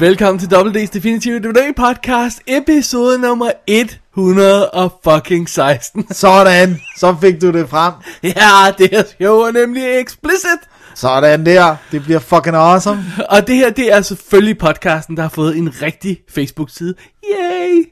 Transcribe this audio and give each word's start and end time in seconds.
Velkommen 0.00 0.38
til 0.38 0.56
WD's 0.56 0.92
Definitive 0.92 1.38
DVD 1.38 1.74
Podcast, 1.76 2.42
episode 2.46 3.18
nummer 3.18 3.50
116. 3.66 6.06
Sådan, 6.14 6.80
så 6.96 7.16
fik 7.20 7.40
du 7.40 7.52
det 7.52 7.68
frem. 7.68 7.92
Ja, 8.22 8.72
det 8.78 8.90
her 8.90 9.02
show 9.20 9.40
er 9.40 9.52
nemlig 9.52 10.00
explicit. 10.00 10.58
Sådan 10.94 11.46
der, 11.46 11.76
det 11.92 12.02
bliver 12.02 12.18
fucking 12.18 12.56
awesome. 12.56 13.04
Og 13.30 13.46
det 13.46 13.56
her, 13.56 13.70
det 13.70 13.92
er 13.92 14.02
selvfølgelig 14.02 14.58
podcasten, 14.58 15.16
der 15.16 15.22
har 15.22 15.28
fået 15.28 15.56
en 15.56 15.82
rigtig 15.82 16.20
Facebook-side. 16.28 16.94
Yay! 17.24 17.84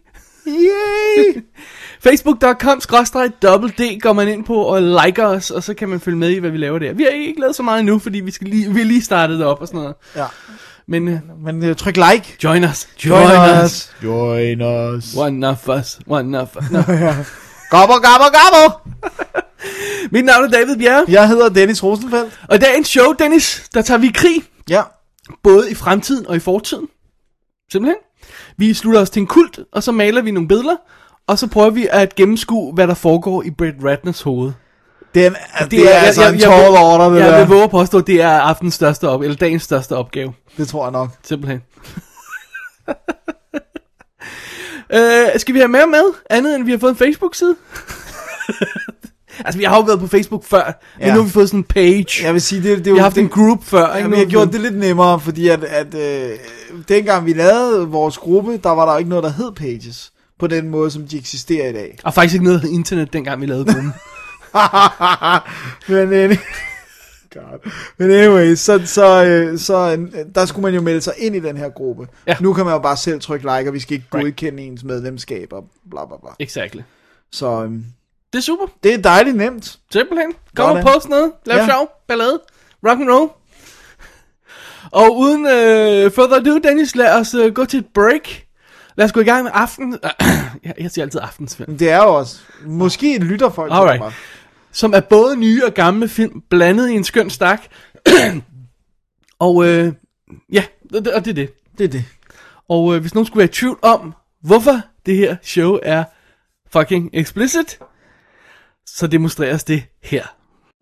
Yay! 0.47 1.43
Facebook.com 2.07 2.81
d 2.81 2.87
går 4.01 4.13
man 4.13 4.29
ind 4.29 4.45
på 4.45 4.55
og 4.55 4.83
liker 4.83 5.27
os, 5.27 5.51
og 5.51 5.63
så 5.63 5.75
kan 5.75 5.89
man 5.89 6.01
følge 6.01 6.19
med 6.19 6.31
i, 6.31 6.39
hvad 6.39 6.51
vi 6.51 6.59
laver 6.59 6.79
der. 6.79 6.93
Vi 6.93 7.03
har 7.03 7.11
ikke 7.11 7.41
lavet 7.41 7.57
så 7.57 7.63
meget 7.63 7.81
endnu, 7.81 7.99
fordi 7.99 8.21
vi, 8.21 8.31
skal 8.31 8.49
lige, 8.49 8.75
vi 8.75 8.83
lige 8.83 9.03
startet 9.03 9.45
op 9.45 9.61
og 9.61 9.67
sådan 9.67 9.81
noget. 9.81 9.95
Ja, 10.17 10.25
Men 10.89 11.09
uh, 11.09 11.45
men 11.45 11.71
uh, 11.71 11.77
tryk 11.77 11.97
like. 11.97 12.37
join 12.43 12.65
us. 12.65 12.89
Join 13.05 13.65
us. 13.65 13.93
Join 14.03 14.61
us. 14.63 15.17
One 15.17 15.47
of 15.47 15.69
us. 15.69 16.01
One 16.07 16.41
of 16.41 16.57
us. 16.57 16.71
No. 16.71 16.83
Gobber, 17.71 17.95
gobber, 17.95 18.31
gobber. 18.39 18.89
Mit 20.11 20.25
navn 20.25 20.45
er 20.45 20.49
David 20.49 20.77
Bjerre. 20.77 21.05
Jeg 21.09 21.29
hedder 21.29 21.49
Dennis 21.49 21.83
Rosenfeldt. 21.83 22.41
Og 22.49 22.57
i 22.57 22.59
dagens 22.59 22.89
show, 22.89 23.13
Dennis, 23.13 23.69
der 23.75 23.83
tager 23.83 23.99
vi 23.99 24.07
i 24.07 24.13
krig. 24.15 24.43
Ja. 24.71 24.83
Både 25.43 25.71
i 25.71 25.75
fremtiden 25.75 26.27
og 26.27 26.37
i 26.37 26.39
fortiden. 26.39 26.89
Simpelthen. 27.73 27.97
Vi 28.57 28.75
slutter 28.75 29.01
os 29.01 29.11
til 29.11 29.21
en 29.21 29.27
kult, 29.27 29.61
og 29.73 29.83
så 29.83 29.93
maler 29.93 30.23
vi 30.23 30.31
nogle 30.31 30.49
billeder. 30.49 30.77
Og 31.27 31.39
så 31.39 31.47
prøver 31.47 31.71
vi 31.71 31.89
at 31.91 32.15
gennemskue, 32.15 32.75
hvad 32.75 32.87
der 32.87 32.95
foregår 32.95 33.43
i 33.43 33.51
Brett 33.51 33.77
Ratners 33.85 34.23
hoved. 34.23 34.53
Den, 35.17 35.35
det, 35.61 35.71
det 35.71 35.95
er 35.95 35.99
altså 35.99 36.29
en 36.33 36.39
tall 36.39 36.51
jeg, 36.53 36.83
order, 36.83 37.09
det 37.09 37.17
jeg, 37.21 37.25
jeg 37.25 37.33
der. 37.33 37.39
vil 37.39 37.49
våge 37.49 37.63
at 37.65 37.71
påstå, 37.71 37.99
at 37.99 38.07
det 38.07 38.23
er 38.23 38.29
aftens 38.29 38.75
største 38.75 39.09
op, 39.09 39.23
eller 39.23 39.37
dagens 39.37 39.63
største 39.63 39.97
opgave. 39.97 40.33
Det 40.57 40.69
tror 40.69 40.85
jeg 40.85 40.93
nok. 40.93 41.09
Simpelthen. 41.25 41.61
øh, 44.93 45.27
skal 45.41 45.55
vi 45.55 45.59
have 45.59 45.69
mere 45.69 45.87
med? 45.87 46.05
Andet 46.31 46.55
end 46.55 46.65
vi 46.65 46.71
har 46.71 46.79
fået 46.79 46.91
en 46.91 46.97
Facebook-side? 46.97 47.57
altså, 49.45 49.59
vi 49.59 49.65
har 49.65 49.77
jo 49.77 49.83
været 49.83 50.01
på 50.01 50.07
Facebook 50.07 50.45
før, 50.45 50.81
men 50.99 51.07
Ja. 51.09 51.15
nu 51.15 51.21
har 51.21 51.27
vi 51.27 51.33
fået 51.33 51.49
sådan 51.49 51.61
en 51.61 51.65
page. 51.65 52.25
Jeg 52.25 52.33
vil 52.33 52.41
sige, 52.43 52.63
det, 52.63 52.79
det 52.79 52.79
er 52.79 52.83
vi 52.83 52.91
jo... 52.91 52.97
har 52.97 53.03
haft 53.03 53.15
det, 53.17 53.23
en 53.23 53.29
group 53.29 53.65
før, 53.65 53.95
ikke? 53.97 54.11
Jeg 54.11 54.19
har 54.19 54.25
gjorde 54.25 54.47
vi- 54.47 54.53
det 54.53 54.61
lidt 54.61 54.77
nemmere, 54.79 55.21
fordi 55.21 55.49
at, 55.49 55.65
at 55.65 55.95
øh, 55.95 56.31
dengang 56.89 57.27
vi 57.27 57.33
lavede 57.33 57.87
vores 57.89 58.19
gruppe, 58.19 58.57
der 58.65 58.71
var 58.71 58.91
der 58.93 58.99
ikke 58.99 59.11
noget, 59.11 59.25
der 59.25 59.31
hed 59.31 59.53
pages. 59.53 60.13
På 60.39 60.47
den 60.47 60.69
måde, 60.69 60.91
som 60.91 61.07
de 61.07 61.19
eksisterer 61.19 61.69
i 61.69 61.73
dag. 61.73 61.99
Og 62.05 62.15
faktisk 62.15 62.35
ikke 62.35 62.45
noget 62.45 62.65
internet, 62.65 63.13
dengang 63.13 63.41
vi 63.41 63.47
lavede 63.47 63.65
gruppen. 63.65 63.93
Men, 65.89 66.13
øh, 66.13 66.31
God. 67.35 67.71
Men 67.99 68.11
anyway, 68.11 68.55
så, 68.55 68.83
så, 68.85 69.25
øh, 69.25 69.59
så 69.59 69.97
øh, 69.99 70.25
der 70.35 70.47
skulle 70.47 70.63
man 70.63 70.75
jo 70.75 70.81
melde 70.81 71.01
sig 71.01 71.13
ind 71.19 71.37
i 71.37 71.41
den 71.41 71.57
her 71.57 71.69
gruppe. 71.69 72.07
Ja. 72.27 72.37
Nu 72.41 72.53
kan 72.53 72.65
man 72.65 72.75
jo 72.75 72.79
bare 72.79 72.97
selv 72.97 73.21
trykke 73.21 73.47
like, 73.57 73.71
og 73.71 73.75
vi 73.75 73.81
skal 73.81 73.95
ikke 73.95 74.07
Right. 74.15 74.25
godkende 74.25 74.63
ens 74.63 74.85
medlemskab 74.85 75.53
og 75.53 75.65
bla 75.91 76.05
bla 76.07 76.17
bla. 76.23 76.31
exactly. 76.39 76.81
Så 77.33 77.63
Det 78.33 78.39
er 78.39 78.43
super. 78.43 78.67
det 78.83 78.95
er 78.95 78.99
dejligt 78.99 79.37
nemt. 79.37 79.79
Simpelthen. 79.93 80.33
Kom 80.57 80.77
og 80.77 80.83
post 80.83 81.09
noget. 81.09 81.33
Lav 81.47 81.57
Ja. 81.59 81.67
sjov. 81.67 81.89
Ballade. 82.09 82.41
Rock 82.89 83.01
and 83.01 83.11
roll. 83.11 83.31
Og 84.93 85.19
uden 85.19 85.47
øh, 85.47 86.11
further 86.13 86.37
ado, 86.37 86.59
Dennis, 86.59 86.97
lad 86.97 87.13
os 87.19 87.35
øh, 87.35 87.53
gå 87.55 87.65
til 87.65 87.79
et 87.79 87.87
break. 87.95 88.29
Lad 88.97 89.05
os 89.07 89.13
gå 89.13 89.21
i 89.21 89.25
gang 89.25 89.43
med 89.45 89.51
aften. 89.55 89.99
jeg, 90.65 90.75
jeg 90.81 90.91
siger 90.91 91.05
altid 91.05 91.21
aftensfilm. 91.23 91.79
Det 91.79 91.91
er 91.91 91.97
jo 92.03 92.15
også, 92.15 92.37
måske 92.67 93.19
lytter 93.19 93.51
folk 93.51 93.71
til 93.73 93.77
Alright. 93.77 94.15
Som 94.77 94.95
er 94.95 95.01
både 95.01 95.37
nye 95.37 95.65
og 95.67 95.75
gamle 95.75 96.09
film, 96.09 96.43
blandet 96.51 96.91
i 96.91 96.95
en 96.95 97.05
skøn 97.05 97.31
stak. 97.31 97.63
og 99.47 99.67
øh, 99.67 99.93
ja, 100.53 100.65
og 100.95 101.05
det, 101.05 101.13
og 101.13 101.25
det 101.25 101.31
er 101.31 101.35
det. 101.35 101.51
Det 101.79 101.85
er 101.85 101.89
det. 101.89 102.05
Og 102.69 102.95
øh, 102.95 103.01
hvis 103.01 103.15
nogen 103.15 103.27
skulle 103.27 103.39
være 103.39 103.49
i 103.49 103.53
tvivl 103.53 103.79
om, 103.83 104.15
hvorfor 104.43 104.81
det 105.07 105.17
her 105.17 105.37
show 105.43 105.79
er 105.83 106.05
fucking 106.73 107.11
explicit, 107.13 107.79
så 108.87 109.07
demonstreres 109.07 109.65
det 109.65 109.85
her. 110.03 110.23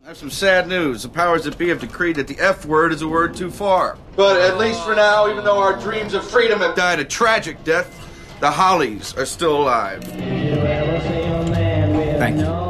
I 0.01 0.07
have 0.07 0.17
some 0.17 0.31
sad 0.31 0.67
news. 0.69 1.01
The 1.03 1.13
powers 1.13 1.43
that 1.43 1.59
be 1.59 1.69
have 1.69 1.81
decreed 1.81 2.15
that 2.15 2.27
the 2.27 2.37
F 2.51 2.67
word 2.67 2.93
is 2.93 3.03
a 3.03 3.07
word 3.07 3.35
too 3.35 3.51
far. 3.51 3.97
But 4.17 4.37
at 4.37 4.59
least 4.59 4.81
for 4.85 4.95
now, 4.95 5.33
even 5.33 5.45
though 5.45 5.63
our 5.67 5.81
dreams 5.81 6.15
of 6.15 6.23
freedom 6.23 6.59
have 6.61 6.75
Died 6.77 7.01
a 7.01 7.05
tragic 7.05 7.57
death. 7.65 7.89
The 8.41 8.51
Hollies 8.51 9.15
are 9.19 9.27
still 9.27 9.57
alive. 9.63 10.03
Thank 12.19 12.41
you. 12.41 12.64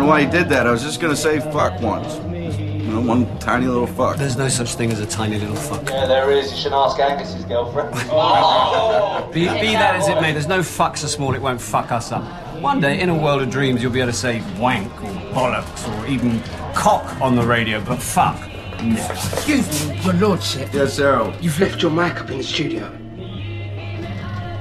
I 0.00 0.02
don't 0.02 0.08
know 0.08 0.14
why 0.14 0.24
he 0.24 0.30
did 0.30 0.48
that. 0.48 0.66
I 0.66 0.70
was 0.70 0.82
just 0.82 0.98
gonna 0.98 1.14
say 1.14 1.40
fuck 1.40 1.78
once. 1.82 2.14
You 2.32 2.88
know, 2.88 3.02
one 3.02 3.38
tiny 3.38 3.66
little 3.66 3.86
fuck. 3.86 4.16
There's 4.16 4.34
no 4.34 4.48
such 4.48 4.74
thing 4.74 4.90
as 4.90 4.98
a 4.98 5.04
tiny 5.04 5.38
little 5.38 5.54
fuck. 5.54 5.90
Yeah, 5.90 6.06
there 6.06 6.30
is. 6.30 6.50
You 6.50 6.56
should 6.56 6.72
ask 6.72 6.98
Angus's 6.98 7.44
girlfriend. 7.44 7.90
Oh! 8.10 9.28
Be, 9.30 9.40
be 9.40 9.72
that 9.74 9.96
as 9.96 10.08
it 10.08 10.18
may, 10.22 10.32
there's 10.32 10.48
no 10.48 10.62
fuck 10.62 10.96
so 10.96 11.06
small 11.06 11.34
it 11.34 11.42
won't 11.42 11.60
fuck 11.60 11.92
us 11.92 12.12
up. 12.12 12.24
One 12.62 12.80
day, 12.80 12.98
in 12.98 13.10
a 13.10 13.14
world 13.14 13.42
of 13.42 13.50
dreams, 13.50 13.82
you'll 13.82 13.92
be 13.92 14.00
able 14.00 14.10
to 14.10 14.16
say 14.16 14.42
wank 14.58 14.90
or 15.04 15.12
bollocks 15.34 15.86
or 15.86 16.06
even 16.06 16.42
cock 16.72 17.20
on 17.20 17.36
the 17.36 17.42
radio, 17.42 17.84
but 17.84 18.00
fuck, 18.00 18.40
never. 18.82 19.12
Excuse 19.12 19.86
me, 19.86 20.00
your 20.00 20.14
lordship. 20.14 20.72
Yes, 20.72 20.98
Errol. 20.98 21.34
You've 21.42 21.60
left 21.60 21.82
your 21.82 21.90
mic 21.90 22.18
up 22.22 22.30
in 22.30 22.38
the 22.38 22.44
studio. 22.44 22.90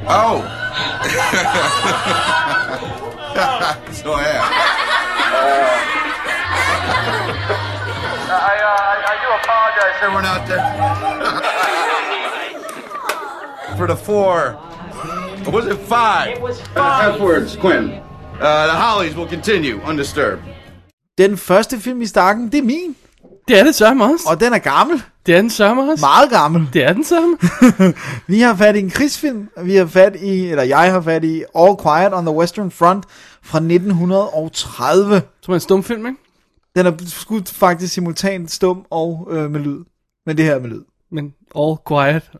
Oh. 0.05 0.43
so 3.93 4.19
yeah. 4.19 4.88
I, 8.31 8.55
uh, 8.71 9.11
I 9.11 9.15
do 9.23 9.27
apologize, 9.41 9.95
everyone 10.01 10.25
out 10.25 10.43
there. 10.47 10.63
For 13.77 13.87
the 13.87 13.95
four. 13.95 14.57
Or 15.45 15.51
was 15.51 15.65
it 15.67 15.77
five? 15.77 16.27
It 16.37 16.41
was 16.41 16.61
five. 16.61 17.15
F 17.15 17.21
words, 17.21 17.55
Quinn. 17.55 18.01
Uh, 18.39 18.67
the 18.67 18.73
Hollies 18.73 19.15
will 19.15 19.27
continue 19.27 19.81
undisturbed. 19.83 20.41
Den 21.17 21.37
første 21.37 21.79
film 21.79 22.01
i 22.01 22.05
stakken, 22.05 22.51
det 22.51 22.57
er 22.57 22.63
min. 22.63 22.95
Det 23.49 23.59
er 23.59 23.63
det 23.63 23.75
sørme 23.75 24.03
også. 24.03 24.25
Og 24.29 24.39
den 24.39 24.53
er 24.53 24.57
gammel. 24.57 25.03
Det 25.25 25.35
er 25.35 25.41
den 25.41 25.49
sørme 25.49 25.91
også. 25.91 26.05
Meget 26.05 26.29
gammel. 26.29 26.69
Det 26.73 26.83
er 26.83 26.93
den 26.93 27.03
sørme. 27.03 27.37
Vi 28.33 28.39
har 28.39 28.55
fat 28.55 28.75
i 28.75 28.79
en 28.79 28.89
krigsfilm. 28.89 29.49
Vi 29.63 29.75
har 29.75 29.85
fat 29.85 30.15
i, 30.15 30.49
eller 30.49 30.63
jeg 30.63 30.91
har 30.91 31.01
fat 31.01 31.23
i 31.23 31.43
All 31.55 31.75
Quiet 31.83 32.13
on 32.13 32.25
the 32.25 32.35
Western 32.35 32.71
Front 32.71 33.05
fra 33.43 33.57
1930. 33.57 35.21
Som 35.41 35.51
er 35.51 35.55
en 35.55 35.59
stumfilm, 35.59 36.05
ikke? 36.05 36.19
Den 36.75 36.85
er 36.85 36.91
skudt 37.07 37.49
faktisk 37.49 37.93
simultant 37.93 38.51
stum 38.51 38.85
og 38.89 39.27
øh, 39.31 39.51
med 39.51 39.59
lyd. 39.59 39.79
Men 40.25 40.37
det 40.37 40.45
her 40.45 40.55
er 40.55 40.59
med 40.59 40.69
lyd. 40.69 40.83
Men 41.11 41.33
all 41.55 41.75
quiet. 41.87 42.31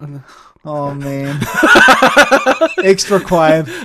Oh 0.64 0.98
man. 0.98 1.36
Extra 2.92 3.20
quiet. 3.20 3.70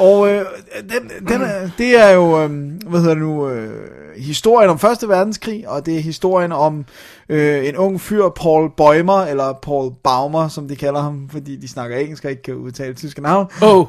Og 0.00 0.28
øh, 0.28 0.46
den, 0.90 1.28
den 1.28 1.42
er, 1.42 1.70
det 1.78 2.00
er 2.00 2.10
jo, 2.10 2.42
øh, 2.42 2.50
hvad 2.86 3.00
hedder 3.00 3.14
det 3.14 3.22
nu, 3.22 3.48
øh, 3.48 3.99
historien 4.20 4.70
om 4.70 4.78
Første 4.78 5.08
Verdenskrig, 5.08 5.68
og 5.68 5.86
det 5.86 5.96
er 5.96 6.00
historien 6.00 6.52
om 6.52 6.84
øh, 7.28 7.68
en 7.68 7.76
ung 7.76 8.00
fyr, 8.00 8.28
Paul 8.28 8.70
Bäumer, 8.80 9.28
eller 9.30 9.58
Paul 9.62 9.92
Baumer, 10.04 10.48
som 10.48 10.68
de 10.68 10.76
kalder 10.76 11.00
ham, 11.00 11.28
fordi 11.32 11.56
de 11.56 11.68
snakker 11.68 11.96
engelsk 11.96 12.24
og 12.24 12.30
ikke 12.30 12.42
kan 12.42 12.54
udtale 12.54 12.94
tyske 12.94 13.22
navn. 13.22 13.46
Oh. 13.62 13.86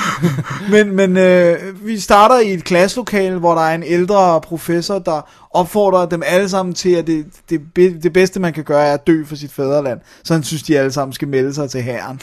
Men, 0.72 0.96
men 0.96 1.16
øh, 1.16 1.86
vi 1.86 1.98
starter 1.98 2.40
i 2.40 2.52
et 2.52 2.64
klasselokale, 2.64 3.38
hvor 3.38 3.54
der 3.54 3.62
er 3.62 3.74
en 3.74 3.82
ældre 3.82 4.40
professor, 4.40 4.98
der 4.98 5.30
opfordrer 5.50 6.06
dem 6.06 6.22
alle 6.26 6.48
sammen 6.48 6.74
til, 6.74 6.90
at 6.90 7.06
det, 7.06 7.26
det, 7.50 7.60
det 8.02 8.12
bedste 8.12 8.40
man 8.40 8.52
kan 8.52 8.64
gøre 8.64 8.86
er 8.86 8.94
at 8.94 9.06
dø 9.06 9.24
for 9.24 9.36
sit 9.36 9.52
fædreland. 9.52 10.00
Så 10.24 10.34
han 10.34 10.42
synes, 10.42 10.62
de 10.62 10.78
alle 10.78 10.92
sammen 10.92 11.12
skal 11.12 11.28
melde 11.28 11.54
sig 11.54 11.70
til 11.70 11.82
hæren. 11.82 12.20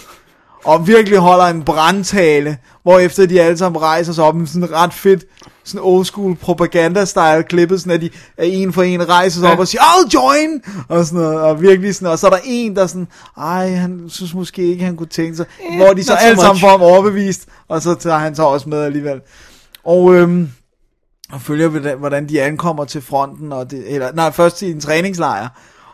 Og 0.64 0.88
virkelig 0.88 1.18
holder 1.20 1.46
en 1.46 1.64
brandtale, 1.64 2.58
hvor 2.84 3.00
efter 3.00 3.26
de 3.26 3.42
alle 3.42 3.58
sammen 3.58 3.82
rejser 3.82 4.14
sig 4.14 4.24
op 4.24 4.36
med 4.36 4.48
sådan 4.48 4.72
ret 4.72 4.94
fedt, 4.94 5.26
sådan 5.64 5.82
old 5.84 6.06
school 6.06 6.36
propaganda-style 6.36 7.42
klippet, 7.42 7.80
sådan 7.82 7.94
at 7.94 8.02
de 8.02 8.10
at 8.38 8.48
en 8.54 8.74
for 8.74 8.84
en 8.84 9.10
rejser 9.10 9.40
sig 9.40 9.52
op 9.52 9.60
og 9.60 9.68
siger, 9.68 9.82
I'll 9.82 10.10
join! 10.14 10.62
Og 10.90 11.06
sådan 11.06 11.20
noget, 11.24 11.40
og 11.40 11.62
virkelig 11.62 11.96
sådan, 11.96 12.08
og 12.08 12.20
så 12.20 12.28
er 12.28 12.32
der 12.32 12.40
en, 12.44 12.76
der 12.76 12.88
sådan, 12.88 13.08
ej, 13.38 13.70
han 13.72 14.06
synes 14.08 14.34
måske 14.34 14.64
ikke, 14.64 14.86
han 14.86 14.96
kunne 14.96 15.08
tænke 15.08 15.38
sig, 15.38 15.46
hvor 15.78 15.94
de 15.94 16.04
så 16.04 16.14
alle 16.14 16.36
sammen 16.40 16.54
much. 16.56 16.62
får 16.62 16.70
ham 16.70 16.82
overbevist, 16.82 17.46
og 17.68 17.82
så 17.82 17.94
tager 17.96 18.18
han 18.18 18.36
så 18.36 18.44
også 18.44 18.70
med 18.70 18.82
alligevel. 18.84 19.22
Og, 19.86 20.16
øhm, 20.16 20.50
og 21.32 21.42
følger, 21.42 21.68
hvordan- 21.68 21.98
hvordan 21.98 22.30
de 22.30 22.42
ankommer 22.42 22.86
til 22.86 23.02
fronten, 23.02 23.54
og 23.54 23.72
det, 23.72 23.84
eller, 23.94 24.12
nej, 24.14 24.32
først 24.32 24.58
til 24.58 24.72
en 24.72 24.82
træningslejr, 24.82 25.48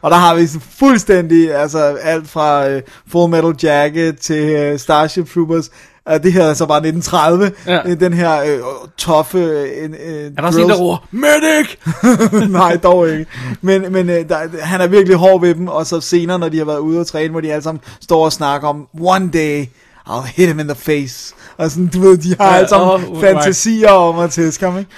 Og 0.05 0.11
der 0.11 0.17
har 0.17 0.35
vi 0.35 0.47
sådan 0.47 0.61
fuldstændig, 0.79 1.55
altså 1.55 1.79
alt 2.01 2.29
fra 2.29 2.75
uh, 2.75 2.81
Full 3.07 3.31
Metal 3.31 3.55
Jacket 3.63 4.19
til 4.19 4.71
uh, 4.73 4.79
Starship 4.79 5.29
Troopers. 5.33 5.69
Uh, 6.11 6.23
det 6.23 6.33
her 6.33 6.43
er 6.43 6.53
så 6.53 6.65
bare 6.65 6.77
1930. 6.77 7.51
Ja. 7.67 7.89
Ja. 7.89 7.95
Den 7.95 8.13
her 8.13 8.53
uh, 8.53 8.89
toffe... 8.97 9.37
Uh, 9.37 9.89
uh, 9.89 9.95
Er 9.95 10.29
der 10.37 10.41
også 10.43 10.61
en, 10.61 10.69
der 10.69 10.75
råber, 10.75 11.07
Medic! 11.11 11.77
Nej, 12.59 12.75
dog 12.75 13.09
ikke. 13.09 13.25
Men, 13.61 13.91
men 13.91 14.09
øh, 14.09 14.29
der, 14.29 14.37
han 14.61 14.81
er 14.81 14.87
virkelig 14.87 15.17
hård 15.17 15.41
ved 15.41 15.55
dem, 15.55 15.67
og 15.67 15.85
så 15.85 16.01
senere, 16.01 16.39
når 16.39 16.49
de 16.49 16.57
har 16.57 16.65
været 16.65 16.79
ude 16.79 16.99
og 16.99 17.07
træne, 17.07 17.31
hvor 17.31 17.41
de 17.41 17.51
alle 17.51 17.63
sammen 17.63 17.81
står 18.01 18.25
og 18.25 18.31
snakker 18.31 18.67
om, 18.67 18.87
one 19.01 19.29
day, 19.33 19.65
I'll 20.09 20.27
hit 20.35 20.47
him 20.47 20.59
in 20.59 20.67
the 20.67 20.75
face. 20.75 21.35
Og 21.57 21.71
sådan, 21.71 21.87
du 21.87 22.01
ved, 22.01 22.17
de 22.17 22.35
har 22.39 22.47
Ja, 22.47 22.55
alle 22.55 22.69
sammen 22.69 23.09
oh, 23.09 23.21
fantasier 23.21 23.89
om 23.91 24.19
at 24.19 24.31
tæske 24.31 24.65
ham, 24.65 24.77
ikke? 24.77 24.91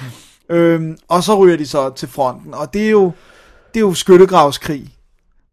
Øhm, 0.49 0.97
og 1.07 1.23
så 1.23 1.35
ryger 1.35 1.57
de 1.57 1.65
så 1.65 1.89
til 1.89 2.07
fronten, 2.07 2.53
og 2.53 2.73
det 2.73 2.85
er 2.85 2.89
jo, 2.89 3.11
det 3.73 3.79
er 3.79 3.81
jo 3.81 3.93
skyttegravskrig. 3.93 4.96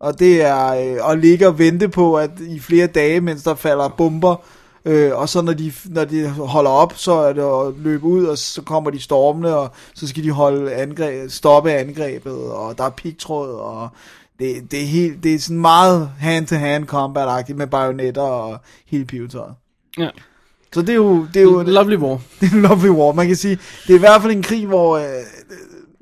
Og 0.04 0.18
det 0.18 0.42
er 0.42 0.66
øh, 0.66 1.10
at 1.10 1.18
ligge 1.18 1.48
og 1.48 1.58
vente 1.58 1.88
på, 1.88 2.14
at 2.14 2.30
i 2.40 2.60
flere 2.60 2.86
dage, 2.86 3.20
mens 3.20 3.42
der 3.42 3.54
falder 3.54 3.88
bomber, 3.88 4.36
øh, 4.84 5.14
og 5.14 5.28
så 5.28 5.42
når 5.42 5.52
de, 5.52 5.72
når 5.84 6.04
de 6.04 6.28
holder 6.28 6.70
op, 6.70 6.92
så 6.96 7.12
er 7.12 7.32
det 7.32 7.42
at 7.42 7.74
løbe 7.84 8.04
ud, 8.04 8.24
og 8.24 8.38
så 8.38 8.62
kommer 8.62 8.90
de 8.90 9.00
stormende, 9.00 9.58
og 9.58 9.70
så 9.94 10.08
skal 10.08 10.24
de 10.24 10.30
holde 10.30 10.74
angreb, 10.74 11.30
stoppe 11.30 11.72
angrebet, 11.72 12.50
og 12.52 12.78
der 12.78 12.84
er 12.84 12.90
pigtråd, 12.90 13.54
og 13.54 13.88
det, 14.38 14.70
det, 14.70 14.82
er 14.82 14.86
helt, 14.86 15.22
det 15.22 15.34
er 15.34 15.38
sådan 15.38 15.60
meget 15.60 16.10
hand-to-hand 16.18 16.86
combat-agtigt 16.86 17.58
med 17.58 17.66
bajonetter 17.66 18.22
og 18.22 18.58
hele 18.86 19.04
pivetøjet. 19.04 19.54
Ja. 19.98 20.08
Så 20.72 20.80
det 20.80 20.88
er 20.88 20.94
jo, 20.94 21.26
det 21.34 21.36
er 21.36 21.42
jo 21.42 21.62
Lovely 21.62 21.96
War. 21.96 22.20
det 22.40 22.52
er 22.52 22.56
en 22.56 22.62
lovely 22.62 22.88
war. 22.88 23.12
Man 23.12 23.26
kan 23.26 23.36
sige, 23.36 23.58
det 23.86 23.92
er 23.92 23.96
i 23.96 24.00
hvert 24.00 24.22
fald 24.22 24.32
en 24.32 24.42
krig, 24.42 24.66
hvor 24.66 24.96
øh, 24.96 25.04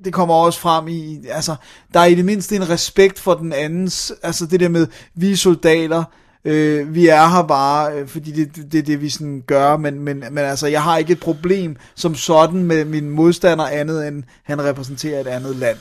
det 0.05 0.13
kommer 0.13 0.35
også 0.35 0.61
frem 0.61 0.89
i, 0.89 1.27
altså, 1.31 1.55
der 1.95 2.01
er 2.01 2.05
i 2.05 2.15
det 2.15 2.25
mindste 2.25 2.57
en 2.57 2.69
respekt 2.69 3.19
for 3.19 3.35
den 3.35 3.53
andens, 3.53 4.13
altså 4.23 4.47
det 4.47 4.61
der 4.61 4.69
med, 4.69 4.87
vi 5.15 5.33
er 5.33 5.37
soldater, 5.37 6.05
øh, 6.45 6.95
vi 6.95 7.09
er 7.09 7.27
her 7.29 7.43
bare, 7.43 7.95
øh, 7.95 8.09
fordi 8.09 8.33
det 8.33 8.43
er 8.43 8.53
det, 8.53 8.73
det, 8.73 8.87
det, 8.87 9.01
vi 9.01 9.09
sådan 9.09 9.43
gør, 9.47 9.77
men, 9.77 10.01
men, 10.01 10.19
men 10.31 10.39
altså, 10.39 10.67
jeg 10.67 10.83
har 10.83 10.99
ikke 10.99 11.13
et 11.13 11.21
problem 11.21 11.77
som 11.95 12.15
sådan 12.15 12.65
med 12.65 12.85
min 12.85 13.11
modstander 13.11 13.65
andet, 13.67 14.09
end 14.09 14.23
han 14.43 14.65
repræsenterer 14.65 15.21
et 15.21 15.27
andet 15.27 15.57
land. 15.57 15.79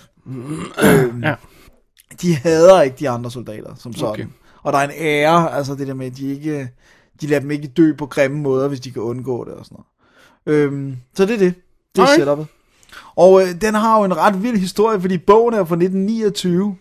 øh, 0.83 1.23
Ja. 1.23 1.35
De 2.21 2.35
hader 2.35 2.81
ikke 2.81 2.95
de 2.99 3.09
andre 3.09 3.31
soldater, 3.31 3.75
som 3.75 3.93
sådan. 3.93 4.09
Okay. 4.09 4.25
Og 4.63 4.73
der 4.73 4.79
er 4.79 4.83
en 4.83 4.91
ære, 4.97 5.53
altså 5.53 5.75
det 5.75 5.87
der 5.87 5.93
med, 5.93 6.05
at 6.05 6.17
de 6.17 6.33
ikke, 6.33 6.69
de 7.21 7.27
lader 7.27 7.41
dem 7.41 7.51
ikke 7.51 7.67
dø 7.67 7.93
på 7.97 8.05
grimme 8.05 8.37
måder, 8.37 8.67
hvis 8.67 8.79
de 8.79 8.91
kan 8.91 9.01
undgå 9.01 9.45
det 9.45 9.53
og 9.53 9.65
sådan 9.65 9.77
noget. 10.45 10.59
Øhm, 10.61 10.97
så 11.13 11.25
det 11.25 11.33
er 11.33 11.37
det. 11.37 11.53
Det 11.95 12.01
er 12.01 12.05
Alright. 12.05 12.21
setupet. 12.21 12.47
Og 13.15 13.41
øh, 13.41 13.61
den 13.61 13.73
har 13.73 13.97
jo 13.97 14.03
en 14.03 14.17
ret 14.17 14.43
vild 14.43 14.57
historie, 14.57 15.01
fordi 15.01 15.17
bogen 15.17 15.53
er 15.53 15.65
fra 15.65 15.75
1929, 15.75 16.75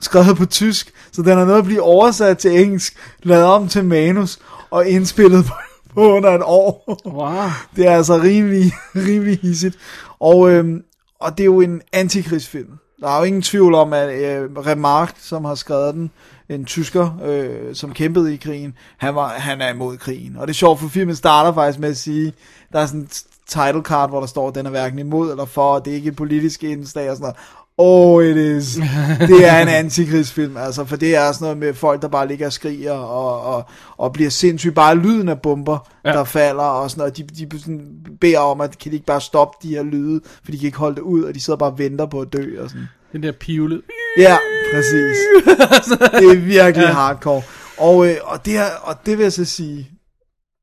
skrevet 0.00 0.36
på 0.36 0.46
tysk, 0.46 0.92
så 1.12 1.22
den 1.22 1.38
er 1.38 1.44
nødt 1.44 1.58
at 1.58 1.64
blive 1.64 1.82
oversat 1.82 2.38
til 2.38 2.60
engelsk, 2.60 2.96
lavet 3.22 3.44
om 3.44 3.68
til 3.68 3.84
manus, 3.84 4.38
og 4.70 4.88
indspillet 4.88 5.44
på, 5.44 5.52
på 5.94 6.16
under 6.16 6.30
et 6.30 6.42
år. 6.44 7.00
Wow. 7.06 7.50
Det 7.76 7.86
er 7.86 7.96
altså 7.96 8.16
rimelig, 8.16 8.72
rimelig 9.08 9.38
hissigt. 9.42 9.76
Og, 10.20 10.50
øhm, 10.50 10.82
og 11.20 11.38
det 11.38 11.40
er 11.40 11.46
jo 11.46 11.60
en 11.60 11.82
antikrigsfilm. 11.92 12.70
Der 13.00 13.08
er 13.08 13.18
jo 13.18 13.24
ingen 13.24 13.42
tvivl 13.42 13.74
om, 13.74 13.92
at 13.92 14.08
øh, 14.08 14.50
Remarque, 14.56 15.14
som 15.20 15.44
har 15.44 15.54
skrevet 15.54 15.94
den, 15.94 16.10
en 16.48 16.64
tysker, 16.64 17.18
øh, 17.24 17.74
som 17.74 17.92
kæmpede 17.92 18.34
i 18.34 18.36
krigen, 18.36 18.74
han, 18.96 19.14
var, 19.14 19.28
han 19.28 19.60
er 19.60 19.68
imod 19.68 19.96
krigen. 19.96 20.36
Og 20.36 20.46
det 20.46 20.52
er 20.52 20.56
sjovt, 20.56 20.80
for 20.80 20.88
filmen 20.88 21.16
starter 21.16 21.54
faktisk 21.54 21.78
med 21.78 21.88
at 21.88 21.96
sige, 21.96 22.32
der 22.72 22.80
er 22.80 22.86
sådan 22.86 23.08
title 23.48 23.82
card, 23.82 24.08
hvor 24.10 24.20
der 24.20 24.26
står, 24.26 24.48
at 24.48 24.54
den 24.54 24.66
er 24.66 24.70
hverken 24.70 24.98
imod 24.98 25.30
eller 25.30 25.44
for, 25.44 25.74
og 25.74 25.84
det 25.84 25.90
er 25.90 25.94
ikke 25.94 26.08
et 26.08 26.16
politisk 26.16 26.64
indslag 26.64 27.10
og 27.10 27.16
sådan 27.16 27.22
noget. 27.22 27.36
Oh, 27.78 28.24
it 28.24 28.36
is. 28.36 28.74
Det 29.20 29.48
er 29.48 29.58
en 29.62 29.68
antikrigsfilm, 29.84 30.56
altså, 30.56 30.84
for 30.84 30.96
det 30.96 31.16
er 31.16 31.32
sådan 31.32 31.44
noget 31.44 31.58
med 31.58 31.74
folk, 31.74 32.02
der 32.02 32.08
bare 32.08 32.28
ligger 32.28 32.46
og 32.46 32.52
skriger 32.52 32.92
og, 32.92 33.40
og, 33.54 33.64
og 33.96 34.12
bliver 34.12 34.30
sindssygt. 34.30 34.74
Bare 34.74 34.94
lyden 34.96 35.28
af 35.28 35.40
bomber, 35.40 35.88
Ja. 36.04 36.12
der 36.12 36.24
falder 36.24 36.62
og 36.62 36.90
sådan 36.90 37.00
noget. 37.00 37.16
De, 37.16 37.46
de 37.46 37.60
sådan 37.60 37.86
beder 38.20 38.38
om, 38.38 38.60
at 38.60 38.78
kan 38.78 38.90
de 38.90 38.96
ikke 38.96 39.06
bare 39.06 39.20
stoppe 39.20 39.68
de 39.68 39.74
her 39.74 39.82
lyde, 39.82 40.20
for 40.44 40.52
de 40.52 40.58
kan 40.58 40.66
ikke 40.66 40.78
holde 40.78 40.96
det 40.96 41.02
ud, 41.02 41.22
og 41.22 41.34
de 41.34 41.40
sidder 41.40 41.56
bare 41.56 41.70
og 41.70 41.78
venter 41.78 42.06
på 42.06 42.20
at 42.20 42.32
dø 42.32 42.62
og 42.62 42.70
sådan. 42.70 42.86
Den 43.12 43.22
der 43.22 43.32
pivlet. 43.32 43.82
Ja, 44.18 44.36
præcis. 44.74 45.16
det 46.20 46.30
er 46.30 46.40
virkelig 46.40 46.84
ja. 46.86 46.92
hardcore. 46.92 47.42
Og, 47.78 48.08
øh, 48.08 48.16
og, 48.22 48.44
det 48.44 48.52
her, 48.52 48.66
og 48.82 48.94
det 49.06 49.18
vil 49.18 49.22
jeg 49.22 49.32
så 49.32 49.44
sige, 49.44 49.90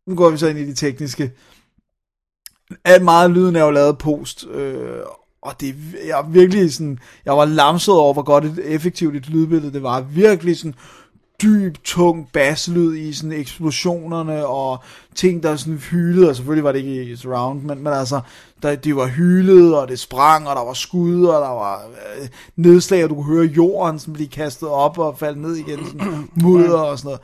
nu 0.07 0.15
går 0.15 0.29
vi 0.29 0.37
så 0.37 0.47
ind 0.47 0.59
i 0.59 0.65
de 0.65 0.73
tekniske. 0.73 1.31
Alt 2.85 3.03
meget 3.03 3.27
af 3.29 3.33
lyden 3.33 3.55
er 3.55 3.63
jo 3.63 3.71
lavet 3.71 3.97
post, 3.97 4.45
øh, 4.53 4.99
og 5.41 5.61
det, 5.61 5.75
jeg 6.07 6.25
virkelig 6.29 6.73
sådan, 6.73 6.99
jeg 7.25 7.37
var 7.37 7.45
lamset 7.45 7.93
over, 7.93 8.13
hvor 8.13 8.21
godt 8.21 8.45
et 8.45 8.59
effektivt 8.65 9.15
et 9.15 9.29
lydbillede 9.29 9.73
det 9.73 9.83
var. 9.83 10.01
Virkelig 10.01 10.57
sådan 10.57 10.75
dyb, 11.43 11.77
tung 11.83 12.29
basslyd 12.33 12.95
i 12.95 13.13
sådan 13.13 13.31
eksplosionerne 13.31 14.45
og 14.45 14.83
ting, 15.15 15.43
der 15.43 15.55
sådan 15.55 15.77
hylede, 15.77 16.29
og 16.29 16.35
selvfølgelig 16.35 16.63
var 16.63 16.71
det 16.71 16.79
ikke 16.79 17.03
i 17.03 17.15
surround, 17.15 17.61
men, 17.61 17.83
men 17.83 17.93
altså, 17.93 18.21
der, 18.63 18.75
det 18.75 18.95
var 18.95 19.07
hylet, 19.07 19.77
og 19.77 19.87
det 19.87 19.99
sprang, 19.99 20.47
og 20.47 20.55
der 20.55 20.65
var 20.65 20.73
skud, 20.73 21.25
og 21.25 21.41
der 21.41 21.49
var 21.49 21.85
øh, 22.19 22.27
nedslag, 22.55 23.03
og 23.03 23.09
du 23.09 23.15
kunne 23.15 23.35
høre 23.35 23.45
jorden, 23.45 23.99
som 23.99 24.13
blive 24.13 24.29
kastet 24.29 24.69
op 24.69 24.97
og 24.97 25.17
falde 25.17 25.41
ned 25.41 25.55
igen, 25.55 25.85
sådan 25.85 26.29
mudder 26.43 26.79
og 26.79 26.99
sådan 26.99 27.07
noget. 27.07 27.21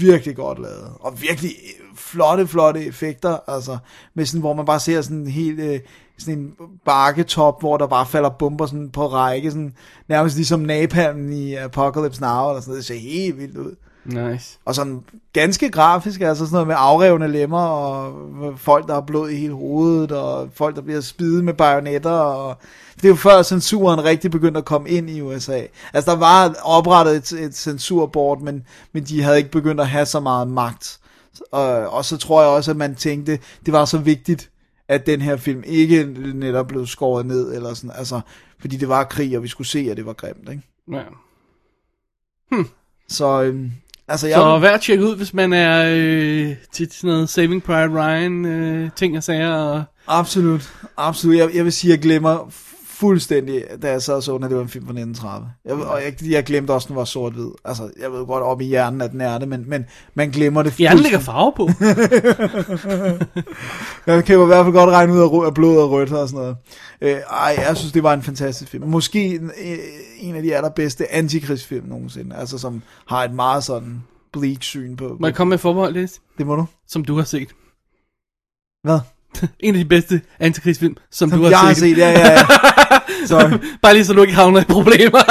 Virkelig 0.00 0.36
godt 0.36 0.58
lavet, 0.58 0.92
og 1.00 1.22
virkelig 1.22 1.50
flotte, 1.96 2.46
flotte 2.46 2.84
effekter, 2.84 3.38
altså, 3.48 3.78
med 4.14 4.26
sådan, 4.26 4.40
hvor 4.40 4.54
man 4.54 4.64
bare 4.64 4.80
ser 4.80 5.02
sådan 5.02 5.16
en 5.16 5.26
helt, 5.26 5.60
øh, 5.60 5.80
sådan 6.18 6.38
en 6.38 6.52
bakketop, 6.84 7.60
hvor 7.60 7.76
der 7.76 7.86
bare 7.86 8.06
falder 8.06 8.28
bomber 8.28 8.66
sådan 8.66 8.90
på 8.90 9.06
række, 9.06 9.50
sådan, 9.50 9.74
nærmest 10.08 10.36
ligesom 10.36 10.60
napalmen 10.60 11.32
i 11.32 11.54
Apocalypse 11.54 12.20
Now, 12.20 12.48
eller 12.48 12.60
sådan 12.60 12.70
noget, 12.70 12.78
det 12.78 12.84
ser 12.84 12.94
helt 12.94 13.38
vildt 13.38 13.56
ud. 13.56 13.74
Nice. 14.04 14.58
Og 14.64 14.74
sådan 14.74 15.02
ganske 15.32 15.70
grafisk, 15.70 16.20
altså 16.20 16.44
sådan 16.44 16.54
noget 16.54 16.66
med 16.66 16.76
afrevne 16.78 17.28
lemmer, 17.28 17.60
og 17.60 18.14
folk, 18.56 18.86
der 18.86 18.94
har 18.94 19.00
blod 19.00 19.30
i 19.30 19.36
hele 19.36 19.54
hovedet, 19.54 20.12
og 20.12 20.48
folk, 20.54 20.76
der 20.76 20.82
bliver 20.82 21.00
spidet 21.00 21.44
med 21.44 21.54
bajonetter, 21.54 22.10
og 22.10 22.56
det 22.96 23.04
er 23.04 23.08
jo 23.08 23.14
før 23.14 23.42
censuren 23.42 24.04
rigtig 24.04 24.30
begyndte 24.30 24.58
at 24.58 24.64
komme 24.64 24.88
ind 24.88 25.10
i 25.10 25.20
USA. 25.20 25.62
Altså 25.92 26.10
der 26.10 26.16
var 26.16 26.54
oprettet 26.62 27.16
et, 27.16 27.32
et 27.32 27.56
censurbord, 27.56 28.40
men, 28.40 28.66
men 28.92 29.04
de 29.04 29.22
havde 29.22 29.38
ikke 29.38 29.50
begyndt 29.50 29.80
at 29.80 29.88
have 29.88 30.06
så 30.06 30.20
meget 30.20 30.48
magt. 30.48 30.98
Og, 31.52 31.90
og 31.90 32.04
så 32.04 32.16
tror 32.16 32.40
jeg 32.42 32.50
også, 32.50 32.70
at 32.70 32.76
man 32.76 32.94
tænkte, 32.94 33.38
det 33.66 33.72
var 33.72 33.84
så 33.84 33.98
vigtigt, 33.98 34.50
at 34.88 35.06
den 35.06 35.20
her 35.20 35.36
film 35.36 35.62
ikke 35.66 36.04
netop 36.34 36.66
blev 36.66 36.86
skåret 36.86 37.26
ned, 37.26 37.54
eller 37.54 37.74
sådan, 37.74 37.90
altså, 37.94 38.20
fordi 38.58 38.76
det 38.76 38.88
var 38.88 39.04
krig, 39.04 39.36
og 39.36 39.42
vi 39.42 39.48
skulle 39.48 39.68
se, 39.68 39.88
at 39.90 39.96
det 39.96 40.06
var 40.06 40.12
grimt, 40.12 40.48
ikke? 40.48 40.62
Ja. 40.92 41.02
Så, 43.08 43.42
øhm, 43.42 43.72
altså, 44.08 44.26
jeg... 44.26 44.36
Så 44.36 44.58
værd 44.58 44.74
at 44.74 44.80
tjekke 44.80 45.04
ud, 45.04 45.16
hvis 45.16 45.34
man 45.34 45.52
er 45.52 45.84
øh, 45.88 46.56
til 46.72 46.92
sådan 46.92 47.10
noget 47.10 47.28
Saving 47.28 47.62
Private 47.62 47.92
Ryan 47.92 48.44
øh, 48.44 48.90
ting 48.96 49.16
og 49.16 49.22
sager. 49.22 49.52
Og... 49.52 49.84
Absolut, 50.06 50.72
absolut. 50.96 51.36
Jeg, 51.36 51.54
jeg 51.54 51.64
vil 51.64 51.72
sige, 51.72 51.92
at 51.92 51.96
jeg 51.96 52.02
glemmer 52.02 52.50
fuldstændig, 53.04 53.64
da 53.82 53.90
jeg 53.90 54.02
sad 54.02 54.14
og 54.14 54.22
så 54.22 54.34
den, 54.36 54.44
at 54.44 54.50
det 54.50 54.56
var 54.56 54.62
en 54.62 54.68
film 54.68 54.84
fra 54.84 54.92
1930. 54.92 55.48
Jeg, 55.64 55.74
og 55.74 56.02
jeg, 56.02 56.30
jeg 56.30 56.44
glemte 56.44 56.70
også, 56.70 56.84
at 56.84 56.88
den 56.88 56.96
var 56.96 57.04
sort-hvid. 57.04 57.50
Altså, 57.64 57.90
jeg 58.00 58.12
ved 58.12 58.26
godt 58.26 58.42
op 58.42 58.60
i 58.60 58.64
hjernen, 58.64 59.00
at 59.00 59.12
den 59.12 59.20
er 59.20 59.38
det, 59.38 59.48
men, 59.48 59.64
men 59.66 59.84
man 60.14 60.30
glemmer 60.30 60.62
det 60.62 60.72
Hjernen 60.72 61.02
lægger 61.02 61.18
farve 61.18 61.52
på. 61.56 61.68
Man 64.06 64.22
kan 64.22 64.34
jo 64.34 64.42
i 64.42 64.46
hvert 64.46 64.64
fald 64.64 64.74
godt 64.74 64.90
regne 64.90 65.12
ud 65.12 65.44
af, 65.46 65.54
blod 65.54 65.76
og 65.76 65.90
rødt 65.90 66.12
og 66.12 66.28
sådan 66.28 66.40
noget. 66.40 66.56
Øh, 67.00 67.16
ej, 67.30 67.56
jeg 67.58 67.76
synes, 67.76 67.92
det 67.92 68.02
var 68.02 68.14
en 68.14 68.22
fantastisk 68.22 68.70
film. 68.70 68.88
Måske 68.88 69.34
en, 69.34 69.50
øh, 69.64 69.78
en 70.20 70.36
af 70.36 70.42
de 70.42 70.56
allerbedste 70.56 71.14
antikrigsfilm 71.14 71.86
nogensinde. 71.86 72.36
Altså, 72.36 72.58
som 72.58 72.82
har 73.06 73.24
et 73.24 73.34
meget 73.34 73.64
sådan 73.64 74.02
bleak 74.32 74.62
syn 74.62 74.96
på. 74.96 75.16
Må 75.20 75.26
jeg 75.26 75.34
komme 75.34 75.50
med 75.50 75.58
forbehold, 75.58 75.92
Læs? 75.92 76.20
Det 76.38 76.46
må 76.46 76.56
du. 76.56 76.64
Som 76.88 77.04
du 77.04 77.16
har 77.16 77.24
set. 77.24 77.48
Hvad? 78.82 78.98
En 79.60 79.74
af 79.74 79.78
de 79.78 79.88
bedste 79.88 80.20
antikrigsfilm, 80.40 80.96
som, 81.10 81.30
Som 81.30 81.38
du 81.38 81.44
har 81.44 81.50
jeg 81.50 81.76
set. 81.76 81.88
har 81.88 81.94
set, 81.94 81.98
ja, 81.98 82.10
ja, 82.10 82.30
ja. 82.30 82.38
Sorry. 83.28 83.50
Bare 83.82 83.94
lige 83.94 84.04
så 84.04 84.12
du 84.12 84.22
ikke 84.22 84.34
havner 84.34 84.60
i 84.60 84.64
problemer. 84.64 85.18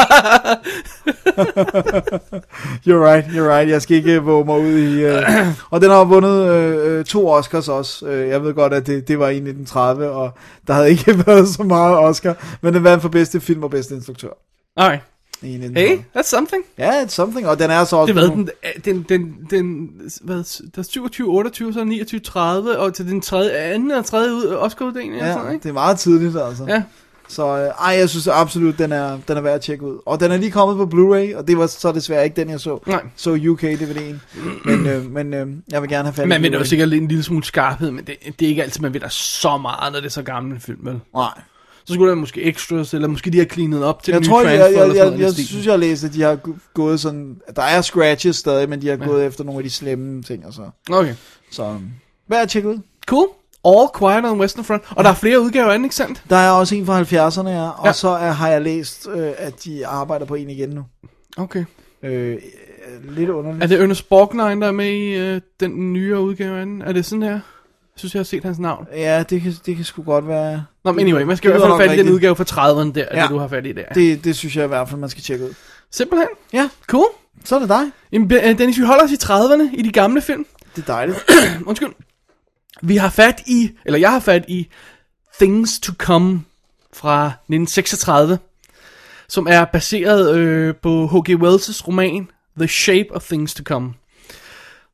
You're 2.88 3.04
right, 3.10 3.26
you're 3.26 3.50
right. 3.56 3.70
Jeg 3.70 3.82
skal 3.82 3.98
ikke 3.98 4.20
våge 4.24 4.46
mig 4.46 4.60
ud 4.60 4.78
i... 4.80 5.06
Uh... 5.06 5.48
og 5.70 5.82
den 5.82 5.90
har 5.90 6.04
vundet 6.04 7.00
uh, 7.00 7.04
to 7.06 7.30
Oscars 7.30 7.68
også. 7.70 8.06
Uh, 8.06 8.12
jeg 8.28 8.44
ved 8.44 8.54
godt, 8.54 8.74
at 8.74 8.88
det, 8.88 9.08
det 9.08 9.20
var 9.20 9.28
i 9.28 9.36
1930, 9.36 10.10
og 10.10 10.32
der 10.68 10.74
havde 10.74 10.90
ikke 10.90 11.18
været 11.28 11.48
så 11.48 11.64
meget 11.64 11.98
Oscar. 11.98 12.58
Men 12.62 12.74
den 12.74 12.84
vandt 12.84 13.02
for 13.02 13.10
bedste 13.10 13.40
film 13.40 13.64
og 13.64 13.70
bedste 13.72 13.96
instruktør. 13.96 14.30
Alright. 14.78 15.02
I 15.42 15.46
1930. 15.54 15.88
Hey, 15.90 15.98
that's 16.22 16.30
something. 16.30 16.64
Ja, 16.78 17.04
it's 17.04 17.08
something. 17.10 17.48
Og 17.48 17.60
den 17.60 17.72
er 17.72 17.84
så 17.84 17.96
også... 17.96 18.14
Det 18.14 18.20
er 18.24 18.28
på 18.30 18.36
hvad, 18.36 18.46
nogle- 18.46 18.52
den, 18.86 19.06
den, 19.10 19.20
den, 19.20 19.36
den, 19.50 19.90
hvad, 20.22 20.36
der 20.76 20.80
er 20.80 20.84
27, 20.84 21.28
28, 21.30 21.74
så 21.74 21.80
er 21.80 21.84
29, 21.84 22.20
30, 22.20 22.78
og 22.80 22.94
til 22.94 23.08
den 23.08 23.22
tredje, 23.22 23.52
anden 23.52 23.92
og 23.92 24.06
tredje 24.06 24.34
ud, 24.34 24.56
Oscar-uddeling, 24.60 25.16
Ja, 25.16 25.34
sådan, 25.34 25.54
ikke? 25.54 25.64
det 25.64 25.70
er 25.70 25.74
meget 25.74 26.00
tidligt, 26.00 26.38
altså. 26.48 26.66
Ja. 26.68 26.84
Så 27.28 27.58
øh, 27.58 27.88
ej, 27.88 27.96
jeg 28.00 28.10
synes 28.10 28.28
absolut, 28.28 28.78
den 28.78 28.92
er, 28.92 29.20
den 29.28 29.38
er 29.38 29.42
værd 29.42 29.56
at 29.56 29.62
tjekke 29.62 29.86
ud. 29.86 30.00
Og 30.06 30.20
den 30.20 30.32
er 30.32 30.38
lige 30.38 30.52
kommet 30.52 30.78
på 30.78 30.96
Blu-ray, 30.96 31.38
og 31.38 31.48
det 31.48 31.58
var 31.58 31.68
så 31.68 31.92
desværre 31.92 32.24
ikke 32.24 32.36
den, 32.36 32.50
jeg 32.50 32.60
så. 32.60 32.80
Nej. 32.88 33.04
Så 33.16 33.34
UK-DVD'en. 33.34 34.40
Men, 34.66 34.88
øh, 34.88 35.12
men 35.12 35.34
øh, 35.34 35.48
jeg 35.72 35.82
vil 35.82 35.90
gerne 35.90 36.04
have 36.04 36.14
fat 36.14 36.26
i 36.26 36.28
Man 36.28 36.42
vil 36.42 36.54
jo 36.54 36.64
sikkert 36.64 36.94
en 36.94 37.08
lille 37.08 37.24
smule 37.24 37.44
skarphed, 37.44 37.92
men 37.92 38.06
det, 38.06 38.16
det 38.40 38.46
er 38.46 38.50
ikke 38.50 38.64
altid, 38.64 38.82
man 38.82 38.94
ved 38.94 39.00
der 39.00 39.10
så 39.10 39.58
meget, 39.58 39.94
når 39.94 40.00
det 40.00 40.06
er 40.08 40.12
så 40.12 40.24
gammel 40.24 40.54
en 40.54 40.60
film, 40.60 40.80
vel? 40.82 41.00
Nej. 41.16 41.42
Så 41.86 41.94
skulle 41.94 42.10
der 42.10 42.16
måske 42.16 42.44
extras, 42.44 42.94
eller 42.94 43.08
måske 43.08 43.32
de 43.32 43.38
har 43.38 43.46
cleanet 43.46 43.84
op 43.84 44.04
til 44.04 44.12
Jeg 44.12 44.22
den 44.22 44.30
tror, 44.30 44.44
nye 44.44 44.50
jeg, 44.50 44.74
jeg, 44.74 44.88
jeg, 44.88 44.96
jeg, 44.96 45.20
jeg 45.20 45.34
synes, 45.34 45.66
jeg 45.66 45.74
har 45.74 45.78
læst, 45.78 46.04
at 46.04 46.14
de 46.14 46.22
har 46.22 46.40
gået 46.74 47.00
sådan... 47.00 47.36
Der 47.56 47.62
er 47.62 47.82
scratches 47.82 48.36
stadig, 48.36 48.70
men 48.70 48.82
de 48.82 48.88
har 48.88 48.96
gået 48.98 49.26
efter 49.26 49.44
nogle 49.44 49.60
af 49.60 49.64
de 49.64 49.70
slemme 49.70 50.24
ting 50.24 50.46
og 50.46 50.54
så. 50.54 50.62
Okay. 50.92 51.16
Så 51.52 51.80
hvad 52.28 52.42
er 52.42 52.46
tjekket 52.46 52.70
ud? 52.70 52.80
Cool. 53.08 53.28
All 53.66 53.88
Quiet 54.00 54.26
on 54.26 54.40
Western 54.40 54.64
Front. 54.66 54.84
Og 54.90 55.04
der 55.04 55.10
er 55.10 55.14
flere 55.14 55.42
udgaver 55.42 55.68
af 55.72 55.78
den, 55.78 55.86
ikke 55.86 55.96
sandt? 55.96 56.24
Der 56.30 56.36
er 56.36 56.52
også 56.52 56.76
en 56.76 56.86
fra 56.86 57.02
70'erne, 57.02 57.50
ja. 57.50 57.70
Og 57.70 57.86
Ja. 57.86 57.94
så 57.94 58.10
er, 58.10 58.32
har 58.32 58.50
jeg 58.50 58.62
læst, 58.62 59.08
øh, 59.16 59.32
at 59.38 59.64
de 59.64 59.88
arbejder 59.88 60.26
på 60.26 60.36
en 60.36 60.50
igen 60.50 60.70
nu. 60.70 60.84
Okay. 61.38 61.66
Øh, 62.04 62.38
lidt 63.10 63.30
underligt. 63.30 63.64
Er 63.64 63.68
det 63.68 63.82
Ernest 63.82 64.10
Borgnine, 64.10 64.62
der 64.62 64.68
er 64.68 64.72
med 64.72 64.90
i 64.90 65.14
øh, 65.16 65.42
den 65.60 65.94
nye 65.94 66.20
udgave 66.20 66.60
af 66.60 66.66
den? 66.66 66.82
Er 66.82 66.92
det 66.92 67.06
sådan 67.06 67.24
her? 67.24 67.32
Jeg 67.32 67.40
synes, 68.00 68.14
jeg 68.16 68.20
har 68.20 68.24
set 68.24 68.44
hans 68.44 68.60
navn. 68.60 68.88
Ja, 68.96 69.24
det 69.30 69.42
kan, 69.42 69.54
det 69.66 69.76
kan 69.76 69.86
sgu 69.86 70.04
godt 70.04 70.28
være... 70.28 70.64
Nå, 70.86 70.92
men 70.92 71.06
anyway, 71.08 71.22
man 71.24 71.38
skal 71.38 71.50
i 71.50 71.54
Det 71.54 71.62
hvert 71.62 71.70
lyder 71.70 71.78
fald 71.78 71.90
fat 71.90 71.98
i 72.00 72.02
den 72.04 72.14
udgave 72.14 72.36
fra 72.36 72.44
30'erne 72.44 72.92
der, 72.94 73.06
ja. 73.12 73.18
Ja. 73.18 73.22
det 73.22 73.30
du 73.30 73.38
har 73.38 73.48
fat 73.48 73.66
i 73.66 73.72
der. 73.72 73.84
Det... 73.96 74.24
Det, 74.24 74.36
synes 74.36 74.56
jeg 74.56 74.66
i 74.66 74.68
hvert 74.68 74.90
fald, 74.90 75.00
man 75.00 75.10
skal 75.10 75.24
tjekke 75.24 75.46
ud. 75.46 75.54
Simpelthen. 75.92 76.28
Ja, 76.54 76.70
Cool. 76.88 77.06
så 77.46 77.56
er 77.56 77.60
det 77.60 77.70
dig. 77.70 77.92
Jamen, 78.12 78.30
Dennis, 78.30 78.78
vi 78.80 78.84
holder 78.86 79.04
os 79.04 79.12
i 79.12 79.16
30'erne 79.24 79.76
i 79.80 79.82
de 79.82 79.92
gamle 79.92 80.22
film. 80.22 80.46
Det 80.76 80.82
er 80.82 80.86
dejligt. 80.94 81.26
Undskyld. 81.68 81.90
Vi 82.86 82.96
har 82.96 83.10
fat 83.10 83.44
i, 83.48 83.72
eller 83.86 84.00
jeg 84.00 84.12
har 84.12 84.20
fat 84.20 84.46
i 84.48 84.68
Things 85.40 85.80
to 85.80 85.94
Come 85.98 86.42
fra 86.94 87.26
1936, 87.28 88.40
som 89.28 89.48
er 89.50 89.66
baseret 89.66 90.36
øh, 90.36 90.76
på 90.76 91.08
H.G. 91.08 91.30
Wells' 91.30 91.88
roman 91.88 92.30
The 92.58 92.68
Shape 92.68 93.08
of 93.12 93.24
Things 93.24 93.54
to 93.54 93.64
Come, 93.64 93.94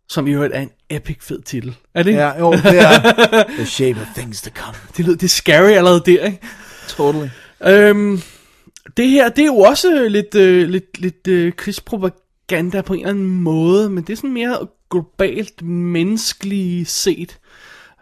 som 0.10 0.28
i 0.28 0.32
øvrigt 0.32 0.54
er 0.54 0.62
en 0.62 0.70
epic 0.90 1.18
fed 1.22 1.42
titel. 1.42 1.76
Er 1.94 2.04
det? 2.04 2.10
ikke? 2.10 2.22
Ja, 2.22 2.40
jo, 2.40 2.52
det 2.52 2.80
er 2.80 3.14
The 3.58 3.66
Shape 3.66 4.02
of 4.02 4.08
Things 4.16 4.42
to 4.42 4.50
Come. 4.56 4.76
Det 4.98 5.06
lyder, 5.06 5.18
det 5.18 5.24
er 5.24 5.30
scary 5.30 5.72
allerede 5.72 6.04
der, 6.06 6.26
ikke? 6.26 6.40
Totally. 6.88 7.30
Øhm, 7.64 8.22
det 8.98 9.10
her, 9.10 9.30
det 9.30 9.42
er 9.42 9.46
jo 9.46 9.58
også 9.58 10.08
lidt, 10.10 10.36
øh, 10.36 10.70
lidt, 10.70 11.00
lidt 11.00 11.28
øh, 11.28 11.54
krigspropaganda 11.54 12.82
på 12.82 12.94
en 12.94 13.00
eller 13.00 13.10
anden 13.10 13.30
måde, 13.30 13.90
men 13.90 14.04
det 14.04 14.14
er 14.14 14.18
sådan 14.18 14.34
mere 14.34 14.68
globalt 14.92 15.62
menneskeligt 15.62 16.90
set. 16.90 17.40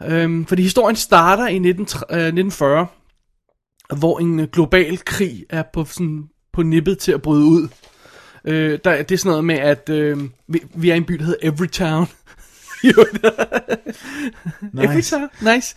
Øhm, 0.05 0.45
fordi 0.45 0.61
historien 0.61 0.95
starter 0.95 1.47
i 1.47 1.59
19, 1.59 1.81
øh, 1.81 2.17
1940, 2.17 2.87
hvor 3.97 4.19
en 4.19 4.47
global 4.47 4.97
krig 5.05 5.45
er 5.49 5.63
på, 5.73 5.85
sådan, 5.85 6.23
på 6.53 6.63
nippet 6.63 6.99
til 6.99 7.11
at 7.11 7.21
bryde 7.21 7.45
ud. 7.45 7.67
Øh, 8.45 8.79
der, 8.83 9.03
det 9.03 9.11
er 9.11 9.17
sådan 9.17 9.29
noget 9.29 9.45
med, 9.45 9.55
at 9.55 9.89
øh, 9.89 10.17
vi, 10.47 10.61
vi 10.75 10.89
er 10.89 10.93
i 10.93 10.97
en 10.97 11.05
by, 11.05 11.13
der 11.13 11.23
hedder 11.23 11.51
Everytown. 11.53 12.07
Nice. 14.73 14.85
Everytown, 14.85 15.29
nice. 15.55 15.75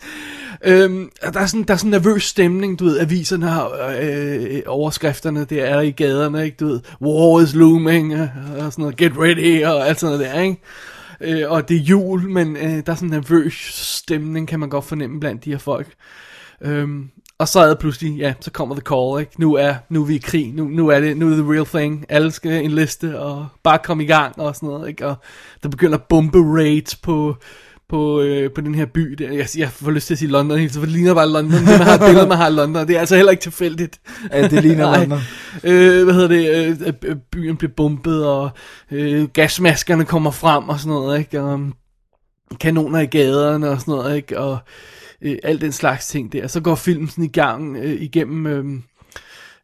Øhm, 0.63 1.09
der, 1.33 1.39
er 1.39 1.45
sådan, 1.45 1.63
der 1.63 1.73
er 1.73 1.77
sådan 1.77 1.87
en 1.87 1.91
nervøs 1.91 2.23
stemning, 2.23 2.79
du 2.79 2.85
ved, 2.85 2.99
aviserne 2.99 3.47
har 3.47 3.95
øh, 4.01 4.61
overskrifterne, 4.65 5.45
det 5.45 5.61
er 5.69 5.79
i 5.79 5.91
gaderne, 5.91 6.45
ikke, 6.45 6.57
du 6.59 6.65
ved, 6.65 6.79
war 7.01 7.41
is 7.41 7.55
looming, 7.55 8.21
og, 8.21 8.29
og 8.57 8.71
sådan 8.71 8.81
noget, 8.81 8.97
get 8.97 9.11
ready, 9.17 9.65
og 9.65 9.87
alt 9.87 9.99
sådan 9.99 10.17
noget 10.17 10.33
der, 10.33 10.41
ikke. 10.41 10.61
Øh, 11.21 11.51
og 11.51 11.69
det 11.69 11.77
er 11.77 11.81
jul, 11.81 12.29
men 12.29 12.57
øh, 12.57 12.63
der 12.63 12.91
er 12.91 12.95
sådan 12.95 13.07
en 13.07 13.11
nervøs 13.11 13.53
stemning, 13.73 14.47
kan 14.47 14.59
man 14.59 14.69
godt 14.69 14.85
fornemme 14.85 15.19
blandt 15.19 15.45
de 15.45 15.51
her 15.51 15.57
folk. 15.57 15.87
Øhm, 16.61 17.09
og 17.37 17.47
så 17.47 17.59
er 17.59 17.67
det 17.67 17.79
pludselig, 17.79 18.17
ja, 18.17 18.33
så 18.39 18.51
kommer 18.51 18.75
the 18.75 18.81
call, 18.81 19.21
ikke? 19.21 19.41
Nu 19.41 19.53
er, 19.53 19.75
nu 19.89 20.01
er 20.01 20.05
vi 20.05 20.15
i 20.15 20.17
krig, 20.23 20.53
nu, 20.53 20.67
nu 20.67 20.87
er 20.87 20.99
det, 20.99 21.17
nu 21.17 21.25
er 21.25 21.35
det 21.35 21.43
the 21.43 21.53
real 21.53 21.65
thing. 21.65 22.05
Alle 22.09 22.31
skal 22.31 22.65
enliste 22.65 23.19
og 23.19 23.47
bare 23.63 23.79
komme 23.83 24.03
i 24.03 24.07
gang 24.07 24.39
og 24.39 24.55
sådan 24.55 24.69
noget, 24.69 24.89
ikke? 24.89 25.07
Og 25.07 25.15
der 25.63 25.69
begynder 25.69 25.97
bombe 25.97 26.37
raids 26.37 26.95
på, 26.95 27.35
på, 27.91 28.21
øh, 28.21 28.51
på 28.51 28.61
den 28.61 28.75
her 28.75 28.85
by. 28.85 28.99
Der. 28.99 29.31
Jeg, 29.31 29.47
jeg 29.57 29.69
får 29.69 29.91
lyst 29.91 30.07
til 30.07 30.13
at 30.13 30.17
sige 30.17 30.31
London, 30.31 30.59
helt, 30.59 30.73
for 30.73 30.79
det 30.79 30.89
ligner 30.89 31.13
bare 31.13 31.29
London. 31.29 31.59
Det, 31.59 31.65
man 31.65 31.81
har 31.81 31.93
et 31.93 31.99
billede, 31.99 32.27
man 32.27 32.37
har 32.37 32.49
London. 32.49 32.87
Det 32.87 32.95
er 32.95 32.99
altså 32.99 33.15
heller 33.15 33.31
ikke 33.31 33.41
tilfældigt. 33.41 34.01
Ja, 34.31 34.47
det 34.47 34.63
ligner. 34.63 34.97
London. 34.97 35.19
Øh, 35.63 36.03
hvad 36.03 36.13
hedder 36.13 36.27
det? 36.27 36.97
Øh, 37.05 37.15
byen 37.31 37.57
bliver 37.57 37.71
bombet, 37.77 38.25
og 38.25 38.49
øh, 38.91 39.27
gasmaskerne 39.33 40.05
kommer 40.05 40.31
frem 40.31 40.69
og 40.69 40.79
sådan 40.79 40.89
noget, 40.89 41.19
ikke? 41.19 41.41
Og, 41.41 41.53
um, 41.53 41.73
kanoner 42.59 42.99
i 42.99 43.05
gaderne 43.05 43.69
og 43.69 43.79
sådan 43.79 43.91
noget, 43.91 44.15
ikke? 44.15 44.39
Og 44.39 44.57
øh, 45.21 45.37
alt 45.43 45.61
den 45.61 45.71
slags 45.71 46.07
ting 46.07 46.33
der. 46.33 46.47
Så 46.47 46.61
går 46.61 46.75
filmen 46.75 47.07
sådan 47.07 47.23
i 47.23 47.27
gang 47.27 47.77
øh, 47.77 48.01
igennem 48.01 48.47
øh, 48.47 48.65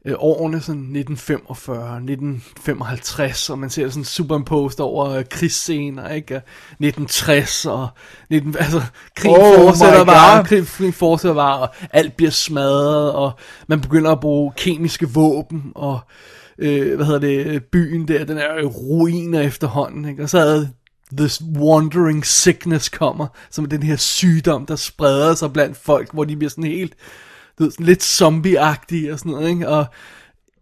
øh, 0.05 0.15
årene, 0.19 0.61
sådan 0.61 0.81
1945, 0.81 1.95
1955, 1.95 3.49
og 3.49 3.59
man 3.59 3.69
ser 3.69 3.89
sådan 3.89 4.03
superimposed 4.03 4.79
over 4.79 5.09
øh, 5.09 5.25
krigsscener, 5.29 6.09
ikke? 6.09 6.35
Og 6.35 6.41
1960, 6.69 7.65
og 7.65 7.87
19, 8.29 8.55
altså, 8.59 8.81
krigen 9.15 9.37
Oh 9.37 9.55
fortsætter 9.55 10.05
bare, 10.05 10.43
krigen, 10.43 10.65
krigen 10.65 10.93
fortsætter 10.93 11.35
bare, 11.35 11.59
og 11.59 11.69
alt 11.93 12.17
bliver 12.17 12.31
smadret, 12.31 13.13
og 13.13 13.31
man 13.67 13.81
begynder 13.81 14.11
at 14.11 14.19
bruge 14.19 14.51
kemiske 14.57 15.09
våben, 15.09 15.71
og 15.75 15.99
øh, 16.57 16.95
hvad 16.95 17.05
hedder 17.05 17.19
det, 17.19 17.63
byen 17.63 18.07
der, 18.07 18.25
den 18.25 18.37
er 18.37 18.63
ruiner 18.63 19.41
efterhånden, 19.41 20.09
ikke? 20.09 20.23
Og 20.23 20.29
så 20.29 20.39
er 20.39 20.65
This 21.17 21.41
Wandering 21.57 22.25
Sickness 22.25 22.89
kommer, 22.89 23.27
som 23.51 23.65
den 23.65 23.83
her 23.83 23.95
sygdom, 23.95 24.65
der 24.65 24.75
spreder 24.75 25.35
sig 25.35 25.53
blandt 25.53 25.77
folk, 25.77 26.13
hvor 26.13 26.23
de 26.23 26.35
bliver 26.35 26.49
sådan 26.49 26.63
helt, 26.63 26.93
du 27.59 27.63
ved, 27.63 27.71
sådan 27.71 27.85
lidt 27.85 28.03
zombie-agtige 28.03 29.13
og 29.13 29.19
sådan 29.19 29.31
noget, 29.31 29.49
ikke? 29.49 29.69
Og 29.69 29.85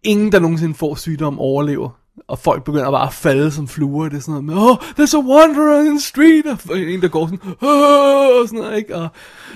ingen, 0.02 0.32
der 0.32 0.38
nogensinde 0.38 0.74
får 0.74 0.94
sygdom, 0.94 1.38
overlever. 1.38 1.90
Og 2.28 2.38
folk 2.38 2.64
begynder 2.64 2.90
bare 2.90 3.06
at 3.06 3.14
falde 3.14 3.50
som 3.50 3.68
fluer. 3.68 4.08
Det 4.08 4.16
er 4.16 4.20
sådan 4.20 4.32
noget 4.32 4.44
med, 4.44 4.54
oh, 4.54 4.76
there's 4.76 5.16
a 5.16 5.20
wanderer 5.20 5.80
in 5.80 5.86
the 5.86 6.00
street. 6.00 6.46
Og 6.70 6.78
en, 6.78 7.02
der 7.02 7.08
går 7.08 7.26
sådan, 7.26 7.40
oh, 7.60 8.40
og 8.40 8.48
sådan 8.48 8.60
noget, 8.60 8.78
ikke? 8.78 8.96
Og, 8.96 9.08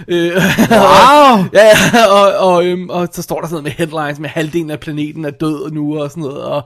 øh, 0.09 0.33
wow! 0.85 1.45
ja, 1.53 1.67
ja, 1.67 2.07
og, 2.19 2.53
og, 2.53 2.67
øhm, 2.67 2.91
og 2.91 3.09
så 3.13 3.23
står 3.23 3.41
der 3.41 3.49
sådan 3.49 3.55
noget 3.55 3.65
med 3.65 3.87
headlines 3.87 4.19
med, 4.19 4.29
halvdelen 4.29 4.71
af 4.71 4.81
planeten 4.81 5.25
er 5.25 5.31
død 5.31 5.71
nu, 5.71 5.99
og 5.99 6.11
sådan 6.11 6.23
noget, 6.23 6.43
og 6.43 6.63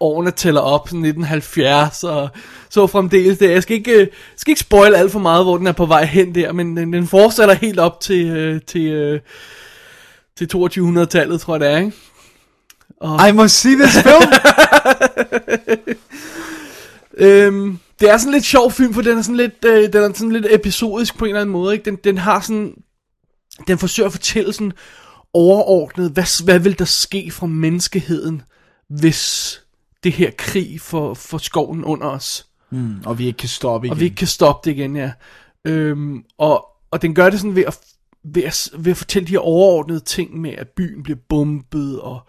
årene 0.00 0.30
tæller 0.30 0.60
op, 0.60 0.88
sådan 0.88 1.04
1970, 1.04 2.04
og 2.04 2.28
så 2.68 2.86
fremdeles 2.86 3.38
det. 3.38 3.50
Jeg 3.50 3.62
skal 3.62 3.76
ikke, 3.76 3.92
øh, 3.92 4.06
skal 4.36 4.50
ikke 4.50 4.60
spoil 4.60 4.94
alt 4.94 5.12
for 5.12 5.18
meget, 5.18 5.44
hvor 5.44 5.56
den 5.56 5.66
er 5.66 5.72
på 5.72 5.86
vej 5.86 6.04
hen 6.04 6.34
der, 6.34 6.52
men 6.52 6.76
den, 6.76 6.92
den 6.92 7.06
fortsætter 7.06 7.54
helt 7.54 7.78
op 7.78 8.00
til, 8.00 8.26
øh, 8.26 8.60
til, 8.66 8.86
øh, 8.86 9.20
til 10.36 10.48
2200-tallet, 10.54 11.40
tror 11.40 11.54
jeg 11.54 11.60
det 11.60 11.68
er, 11.68 11.76
ikke? 11.76 11.92
I 13.28 13.32
must 13.32 13.54
see 13.54 13.74
this 13.74 13.98
film. 14.02 14.32
Øhm, 17.18 17.78
det 18.00 18.10
er 18.10 18.18
sådan 18.18 18.32
lidt 18.32 18.44
sjov 18.44 18.72
film, 18.72 18.94
for 18.94 19.02
den 19.02 19.18
er 19.18 19.22
sådan 19.22 19.36
lidt, 19.36 19.64
øh, 19.64 19.92
den 19.92 20.02
er 20.02 20.12
sådan 20.14 20.32
lidt 20.32 20.46
episodisk 20.50 21.18
på 21.18 21.24
en 21.24 21.28
eller 21.28 21.40
anden 21.40 21.52
måde. 21.52 21.74
Ikke? 21.74 21.84
Den, 21.84 21.96
den 22.04 22.18
har 22.18 22.40
sådan, 22.40 22.74
den 23.66 23.78
forsøger 23.78 24.06
at 24.06 24.12
fortælle 24.12 24.52
sådan 24.52 24.72
overordnet, 25.34 26.10
hvad, 26.10 26.44
hvad 26.44 26.58
vil 26.58 26.78
der 26.78 26.84
ske 26.84 27.30
fra 27.30 27.46
menneskeheden, 27.46 28.42
hvis 28.88 29.52
det 30.04 30.12
her 30.12 30.30
krig 30.38 30.80
for, 30.80 31.14
for 31.14 31.38
skoven 31.38 31.84
under 31.84 32.06
os, 32.06 32.46
mm, 32.70 32.96
og 33.04 33.18
vi 33.18 33.26
ikke 33.26 33.36
kan 33.36 33.48
stoppe 33.48 33.86
igen. 33.86 33.92
og 33.92 34.00
vi 34.00 34.04
ikke 34.04 34.16
kan 34.16 34.26
stoppe 34.26 34.70
det 34.70 34.76
igen, 34.76 34.96
ja. 34.96 35.12
Øhm, 35.64 36.24
og, 36.38 36.66
og 36.90 37.02
den 37.02 37.14
gør 37.14 37.30
det 37.30 37.40
sådan 37.40 37.56
ved 37.56 37.64
at, 37.64 37.78
ved, 38.34 38.42
at, 38.42 38.70
ved 38.78 38.90
at 38.90 38.96
fortælle 38.96 39.26
de 39.26 39.32
her 39.32 39.38
overordnede 39.38 40.00
ting 40.00 40.40
med, 40.40 40.52
at 40.58 40.68
byen 40.68 41.02
bliver 41.02 41.18
bombet, 41.28 42.00
og 42.00 42.20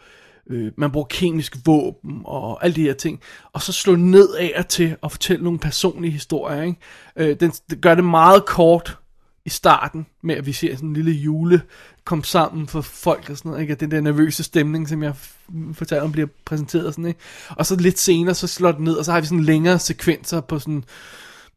øh, 0.49 0.71
man 0.77 0.91
bruger 0.91 1.07
kemiske 1.07 1.59
våben, 1.65 2.21
og 2.25 2.65
alle 2.65 2.75
de 2.75 2.81
her 2.81 2.93
ting. 2.93 3.19
Og 3.53 3.61
så 3.61 3.71
slå 3.71 3.95
ned 3.95 4.33
af 4.33 4.53
og 4.57 4.67
til 4.67 4.95
og 5.01 5.11
fortælle 5.11 5.43
nogle 5.43 5.59
personlige 5.59 6.11
historier, 6.11 6.61
ikke? 6.61 6.79
Øh, 7.15 7.39
den, 7.39 7.51
den 7.69 7.81
gør 7.81 7.95
det 7.95 8.03
meget 8.03 8.45
kort 8.45 8.97
i 9.45 9.49
starten, 9.49 10.05
med 10.23 10.35
at 10.35 10.45
vi 10.45 10.53
ser 10.53 10.75
sådan 10.75 10.89
en 10.89 10.93
lille 10.93 11.11
jule 11.11 11.61
komme 12.05 12.23
sammen 12.23 12.67
for 12.67 12.81
folk 12.81 13.29
og 13.29 13.37
sådan 13.37 13.49
noget, 13.49 13.61
ikke? 13.61 13.71
At 13.73 13.79
den 13.79 13.91
der 13.91 14.01
nervøse 14.01 14.43
stemning, 14.43 14.89
som 14.89 15.03
jeg 15.03 15.11
f- 15.11 15.73
fortalte 15.73 16.03
om, 16.03 16.11
bliver 16.11 16.27
præsenteret 16.45 16.85
og 16.85 16.93
sådan, 16.93 17.05
ikke? 17.05 17.19
Og 17.49 17.65
så 17.65 17.75
lidt 17.75 17.99
senere, 17.99 18.35
så 18.35 18.47
slår 18.47 18.71
det 18.71 18.81
ned, 18.81 18.93
og 18.93 19.05
så 19.05 19.11
har 19.11 19.21
vi 19.21 19.27
sådan 19.27 19.43
længere 19.43 19.79
sekvenser 19.79 20.41
på 20.41 20.59
sådan, 20.59 20.83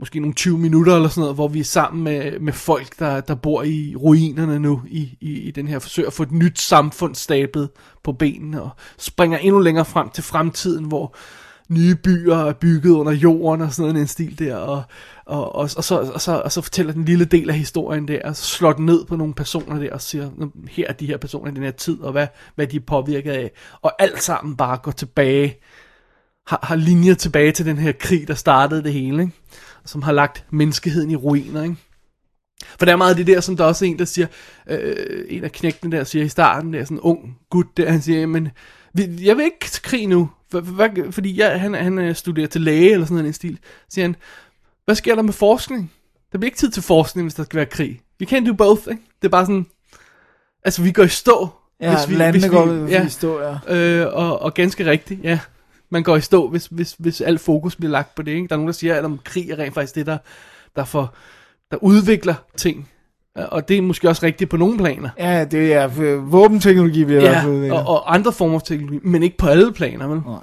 måske 0.00 0.21
nogle 0.21 0.35
20 0.35 0.59
minutter 0.59 0.97
eller 0.97 1.09
sådan 1.09 1.21
noget, 1.21 1.35
hvor 1.35 1.49
vi 1.49 1.61
er 1.61 1.64
sammen 1.64 2.04
med, 2.04 2.40
med 2.40 2.52
folk, 2.52 2.99
der, 2.99 3.21
der 3.21 3.35
bor 3.35 3.62
i 3.62 3.95
ruinerne 3.97 4.59
nu, 4.59 4.83
i, 4.88 5.16
i, 5.21 5.40
i 5.40 5.50
den 5.50 5.69
her 5.69 5.78
forsøg 5.78 6.07
at 6.07 6.12
få 6.12 6.23
et 6.23 6.33
nyt 6.33 6.61
samfund 6.61 7.14
stablet 7.14 7.71
på 8.04 8.12
benene, 8.12 8.62
og 8.62 8.71
springer 8.99 9.38
endnu 9.38 9.61
længere 9.61 9.85
frem 9.85 10.09
til 10.09 10.25
fremtiden, 10.25 10.85
hvor 10.85 11.16
nye 11.69 11.95
byer 11.95 12.37
er 12.37 12.52
bygget 12.52 12.92
under 12.92 13.12
jorden 13.12 13.61
og 13.62 13.73
sådan 13.73 13.88
noget, 13.88 14.02
en 14.02 14.09
stil 14.09 14.38
der, 14.38 14.57
og, 14.57 14.83
og, 15.26 15.54
og, 15.54 15.71
og, 15.76 15.85
så, 15.85 16.11
og, 16.14 16.21
så, 16.21 16.40
og 16.45 16.52
så 16.52 16.61
fortæller 16.61 16.92
den 16.92 17.04
lille 17.04 17.25
del 17.25 17.50
af 17.50 17.57
historien 17.57 18.09
der, 18.09 18.21
og 18.25 18.37
så 18.37 18.45
slår 18.45 18.73
den 18.73 18.87
ned 18.87 19.04
på 19.04 19.16
nogle 19.16 19.35
personer 19.35 19.78
der, 19.78 19.92
og 19.92 20.00
siger, 20.00 20.30
her 20.71 20.85
er 20.88 20.92
de 20.92 21.07
her 21.07 21.16
personer 21.16 21.50
i 21.50 21.54
den 21.54 21.62
her 21.62 21.71
tid, 21.71 22.00
og 22.00 22.12
hvad, 22.12 22.26
hvad 22.54 22.66
de 22.66 22.76
er 22.76 22.80
påvirket 22.87 23.30
af, 23.30 23.50
og 23.83 23.92
alt 24.02 24.23
sammen 24.23 24.57
bare 24.57 24.76
går 24.76 24.92
tilbage, 24.92 25.57
har, 26.47 26.61
har 26.62 26.76
linjer 26.76 27.14
tilbage 27.14 27.52
til 27.52 27.66
den 27.66 27.78
her 27.78 27.92
krig, 27.92 28.28
der 28.28 28.35
startede 28.35 28.83
det 28.83 28.92
hele, 28.92 29.23
ikke? 29.23 29.35
Som 29.90 30.02
har 30.02 30.12
lagt 30.12 30.44
menneskeheden 30.50 31.11
i 31.11 31.16
ruiner, 31.16 31.62
ikke? 31.62 31.76
For 32.78 32.85
der 32.87 32.92
er 32.92 32.97
meget 32.97 33.11
af 33.11 33.16
det 33.16 33.26
der, 33.26 33.40
som 33.40 33.56
der 33.56 33.64
også 33.64 33.85
er 33.85 33.88
en, 33.88 33.99
der 33.99 34.04
siger, 34.04 34.26
øh, 34.68 35.25
en 35.28 35.44
af 35.44 35.52
knægtene 35.52 35.97
der 35.97 36.04
siger 36.04 36.25
i 36.25 36.28
starten, 36.28 36.73
der 36.73 36.80
er 36.80 36.85
sådan 36.85 36.97
en 36.97 37.00
ung 37.00 37.38
gut 37.50 37.76
der, 37.76 37.90
han 37.90 38.02
siger, 38.02 38.26
men 38.26 38.49
vi- 38.94 39.26
jeg 39.26 39.37
vil 39.37 39.44
ikke 39.44 39.56
til 39.70 39.82
krig 39.82 40.06
nu, 40.06 40.30
for, 40.50 40.62
for, 40.76 40.88
fordi 41.11 41.38
jeg, 41.40 41.61
han, 41.61 41.75
han 41.75 41.99
øh, 41.99 42.14
studerer 42.14 42.47
til 42.47 42.61
læge 42.61 42.92
eller 42.92 43.06
sådan 43.06 43.14
noget 43.14 43.25
den 43.25 43.32
stil. 43.32 43.59
siger 43.88 44.04
han, 44.04 44.16
hvad 44.85 44.94
sker 44.94 45.14
der 45.14 45.23
med 45.23 45.32
forskning? 45.32 45.92
Der 46.32 46.38
bliver 46.38 46.49
ikke 46.49 46.59
tid 46.59 46.70
til 46.70 46.82
forskning, 46.82 47.25
hvis 47.25 47.35
der 47.35 47.44
skal 47.44 47.56
være 47.56 47.66
krig. 47.66 48.00
We 48.20 48.26
can't 48.38 48.47
do 48.49 48.52
both, 48.54 48.82
ikke? 48.90 49.02
Det 49.23 49.28
er 49.28 49.30
bare 49.30 49.47
sådan, 49.47 49.66
altså 50.64 50.82
vi 50.82 50.92
går 50.92 51.02
i 51.02 51.09
stå. 51.09 51.49
Ja, 51.80 51.97
hvis 51.97 52.09
vi, 52.09 52.14
landene 52.14 52.30
hvis 52.32 52.44
vi, 52.44 52.56
går 52.56 52.87
ja, 52.88 53.06
i 53.06 53.09
stå, 53.09 53.40
ja. 53.40 53.76
Øh, 53.76 54.06
og, 54.14 54.42
og 54.42 54.54
ganske 54.54 54.85
rigtigt, 54.90 55.25
ja. 55.25 55.38
Man 55.90 56.02
går 56.02 56.16
i 56.16 56.20
stå, 56.20 56.49
hvis, 56.49 56.66
hvis, 56.66 56.94
hvis 56.99 57.20
alt 57.20 57.40
fokus 57.40 57.76
bliver 57.76 57.90
lagt 57.90 58.14
på 58.14 58.23
det. 58.23 58.32
Ikke? 58.32 58.49
Der 58.49 58.54
er 58.54 58.56
nogen, 58.56 58.68
der 58.68 58.73
siger, 58.73 58.94
at 58.94 59.04
om 59.04 59.20
krig 59.25 59.50
er 59.50 59.59
rent 59.59 59.75
faktisk 59.75 59.94
det, 59.94 60.06
der, 60.06 60.18
der, 60.76 60.85
får, 60.85 61.14
der 61.70 61.76
udvikler 61.76 62.35
ting. 62.56 62.88
Og 63.35 63.68
det 63.68 63.78
er 63.78 63.82
måske 63.82 64.09
også 64.09 64.26
rigtigt 64.26 64.50
på 64.50 64.56
nogle 64.56 64.78
planer. 64.78 65.11
Ja, 65.18 65.44
det 65.44 65.73
er 65.73 66.16
våbenteknologi, 66.16 67.04
vi 67.04 67.14
har 67.14 67.23
ja, 67.23 67.73
og, 67.73 67.87
og 67.87 68.14
andre 68.14 68.32
former 68.32 68.59
for 68.59 68.66
teknologi, 68.66 68.99
men 69.02 69.23
ikke 69.23 69.37
på 69.37 69.47
alle 69.47 69.73
planer, 69.73 70.06
vel? 70.06 70.20
Nej. 70.26 70.40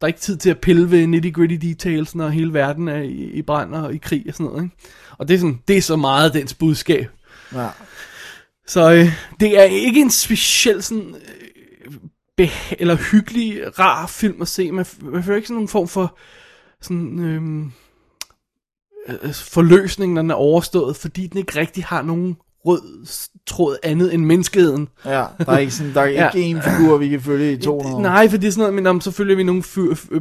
Der 0.00 0.06
er 0.06 0.06
ikke 0.06 0.20
tid 0.20 0.36
til 0.36 0.50
at 0.50 0.58
pille 0.58 0.90
ved 0.90 1.06
nitty-gritty 1.06 1.68
details, 1.68 2.14
når 2.14 2.28
hele 2.28 2.52
verden 2.52 2.88
er 2.88 3.00
i, 3.00 3.12
i 3.12 3.42
brand 3.42 3.74
og 3.74 3.94
i 3.94 3.98
krig 3.98 4.24
og 4.28 4.34
sådan 4.34 4.46
noget. 4.46 4.62
Ikke? 4.62 4.76
Og 5.18 5.28
det 5.28 5.34
er, 5.34 5.38
sådan, 5.38 5.60
det 5.68 5.76
er 5.76 5.82
så 5.82 5.96
meget 5.96 6.34
dens 6.34 6.54
budskab. 6.54 7.06
Ja. 7.54 7.68
Så 8.66 8.92
øh, 8.92 9.12
det 9.40 9.60
er 9.60 9.64
ikke 9.64 10.00
en 10.00 10.10
speciel 10.10 10.82
sådan, 10.82 11.14
beh- 12.42 12.74
eller 12.78 12.96
hyggelig, 13.10 13.78
rar 13.78 14.06
film 14.06 14.42
at 14.42 14.48
se. 14.48 14.72
Man, 14.72 14.86
man 15.02 15.22
føler 15.22 15.36
ikke 15.36 15.48
sådan 15.48 15.54
nogen 15.56 15.68
form 15.68 15.88
for 15.88 16.18
sådan, 16.80 17.18
øhm, 17.18 17.72
øh, 19.08 19.34
forløsning, 19.34 20.12
når 20.12 20.22
den 20.22 20.30
er 20.30 20.34
overstået, 20.34 20.96
fordi 20.96 21.26
den 21.26 21.38
ikke 21.38 21.58
rigtig 21.58 21.84
har 21.84 22.02
nogen 22.02 22.36
rød 22.66 23.06
tråd 23.46 23.76
andet 23.82 24.14
end 24.14 24.24
menneskeheden. 24.24 24.88
Ja, 25.04 25.24
der 25.38 25.52
er 25.52 25.58
ikke, 25.58 25.72
sådan, 25.72 25.94
der 25.94 26.00
er 26.00 26.06
ikke 26.08 26.22
ja. 26.22 26.30
en 26.34 26.62
figur, 26.62 26.96
vi 26.96 27.08
kan 27.08 27.20
følge 27.20 27.52
i 27.52 27.56
200 27.56 28.02
Nej, 28.02 28.28
for 28.28 28.36
det 28.36 28.46
er 28.46 28.50
sådan 28.50 28.60
noget, 28.60 28.74
men 28.74 28.86
om, 28.86 29.00
så 29.00 29.10
følger 29.10 29.36
vi 29.36 29.42
nogle 29.42 29.62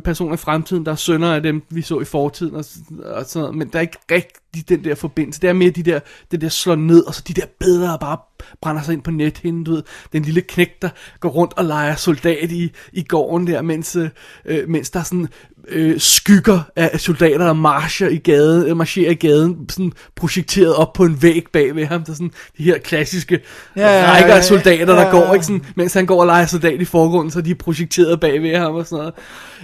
personer 0.03 0.33
i 0.33 0.38
fremtiden, 0.38 0.85
der 0.85 0.91
er 0.91 0.95
sønner 0.95 1.35
af 1.35 1.43
dem, 1.43 1.63
vi 1.69 1.81
så 1.81 2.00
i 2.00 2.05
fortiden, 2.05 2.55
og, 2.55 2.65
og 3.05 3.25
sådan 3.25 3.41
noget, 3.41 3.55
men 3.55 3.67
der 3.67 3.77
er 3.77 3.81
ikke 3.81 3.97
rigtig 4.12 4.69
den 4.69 4.83
der 4.83 4.95
forbindelse. 4.95 5.41
Det 5.41 5.50
er 5.50 5.53
mere 5.53 5.69
de 5.69 5.83
der, 5.83 6.00
det 6.31 6.41
der 6.41 6.50
slår 6.50 6.75
ned, 6.75 7.03
og 7.03 7.15
så 7.15 7.23
de 7.27 7.33
der 7.33 7.45
bedre, 7.59 7.88
der 7.88 7.97
bare 7.97 8.17
brænder 8.62 8.81
sig 8.81 8.93
ind 8.93 9.01
på 9.01 9.12
nethinden, 9.12 9.63
du 9.63 9.71
ved, 9.71 9.83
den 10.13 10.23
lille 10.23 10.41
knæk, 10.41 10.81
der 10.81 10.89
går 11.19 11.29
rundt 11.29 11.53
og 11.57 11.65
leger 11.65 11.95
soldat 11.95 12.51
i, 12.51 12.71
i 12.93 13.03
gården 13.03 13.47
der, 13.47 13.62
mens, 13.62 13.97
øh, 14.45 14.69
mens 14.69 14.89
der 14.89 15.00
er 15.00 15.03
sådan 15.03 15.27
øh, 15.67 16.00
skygger 16.00 16.60
af 16.75 17.00
soldater, 17.00 17.46
der 17.46 17.53
marcher 17.53 18.08
i 18.08 18.17
gaden, 18.17 18.77
marcherer 18.77 19.12
i 19.12 19.13
gaden, 19.13 19.70
sådan 19.70 19.91
projekteret 20.15 20.75
op 20.75 20.93
på 20.93 21.03
en 21.03 21.22
væg 21.22 21.43
bag 21.53 21.75
ved 21.75 21.86
ham. 21.86 22.03
Der 22.03 22.12
er 22.12 22.15
sådan 22.15 22.32
de 22.58 22.63
her 22.63 22.77
klassiske 22.77 23.39
ja, 23.75 24.00
ja, 24.00 24.12
rækker 24.12 24.36
af 24.36 24.43
soldater, 24.43 24.93
ja, 24.93 25.00
ja, 25.00 25.05
der 25.05 25.12
går, 25.12 25.34
ikke 25.34 25.46
sådan, 25.46 25.65
mens 25.75 25.93
han 25.93 26.05
går 26.05 26.20
og 26.20 26.25
leger 26.25 26.46
soldat 26.46 26.82
i 26.82 26.86
forgrunden, 26.86 27.32
så 27.32 27.41
de 27.41 27.51
er 27.51 27.55
projekteret 27.55 28.20
bag 28.20 28.41
ved 28.41 28.55
ham 28.55 28.75
og 28.75 28.86
sådan 28.86 28.98
noget. 28.98 29.13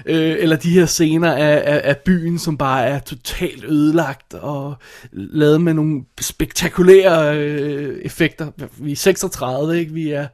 Øh, 0.06 0.36
eller 0.40 0.56
de 0.56 0.70
her 0.70 0.86
scener 0.86 1.34
af, 1.34 1.64
af, 1.66 1.82
af 1.84 1.98
byen, 1.98 2.40
som 2.40 2.58
bare 2.58 2.86
er 2.86 3.00
totalt 3.00 3.66
ødelagt 3.66 4.34
og 4.34 4.76
lavet 5.12 5.62
med 5.62 5.74
nogle 5.74 6.02
spektakulære 6.22 7.38
øh, 7.38 8.00
effekter. 8.02 8.52
Vi 8.78 8.92
er 8.92 8.96
36, 8.96 9.80
ikke? 9.80 9.94
Vi 9.94 10.12
er 10.12 10.28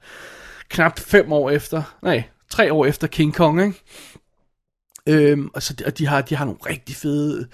knap 0.70 1.00
fem 1.00 1.32
år 1.32 1.50
efter, 1.50 1.82
nej, 2.04 2.24
tre 2.50 2.74
år 2.74 2.86
efter 2.86 3.08
King 3.08 3.34
Kong, 3.34 3.62
ikke? 3.62 3.82
Øhm, 5.08 5.50
og, 5.54 5.64
så, 5.64 5.84
og 5.86 5.98
de 5.98 6.08
har, 6.08 6.22
de 6.22 6.36
har 6.36 6.46
nogle 6.46 6.60
rigtig 6.70 6.96
fede 6.96 7.48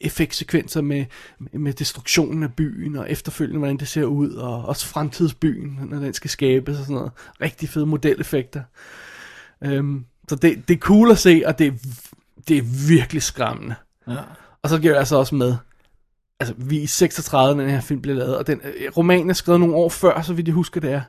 effektsekvenser 0.00 0.80
med, 0.80 1.04
med 1.52 1.72
destruktionen 1.72 2.42
af 2.42 2.54
byen, 2.54 2.96
og 2.96 3.10
efterfølgende, 3.10 3.58
hvordan 3.58 3.76
det 3.76 3.88
ser 3.88 4.04
ud, 4.04 4.30
og 4.30 4.64
også 4.64 4.86
fremtidsbyen, 4.86 5.78
når 5.90 5.98
den 5.98 6.14
skal 6.14 6.30
skabes 6.30 6.78
og 6.78 6.84
sådan 6.84 6.96
noget. 6.96 7.12
Rigtig 7.40 7.68
fede 7.68 7.86
modeleffekter. 7.86 8.62
Øhm, 9.64 10.04
så 10.28 10.36
det, 10.36 10.68
det 10.68 10.74
er 10.74 10.78
cool 10.78 11.10
at 11.10 11.18
se, 11.18 11.42
og 11.46 11.58
det 11.58 11.66
er, 11.66 11.72
det 12.48 12.58
er 12.58 12.88
virkelig 12.88 13.22
skræmmende. 13.22 13.74
Ja. 14.08 14.18
Og 14.62 14.68
så 14.68 14.78
giver 14.78 14.92
jeg 14.92 14.98
altså 14.98 15.16
også 15.16 15.34
med, 15.34 15.56
altså 16.40 16.54
vi 16.58 16.78
er 16.78 16.82
i 16.82 16.86
36, 16.86 17.56
når 17.56 17.62
den 17.62 17.72
her 17.72 17.80
film 17.80 18.02
blev 18.02 18.16
lavet, 18.16 18.36
og 18.36 18.46
den 18.46 18.60
øh, 18.64 18.92
roman 18.96 19.30
er 19.30 19.34
skrevet 19.34 19.60
nogle 19.60 19.74
år 19.74 19.88
før, 19.88 20.22
så 20.22 20.34
vidt 20.34 20.48
jeg 20.48 20.54
husker 20.54 20.80
det 20.80 20.92
er. 20.92 21.02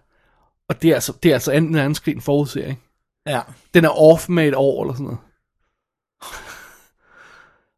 Og 0.70 0.82
det 0.82 0.90
er 0.90 0.94
altså, 0.94 1.14
det 1.24 1.30
er 1.30 1.34
altså 1.34 1.52
anden 1.52 1.74
verdenskrig, 1.74 2.16
en 2.16 2.22
forudser, 2.22 2.66
ikke? 2.66 2.82
Ja. 3.28 3.42
Den 3.74 3.86
er 3.86 3.90
off 3.90 4.30
med 4.30 4.48
et 4.48 4.56
år 4.56 4.84
eller 4.84 4.94
sådan 4.94 5.04
noget. 5.04 5.20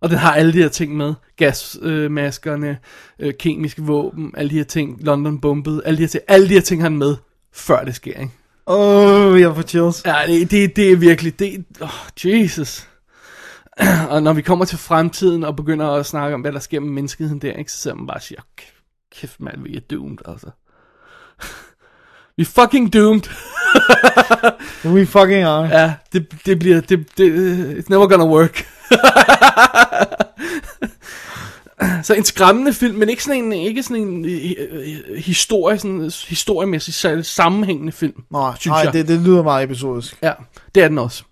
Og 0.05 0.11
den 0.11 0.17
har 0.17 0.33
alle 0.33 0.53
de 0.53 0.57
her 0.57 0.69
ting 0.69 0.97
med. 0.97 1.13
Gasmaskerne, 1.37 2.77
øh, 3.19 3.27
øh, 3.27 3.33
kemiske 3.39 3.81
våben, 3.81 4.31
alle 4.37 4.49
de 4.49 4.55
her 4.55 4.63
ting. 4.63 5.03
London 5.03 5.41
bombet, 5.41 5.81
alle 5.85 5.97
de 5.97 6.01
her 6.01 6.07
ting. 6.07 6.23
Alle 6.27 6.49
de 6.49 6.53
her 6.53 6.61
ting 6.61 6.81
har 6.81 6.89
han 6.89 6.97
med, 6.97 7.15
før 7.53 7.83
det 7.83 7.95
sker, 7.95 8.19
ikke? 8.19 8.31
Åh, 8.67 9.31
oh, 9.31 9.41
jeg 9.41 9.55
får 9.55 9.61
chills. 9.61 10.05
Ja, 10.05 10.15
det, 10.27 10.51
det, 10.51 10.75
det 10.75 10.91
er 10.91 10.95
virkelig, 10.95 11.39
det, 11.39 11.65
oh, 11.81 11.89
Jesus. 12.25 12.87
og 14.09 14.23
når 14.23 14.33
vi 14.33 14.41
kommer 14.41 14.65
til 14.65 14.77
fremtiden 14.77 15.43
og 15.43 15.55
begynder 15.55 15.91
at 15.91 16.05
snakke 16.05 16.35
om, 16.35 16.41
hvad 16.41 16.51
der 16.51 16.59
sker 16.59 16.79
med 16.79 16.89
menneskeheden 16.89 17.39
der, 17.39 17.53
ikke, 17.53 17.71
så 17.71 17.77
ser 17.77 17.93
man 17.93 18.07
bare 18.07 18.17
og 18.17 18.21
siger, 18.21 18.41
kæft 19.15 19.39
mand, 19.39 19.63
vi 19.63 19.75
er 19.75 19.81
doomed, 19.91 20.17
altså. 20.27 20.49
vi 22.37 22.41
er 22.41 22.61
fucking 22.61 22.93
doomed. 22.93 23.23
We 24.95 25.05
fucking 25.05 25.43
are. 25.43 25.79
Ja, 25.79 25.93
det, 26.13 26.45
det 26.45 26.59
bliver, 26.59 26.81
det, 26.81 27.17
det, 27.17 27.79
it's 27.79 27.89
never 27.89 28.07
gonna 28.07 28.25
work. 28.25 28.74
så 32.03 32.13
en 32.13 32.25
skræmmende 32.25 32.73
film, 32.73 32.97
men 32.97 33.09
ikke 33.09 33.23
sådan 33.23 33.43
en, 33.43 33.53
ikke 33.53 33.83
sådan 33.83 33.97
en 33.97 34.25
uh, 34.25 34.31
historie, 35.15 35.79
sådan, 35.79 36.11
historiemæssigt 36.27 37.27
sammenhængende 37.27 37.91
film, 37.91 38.23
nej, 38.31 38.51
synes 38.59 38.71
nej, 38.71 38.79
jeg. 38.79 38.93
Det, 38.93 39.07
det 39.07 39.19
lyder 39.19 39.43
meget 39.43 39.63
episodisk. 39.63 40.17
Ja, 40.23 40.31
det 40.75 40.83
er 40.83 40.87
den 40.87 40.97
også. 40.97 41.23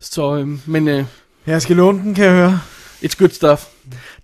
Så, 0.00 0.36
øh, 0.36 0.48
men... 0.66 0.88
Øh, 0.88 1.04
jeg 1.46 1.62
skal 1.62 1.76
låne 1.76 1.98
den, 1.98 2.14
kan 2.14 2.24
jeg 2.24 2.34
høre. 2.34 2.60
It's 3.04 3.16
good 3.18 3.30
stuff. 3.30 3.64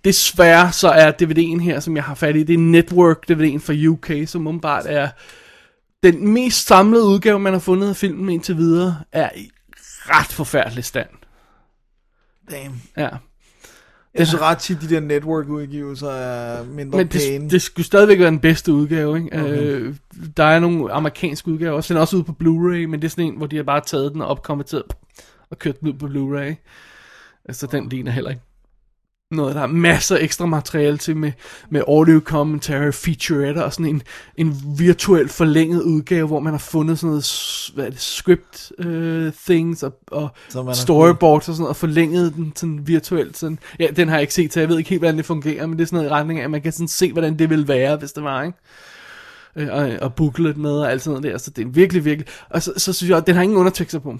Desværre 0.05 0.71
så 0.71 0.89
er 0.89 1.11
DVD'en 1.11 1.61
her, 1.61 1.79
som 1.79 1.95
jeg 1.95 2.03
har 2.03 2.15
fat 2.15 2.35
i, 2.35 2.43
det 2.43 2.53
er 2.53 2.57
Network 2.57 3.17
DVD'en 3.31 3.59
fra 3.59 3.87
UK, 3.87 4.29
som 4.29 4.47
umiddelbart 4.47 4.85
er 4.87 5.09
den 6.03 6.33
mest 6.33 6.67
samlede 6.67 7.05
udgave, 7.05 7.39
man 7.39 7.53
har 7.53 7.59
fundet 7.59 7.89
af 7.89 7.95
filmen 7.95 8.29
indtil 8.29 8.57
videre, 8.57 8.99
er 9.11 9.29
i 9.35 9.49
ret 10.05 10.27
forfærdelig 10.27 10.83
stand. 10.83 11.09
Damn. 12.51 12.81
Ja. 12.97 13.09
Jeg 14.15 14.27
synes 14.27 14.41
ret 14.41 14.57
tit, 14.57 14.81
de 14.81 14.89
der 14.89 14.99
network-udgivelser 14.99 16.09
er 16.09 16.63
mindre 16.65 16.97
Men 16.97 17.07
det, 17.07 17.21
pæne. 17.21 17.49
det 17.49 17.61
skulle 17.61 17.85
stadigvæk 17.85 18.19
være 18.19 18.31
den 18.31 18.39
bedste 18.39 18.73
udgave, 18.73 19.17
ikke? 19.17 19.39
Okay. 19.39 19.57
Øh, 19.61 19.95
der 20.37 20.43
er 20.43 20.59
nogle 20.59 20.91
amerikanske 20.91 21.47
udgaver 21.51 21.71
også. 21.75 21.93
Den 21.93 21.97
er 21.97 22.01
også 22.01 22.15
ude 22.15 22.23
på 22.23 22.31
Blu-ray, 22.43 22.85
men 22.87 22.93
det 23.01 23.03
er 23.03 23.09
sådan 23.09 23.25
en, 23.25 23.37
hvor 23.37 23.47
de 23.47 23.55
har 23.55 23.63
bare 23.63 23.81
taget 23.81 24.13
den 24.13 24.21
og 24.21 24.27
opkonverteret 24.27 24.83
og 25.49 25.59
kørt 25.59 25.79
den 25.79 25.87
ud 25.87 25.93
på 25.93 26.05
Blu-ray. 26.05 26.55
Altså, 27.45 27.67
den 27.67 27.89
ligner 27.89 28.11
heller 28.11 28.29
ikke 28.29 28.41
noget, 29.35 29.55
der 29.55 29.61
er 29.61 29.67
masser 29.67 30.15
af 30.15 30.23
ekstra 30.23 30.45
materiale 30.45 30.97
til 30.97 31.17
med, 31.17 31.31
med 31.69 31.81
audio 31.87 32.21
commentary, 32.25 32.91
featurette 32.91 33.65
og 33.65 33.73
sådan 33.73 33.85
en, 33.85 34.01
en 34.35 34.55
virtuel 34.77 35.29
forlænget 35.29 35.81
udgave, 35.81 36.27
hvor 36.27 36.39
man 36.39 36.53
har 36.53 36.57
fundet 36.57 36.99
sådan 36.99 37.09
noget, 37.09 37.71
hvad 37.75 37.85
er 37.85 37.89
det, 37.89 37.99
script 37.99 38.71
uh, 38.79 39.33
things 39.45 39.83
og, 39.83 39.99
og 40.11 40.29
storyboards 40.73 41.49
og 41.49 41.55
sådan 41.55 41.61
noget, 41.61 41.69
og 41.69 41.75
forlænget 41.75 42.35
den 42.35 42.53
sådan 42.55 42.87
virtuelt. 42.87 43.37
Sådan. 43.37 43.59
Ja, 43.79 43.87
den 43.95 44.07
har 44.07 44.15
jeg 44.15 44.21
ikke 44.21 44.33
set, 44.33 44.53
så 44.53 44.59
jeg 44.59 44.69
ved 44.69 44.77
ikke 44.77 44.89
helt, 44.89 45.01
hvordan 45.01 45.17
det 45.17 45.25
fungerer, 45.25 45.65
men 45.65 45.77
det 45.77 45.83
er 45.83 45.87
sådan 45.87 45.97
noget 45.97 46.09
i 46.09 46.13
retning 46.13 46.39
af, 46.39 46.43
at 46.43 46.51
man 46.51 46.61
kan 46.61 46.71
sådan 46.71 46.87
se, 46.87 47.11
hvordan 47.11 47.39
det 47.39 47.49
ville 47.49 47.67
være, 47.67 47.97
hvis 47.97 48.11
det 48.11 48.23
var, 48.23 48.43
ikke? 48.43 48.57
Øh, 49.55 49.67
og, 49.71 49.91
og 50.01 50.13
booklet 50.13 50.57
med 50.57 50.71
og 50.71 50.91
alt 50.91 51.01
sådan 51.01 51.21
noget 51.21 51.33
der, 51.33 51.37
så 51.37 51.51
det 51.51 51.61
er 51.61 51.69
virkelig, 51.69 52.05
virkelig, 52.05 52.27
og 52.49 52.61
så, 52.61 52.73
så 52.77 52.93
synes 52.93 53.09
jeg, 53.09 53.17
at 53.17 53.27
den 53.27 53.35
har 53.35 53.41
ingen 53.41 53.57
undertekster 53.57 53.99
på. 53.99 54.17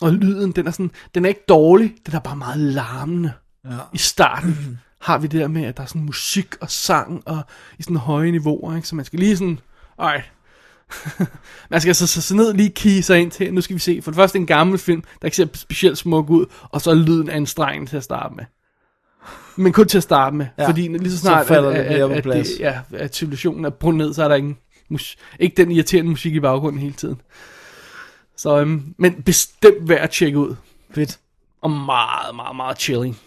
Og 0.00 0.12
lyden, 0.12 0.52
den 0.52 0.66
er 0.66 0.70
sådan, 0.70 0.90
den 1.14 1.24
er 1.24 1.28
ikke 1.28 1.44
dårlig, 1.48 1.94
den 2.06 2.14
er 2.14 2.20
bare 2.20 2.36
meget 2.36 2.60
larmende. 2.60 3.32
Ja. 3.64 3.78
I 3.92 3.98
starten 3.98 4.80
har 5.00 5.18
vi 5.18 5.26
det 5.26 5.40
der 5.40 5.48
med, 5.48 5.64
at 5.64 5.76
der 5.76 5.82
er 5.82 5.86
sådan 5.86 6.02
musik 6.02 6.54
og 6.60 6.70
sang 6.70 7.22
og 7.26 7.42
i 7.78 7.82
sådan 7.82 7.96
høje 7.96 8.30
niveauer, 8.30 8.76
ikke? 8.76 8.88
så 8.88 8.96
man 8.96 9.04
skal 9.04 9.18
lige 9.18 9.36
sådan, 9.36 9.60
ej, 9.98 10.22
man 11.70 11.80
skal 11.80 11.94
så, 11.94 12.06
så, 12.06 12.34
ned 12.34 12.54
lige 12.54 12.70
kigge 12.70 13.02
sig 13.02 13.20
ind 13.20 13.30
til, 13.30 13.54
nu 13.54 13.60
skal 13.60 13.74
vi 13.74 13.80
se, 13.80 14.02
for 14.02 14.10
det 14.10 14.16
første 14.16 14.38
en 14.38 14.46
gammel 14.46 14.78
film, 14.78 15.02
der 15.22 15.26
ikke 15.26 15.36
ser 15.36 15.46
specielt 15.54 15.98
smuk 15.98 16.30
ud, 16.30 16.46
og 16.62 16.80
så 16.80 16.90
er 16.90 16.94
lyden 16.94 17.30
anstrengende 17.30 17.90
til 17.90 17.96
at 17.96 18.04
starte 18.04 18.34
med. 18.34 18.44
Men 19.56 19.72
kun 19.72 19.88
til 19.88 19.96
at 19.96 20.02
starte 20.02 20.36
med, 20.36 20.46
ja, 20.58 20.68
fordi 20.68 20.88
lige 20.88 21.10
så 21.10 21.18
snart, 21.18 21.46
så 21.46 21.68
at, 21.68 21.76
at, 21.76 22.10
at, 22.10 22.26
at, 22.26 22.46
ja, 22.58 22.80
at 22.92 23.16
civilisationen 23.16 23.64
er 23.64 23.70
brudt 23.70 23.96
ned, 23.96 24.14
så 24.14 24.24
er 24.24 24.28
der 24.28 24.34
ingen, 24.34 24.56
mus, 24.88 25.16
ikke 25.40 25.56
den 25.56 25.70
irriterende 25.70 26.10
musik 26.10 26.34
i 26.34 26.40
baggrunden 26.40 26.80
hele 26.80 26.94
tiden. 26.94 27.20
Så, 28.36 28.60
øhm, 28.60 28.94
men 28.98 29.22
bestemt 29.22 29.88
værd 29.88 30.00
at 30.00 30.10
tjekke 30.10 30.38
ud. 30.38 30.56
Fedt. 30.90 31.18
Og 31.60 31.70
meget, 31.70 32.34
meget, 32.34 32.56
meget 32.56 32.78
chilling. 32.78 33.18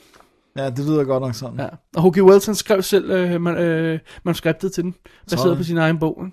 Ja, 0.58 0.70
det 0.70 0.86
lyder 0.86 1.04
godt 1.04 1.24
nok 1.24 1.36
sådan. 1.36 1.60
Ja. 1.60 1.68
Og 1.96 2.04
H.G. 2.04 2.24
Wells 2.24 2.46
han 2.46 2.56
skrev 2.56 2.82
selv 2.82 3.12
øh, 3.12 3.42
man, 3.42 3.58
øh, 3.58 4.00
manuskriptet 4.26 4.74
til 4.74 4.84
den, 4.84 4.96
baseret 5.30 5.58
på 5.58 5.64
sin 5.64 5.78
egen 5.78 6.00
bog. 6.00 6.24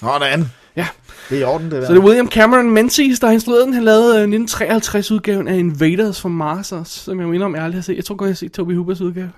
Sådan. 0.00 0.44
Ja. 0.76 0.86
Det 1.30 1.36
er 1.36 1.40
i 1.40 1.44
orden, 1.44 1.70
det 1.70 1.80
der. 1.80 1.86
Så 1.86 1.92
det 1.92 2.00
er 2.00 2.04
William 2.04 2.30
Cameron 2.30 2.70
Menzies, 2.70 3.20
der 3.20 3.26
har 3.26 3.34
instrueret 3.34 3.66
den. 3.66 3.74
Han 3.74 3.84
lavede 3.84 4.22
øh, 4.22 4.40
1953-udgaven 4.44 5.48
af 5.48 5.56
Invaders 5.56 6.20
from 6.20 6.30
Mars 6.30 6.72
som 6.84 7.20
jeg 7.20 7.42
om, 7.42 7.54
jeg 7.54 7.64
aldrig 7.64 7.78
har 7.78 7.82
set. 7.82 7.96
Jeg 7.96 8.04
tror 8.04 8.14
godt, 8.14 8.28
jeg 8.28 8.32
har 8.32 8.36
set 8.36 8.52
Toby 8.52 8.76
Hoopers 8.76 9.00
udgave. 9.00 9.30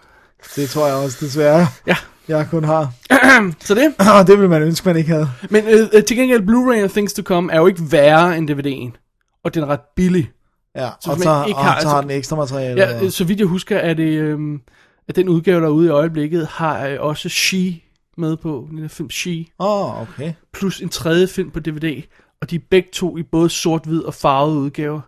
Det 0.56 0.70
tror 0.70 0.86
jeg 0.86 0.96
også, 0.96 1.18
desværre. 1.20 1.66
Ja. 1.86 1.96
Jeg 2.28 2.46
kun 2.50 2.64
har. 2.64 2.92
så 3.66 3.74
det? 3.74 3.94
det 4.26 4.40
vil 4.40 4.48
man 4.48 4.62
ønske, 4.62 4.88
man 4.88 4.96
ikke 4.96 5.10
havde. 5.10 5.28
Men 5.50 5.64
øh, 5.64 5.88
øh, 5.92 6.04
til 6.04 6.16
gengæld, 6.16 6.42
Blu-ray 6.42 6.84
og 6.84 6.90
Things 6.90 7.12
to 7.12 7.22
Come 7.22 7.52
er 7.52 7.58
jo 7.58 7.66
ikke 7.66 7.82
værre 7.90 8.38
end 8.38 8.50
DVD'en. 8.50 9.40
Og 9.44 9.54
den 9.54 9.62
er 9.62 9.66
ret 9.66 9.80
billig. 9.96 10.30
Ja, 10.78 10.90
så 11.00 11.10
og, 11.10 11.18
så, 11.18 11.44
ikke 11.48 11.60
har, 11.60 11.84
og 11.84 11.90
har 11.90 12.00
den 12.00 12.10
ekstra 12.10 12.36
materiale. 12.36 12.80
Ja, 12.80 13.10
så 13.10 13.24
vidt 13.24 13.38
jeg 13.38 13.46
husker, 13.46 13.78
er 13.78 13.94
det, 13.94 14.18
øhm, 14.18 14.60
at 15.08 15.16
den 15.16 15.28
udgave, 15.28 15.60
der 15.60 15.66
er 15.66 15.70
ude 15.70 15.86
i 15.86 15.90
øjeblikket, 15.90 16.46
har 16.46 16.86
øh, 16.86 16.96
også 17.00 17.28
She 17.28 17.82
med 18.16 18.36
på 18.36 18.66
den 18.70 18.78
her 18.78 18.88
film 18.88 19.10
She, 19.10 19.46
Åh, 19.58 20.00
oh, 20.00 20.02
okay. 20.02 20.32
plus 20.52 20.80
en 20.80 20.88
tredje 20.88 21.26
film 21.26 21.50
på 21.50 21.60
DVD, 21.60 22.02
og 22.40 22.50
de 22.50 22.56
er 22.56 22.60
begge 22.70 22.88
to 22.92 23.16
i 23.16 23.22
både 23.22 23.50
sort-hvid 23.50 24.02
og 24.02 24.14
farvede 24.14 24.58
udgaver. 24.58 25.00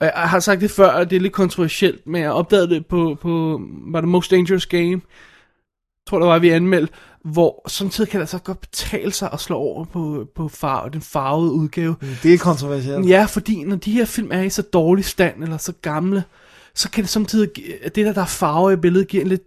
Og 0.00 0.06
jeg 0.06 0.12
har 0.14 0.40
sagt 0.40 0.60
det 0.60 0.70
før, 0.70 0.88
og 0.88 1.10
det 1.10 1.16
er 1.16 1.20
lidt 1.20 1.32
kontroversielt, 1.32 2.06
men 2.06 2.22
jeg 2.22 2.30
opdagede 2.30 2.70
det 2.70 2.86
på, 2.86 3.18
på 3.20 3.60
var 3.68 4.00
det 4.00 4.08
Most 4.08 4.30
Dangerous 4.30 4.66
Game, 4.66 5.00
tror 6.08 6.18
der 6.18 6.26
var, 6.26 6.38
vi 6.38 6.48
anmeldte, 6.50 6.92
hvor 7.24 7.68
samtidig 7.68 8.10
kan 8.10 8.18
det 8.20 8.22
altså 8.22 8.38
godt 8.38 8.60
betale 8.60 9.12
sig 9.12 9.30
at 9.32 9.40
slå 9.40 9.56
over 9.56 9.84
på, 9.84 10.26
på 10.36 10.48
far, 10.48 10.88
den 10.88 11.00
farvede 11.00 11.52
udgave. 11.52 11.94
Det 12.22 12.34
er 12.34 12.38
kontroversielt. 12.38 13.08
Ja, 13.08 13.24
fordi 13.24 13.64
når 13.64 13.76
de 13.76 13.92
her 13.92 14.04
film 14.04 14.28
er 14.32 14.42
i 14.42 14.50
så 14.50 14.62
dårlig 14.62 15.04
stand, 15.04 15.42
eller 15.42 15.56
så 15.56 15.72
gamle, 15.82 16.24
så 16.74 16.90
kan 16.90 17.02
det 17.04 17.10
samtidig, 17.10 17.50
at 17.82 17.94
det 17.94 18.06
der, 18.06 18.12
der 18.12 18.20
er 18.22 18.26
farve 18.26 18.72
i 18.72 18.76
billedet, 18.76 19.08
giver, 19.08 19.24
lidt, 19.24 19.42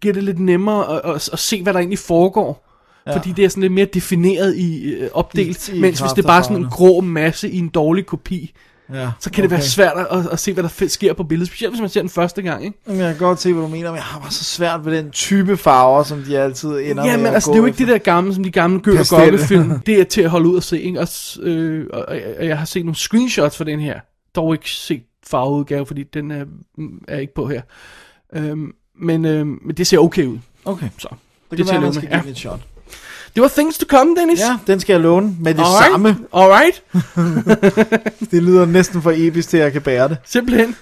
giver 0.00 0.14
det 0.14 0.22
lidt 0.24 0.38
nemmere 0.38 0.94
at, 1.04 1.14
at, 1.14 1.28
at 1.32 1.38
se, 1.38 1.62
hvad 1.62 1.72
der 1.72 1.78
egentlig 1.78 1.98
foregår. 1.98 2.66
Ja. 3.06 3.16
Fordi 3.16 3.32
det 3.32 3.44
er 3.44 3.48
sådan 3.48 3.60
lidt 3.60 3.72
mere 3.72 3.84
defineret 3.84 4.56
i 4.56 4.84
øh, 4.94 5.08
opdelt, 5.12 5.68
I- 5.68 5.76
i 5.76 5.80
mens 5.80 6.00
hvis 6.00 6.10
det 6.12 6.22
er 6.22 6.26
bare 6.26 6.42
sådan 6.44 6.56
en 6.56 6.68
grå 6.70 7.00
masse 7.00 7.50
i 7.50 7.58
en 7.58 7.68
dårlig 7.68 8.06
kopi, 8.06 8.54
Ja, 8.94 9.10
så 9.20 9.30
kan 9.30 9.42
det 9.42 9.50
være 9.50 9.62
svært 9.62 10.06
at, 10.10 10.26
at 10.32 10.38
se, 10.38 10.52
hvad 10.52 10.62
der 10.64 10.88
sker 10.88 11.12
på 11.12 11.24
billedet, 11.24 11.48
specielt 11.48 11.72
hvis 11.72 11.80
man 11.80 11.88
ser 11.90 12.00
den 12.00 12.10
første 12.10 12.42
gang, 12.42 12.64
ikke? 12.64 12.78
Jeg 12.86 12.96
kan 12.96 13.16
godt 13.26 13.40
se, 13.40 13.52
hvad 13.52 13.62
du 13.62 13.68
mener, 13.68 13.88
men 13.90 13.96
jeg 13.96 14.04
har 14.04 14.20
bare 14.20 14.30
så 14.30 14.44
svært 14.44 14.84
ved 14.84 14.96
den 14.96 15.10
type 15.10 15.56
farver, 15.56 16.02
som 16.02 16.22
de 16.22 16.38
altid 16.38 16.68
ender 16.68 17.04
Ja, 17.04 17.10
med 17.10 17.16
men 17.16 17.26
at 17.26 17.34
altså, 17.34 17.46
gå 17.50 17.52
det 17.52 17.58
er 17.58 17.62
jo 17.62 17.66
ikke 17.66 17.74
efter. 17.74 17.86
det 17.86 17.92
der 17.92 17.98
gamle, 18.12 18.34
som 18.34 18.44
de 18.44 18.50
gamle 18.50 18.80
Gøl 18.80 18.98
og 18.98 19.40
film. 19.40 19.78
Det 19.86 20.00
er 20.00 20.04
til 20.04 20.20
at 20.22 20.30
holde 20.30 20.48
ud 20.48 20.56
og 20.56 20.62
se, 20.62 20.80
ikke? 20.82 21.00
Og, 21.00 21.08
øh, 21.42 21.86
og, 21.92 22.04
og, 22.08 22.18
og 22.38 22.46
jeg 22.46 22.58
har 22.58 22.64
set 22.64 22.84
nogle 22.84 22.96
screenshots 22.96 23.56
for 23.56 23.64
den 23.64 23.80
her. 23.80 24.00
Dog 24.36 24.54
ikke 24.54 24.70
set 24.70 25.02
farveudgave, 25.26 25.86
fordi 25.86 26.02
den 26.02 26.30
er, 26.30 26.44
er 27.08 27.18
ikke 27.18 27.34
på 27.34 27.46
her. 27.48 27.62
Øhm, 28.34 28.72
men, 29.00 29.24
øhm, 29.24 29.58
men 29.64 29.76
det 29.76 29.86
ser 29.86 29.98
okay 29.98 30.26
ud. 30.26 30.38
Okay, 30.64 30.88
Så 30.98 31.08
det 31.50 31.58
det 31.58 31.66
kan 31.66 31.72
være, 31.74 31.80
man 31.80 31.92
skal 31.92 32.08
give 32.08 32.22
Ja. 32.24 32.30
et 32.30 32.36
shot. 32.38 32.60
Det 33.34 33.42
var 33.42 33.48
things 33.48 33.78
to 33.78 33.86
come, 33.88 34.16
Dennis. 34.16 34.40
Ja, 34.40 34.56
den 34.66 34.80
skal 34.80 34.92
jeg 34.92 35.00
låne 35.00 35.36
med 35.40 35.54
det 35.54 35.60
Alright. 35.60 35.92
samme. 35.92 36.16
Alright. 36.32 36.82
Det 38.30 38.42
lyder 38.42 38.66
næsten 38.66 39.02
for 39.02 39.12
episk 39.16 39.48
til, 39.48 39.56
at 39.56 39.64
jeg 39.64 39.72
kan 39.72 39.82
bære 39.82 40.08
det. 40.08 40.16
Simpelthen. 40.24 40.76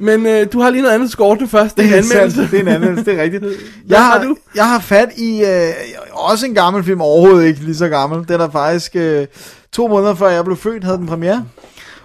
men 0.00 0.26
øh, 0.26 0.46
du 0.52 0.60
har 0.60 0.70
lige 0.70 0.82
noget 0.82 0.94
andet, 0.94 1.06
du 1.06 1.12
skal 1.12 1.22
ordne 1.22 1.48
først. 1.48 1.76
Det 1.76 1.82
er 1.84 1.88
en 1.88 1.94
anmeldelse. 1.94 2.36
sandt. 2.36 2.50
Det 2.50 2.56
er 2.58 2.62
en 2.62 2.68
anmeldelse, 2.68 3.04
det 3.04 3.18
er 3.18 3.22
rigtigt. 3.22 3.42
Hvad 3.42 3.52
Jeg 3.88 4.04
har 4.04 4.22
du? 4.24 4.36
jeg 4.54 4.68
har 4.68 4.78
fat 4.80 5.08
i 5.16 5.44
øh, 5.44 5.72
også 6.12 6.46
en 6.46 6.54
gammel 6.54 6.84
film, 6.84 7.00
overhovedet 7.00 7.46
ikke 7.46 7.60
lige 7.60 7.76
så 7.76 7.88
gammel. 7.88 8.28
Den 8.28 8.40
er 8.40 8.50
faktisk 8.50 8.96
øh, 8.96 9.26
to 9.72 9.88
måneder 9.88 10.14
før 10.14 10.28
jeg 10.28 10.44
blev 10.44 10.56
født, 10.56 10.84
havde 10.84 10.98
den 10.98 11.06
premiere. 11.06 11.44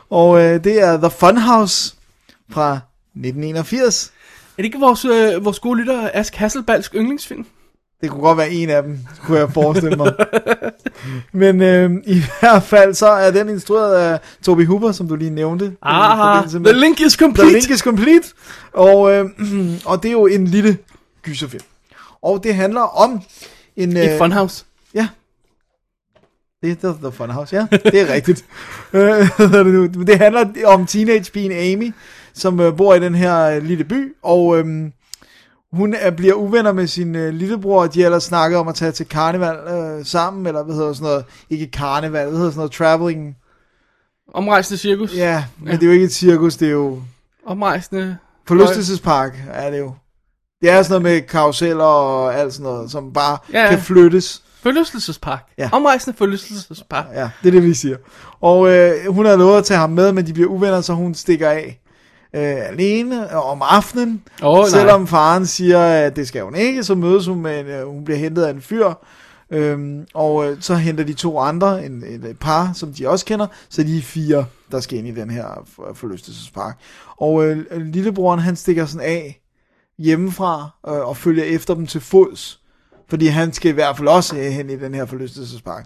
Og 0.09 0.41
øh, 0.43 0.63
det 0.63 0.81
er 0.81 0.97
The 0.97 1.09
Funhouse 1.19 1.93
fra 2.51 2.79
1981. 3.15 4.11
Er 4.57 4.61
det 4.61 4.65
ikke 4.65 4.79
vores, 4.79 5.05
øh, 5.05 5.45
vores 5.45 5.59
gode 5.59 5.79
lytter 5.79 6.09
Ask 6.13 6.35
Hasselbalgs 6.35 6.89
yndlingsfilm? 6.95 7.45
Det 8.01 8.09
kunne 8.09 8.21
godt 8.21 8.37
være 8.37 8.51
en 8.51 8.69
af 8.69 8.83
dem, 8.83 8.99
kunne 9.25 9.39
jeg 9.39 9.53
forestille 9.53 9.95
mig. 9.97 10.13
Men 11.31 11.61
øh, 11.61 11.91
i 12.05 12.21
hvert 12.39 12.63
fald 12.63 12.93
så 12.93 13.07
er 13.07 13.31
den 13.31 13.49
instrueret 13.49 13.95
af 13.95 14.19
Toby 14.43 14.65
Hooper, 14.67 14.91
som 14.91 15.07
du 15.07 15.15
lige 15.15 15.29
nævnte. 15.31 15.73
med- 16.59 16.65
the 16.71 16.79
link 16.79 17.01
is 17.01 17.13
The 17.13 17.25
complete. 17.25 17.51
Link 17.51 17.69
is 17.69 17.79
Complete. 17.79 18.27
Og, 18.73 19.11
øh, 19.13 19.25
og 19.85 20.03
det 20.03 20.09
er 20.09 20.13
jo 20.13 20.25
en 20.27 20.47
lille 20.47 20.77
gyserfilm. 21.23 21.63
Og 22.21 22.43
det 22.43 22.55
handler 22.55 22.81
om 22.81 23.21
en... 23.75 23.97
Et 23.97 24.17
funhouse. 24.17 24.65
Ja. 24.93 25.07
Det 26.63 26.71
er 26.71 26.75
The, 26.91 26.97
the 27.03 27.11
Funhouse, 27.11 27.55
ja. 27.55 27.67
Det 27.83 28.01
er 28.01 28.13
rigtigt. 28.15 28.45
Øh, 28.93 29.29
det, 30.07 30.17
handler 30.17 30.45
om 30.65 30.85
teenagepigen 30.85 31.51
Amy, 31.51 31.93
som 32.33 32.59
øh, 32.59 32.77
bor 32.77 32.93
i 32.93 32.99
den 32.99 33.15
her 33.15 33.39
øh, 33.49 33.63
lille 33.63 33.83
by, 33.83 34.13
og 34.23 34.57
øhm, 34.59 34.91
hun 35.73 35.93
er, 35.93 36.11
bliver 36.11 36.33
uvenner 36.33 36.71
med 36.71 36.87
sin 36.87 37.15
øh, 37.15 37.33
lillebror, 37.33 37.81
og 37.81 37.93
de 37.93 38.03
ellers 38.05 38.23
snakket 38.23 38.59
om 38.59 38.67
at 38.67 38.75
tage 38.75 38.91
til 38.91 39.05
karneval 39.07 39.55
øh, 39.73 40.05
sammen, 40.05 40.47
eller 40.47 40.63
hvad 40.63 40.75
hedder 40.75 40.93
sådan 40.93 41.03
noget, 41.07 41.25
ikke 41.49 41.67
karneval, 41.71 42.27
hvad 42.27 42.37
hedder 42.37 42.51
sådan 42.51 42.57
noget, 42.59 42.71
traveling. 42.71 43.35
Omrejsende 44.33 44.77
cirkus. 44.77 45.15
Ja, 45.15 45.45
men 45.61 45.73
det 45.73 45.83
er 45.83 45.87
jo 45.87 45.93
ikke 45.93 46.05
et 46.05 46.13
cirkus, 46.13 46.57
det 46.57 46.67
er 46.67 46.71
jo 46.71 47.01
Omrejsende. 47.45 48.17
forlystelsespark, 48.47 49.35
er 49.53 49.69
det 49.71 49.79
jo. 49.79 49.93
Det 50.61 50.69
er 50.69 50.83
sådan 50.83 51.01
noget 51.01 51.15
med 51.15 51.27
karuseller 51.27 51.83
og 51.83 52.35
alt 52.35 52.53
sådan 52.53 52.63
noget, 52.71 52.91
som 52.91 53.13
bare 53.13 53.37
Ja, 53.53 53.57
ja. 53.59 53.63
ja. 53.63 53.69
kan 53.69 53.79
flyttes. 53.79 54.43
Forlystelsespark. 54.61 55.43
Ja. 55.57 55.69
Omrejsende 55.73 56.17
forlystelsespark. 56.17 57.05
Ja, 57.13 57.29
det 57.43 57.47
er 57.47 57.51
det, 57.51 57.63
vi 57.63 57.73
siger. 57.73 57.97
Og 58.41 58.69
øh, 58.69 59.13
hun 59.13 59.25
har 59.25 59.35
lovet 59.35 59.57
at 59.57 59.65
tage 59.65 59.77
ham 59.79 59.89
med, 59.89 60.11
men 60.11 60.25
de 60.27 60.33
bliver 60.33 60.49
uvenner, 60.49 60.81
så 60.81 60.93
hun 60.93 61.13
stikker 61.13 61.49
af 61.49 61.79
øh, 62.37 62.69
alene 62.69 63.37
om 63.37 63.61
aftenen. 63.61 64.23
Nej. 64.41 64.69
Selvom 64.69 65.07
faren 65.07 65.45
siger, 65.45 65.79
at 65.79 66.15
det 66.15 66.27
skal 66.27 66.43
hun 66.43 66.55
ikke, 66.55 66.83
så 66.83 66.95
mødes 66.95 67.27
hun 67.27 67.41
med 67.41 67.59
en, 67.59 67.65
øh, 67.65 67.87
hun 67.87 68.05
bliver 68.05 68.17
hentet 68.17 68.43
af 68.43 68.51
en 68.51 68.61
fyr. 68.61 68.93
Øhm, 69.51 70.05
og 70.13 70.45
øh, 70.51 70.57
så 70.59 70.75
henter 70.75 71.03
de 71.03 71.13
to 71.13 71.39
andre, 71.39 71.85
en, 71.85 72.03
et, 72.03 72.25
et 72.25 72.39
par, 72.39 72.71
som 72.73 72.93
de 72.93 73.09
også 73.09 73.25
kender, 73.25 73.47
så 73.69 73.83
de 73.83 73.97
er 73.97 74.01
fire, 74.01 74.45
der 74.71 74.79
skal 74.79 74.97
ind 74.97 75.07
i 75.07 75.11
den 75.11 75.29
her 75.29 75.65
for- 75.75 75.91
forlystelsespark. 75.93 76.77
Og 77.17 77.45
øh, 77.45 77.81
lillebroren, 77.81 78.39
han 78.39 78.55
stikker 78.55 78.85
sådan 78.85 79.07
af 79.07 79.41
hjemmefra 79.99 80.69
øh, 80.87 81.07
og 81.07 81.17
følger 81.17 81.43
efter 81.43 81.73
dem 81.73 81.87
til 81.87 82.01
fods, 82.01 82.59
fordi 83.09 83.25
han 83.27 83.53
skal 83.53 83.71
i 83.71 83.73
hvert 83.73 83.97
fald 83.97 84.07
også 84.07 84.37
øh, 84.37 84.43
hen 84.43 84.69
i 84.69 84.75
den 84.75 84.93
her 84.93 85.05
forlystelsespark. 85.05 85.85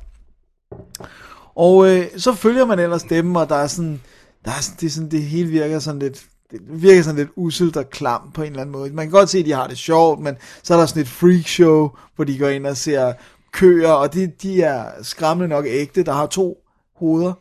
Og 1.55 1.87
øh, 1.87 2.05
så 2.17 2.33
følger 2.33 2.65
man 2.65 2.79
ellers 2.79 3.03
dem, 3.03 3.35
og 3.35 3.49
der 3.49 3.55
er 3.55 3.67
sådan, 3.67 4.01
der 4.45 4.51
er 4.51 4.61
sådan, 4.61 4.77
det, 4.79 4.85
er 4.87 4.91
sådan, 4.91 5.11
det 5.11 5.23
hele 5.23 5.49
virker 5.49 5.79
sådan 5.79 5.99
lidt, 5.99 6.25
det 6.51 6.61
virker 6.67 7.01
sådan 7.01 7.19
lidt 7.19 7.29
uselt 7.35 7.77
og 7.77 7.89
klam 7.89 8.31
på 8.33 8.41
en 8.41 8.47
eller 8.47 8.61
anden 8.61 8.71
måde. 8.71 8.93
Man 8.93 9.05
kan 9.05 9.11
godt 9.11 9.29
se, 9.29 9.39
at 9.39 9.45
de 9.45 9.51
har 9.51 9.67
det 9.67 9.77
sjovt, 9.77 10.19
men 10.19 10.35
så 10.63 10.73
er 10.73 10.79
der 10.79 10.85
sådan 10.85 11.01
et 11.01 11.07
freak 11.07 11.47
show, 11.47 11.89
hvor 12.15 12.25
de 12.25 12.37
går 12.37 12.47
ind 12.47 12.67
og 12.67 12.77
ser 12.77 13.13
køer, 13.51 13.91
og 13.91 14.13
de, 14.13 14.31
de 14.41 14.61
er 14.61 14.85
skræmmende 15.01 15.47
nok 15.47 15.65
ægte, 15.67 16.03
der 16.03 16.13
har 16.13 16.25
to 16.25 16.57
hoveder. 16.95 17.33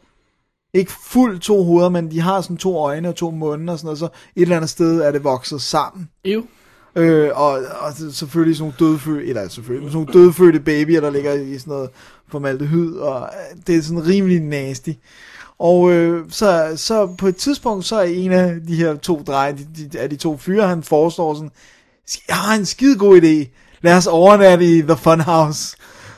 Ikke 0.74 0.92
fuldt 0.92 1.42
to 1.42 1.62
hoveder, 1.64 1.88
men 1.88 2.10
de 2.10 2.20
har 2.20 2.40
sådan 2.40 2.56
to 2.56 2.76
øjne 2.76 3.08
og 3.08 3.16
to 3.16 3.30
munde 3.30 3.72
og 3.72 3.78
sådan 3.78 3.86
noget, 3.86 3.98
så 3.98 4.08
et 4.36 4.42
eller 4.42 4.56
andet 4.56 4.70
sted 4.70 5.00
er 5.00 5.12
det 5.12 5.24
vokset 5.24 5.62
sammen. 5.62 6.08
Ew. 6.24 6.42
Øh, 6.96 7.30
og, 7.34 7.50
og 7.80 7.92
selvfølgelig 8.12 8.56
sådan 8.56 8.72
nogle 8.78 8.92
dødfødte, 8.92 9.26
eller 9.26 9.48
selvfølgelig, 9.48 9.92
sådan 9.92 10.06
nogle 10.06 10.24
dødfødte 10.24 10.60
babyer, 10.60 11.00
der 11.00 11.10
ligger 11.10 11.32
i 11.32 11.58
sådan 11.58 11.70
noget 11.72 11.90
formaldehyd, 12.28 12.96
og 12.96 13.30
det 13.66 13.76
er 13.76 13.82
sådan 13.82 14.06
rimelig 14.06 14.40
nasty. 14.40 14.90
Og 15.60 15.92
øh, 15.92 16.24
så, 16.30 16.72
så 16.76 17.06
på 17.18 17.26
et 17.26 17.36
tidspunkt, 17.36 17.84
så 17.84 17.96
er 17.96 18.02
en 18.02 18.32
af 18.32 18.54
de 18.68 18.76
her 18.76 18.94
to 18.94 19.22
drenge, 19.26 19.66
de, 19.76 19.88
de, 19.88 19.98
af 19.98 20.10
de 20.10 20.16
to 20.16 20.36
fyre, 20.36 20.68
han 20.68 20.82
foreslår 20.82 21.34
sådan, 21.34 21.50
jeg 22.28 22.36
har 22.36 22.54
en 22.54 22.66
skide 22.66 22.98
god 22.98 23.20
idé, 23.22 23.48
lad 23.82 23.96
os 23.96 24.06
overnatte 24.06 24.64
i 24.64 24.82
The 24.82 24.96
Funhouse. 24.96 25.76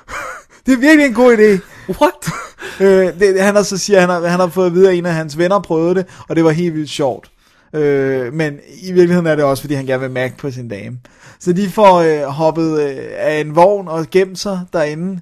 det 0.66 0.72
er 0.72 0.78
virkelig 0.78 1.06
en 1.06 1.14
god 1.14 1.36
idé. 1.36 1.60
What? 2.00 2.28
Øh, 2.80 3.18
det, 3.18 3.42
han 3.42 3.54
har 3.54 3.62
så 3.62 3.78
siger, 3.78 4.00
han 4.00 4.08
har, 4.08 4.26
han 4.26 4.40
har 4.40 4.46
fået 4.46 4.66
at 4.66 4.74
vide, 4.74 4.88
at 4.88 4.94
en 4.94 5.06
af 5.06 5.12
hans 5.12 5.38
venner 5.38 5.60
prøvede 5.60 5.94
det, 5.94 6.06
og 6.28 6.36
det 6.36 6.44
var 6.44 6.50
helt 6.50 6.74
vildt 6.74 6.90
sjovt. 6.90 7.30
Øh, 7.74 8.32
men 8.32 8.58
i 8.82 8.92
virkeligheden 8.92 9.26
er 9.26 9.34
det 9.34 9.44
også, 9.44 9.62
fordi 9.62 9.74
han 9.74 9.86
gerne 9.86 10.00
vil 10.00 10.10
mærke 10.10 10.36
på 10.36 10.50
sin 10.50 10.68
dame. 10.68 10.98
Så 11.40 11.52
de 11.52 11.68
får 11.68 11.96
øh, 11.96 12.22
hoppet 12.22 12.82
øh, 12.82 12.96
af 13.16 13.40
en 13.40 13.56
vogn 13.56 13.88
og 13.88 14.06
gemt 14.10 14.38
sig 14.38 14.60
derinde. 14.72 15.20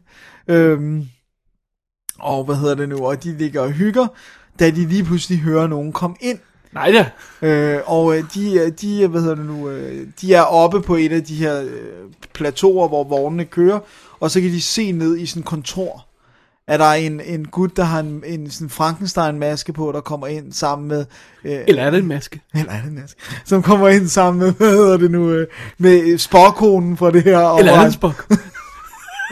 Øh, 0.48 1.02
og 2.20 2.44
hvad 2.44 2.56
hedder 2.56 2.74
det 2.74 2.88
nu? 2.88 3.06
Og 3.06 3.24
de 3.24 3.38
ligger 3.38 3.60
og 3.60 3.70
hygger, 3.70 4.06
da 4.58 4.70
de 4.70 4.86
lige 4.86 5.04
pludselig 5.04 5.38
hører 5.38 5.66
nogen 5.66 5.92
komme 5.92 6.16
ind. 6.20 6.38
Nej 6.72 6.90
da. 6.90 7.06
Øh, 7.48 7.80
og 7.86 8.16
øh, 8.16 8.24
de, 8.34 8.54
øh, 8.54 8.72
de, 8.80 9.02
øh, 9.02 9.10
hvad 9.10 9.20
hedder 9.20 9.34
det 9.34 9.46
nu, 9.46 9.70
de 10.20 10.34
er 10.34 10.42
oppe 10.42 10.82
på 10.82 10.96
et 10.96 11.12
af 11.12 11.24
de 11.24 11.34
her 11.34 11.64
plateauer, 12.34 12.88
hvor 12.88 13.04
vognene 13.04 13.44
kører, 13.44 13.78
og 14.20 14.30
så 14.30 14.40
kan 14.40 14.50
de 14.50 14.62
se 14.62 14.92
ned 14.92 15.18
i 15.18 15.26
sådan 15.26 15.42
kontor, 15.42 16.06
at 16.70 16.80
der 16.80 16.86
er 16.86 16.94
en, 16.94 17.20
en 17.20 17.44
gut, 17.44 17.76
der 17.76 17.84
har 17.84 18.00
en, 18.00 18.22
en 18.26 18.50
sådan 18.50 18.70
Frankenstein-maske 18.70 19.72
på, 19.72 19.92
der 19.92 20.00
kommer 20.00 20.26
ind 20.26 20.52
sammen 20.52 20.88
med... 20.88 21.04
Øh, 21.44 21.60
Eller 21.66 21.82
er 21.82 21.90
det 21.90 21.98
en 21.98 22.06
maske? 22.06 22.40
eller 22.54 22.72
er 22.72 22.80
det 22.80 22.88
en 22.88 22.94
maske? 22.94 23.20
Som 23.44 23.62
kommer 23.62 23.88
ind 23.88 24.08
sammen 24.08 24.38
med, 24.42 24.52
hvad 24.52 24.70
hedder 24.70 24.96
det 24.96 25.10
nu, 25.10 25.30
øh, 25.30 25.46
med 25.78 26.18
sporkonen 26.18 26.96
fra 26.96 27.10
det 27.10 27.22
her. 27.22 27.56
Eller 27.56 27.72
er 27.72 27.78
det 27.78 27.86
en 27.86 27.92
spok? 27.92 28.26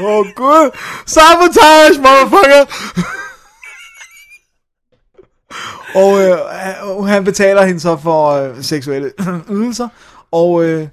Åh 0.00 0.04
oh, 0.18 0.26
gud! 0.36 0.70
Sabotage, 1.06 2.00
motherfucker! 2.00 2.64
og 5.94 6.22
øh, 6.22 6.38
han- 6.50 7.04
han 7.08 7.24
betaler 7.24 7.64
hende 7.64 7.80
så 7.80 7.96
for 8.02 8.30
øh, 8.30 8.62
seksuelle 8.62 9.12
ydelser, 9.50 9.88
og 10.32 10.64
øh, 10.64 10.88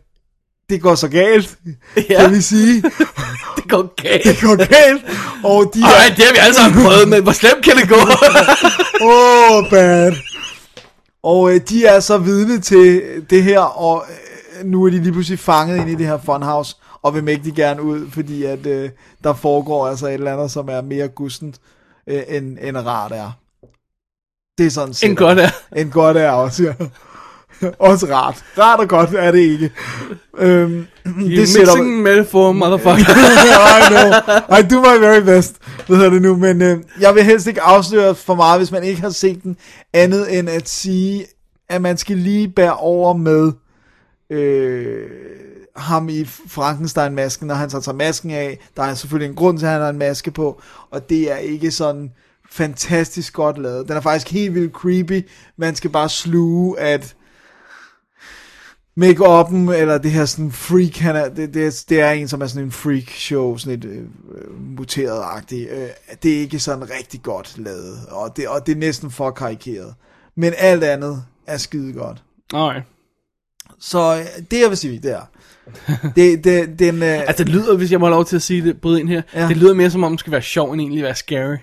det 0.69 0.81
går 0.81 0.95
så 0.95 1.07
galt, 1.07 1.57
Ja. 2.09 2.21
kan 2.21 2.31
vi 2.31 2.41
sige. 2.41 2.81
Det 3.55 3.69
går 3.71 3.93
galt. 4.01 4.23
Det 4.23 4.37
går 4.41 4.55
galt, 4.55 5.05
og 5.43 5.71
de 5.73 5.81
Ej, 5.81 5.89
er... 6.09 6.15
det 6.15 6.25
har 6.25 6.31
vi 6.33 6.37
alle 6.41 6.53
sammen 6.55 6.83
prøvet, 6.83 7.07
men 7.07 7.23
hvor 7.23 7.31
slemt 7.31 7.63
kan 7.65 7.75
det 7.77 7.89
gå? 7.89 7.95
Åh, 9.07 9.51
oh, 9.57 9.69
bad. 9.69 10.13
Og 11.23 11.53
øh, 11.53 11.61
de 11.69 11.85
er 11.85 11.99
så 11.99 12.17
vidne 12.17 12.61
til 12.61 13.01
det 13.29 13.43
her, 13.43 13.59
og 13.59 14.05
øh, 14.59 14.65
nu 14.65 14.85
er 14.85 14.89
de 14.89 14.99
lige 14.99 15.11
pludselig 15.11 15.39
fanget 15.39 15.77
ind 15.77 15.89
i 15.89 15.95
det 15.95 16.05
her 16.07 16.19
funhouse, 16.25 16.75
og 17.05 17.15
vil 17.15 17.23
mægtig 17.23 17.53
gerne 17.53 17.81
ud, 17.81 18.09
fordi 18.11 18.43
at 18.43 18.65
øh, 18.65 18.89
der 19.23 19.33
foregår 19.33 19.87
altså 19.87 20.07
et 20.07 20.13
eller 20.13 20.33
andet, 20.33 20.51
som 20.51 20.69
er 20.69 20.81
mere 20.81 21.07
gustent, 21.07 21.59
øh, 22.07 22.21
end, 22.27 22.57
end 22.61 22.77
rart 22.77 23.11
er. 23.11 23.31
Det 24.57 24.65
er 24.65 24.69
sådan 24.69 24.93
set. 24.93 25.09
en 25.09 25.15
godt 25.15 25.39
er. 25.39 25.49
En 25.81 25.89
godt 25.89 26.17
er 26.17 26.29
også, 26.29 26.63
ja. 26.63 26.73
Også 27.89 28.05
rart. 28.05 28.43
Rart 28.57 28.79
og 28.79 28.87
godt 28.87 29.09
er 29.13 29.31
det 29.31 29.39
ikke. 29.39 29.71
Øhm, 30.37 30.87
Det 31.05 31.49
sætter... 31.49 31.75
Mixing 31.75 32.01
metaphor, 32.01 32.51
motherfucker. 32.51 33.05
I 33.77 33.81
know. 33.89 34.59
I 34.59 34.61
do 34.61 34.79
my 34.81 34.99
very 35.01 35.21
best. 35.21 35.55
Hvad 35.87 35.97
hedder 35.97 36.11
det 36.11 36.21
nu? 36.21 36.35
Men 36.35 36.61
øh, 36.61 36.77
jeg 37.01 37.15
vil 37.15 37.23
helst 37.23 37.47
ikke 37.47 37.61
afsløre 37.61 38.15
for 38.15 38.35
meget, 38.35 38.59
hvis 38.59 38.71
man 38.71 38.83
ikke 38.83 39.01
har 39.01 39.09
set 39.09 39.43
den, 39.43 39.57
andet 39.93 40.39
end 40.39 40.49
at 40.49 40.69
sige, 40.69 41.25
at 41.69 41.81
man 41.81 41.97
skal 41.97 42.17
lige 42.17 42.47
bære 42.47 42.77
over 42.77 43.13
med 43.13 43.51
øh, 44.29 45.09
ham 45.75 46.09
i 46.09 46.25
Frankenstein-masken, 46.25 47.47
når 47.47 47.55
han 47.55 47.69
så 47.69 47.81
tager 47.81 47.95
masken 47.95 48.31
af. 48.31 48.59
Der 48.77 48.83
er 48.83 48.93
selvfølgelig 48.93 49.29
en 49.29 49.35
grund 49.35 49.59
til, 49.59 49.65
at 49.65 49.71
han 49.71 49.81
har 49.81 49.89
en 49.89 49.97
maske 49.97 50.31
på, 50.31 50.61
og 50.91 51.09
det 51.09 51.31
er 51.31 51.37
ikke 51.37 51.71
sådan 51.71 52.11
fantastisk 52.51 53.33
godt 53.33 53.57
lavet. 53.57 53.87
Den 53.87 53.97
er 53.97 54.01
faktisk 54.01 54.31
helt 54.31 54.53
vildt 54.53 54.73
creepy. 54.73 55.29
Man 55.57 55.75
skal 55.75 55.89
bare 55.89 56.09
sluge, 56.09 56.79
at 56.79 57.15
make-up'en, 58.99 59.71
eller 59.71 59.97
det 59.97 60.11
her 60.11 60.25
sådan 60.25 60.51
freak, 60.51 60.97
han 60.97 61.15
er, 61.15 61.29
det, 61.29 61.53
det, 61.53 61.65
er, 61.65 61.83
det 61.89 62.01
er 62.01 62.11
en, 62.11 62.27
som 62.27 62.41
er 62.41 62.47
sådan 62.47 62.63
en 62.63 62.71
freak 62.71 63.09
show, 63.09 63.57
sådan 63.57 63.79
et 63.79 63.85
øh, 63.85 64.05
muteret-agtigt. 64.77 65.69
Øh, 65.71 65.89
det 66.23 66.35
er 66.35 66.39
ikke 66.39 66.59
sådan 66.59 66.89
rigtig 66.89 67.21
godt 67.23 67.57
lavet, 67.57 67.99
og 68.11 68.37
det, 68.37 68.47
og 68.47 68.65
det 68.65 68.71
er 68.71 68.79
næsten 68.79 69.11
for 69.11 69.31
karikeret. 69.31 69.93
Men 70.35 70.53
alt 70.57 70.83
andet 70.83 71.23
er 71.47 71.57
skide 71.57 71.93
godt. 71.93 72.23
Okay. 72.53 72.81
Så 73.79 74.15
øh, 74.19 74.43
det 74.51 74.61
jeg 74.61 74.69
vil 74.69 74.77
sige, 74.77 74.99
det 74.99 75.11
er, 75.11 75.29
det, 76.15 76.43
det, 76.43 76.79
den, 76.79 77.03
øh, 77.03 77.19
Altså, 77.19 77.43
det 77.43 77.53
lyder, 77.53 77.77
hvis 77.77 77.91
jeg 77.91 77.99
må 77.99 78.05
have 78.05 78.13
lov 78.15 78.25
til 78.25 78.35
at 78.35 78.41
sige 78.41 78.63
det, 78.63 78.81
bryde 78.81 78.99
ind 78.99 79.09
her, 79.09 79.21
Ja. 79.33 79.47
det 79.47 79.57
lyder 79.57 79.73
mere 79.73 79.91
som 79.91 80.03
om, 80.03 80.11
den 80.11 80.17
skal 80.17 80.31
være 80.31 80.41
sjov, 80.41 80.71
end 80.71 80.81
egentlig 80.81 81.03
være 81.03 81.15
scary. 81.15 81.55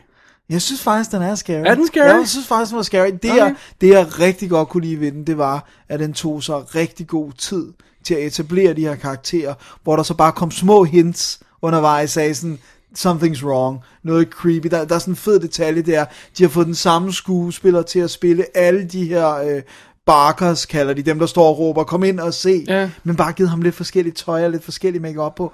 Jeg 0.51 0.63
synes 0.63 0.83
faktisk, 0.83 1.13
den 1.13 1.23
er 1.23 1.35
scary. 1.35 1.63
Er 1.67 1.75
den 1.75 1.87
scary? 1.87 2.07
Ja, 2.07 2.17
jeg 2.17 2.29
synes 2.29 2.47
faktisk, 2.47 2.71
den 2.71 2.77
var 2.77 2.83
scary. 2.83 3.11
Det, 3.23 3.31
okay. 3.31 3.37
jeg, 3.37 3.55
det 3.81 3.89
jeg 3.89 4.21
rigtig 4.21 4.51
godt 4.51 4.69
kunne 4.69 4.85
lide 4.85 5.01
ved 5.01 5.13
den, 5.13 5.27
det 5.27 5.39
var, 5.39 5.69
at 5.89 6.01
den 6.01 6.13
tog 6.13 6.43
sig 6.43 6.75
rigtig 6.75 7.07
god 7.07 7.33
tid 7.33 7.67
til 8.05 8.15
at 8.15 8.27
etablere 8.27 8.75
de 8.75 8.81
her 8.81 8.95
karakterer, 8.95 9.55
hvor 9.83 9.97
der 9.97 10.03
så 10.03 10.15
bare 10.15 10.33
kom 10.33 10.51
små 10.51 10.85
hints 10.85 11.41
undervejs 11.63 12.17
af 12.17 12.37
sådan, 12.37 12.59
something's 12.99 13.45
wrong, 13.47 13.79
noget 14.03 14.29
creepy. 14.29 14.67
Der, 14.67 14.85
der 14.85 14.95
er 14.95 14.99
sådan 14.99 15.13
en 15.13 15.17
fed 15.17 15.41
detalje 15.41 15.83
der. 15.83 16.05
De 16.39 16.43
har 16.43 16.51
fået 16.51 16.67
den 16.67 16.75
samme 16.75 17.13
skuespiller 17.13 17.83
til 17.83 17.99
at 17.99 18.11
spille 18.11 18.57
alle 18.57 18.85
de 18.85 19.05
her... 19.07 19.35
Øh, 19.35 19.63
Barkers 20.07 20.67
kalder 20.67 20.95
de, 20.95 21.03
dem 21.03 21.19
der 21.19 21.27
står 21.27 21.45
og 21.49 21.59
råber, 21.59 21.85
kom 21.85 22.05
ind 22.05 22.21
og 22.21 22.35
se, 22.35 22.65
Ja. 22.69 22.89
men 23.05 23.17
bare 23.17 23.33
givet 23.33 23.51
ham 23.51 23.63
lidt 23.63 23.75
forskellige 23.75 24.15
tøj 24.15 24.45
og 24.45 24.51
lidt 24.51 24.65
forskellige 24.65 25.03
makeup 25.03 25.35
på. 25.35 25.53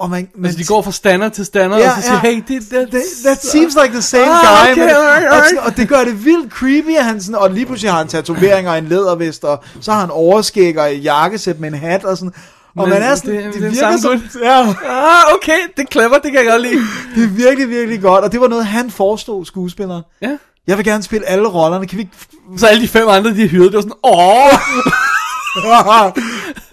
Og 0.00 0.10
man, 0.10 0.28
man 0.34 0.44
Altså, 0.44 0.58
de 0.58 0.64
går 0.66 0.82
fra 0.82 0.92
stander 0.92 1.28
til 1.28 1.44
stander, 1.44 1.78
ja, 1.78 1.90
og 1.90 1.96
så 1.96 2.02
siger, 2.02 2.20
ja. 2.24 2.30
hey, 2.34 2.42
det, 2.48 2.70
det, 2.70 2.88
That, 2.90 3.04
that 3.24 3.44
seems 3.44 3.74
like 3.82 3.92
the 3.92 4.02
same 4.02 4.22
Ah, 4.24 4.66
guy. 4.66 4.72
okay, 4.72 4.80
men, 4.80 4.88
alright, 4.88 5.28
og, 5.28 5.34
alright. 5.36 5.58
og, 5.58 5.76
det 5.76 5.88
gør 5.88 6.04
det 6.04 6.24
vildt 6.24 6.52
creepy, 6.52 6.96
at 6.98 7.04
han 7.04 7.20
sådan, 7.20 7.34
og 7.34 7.50
lige 7.50 7.66
pludselig 7.66 7.90
har 7.92 7.98
han 7.98 8.08
tatoveringer 8.08 8.70
og 8.72 8.78
en 8.78 8.86
lædervest, 8.88 9.44
og 9.44 9.62
så 9.80 9.92
har 9.92 10.00
han 10.00 10.10
overskæg 10.10 10.78
og 10.78 10.94
et 10.94 11.04
jakkesæt 11.04 11.60
med 11.60 11.68
en 11.72 11.78
hat 11.78 12.04
og 12.04 12.16
sådan. 12.16 12.32
Og 12.76 12.88
Men 12.88 12.88
man 12.88 13.02
er 13.02 13.14
sådan, 13.14 13.34
det- 13.34 13.44
det, 13.44 13.54
det 13.54 13.64
er 13.64 13.70
virker 13.70 13.96
som, 13.96 14.10
gut. 14.10 14.42
ja, 14.42 14.60
Ah, 14.60 15.34
okay, 15.34 15.58
det 15.76 15.82
er 15.82 15.90
clever, 15.92 16.18
det 16.18 16.32
kan 16.32 16.34
jeg 16.34 16.46
godt 16.50 16.62
lide. 16.62 16.80
det 17.14 17.24
er 17.24 17.28
virkelig, 17.28 17.68
virkelig 17.68 18.00
godt, 18.02 18.24
og 18.24 18.32
det 18.32 18.40
var 18.40 18.48
noget, 18.48 18.66
han 18.66 18.90
forestod, 18.90 19.44
skuespilleren. 19.44 20.02
Ja. 20.22 20.36
Jeg 20.66 20.76
vil 20.76 20.84
gerne 20.84 21.02
spille 21.02 21.26
alle 21.26 21.48
rollerne, 21.48 21.86
kan 21.86 21.96
vi 21.98 22.02
ikke... 22.02 22.16
Så 22.56 22.66
alle 22.66 22.82
de 22.82 22.88
fem 22.88 23.08
andre, 23.08 23.30
de 23.30 23.40
har 23.40 23.48
hyret, 23.48 23.72
det 23.72 23.76
var 23.76 23.80
sådan, 23.82 23.96
åh, 24.04 24.50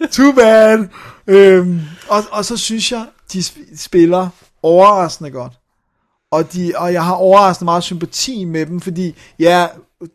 Too 0.15 0.31
bad. 0.31 0.87
Øhm, 1.27 1.81
og, 2.09 2.23
og 2.31 2.45
så 2.45 2.57
synes 2.57 2.91
jeg, 2.91 3.05
de 3.33 3.39
sp- 3.39 3.77
spiller 3.77 4.29
overraskende 4.63 5.31
godt. 5.31 5.53
Og, 6.31 6.53
de, 6.53 6.73
og 6.75 6.93
jeg 6.93 7.05
har 7.05 7.13
overraskende 7.13 7.65
meget 7.65 7.83
sympati 7.83 8.45
med 8.45 8.65
dem, 8.65 8.81
fordi 8.81 9.15
ja, 9.39 9.67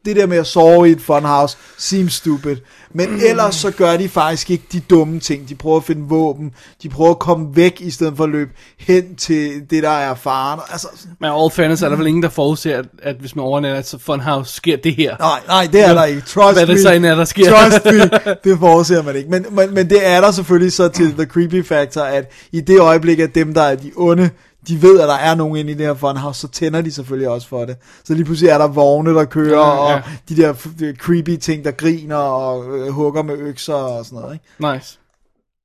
det 0.05 0.17
der 0.17 0.27
med 0.27 0.37
at 0.37 0.47
sove 0.47 0.89
i 0.89 0.93
et 0.93 1.01
funhouse 1.01 1.57
seems 1.79 2.13
stupid. 2.15 2.57
Men 2.95 3.21
ellers 3.21 3.55
så 3.55 3.71
gør 3.71 3.97
de 3.97 4.09
faktisk 4.09 4.51
ikke 4.51 4.65
de 4.73 4.81
dumme 4.81 5.21
ting. 5.21 5.49
De 5.49 5.55
prøver 5.55 5.77
at 5.77 5.85
finde 5.85 6.09
våben. 6.09 6.53
De 6.83 6.89
prøver 6.89 7.11
at 7.11 7.19
komme 7.19 7.57
væk, 7.57 7.81
i 7.81 7.91
stedet 7.91 8.17
for 8.17 8.25
at 8.25 8.31
løbe 8.31 8.51
hen 8.79 9.17
til 9.17 9.63
det, 9.71 9.83
der 9.83 9.91
er 9.91 10.15
faren. 10.15 10.61
Altså, 10.71 10.89
Men 11.21 11.31
all 11.31 11.51
fairness 11.51 11.83
er 11.83 11.89
der 11.89 11.97
vel 11.97 12.07
ingen, 12.07 12.23
der 12.23 12.29
forudser, 12.29 12.79
at, 12.79 12.85
at 13.03 13.17
hvis 13.21 13.37
man 13.37 13.45
overnatter 13.45 13.79
et 13.79 14.01
funhouse, 14.01 14.55
sker 14.55 14.77
det 14.77 14.95
her. 14.95 15.17
nej, 15.19 15.41
nej, 15.47 15.69
det 15.73 15.85
er 15.85 15.95
der 15.95 16.05
ikke. 16.05 16.21
Trust 16.21 16.57
Hvad 16.59 16.67
det 16.67 16.75
me. 16.75 16.83
så 16.83 16.93
end 16.93 17.07
er, 17.07 17.15
der 17.15 17.25
sker. 17.25 17.51
Trust 17.51 17.85
me, 17.85 18.11
det 18.51 18.59
forudser 18.59 19.03
man 19.03 19.17
ikke. 19.17 19.31
Men, 19.31 19.47
men, 19.51 19.75
men 19.75 19.91
det 19.91 20.07
er 20.07 20.21
der 20.21 20.31
selvfølgelig 20.31 20.73
så 20.73 20.89
til 20.89 21.13
the 21.13 21.25
creepy 21.25 21.65
factor, 21.65 22.03
at 22.03 22.33
i 22.53 22.61
det 22.61 22.81
øjeblik, 22.81 23.19
at 23.19 23.35
dem, 23.35 23.55
der 23.55 23.63
er 23.63 23.75
de 23.75 23.93
onde, 23.97 24.31
de 24.69 24.83
ved, 24.83 25.01
at 25.01 25.09
der 25.09 25.15
er 25.15 25.35
nogen 25.35 25.57
inde 25.57 25.73
i 25.73 25.75
det 25.75 25.87
her 25.87 25.95
funhouse, 25.95 26.41
så 26.41 26.49
tænder 26.49 26.81
de 26.81 26.93
selvfølgelig 26.93 27.29
også 27.29 27.49
for 27.49 27.65
det. 27.65 27.77
Så 28.05 28.15
lige 28.15 28.25
pludselig 28.25 28.51
er 28.51 28.59
der 28.59 28.69
vogne, 28.69 29.15
der 29.15 29.25
kører, 29.25 29.59
Ja, 29.67 29.91
ja. 29.91 29.97
og 29.97 30.03
de 30.29 30.37
der 30.37 30.55
creepy 30.99 31.37
ting, 31.37 31.65
der 31.65 31.71
griner 31.71 32.17
og 32.17 32.79
øh, 32.79 32.89
hugger 32.89 33.23
med 33.23 33.35
økser 33.39 33.75
og 33.75 34.05
sådan 34.05 34.19
noget. 34.19 34.35
Ikke? 34.35 34.75
Nice. 34.75 34.99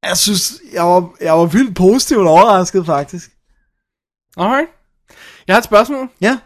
Jeg 0.08 0.18
synes, 0.18 0.54
jeg 0.74 0.84
var, 0.84 1.10
jeg 1.22 1.34
var 1.34 1.46
vildt 1.46 1.76
positivt 1.76 2.28
overrasket 2.28 2.86
faktisk. 2.86 3.32
Alright. 4.38 4.68
Jeg 5.48 5.56
har 5.56 5.58
et 5.58 5.64
spørgsmål. 5.66 6.10
Ja, 6.22 6.38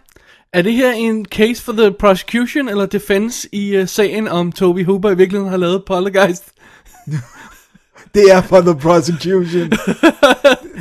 Er 0.54 0.62
det 0.62 0.74
her 0.74 0.92
en 0.92 1.26
case 1.26 1.62
for 1.64 1.72
the 1.74 1.92
prosecution 2.00 2.70
eller 2.70 2.86
defense 2.86 3.48
i 3.52 3.80
uh, 3.82 3.88
sagen 3.88 4.28
om 4.28 4.52
Toby 4.52 4.86
Hooper 4.86 5.10
i 5.10 5.18
virkeligheden 5.18 5.50
har 5.50 5.58
lavet 5.58 5.84
Poltergeist? 5.88 6.44
det 8.16 8.32
er 8.32 8.42
for 8.42 8.62
the 8.62 8.76
prosecution. 8.76 9.72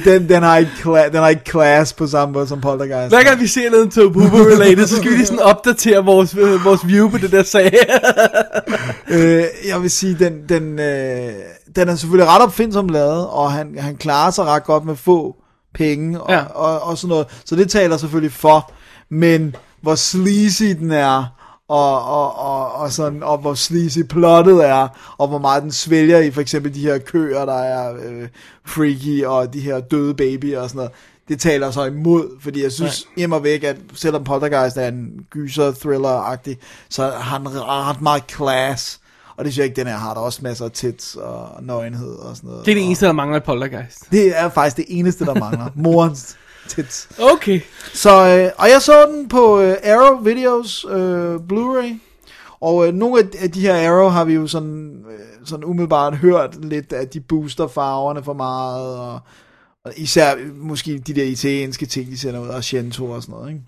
den, 0.05 0.29
den, 0.29 0.43
har 0.43 0.57
ikke 0.57 0.71
kla- 0.85 1.07
den 1.09 1.15
har 1.17 1.29
ikke 1.29 1.51
class 1.51 1.93
på 1.93 2.07
samme 2.07 2.33
måde 2.33 2.47
som 2.49 2.61
Poltergeist. 2.61 3.15
Hver 3.15 3.23
gang 3.25 3.41
vi 3.41 3.47
ser 3.47 3.71
noget 3.71 3.91
Toby 3.93 4.17
Hooper 4.17 4.39
related, 4.39 4.87
så 4.87 4.97
skal 4.97 5.11
vi 5.11 5.17
lige 5.17 5.27
sådan 5.27 5.43
opdatere 5.43 6.05
vores, 6.05 6.35
øh, 6.35 6.65
vores 6.65 6.87
view 6.87 7.11
på 7.11 7.19
det 7.19 7.33
der 7.33 7.43
sag. 7.43 7.73
øh, 9.11 9.45
jeg 9.69 9.83
vil 9.83 9.91
sige, 9.91 10.17
den, 10.19 10.33
den, 10.49 10.79
øh, 10.79 11.33
den 11.77 11.89
er 11.89 11.95
selvfølgelig 11.97 12.29
ret 12.33 12.43
opfindsom 12.43 12.89
lavet, 12.89 13.27
og 13.27 13.53
han, 13.53 13.77
han 13.79 13.97
klarer 13.97 14.31
sig 14.31 14.45
ret 14.45 14.65
godt 14.65 14.85
med 14.85 14.97
få 14.97 15.37
penge 15.75 16.21
og, 16.21 16.31
Ja. 16.31 16.39
ja. 16.39 16.45
og, 16.45 16.81
og 16.83 16.99
sådan 16.99 17.09
noget. 17.09 17.27
Så 17.45 17.57
det 17.57 17.71
taler 17.71 17.97
selvfølgelig 17.97 18.33
for, 18.33 18.73
men 19.11 19.57
hvor 19.83 19.95
sleazy 19.95 20.63
den 20.81 20.91
er, 20.91 21.25
og, 21.71 22.05
og, 22.05 22.39
og, 22.39 22.73
og, 22.73 22.93
sådan, 22.93 23.23
og 23.23 23.39
hvor 23.39 23.55
sleazy 23.55 23.99
plottet 24.09 24.65
er, 24.65 24.89
og 25.19 25.29
hvor 25.29 25.39
meget 25.39 25.63
den 25.63 25.73
svælger 25.73 26.19
i 26.19 26.31
for 26.31 26.41
eksempel 26.41 26.75
de 26.75 26.81
her 26.81 26.99
køer, 26.99 27.45
der 27.45 27.59
er 27.59 27.95
øh, 27.95 28.29
freaky, 28.65 29.25
og 29.25 29.53
de 29.53 29.61
her 29.61 29.81
døde 29.81 30.15
babyer 30.15 30.61
og 30.61 30.69
sådan 30.69 30.77
noget. 30.77 30.93
Det 31.29 31.41
taler 31.41 31.71
så 31.71 31.85
imod, 31.85 32.41
fordi 32.41 32.63
jeg 32.63 32.73
synes 32.73 33.07
ja. 33.17 33.21
hjemme 33.21 33.37
og 33.37 33.45
væk, 33.45 33.65
at 33.65 33.77
selvom 33.95 34.25
Poltergeist 34.25 34.77
er 34.77 34.89
en 34.89 35.11
gyser 35.31 35.73
thriller-agtig, 35.73 36.57
så 36.89 37.03
har 37.03 37.39
han 37.39 37.49
ret 37.49 38.01
meget 38.01 38.23
class. 38.37 39.01
Og 39.37 39.45
det 39.45 39.53
synes 39.53 39.59
jeg 39.59 39.65
ikke, 39.65 39.77
den 39.77 39.87
her 39.87 39.97
har. 39.97 40.15
Der 40.15 40.21
er 40.21 40.25
også 40.25 40.41
masser 40.43 40.65
af 40.65 40.71
tits 40.71 41.17
og 41.17 41.63
nøgenhed 41.63 42.13
og 42.13 42.37
sådan 42.37 42.51
noget. 42.51 42.67
det 42.67 42.73
er 42.73 42.75
det 42.75 42.85
eneste, 42.85 43.07
der 43.07 43.13
mangler 43.13 43.37
i 43.37 43.41
Poltergeist. 43.41 44.11
Det 44.11 44.39
er 44.39 44.49
faktisk 44.49 44.77
det 44.77 44.85
eneste, 44.89 45.25
der 45.25 45.35
mangler. 45.35 45.67
Morens 45.75 46.37
tits. 46.77 47.09
Okay. 47.33 47.61
Så, 47.95 48.11
øh, 48.11 48.51
og 48.59 48.69
jeg 48.71 48.83
så 48.83 49.07
den 49.13 49.29
på 49.29 49.61
øh, 49.61 49.77
Arrow 49.85 50.21
Videos 50.23 50.87
øh, 50.91 51.35
Blu-ray. 51.35 51.95
Og 52.61 52.87
øh, 52.87 52.95
nogle 52.95 53.23
af- 53.43 53.51
de 53.51 53.61
her 53.61 53.91
Arrow 53.91 54.09
har 54.09 54.25
vi 54.25 54.35
jo 54.35 54.47
sådan, 54.47 54.91
øh, 55.11 55.19
sådan 55.47 55.65
umiddelbart 55.65 56.17
hørt 56.17 56.65
lidt, 56.65 56.93
at 56.93 57.15
de 57.15 57.21
booster 57.21 57.69
farverne 57.69 58.25
for 58.25 58.33
meget. 58.33 58.99
Og, 58.99 59.13
og 59.85 59.93
især 59.97 60.35
øh, 60.35 60.57
måske 60.57 60.99
de 60.99 61.15
der 61.15 61.25
italienske 61.25 61.87
ting, 61.87 62.11
de 62.11 62.19
sender 62.19 62.41
ud, 62.41 62.49
Argento 62.49 63.11
og 63.11 63.23
sådan 63.23 63.33
noget, 63.35 63.49
ikke? 63.49 63.61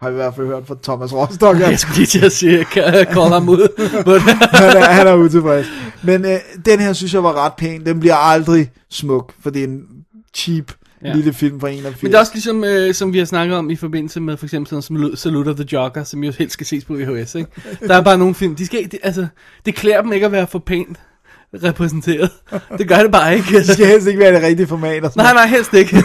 Har 0.00 0.08
vi 0.10 0.14
i 0.14 0.16
hvert 0.16 0.34
fald 0.34 0.46
hørt 0.46 0.66
fra 0.66 0.76
Thomas 0.82 1.12
Rostock. 1.14 1.60
Jeg 1.60 1.78
skulle 1.78 1.96
lige 1.96 2.06
til 2.06 2.24
at 2.24 2.32
sige, 2.32 2.64
kan 2.64 2.84
call 3.12 3.28
ham 3.32 3.48
ud. 3.48 3.68
Han, 4.58 4.76
er, 4.76 4.84
han 4.84 5.06
er 5.06 5.14
utilfreds. 5.14 5.66
Men 6.02 6.24
øh, 6.24 6.38
den 6.66 6.80
her 6.80 6.92
synes 6.92 7.14
jeg 7.14 7.22
var 7.24 7.44
ret 7.44 7.52
pæn. 7.58 7.86
Den 7.86 8.00
bliver 8.00 8.14
aldrig 8.14 8.70
smuk, 8.90 9.32
for 9.42 9.50
det 9.50 9.60
er 9.60 9.66
en 9.68 9.82
cheap 10.36 10.72
Ja. 11.04 11.12
lille 11.14 11.32
film 11.32 11.60
fra 11.60 11.68
81. 11.68 12.02
Men 12.02 12.10
det 12.12 12.16
er 12.16 12.20
også 12.20 12.32
ligesom, 12.34 12.64
øh, 12.64 12.94
som 12.94 13.12
vi 13.12 13.18
har 13.18 13.24
snakket 13.24 13.56
om 13.56 13.70
i 13.70 13.76
forbindelse 13.76 14.20
med 14.20 14.36
for 14.36 14.46
eksempel 14.46 14.68
sådan 14.68 14.82
som 14.82 14.96
Lu- 14.96 15.16
Salute 15.16 15.48
of 15.48 15.56
the 15.56 15.66
Jogger, 15.72 16.04
som 16.04 16.24
jo 16.24 16.32
helst 16.38 16.52
skal 16.52 16.66
ses 16.66 16.84
på 16.84 16.94
VHS, 16.94 17.34
ikke? 17.34 17.50
Der 17.86 17.96
er 17.96 18.00
bare 18.02 18.18
nogle 18.18 18.34
film, 18.34 18.54
de 18.56 18.66
skal 18.66 18.92
de, 18.92 18.98
altså, 19.02 19.26
det 19.66 19.74
klæder 19.74 20.02
dem 20.02 20.12
ikke 20.12 20.26
at 20.26 20.32
være 20.32 20.46
for 20.46 20.58
pænt 20.58 20.98
repræsenteret. 21.64 22.30
Det 22.78 22.88
gør 22.88 22.96
det 23.02 23.12
bare 23.12 23.36
ikke. 23.36 23.58
Det 23.58 23.66
skal 23.68 23.86
helst 23.86 24.06
ikke 24.06 24.20
være 24.20 24.34
det 24.34 24.42
rigtige 24.42 24.66
format. 24.66 25.04
Og 25.04 25.12
sådan 25.12 25.24
nej, 25.24 25.32
nej, 25.34 25.46
helst 25.46 25.74
ikke. 25.74 25.96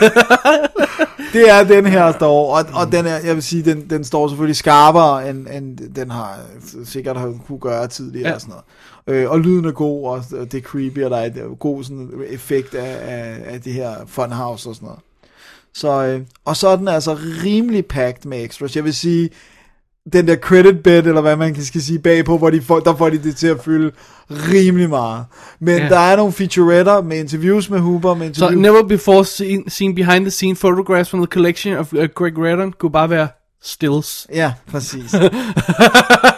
Det 1.34 1.50
er 1.50 1.64
den 1.64 1.86
her, 1.86 2.06
der 2.06 2.12
står, 2.14 2.58
og, 2.58 2.66
og 2.74 2.92
den 2.92 3.06
er, 3.06 3.18
jeg 3.26 3.36
vil 3.36 3.44
sige, 3.44 3.64
den, 3.64 3.90
den 3.90 4.04
står 4.04 4.28
selvfølgelig 4.28 4.56
skarpere, 4.56 5.30
end, 5.30 5.48
end 5.54 5.78
den 5.96 6.12
har 6.12 6.40
sikkert 6.86 7.18
har 7.18 7.34
kunne 7.48 7.60
gøre 7.60 7.88
tidligere 7.88 8.28
Ja. 8.30 8.34
og 8.36 8.42
sådan 8.42 8.50
noget. 8.52 8.66
Øh, 9.08 9.30
og 9.30 9.40
lyden 9.40 9.66
er 9.66 9.72
god, 9.72 10.08
og 10.08 10.24
det 10.32 10.54
er 10.54 10.62
creepy, 10.62 11.04
og 11.04 11.10
der 11.12 11.18
er 11.18 11.26
et 11.26 11.44
god 11.60 11.84
sådan, 11.84 12.10
effekt 12.30 12.76
af, 12.76 12.98
af, 13.16 13.54
af 13.54 13.62
det 13.62 13.74
her 13.74 13.92
funhouse 14.08 14.70
og 14.70 14.76
sådan 14.76 14.86
noget. 14.86 15.00
Så, 15.74 16.04
øh, 16.06 16.22
og 16.46 16.58
så 16.58 16.68
er 16.68 16.76
den 16.76 16.88
altså 16.88 17.18
rimelig 17.44 17.86
packed 17.86 18.26
med 18.30 18.44
extras. 18.46 18.76
Jeg 18.76 18.84
vil 18.84 18.94
sige, 18.94 19.30
den 20.14 20.28
der 20.28 20.36
credit 20.36 20.84
bit, 20.84 21.08
eller 21.08 21.22
hvad 21.22 21.36
man 21.36 21.54
kan 21.54 21.64
skal 21.64 21.82
sige 21.82 22.00
bagpå, 22.00 22.38
hvor 22.38 22.50
de 22.50 22.62
får, 22.62 22.80
der 22.80 22.96
får 22.96 23.10
de 23.10 23.18
det 23.24 23.36
til 23.36 23.48
at 23.48 23.64
fylde 23.64 23.92
rimelig 24.30 24.90
meget. 24.90 25.26
Men 25.60 25.78
Ja. 25.78 25.90
der 25.90 26.00
er 26.00 26.16
nogle 26.16 26.32
featuretter 26.32 27.02
med 27.02 27.18
interviews 27.20 27.70
med 27.70 27.80
Hooper, 27.80 28.14
med 28.14 28.34
Så 28.34 28.46
interviews... 28.46 28.62
never 28.62 28.84
before 28.84 29.26
seen, 29.26 29.70
seen 29.70 29.96
behind 29.96 30.24
the 30.24 30.32
scene 30.32 30.56
photographs 30.56 31.10
from 31.10 31.20
the 31.20 31.28
collection 31.28 31.78
of 31.78 31.94
uh, 31.94 32.04
Greg 32.16 32.38
Redden 32.38 32.74
kunne 32.74 32.92
bare 32.92 33.10
være 33.10 33.28
stills. 33.64 34.28
Ja, 34.34 34.54
præcis. 34.72 35.14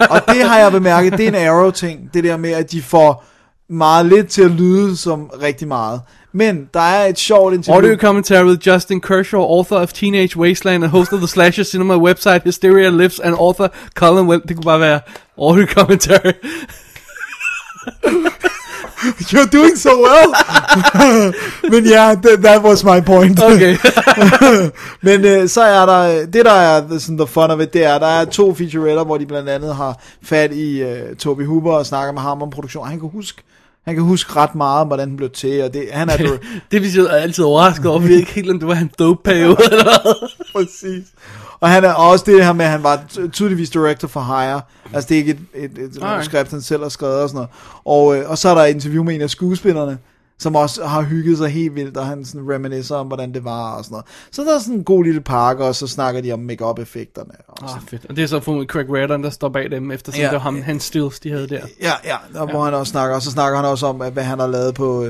og 0.10 0.22
det 0.28 0.44
har 0.44 0.60
jeg 0.60 0.72
bemærket, 0.72 1.14
det 1.14 1.24
er 1.24 1.28
en 1.28 1.48
Arrow-ting, 1.48 2.14
det 2.14 2.24
der 2.24 2.38
med, 2.38 2.52
at 2.52 2.72
de 2.72 2.82
får 2.82 3.26
meget 3.70 4.06
lidt 4.06 4.28
til 4.28 4.42
at 4.42 4.52
lyde 4.52 4.98
som 4.98 5.32
rigtig 5.42 5.68
meget. 5.68 6.02
Men 6.34 6.70
der 6.74 6.80
er 6.80 7.06
et 7.06 7.20
sjovt 7.20 7.54
interview. 7.54 7.82
Audio 7.82 7.98
commentary 7.98 8.46
with 8.46 8.68
Justin 8.68 9.02
Kershaw, 9.02 9.42
author 9.42 9.78
of 9.78 9.94
Teenage 9.94 10.38
Wasteland 10.38 10.84
and 10.84 10.92
host 10.92 11.14
of 11.14 11.20
the 11.20 11.28
Slasher 11.28 11.64
Cinema 11.64 11.98
website 11.98 12.44
Hysteria 12.44 12.90
Lives 12.90 13.20
and 13.20 13.36
author 13.36 13.68
Colin 13.96 14.28
Well. 14.28 14.42
Det 14.48 14.56
kunne 14.56 14.64
bare 14.64 14.80
være 14.80 15.00
audio 15.38 15.66
commentary. 15.66 16.32
You're 19.32 19.52
doing 19.58 19.76
so 19.76 19.90
well. 19.90 20.30
Men 21.72 21.86
ja, 21.86 22.16
that, 22.16 22.40
that 22.44 22.64
was 22.64 22.84
my 22.84 23.02
point. 23.02 23.44
Okay. 23.44 23.78
Men 25.08 25.26
øh, 25.26 25.50
så 25.50 25.62
er 25.62 25.86
der, 25.86 26.26
det 26.26 26.46
der 26.46 26.52
er 26.52 27.00
sådan, 27.00 27.18
the 27.18 27.28
fun 27.28 27.52
of 27.52 27.60
it, 27.60 27.74
det 27.74 27.84
er, 27.84 28.00
der 28.00 28.08
er 28.08 28.26
to 28.26 28.54
featuretter, 28.54 29.04
hvor 29.04 29.18
de 29.18 29.26
blandt 29.26 29.50
andet 29.50 29.76
har 29.76 30.02
fat 30.24 30.54
i 30.54 30.82
øh, 30.82 31.16
Toby 31.16 31.46
Hooper 31.46 31.72
og 31.72 31.86
snakker 31.86 32.14
med 32.14 32.22
ham 32.22 32.42
om 32.42 32.50
produktion. 32.50 32.88
Han 32.88 33.00
kan 33.00 33.10
huske, 33.10 33.42
han 33.86 33.96
kan 33.96 34.04
huske 34.04 34.36
ret 34.36 34.56
meget 34.56 34.88
hvordan 34.88 35.10
den 35.10 35.18
blev 35.18 35.30
til, 35.30 35.64
og 35.64 35.74
det, 35.74 35.88
han 35.92 36.10
er 36.10 36.18
det 36.72 36.82
vi 36.82 37.00
er 37.00 37.08
altid 37.08 37.44
overrasket 37.44 37.86
over, 37.86 38.00
vi 38.00 38.10
ved 38.10 38.18
ikke 38.18 38.34
helt, 38.34 38.50
om 38.50 38.60
det 38.60 38.68
var 38.68 38.76
en 38.76 38.92
dope 39.00 39.24
periode 39.24 39.58
eller 39.72 39.84
hvad. 39.84 40.30
præcis. 40.56 41.04
Og 41.66 41.72
han 41.72 41.84
er 41.84 41.94
også 41.94 42.26
det 42.28 42.46
her 42.46 42.54
med, 42.54 42.66
at 42.66 42.72
han 42.72 42.84
var 42.84 43.04
ty- 43.10 43.28
tydeligvis 43.34 43.70
director 43.70 44.08
for 44.08 44.22
Hire. 44.22 44.62
Altså 44.94 45.08
det 45.10 45.16
er 45.16 45.20
ikke 45.20 45.32
et, 45.54 45.64
et, 45.64 45.78
et 45.78 46.02
manuskript, 46.02 46.52
han 46.52 46.62
selv 46.62 46.82
har 46.82 46.90
skrevet 46.90 47.22
og 47.22 47.30
sådan 47.30 47.36
noget. 47.38 47.50
Og, 47.86 48.18
øh, 48.18 48.30
og 48.30 48.38
så 48.38 48.50
er 48.50 48.56
der 48.56 48.62
et 48.62 48.70
interview 48.74 49.04
med 49.04 49.16
en 49.16 49.22
af 49.22 49.30
skuespillerne, 49.30 49.98
som 50.40 50.56
også 50.56 50.86
har 50.86 51.02
hygget 51.02 51.38
sig 51.38 51.50
helt 51.50 51.76
vildt, 51.76 51.98
og 51.98 52.06
han 52.06 52.26
sådan 52.26 52.50
reminiscer 52.54 52.96
om, 52.96 53.08
hvordan 53.08 53.34
det 53.34 53.44
var 53.44 53.72
og 53.72 53.84
sådan 53.84 53.94
noget. 53.94 54.06
Så 54.32 54.42
der 54.42 54.56
er 54.56 54.60
sådan 54.60 54.74
en 54.76 54.84
god 54.84 55.04
lille 55.04 55.22
pakke, 55.22 55.64
og 55.66 55.76
så 55.76 55.88
snakker 55.88 56.22
de 56.22 56.32
om 56.32 56.40
make 56.40 56.66
effekterne 56.82 57.32
Og 57.48 57.64
Ah, 57.64 57.70
sådan. 57.70 57.88
fedt. 57.88 58.06
Og 58.10 58.16
det 58.16 58.24
er 58.24 58.28
så 58.28 58.40
fundet 58.40 58.68
Craig 58.70 58.86
Reardon, 58.94 59.24
der 59.24 59.30
står 59.30 59.50
bag 59.50 59.72
dem, 59.72 59.92
eftersom 59.92 60.20
Ja. 60.20 60.26
det 60.26 60.34
var 60.34 60.40
ham, 60.40 60.62
hans 60.62 60.84
stills, 60.84 61.20
de 61.20 61.32
havde 61.32 61.48
der. 61.48 61.60
Ja, 61.82 61.92
ja, 62.06 62.16
der, 62.34 62.46
hvor 62.46 62.64
han 62.66 62.74
også 62.74 62.92
snakker, 62.92 63.16
og 63.16 63.22
så 63.22 63.32
snakker 63.32 63.58
han 63.60 63.66
også 63.70 63.86
om, 63.88 63.96
hvad 63.96 64.24
han 64.24 64.40
har 64.40 64.48
lavet 64.48 64.76
på 64.76 65.00
uh, 65.02 65.08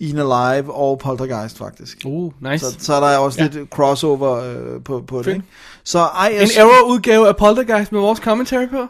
Ian 0.00 0.18
Alive 0.18 0.74
og 0.74 0.98
Poltergeist 0.98 1.58
faktisk. 1.58 1.98
Uh, 2.04 2.32
nice. 2.50 2.66
Så, 2.66 2.76
så 2.78 2.94
er 2.94 3.00
der 3.10 3.16
også 3.18 3.42
Ja. 3.42 3.48
lidt 3.52 3.70
crossover 3.70 4.36
øh, 4.36 4.82
på, 4.84 5.04
på 5.06 5.18
det, 5.22 5.26
ikke? 5.26 5.42
Så 5.84 5.98
ej, 5.98 6.30
jeg 6.34 6.42
En 6.42 6.48
error-udgave 6.56 7.28
af 7.28 7.36
Poltergeist 7.36 7.92
med 7.92 8.00
vores 8.00 8.18
commentary 8.18 8.66
på? 8.66 8.86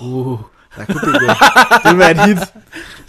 Uh. 0.00 0.38
Der 0.76 0.84
kunne 0.84 1.12
det 1.12 1.20
gå. 1.20 1.26
Det 1.26 1.84
ville 1.84 1.98
være 1.98 2.10
et 2.10 2.26
hit. 2.26 2.38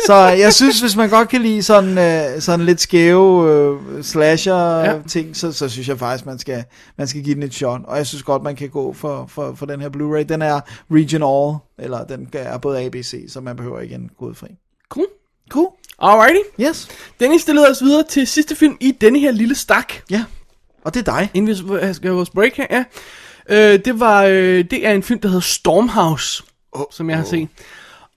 Så 0.06 0.14
jeg 0.16 0.54
synes, 0.54 0.80
hvis 0.80 0.96
man 0.96 1.10
godt 1.10 1.30
kan 1.30 1.42
lide 1.42 1.64
sådan, 1.64 1.98
øh, 1.98 2.42
sådan 2.42 2.66
lidt 2.66 2.82
skæve 2.82 3.52
øh, 3.52 4.04
slasher-ting, 4.04 5.36
så, 5.36 5.52
så 5.52 5.70
synes 5.70 5.88
jeg 5.88 6.00
faktisk, 6.00 6.26
man 6.26 6.40
skal, 6.40 6.64
man 6.98 7.08
skal 7.08 7.24
give 7.24 7.36
den 7.36 7.44
et 7.44 7.54
shot. 7.54 7.82
Og 7.84 7.98
jeg 7.98 8.08
synes 8.08 8.24
godt, 8.24 8.44
man 8.44 8.56
kan 8.56 8.70
gå 8.70 8.94
for, 8.94 9.26
for, 9.30 9.54
for 9.56 9.66
den 9.66 9.82
her 9.82 9.90
Blu-ray. 9.90 10.24
Den 10.24 10.42
er 10.42 10.60
Region 10.92 11.24
All, 11.24 11.58
eller 11.86 12.06
den 12.06 12.30
er 12.34 12.58
både 12.58 12.86
ABC, 12.86 13.26
så 13.30 13.42
man 13.42 13.56
behøver 13.56 13.80
ikke 13.80 13.96
en 13.96 14.10
kodefri. 14.20 14.48
Cool. 14.90 15.08
Cool. 15.50 15.68
Alrighty. 16.00 16.40
Yes. 16.62 16.88
Dennis, 17.20 17.46
det 17.46 17.56
leder 17.56 17.72
os 17.72 17.84
videre 17.84 18.04
til 18.04 18.28
sidste 18.28 18.56
film 18.56 18.78
i 18.80 18.92
denne 18.92 19.20
her 19.20 19.32
lille 19.32 19.56
stak. 19.56 19.94
Ja. 20.10 20.24
Og 20.84 20.94
det 20.94 21.08
er 21.08 21.14
dig. 21.14 21.32
Inden 21.34 21.48
vi 21.48 21.94
skal 21.94 22.08
have 22.08 22.16
vores 22.16 22.30
break 22.30 22.54
her, 22.56 22.66
ja. 22.72 22.84
Øh, 23.50 23.80
det, 23.86 24.00
var, 24.00 24.24
øh, 24.24 24.66
det 24.72 24.88
er 24.88 24.92
en 24.92 25.04
film, 25.04 25.20
der 25.20 25.28
hedder 25.28 25.42
Stormhouse, 25.42 26.44
oh, 26.72 26.84
som 26.92 27.10
jeg 27.10 27.18
har 27.18 27.26
set. 27.26 27.48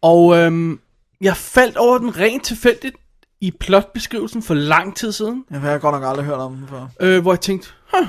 Og 0.03 0.37
øhm, 0.39 0.81
jeg 1.21 1.37
faldt 1.37 1.77
over 1.77 1.99
den 1.99 2.17
rent 2.19 2.45
tilfældigt 2.45 2.97
i 3.41 3.51
plotbeskrivelsen 3.51 4.43
for 4.43 4.55
lang 4.55 4.97
tid 4.97 5.13
siden, 5.13 5.45
Jeg 5.51 5.61
har 5.61 5.79
godt 5.79 5.95
nok 5.95 6.05
aldrig 6.11 6.25
hørt 6.27 6.39
om 6.39 6.57
den 6.57 6.69
før. 6.69 6.87
øh, 7.01 7.23
hvor 7.23 7.33
jeg 7.33 7.41
tænkte, 7.41 7.69
huh, 7.95 8.07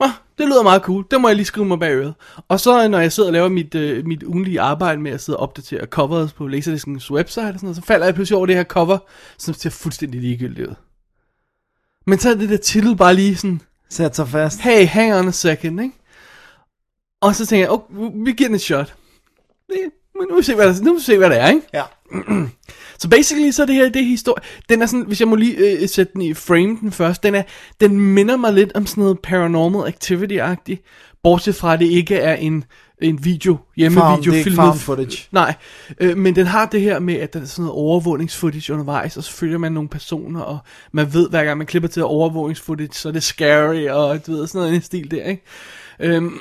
ah, 0.00 0.10
det 0.38 0.46
lyder 0.46 0.62
meget 0.62 0.82
cool, 0.82 1.04
det 1.10 1.20
må 1.20 1.28
jeg 1.28 1.36
lige 1.36 1.46
skrive 1.46 1.66
mig 1.66 1.78
bag 1.78 1.92
øret. 1.94 2.14
Og 2.48 2.60
så 2.60 2.88
når 2.88 2.98
jeg 2.98 3.12
sidder 3.12 3.28
og 3.28 3.32
laver 3.32 3.48
mit, 3.48 3.74
øh, 3.74 4.06
mit 4.06 4.22
ugenlige 4.22 4.60
arbejde 4.60 5.00
med 5.00 5.10
at 5.10 5.20
sidde 5.20 5.36
og 5.38 5.42
opdatere 5.42 5.86
coveret 5.86 6.34
på 6.36 6.46
Laserdiscens 6.46 7.10
website 7.10 7.40
og 7.44 7.54
sådan 7.54 7.60
noget, 7.66 7.76
så 7.76 7.82
falder 7.82 8.06
jeg 8.06 8.14
pludselig 8.14 8.36
over 8.36 8.46
det 8.46 8.54
her 8.54 8.64
cover, 8.64 8.98
som 9.38 9.54
ser 9.54 9.70
fuldstændig 9.70 10.20
ligegyldigt 10.20 10.68
ud. 10.68 10.74
Men 12.06 12.18
så 12.18 12.30
er 12.30 12.34
det 12.34 12.48
der 12.48 12.56
titel 12.56 12.96
bare 12.96 13.14
lige 13.14 13.36
sådan, 13.36 13.60
Sæt 13.90 14.16
sig 14.16 14.28
fast. 14.28 14.60
hey, 14.60 14.86
hang 14.86 15.14
on 15.14 15.28
a 15.28 15.30
second, 15.30 15.80
ikke? 15.80 15.94
Og 17.20 17.34
så 17.34 17.46
tænker 17.46 17.62
jeg, 17.64 17.70
okay, 17.70 17.94
vi 18.24 18.32
giver 18.32 18.48
den 18.48 18.54
et 18.54 18.60
shot. 18.60 18.94
Det- 19.68 19.76
Nu 20.20 20.26
må 20.30 20.36
vi 20.36 20.42
se, 20.42 20.54
hvad, 20.54 20.74
der, 20.74 20.82
nu 20.84 20.92
må 20.92 20.98
vi 20.98 21.04
se, 21.04 21.18
hvad 21.18 21.30
det 21.30 21.40
er, 21.40 21.48
ikke? 21.48 21.62
Ja. 21.74 21.82
Så 22.98 23.08
basically, 23.08 23.50
så 23.50 23.62
er 23.62 23.66
det 23.66 23.74
her, 23.74 23.88
det 23.88 24.02
er 24.02 24.06
historie. 24.06 24.42
Den 24.68 24.82
er 24.82 24.86
sådan, 24.86 25.06
hvis 25.06 25.20
jeg 25.20 25.28
må 25.28 25.36
lige 25.36 25.56
øh, 25.82 25.88
sætte 25.88 26.12
den 26.12 26.22
i 26.22 26.34
frame 26.34 26.78
den 26.80 26.92
først, 26.92 27.22
den, 27.22 27.34
er, 27.34 27.42
den 27.80 28.00
minder 28.00 28.36
mig 28.36 28.52
lidt 28.52 28.72
om 28.74 28.86
sådan 28.86 29.02
noget 29.02 29.18
paranormal 29.18 29.92
activity-agtigt. 29.92 30.82
Bortset 31.22 31.54
fra, 31.54 31.72
at 31.74 31.80
det 31.80 31.86
ikke 31.86 32.14
er 32.16 32.34
en, 32.34 32.64
en 33.02 33.24
video, 33.24 33.56
hjemmevideo, 33.76 34.32
ikke 34.32 34.50
filmet- 34.50 34.80
footage. 34.80 35.28
Nej, 35.32 35.54
øh, 36.00 36.16
men 36.16 36.36
den 36.36 36.46
har 36.46 36.66
det 36.66 36.80
her 36.80 36.98
med, 36.98 37.14
at 37.14 37.32
der 37.34 37.40
er 37.40 37.44
sådan 37.44 37.62
noget 37.62 37.78
overvågningsfootage 37.78 38.72
undervejs, 38.72 39.16
og 39.16 39.24
så 39.24 39.32
følger 39.32 39.58
man 39.58 39.72
nogle 39.72 39.88
personer, 39.88 40.40
og 40.40 40.58
man 40.92 41.12
ved, 41.14 41.30
hver 41.30 41.44
gang 41.44 41.58
man 41.58 41.66
klipper 41.66 41.88
til 41.88 42.02
overvågningsfootage, 42.04 42.90
så 42.92 43.08
er 43.08 43.12
det 43.12 43.22
scary, 43.22 43.86
og 43.88 44.26
du 44.26 44.32
ved, 44.32 44.46
sådan 44.46 44.58
noget 44.68 44.76
i 44.82 44.84
stil 44.84 45.10
der, 45.10 45.24
ikke? 45.24 45.42
Øhm, 46.00 46.38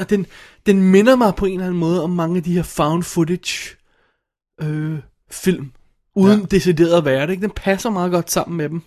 og 0.00 0.10
den, 0.10 0.26
den 0.66 0.82
minder 0.82 1.16
mig 1.16 1.34
på 1.34 1.46
en 1.46 1.52
eller 1.52 1.66
anden 1.66 1.80
måde 1.80 2.04
om 2.04 2.10
mange 2.10 2.36
af 2.36 2.42
de 2.42 2.54
her 2.54 2.62
found 2.62 3.02
footage 3.02 3.76
øh, 4.62 4.98
film, 5.30 5.72
uden 6.16 6.40
ja. 6.40 6.46
decideret 6.46 6.98
at 6.98 7.04
være 7.04 7.26
det, 7.26 7.30
ikke? 7.30 7.42
Den 7.42 7.52
passer 7.56 7.90
meget 7.90 8.12
godt 8.12 8.30
sammen 8.30 8.56
med 8.56 8.68
dem. 8.68 8.82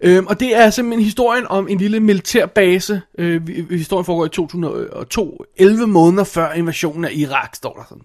Øhm, 0.00 0.26
og 0.26 0.40
det 0.40 0.56
er 0.56 0.70
simpelthen 0.70 1.04
historien 1.04 1.46
om 1.46 1.68
en 1.68 1.78
lille 1.78 2.00
militærbase. 2.00 3.02
Øh, 3.18 3.48
historien 3.70 4.04
foregår 4.04 4.26
i 4.26 4.28
2002, 4.28 5.44
11 5.56 5.86
måneder 5.86 6.24
før 6.24 6.52
invasionen 6.52 7.04
af 7.04 7.10
Irak, 7.12 7.54
står 7.54 7.74
der 7.74 7.84
sådan. 7.88 8.02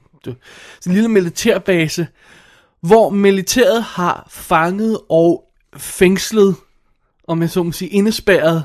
Så 0.81 0.89
en 0.89 0.93
lille 0.93 1.09
militærbase, 1.09 2.07
hvor 2.81 3.09
militæret 3.09 3.83
har 3.83 4.27
fanget 4.29 4.99
og 5.09 5.43
fængslet, 5.77 6.55
om 7.27 7.41
jeg 7.41 7.49
så 7.49 7.63
må 7.63 7.71
sige, 7.71 7.89
indespærret 7.89 8.63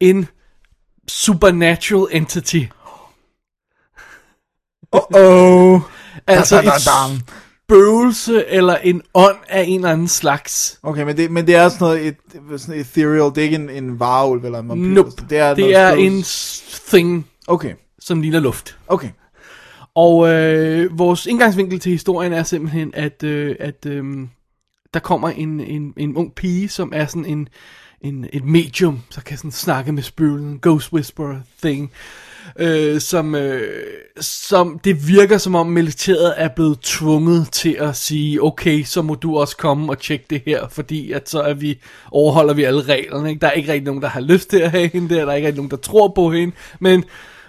en 0.00 0.26
supernatural 1.08 2.06
entity. 2.12 2.62
Oh. 4.92 5.80
Altså 6.26 6.56
Da, 6.56 6.62
da, 6.62 6.68
da, 6.68 6.76
et 6.76 6.82
dam. 6.86 7.20
spøgelse 7.64 8.46
eller 8.46 8.76
en 8.76 9.02
ånd 9.14 9.36
af 9.48 9.64
en 9.66 9.74
eller 9.80 9.92
anden 9.92 10.08
slags. 10.08 10.78
Okay, 10.82 11.02
men 11.02 11.16
det, 11.16 11.30
men 11.30 11.46
det 11.46 11.54
er 11.54 11.68
sådan 11.68 11.84
noget 11.86 12.06
et, 12.06 12.16
sådan 12.60 12.80
ethereal, 12.80 13.30
det 13.34 13.38
er 13.38 13.42
ikke 13.42 13.54
en, 13.56 13.70
en 13.70 14.00
varulv 14.00 14.44
eller 14.44 14.58
en 14.58 14.68
vampyr. 14.68 14.84
Nope. 14.88 15.10
Det 15.30 15.38
er, 15.38 15.54
Det 15.54 15.76
er 15.76 15.90
spøgelse. 15.90 16.16
en 16.16 16.24
thing, 16.88 17.26
Okay, 17.46 17.74
som 18.00 18.20
ligner 18.20 18.40
luft. 18.40 18.78
okay. 18.88 19.08
Og 19.94 20.28
øh, 20.28 20.98
vores 20.98 21.26
indgangsvinkel 21.26 21.80
til 21.80 21.92
historien 21.92 22.32
er 22.32 22.42
simpelthen, 22.42 22.90
at, 22.94 23.22
øh, 23.22 23.56
at 23.60 23.86
øh, 23.86 24.04
der 24.94 25.00
kommer 25.00 25.28
en, 25.28 25.60
en, 25.60 25.94
en 25.96 26.16
ung 26.16 26.34
pige, 26.34 26.68
som 26.68 26.92
er 26.94 27.06
sådan 27.06 27.24
en, 27.24 27.48
en 28.00 28.26
et 28.32 28.44
medium, 28.44 29.02
så 29.10 29.24
kan 29.24 29.36
sådan 29.36 29.50
snakke 29.50 29.92
med 29.92 30.02
spøgelsen, 30.02 30.58
ghost 30.62 30.92
whisperer 30.92 31.40
thing, 31.62 31.92
øh, 32.58 33.00
som, 33.00 33.34
øh, 33.34 33.84
som 34.20 34.78
det 34.84 35.08
virker 35.08 35.38
som 35.38 35.54
om 35.54 35.66
militæret 35.66 36.34
er 36.36 36.48
blevet 36.48 36.80
tvunget 36.80 37.48
til 37.52 37.76
at 37.78 37.96
sige, 37.96 38.42
okay, 38.42 38.82
så 38.84 39.02
må 39.02 39.14
du 39.14 39.38
også 39.38 39.56
komme 39.56 39.92
og 39.92 39.98
tjekke 39.98 40.24
det 40.30 40.42
her, 40.46 40.68
fordi 40.68 41.12
at 41.12 41.28
så 41.28 41.40
er 41.40 41.54
vi, 41.54 41.78
overholder 42.10 42.54
vi 42.54 42.64
alle 42.64 42.82
reglerne. 42.82 43.28
Ikke? 43.28 43.40
Der 43.40 43.46
er 43.46 43.52
ikke 43.52 43.72
rigtig 43.72 43.86
nogen, 43.86 44.02
der 44.02 44.08
har 44.08 44.20
lyst 44.20 44.50
til 44.50 44.58
at 44.58 44.70
have 44.70 44.90
hende 44.92 45.14
der, 45.14 45.24
der 45.24 45.32
er 45.32 45.36
ikke 45.36 45.48
rigtig 45.48 45.58
nogen, 45.58 45.70
der 45.70 45.76
tror 45.76 46.08
på 46.08 46.32
hende, 46.32 46.54
men 46.80 47.04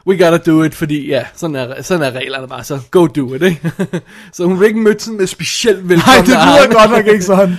we 0.07 0.17
gotta 0.17 0.51
do 0.51 0.63
it, 0.63 0.75
fordi 0.75 1.07
ja, 1.07 1.25
sådan 1.35 1.55
er, 1.55 1.81
sådan 1.81 2.03
er 2.03 2.11
reglerne 2.11 2.47
bare, 2.47 2.63
så 2.63 2.79
go 2.91 3.07
do 3.07 3.33
it, 3.33 3.41
ikke? 3.41 3.71
så 4.33 4.45
hun 4.45 4.59
vil 4.59 4.67
ikke 4.67 4.79
møde 4.79 4.99
sådan 4.99 5.17
med 5.17 5.27
specielt 5.27 5.77
Nej, 5.77 5.87
velkommen 5.87 6.25
det 6.25 6.29
lyder 6.29 6.79
godt 6.79 6.91
nok 6.91 7.07
ikke 7.07 7.23
sådan. 7.25 7.55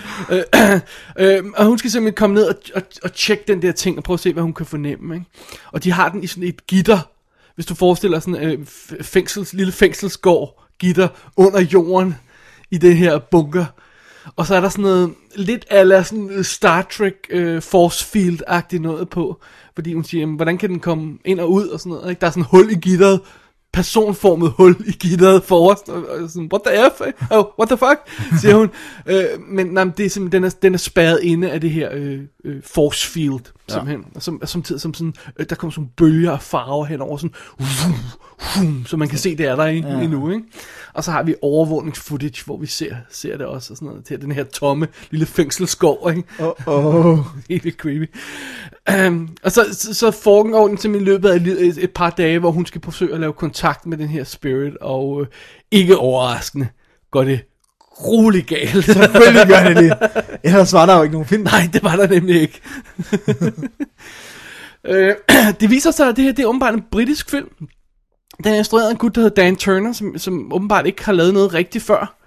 øh, 1.19 1.45
og 1.57 1.67
hun 1.67 1.79
skal 1.79 1.91
simpelthen 1.91 2.17
komme 2.17 2.35
ned 2.35 2.45
og, 2.45 2.55
og, 2.75 2.83
og 3.03 3.13
tjekke 3.13 3.45
den 3.49 3.63
der 3.63 3.73
ting, 3.73 3.97
og 3.99 4.05
prøve 4.05 4.15
at 4.15 4.21
se, 4.21 4.33
hvad 4.33 4.43
hun 4.43 4.55
kan 4.55 4.67
fornemme, 4.67 5.15
ikke? 5.15 5.27
Og 5.73 5.85
de 5.85 5.93
har 5.93 6.09
den 6.09 6.23
i 6.25 6.27
sådan 6.27 6.49
et 6.49 6.67
gitter, 6.67 6.99
hvis 7.55 7.67
du 7.67 7.75
forestiller 7.75 8.21
sådan 8.21 8.43
øh, 8.43 8.67
fængsels, 9.03 9.53
lille 9.53 9.73
fængselsgård 9.73 10.65
gitter 10.79 11.09
under 11.37 11.61
jorden 11.61 12.17
i 12.71 12.79
det 12.79 12.97
her 12.97 13.19
bunker. 13.19 13.65
Og 14.37 14.47
så 14.47 14.55
er 14.55 14.61
der 14.61 14.69
sådan 14.69 14.83
noget 14.83 15.15
lidt 15.37 15.67
ala 15.71 16.03
sådan 16.03 16.45
Star 16.45 16.83
Trek 16.83 17.15
øh, 17.31 17.63
force 17.63 18.05
field-agtigt 18.05 18.83
noget 18.83 19.09
på. 19.09 19.41
Fordi 19.75 19.95
hun 19.95 20.05
siger, 20.05 20.21
jamen, 20.21 20.37
hvordan 20.37 20.59
kan 20.59 20.71
den 20.71 20.81
komme 20.81 21.19
ind 21.25 21.41
og 21.41 21.53
ud 21.53 21.69
og 21.69 21.81
sådan 21.81 21.91
noget. 21.91 22.11
Ikke? 22.11 22.21
Der 22.21 22.27
er 22.27 22.31
sådan 22.31 22.43
et 22.43 22.49
hul 22.51 22.71
i 22.71 22.75
gitteret, 22.75 23.21
personformet 23.73 24.51
hul 24.51 24.77
i 24.87 24.93
gitteret 24.93 25.43
forrest, 25.45 25.89
og, 25.89 26.09
og 26.09 26.31
sådan, 26.31 26.51
what 26.53 26.63
the 26.67 26.91
F? 26.91 27.15
Oh, 27.31 27.45
what 27.59 27.69
the 27.69 27.77
fuck? 27.77 28.29
siger 28.41 28.55
hun. 28.55 28.71
Øh, 29.07 29.25
men 29.49 29.67
nej, 29.67 29.85
men 29.85 29.95
det 29.97 30.07
er 30.07 30.11
simpelthen, 30.11 30.43
den 30.43 30.51
er, 30.51 30.55
den 30.63 30.75
er 30.75 30.79
spærret 30.79 31.21
inde 31.23 31.51
af 31.51 31.61
det 31.61 31.71
her 31.71 31.89
øh, 31.93 32.21
øh, 32.45 32.63
force 32.63 33.09
field, 33.09 33.45
simpelthen. 33.69 34.05
Og 34.15 34.23
som, 34.23 34.41
samtidig 34.45 34.81
som 34.81 34.95
sådan, 34.95 35.15
øh, 35.39 35.47
der 35.49 35.55
kommer 35.57 35.73
sådan 35.73 35.91
bølger 35.97 36.33
af 36.33 36.43
farver 36.43 36.85
henover, 36.85 37.17
sådan, 37.17 37.35
vum, 37.59 37.95
vum, 38.57 38.85
så 38.87 38.97
man 38.97 39.09
kan 39.09 39.19
se, 39.19 39.37
det 39.37 39.47
er 39.47 39.57
der 39.57 39.67
i, 39.67 39.79
ja. 39.79 40.01
endnu, 40.01 40.31
ikke? 40.31 40.45
Og 40.93 41.05
så 41.05 41.11
har 41.11 41.23
vi 41.23 41.35
overvågningsfootage, 41.43 42.45
hvor 42.45 42.57
vi 42.57 42.67
ser, 42.67 42.97
ser 43.11 43.37
det 43.37 43.47
også, 43.47 43.73
og 43.73 43.77
sådan 43.77 43.89
noget, 43.89 44.05
til 44.05 44.21
den 44.21 44.33
her 44.33 44.45
tomme 44.45 44.89
lille 45.11 45.27
fængselsskov, 45.27 46.11
ikke? 46.11 46.25
Oh, 46.39 46.95
oh. 46.97 47.19
Helt 47.51 47.65
vildt 47.65 47.79
creepy. 47.79 48.15
Um, 49.07 49.37
og 49.43 49.53
så, 49.53 49.65
så, 49.73 49.95
så 49.95 50.11
foregår 50.11 50.69
den 50.69 50.79
simpelthen 50.79 51.09
i 51.09 51.11
løbet 51.11 51.29
af 51.29 51.37
et, 51.37 51.85
et 51.85 51.91
par 51.91 52.11
dage, 52.11 52.39
hvor 52.39 52.51
hun 52.51 52.67
skal 52.67 52.81
forsøge 52.85 53.15
at 53.15 53.21
lave 53.21 53.33
kontakt 53.33 53.87
med 53.87 53.99
den 53.99 54.09
her 54.09 54.25
spirit, 54.25 54.77
og 54.77 55.21
øh, 55.21 55.27
ikke 55.71 55.97
overraskende 55.97 56.69
går 57.11 57.25
det 57.25 57.41
rolig 58.07 58.45
galt. 58.45 58.85
Selvfølgelig 58.85 59.47
gør 59.47 59.69
det 59.69 59.77
det. 59.77 59.93
Ellers 60.43 60.73
var 60.73 60.87
der 60.87 60.97
jo 60.97 61.03
ikke 61.03 61.13
nogen 61.13 61.29
film. 61.29 61.43
Nej, 61.43 61.69
det 61.73 61.83
var 61.83 61.97
der 61.97 62.09
nemlig 62.09 62.41
ikke. 62.41 62.61
øh, 64.91 65.15
det 65.61 65.71
viser 65.71 65.91
sig, 65.91 66.09
at 66.09 66.17
det 66.17 66.25
her 66.25 66.33
det 66.33 66.43
er 66.43 66.47
åbenbart 66.47 66.75
en 66.75 66.85
britisk 66.91 67.31
film. 67.31 67.49
Den 68.45 68.53
er 68.53 68.59
instrueret 68.59 68.87
af 68.87 68.91
en 68.91 68.97
gut, 68.97 69.15
der 69.15 69.21
hedder 69.21 69.43
Dan 69.43 69.57
Turner, 69.57 69.93
som, 69.93 70.19
som 70.19 70.53
åbenbart 70.53 70.87
ikke 70.87 71.05
har 71.05 71.13
lavet 71.13 71.35
noget 71.35 71.55
rigtigt 71.55 71.85
før. 71.85 72.19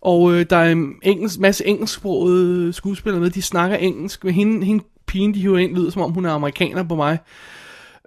Og 0.00 0.32
øh, 0.32 0.46
der 0.50 0.56
er 0.56 0.72
en 0.72 0.92
engelsk, 1.02 1.38
masse 1.38 1.66
engelsksprogede 1.66 2.72
skuespillere 2.72 3.20
med, 3.20 3.30
de 3.30 3.42
snakker 3.42 3.76
engelsk. 3.76 4.24
Men 4.24 4.34
hende, 4.34 4.66
hende 4.66 4.84
pigen, 5.06 5.34
de 5.34 5.40
hiver 5.40 5.58
ind, 5.58 5.76
lyder 5.76 5.90
som 5.90 6.02
om 6.02 6.12
hun 6.12 6.24
er 6.24 6.32
amerikaner 6.32 6.82
på 6.82 6.94
mig. 6.94 7.18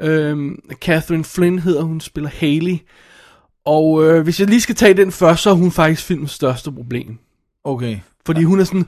Øhm, 0.02 0.60
Catherine 0.74 1.24
Flynn 1.24 1.60
hedder 1.60 1.82
hun, 1.82 2.02
spiller 2.02 2.30
Haley. 2.40 2.78
Og 3.66 4.06
øh, 4.06 4.24
hvis 4.24 4.40
jeg 4.40 4.48
lige 4.48 4.62
skal 4.62 4.76
tage 4.76 4.94
den 4.94 5.12
først, 5.12 5.44
så 5.44 5.50
er 5.50 5.54
hun 5.54 5.72
faktisk 5.72 6.04
filmens 6.04 6.32
største 6.32 6.72
problem. 6.72 7.18
Okay. 7.64 7.98
Fordi 8.26 8.44
hun 8.44 8.60
er 8.60 8.64
sådan, 8.64 8.86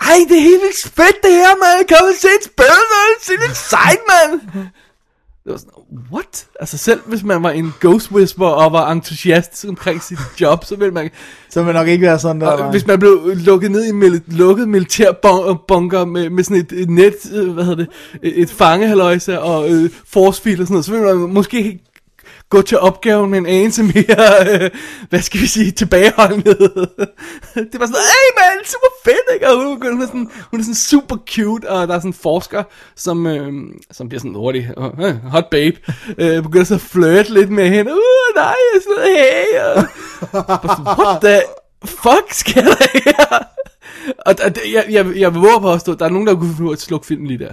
ej, 0.00 0.14
det 0.28 0.36
er 0.36 0.42
helt 0.42 0.62
vildt 0.62 0.82
fedt 0.94 1.22
det 1.22 1.32
her, 1.32 1.56
mand. 1.56 1.88
Kom 1.88 2.06
og 2.08 2.14
se 2.20 2.28
et 2.40 2.44
spil, 2.44 2.64
mand. 2.66 3.22
Se 3.22 3.32
lidt 3.46 3.56
sejt, 3.56 3.98
mand. 4.08 4.40
Det 5.44 5.52
var 5.52 5.56
sådan, 5.58 5.72
what? 6.12 6.46
Altså 6.60 6.78
selv 6.78 7.00
hvis 7.06 7.22
man 7.22 7.42
var 7.42 7.50
en 7.50 7.74
ghost 7.80 8.10
whisperer 8.10 8.50
og 8.50 8.72
var 8.72 8.90
entusiastisk 8.92 9.68
omkring 9.68 10.02
sit 10.02 10.18
job, 10.40 10.64
så 10.64 10.76
ville 10.76 10.94
man... 10.94 11.10
Så 11.50 11.60
vil 11.60 11.66
det 11.66 11.74
nok 11.74 11.88
ikke 11.88 12.06
være 12.06 12.18
sådan 12.18 12.40
der. 12.40 12.46
Og 12.46 12.70
hvis 12.70 12.86
man 12.86 12.98
blev 12.98 13.30
lukket 13.34 13.70
ned 13.70 13.84
i 13.84 13.92
mil- 13.92 14.22
lukket 14.26 14.68
militærbunker 14.68 16.04
med, 16.04 16.30
med 16.30 16.44
sådan 16.44 16.56
et, 16.56 16.72
et 16.72 16.90
net, 16.90 17.14
øh, 17.34 17.50
hvad 17.52 17.64
hedder 17.64 17.84
det, 17.84 17.88
et 18.22 18.50
fangehaløjse 18.50 19.40
og 19.40 19.70
øh, 19.70 19.90
force 20.06 20.40
og 20.50 20.56
sådan 20.56 20.66
noget, 20.70 20.84
så 20.84 20.92
ville 20.92 21.14
man 21.14 21.34
måske 21.34 21.80
gå 22.50 22.62
til 22.62 22.78
opgaven 22.78 23.30
med 23.30 23.38
en 23.38 23.46
anelse 23.46 23.82
mere, 23.82 24.48
øh, 24.50 24.70
hvad 25.08 25.20
skal 25.22 25.40
vi 25.40 25.46
sige, 25.46 25.70
tilbageholdenhed. 25.70 26.58
det 27.54 27.80
var 27.80 27.86
sådan, 27.86 28.06
hey 28.12 28.30
man, 28.38 28.64
super 28.64 28.92
fedt, 29.04 29.34
ikke? 29.34 29.48
Og 29.50 29.56
hun, 29.56 29.82
hun, 29.92 30.02
er 30.02 30.06
sådan, 30.06 30.30
hun 30.50 30.60
er 30.60 30.64
sådan 30.64 30.74
super 30.74 31.16
cute, 31.30 31.70
og 31.70 31.88
der 31.88 31.94
er 31.94 31.98
sådan 31.98 32.10
en 32.10 32.14
forsker, 32.14 32.62
som, 32.96 33.26
øh, 33.26 33.52
som 33.90 34.08
bliver 34.08 34.20
sådan 34.20 34.34
hurtig, 34.34 34.70
øh, 35.00 35.14
hot 35.30 35.50
babe, 35.50 35.76
øh, 36.18 36.42
begynder 36.42 36.64
så 36.64 36.74
at 36.74 36.80
flirte 36.80 37.34
lidt 37.34 37.50
med 37.50 37.68
hende, 37.68 37.92
uh, 37.92 38.36
nej, 38.36 38.54
sådan 38.82 39.04
hey, 39.04 39.60
og, 39.60 39.84
og 40.62 40.70
sådan, 40.76 40.86
what 40.98 41.20
the 41.22 41.40
fuck 41.84 42.32
sker 42.32 42.60
der 42.62 42.86
her? 43.04 43.38
Og 44.26 44.38
det- 44.38 44.60
jeg, 44.72 44.84
jeg, 44.90 45.06
jeg 45.16 45.34
vil 45.34 45.40
våge 45.40 45.60
på 45.60 45.72
at 45.72 45.80
stå, 45.80 45.94
der 45.94 46.04
er 46.04 46.08
nogen, 46.10 46.26
der 46.26 46.34
kunne 46.34 46.76
slukke 46.76 47.06
filmen 47.06 47.26
lige 47.26 47.38
der. 47.38 47.52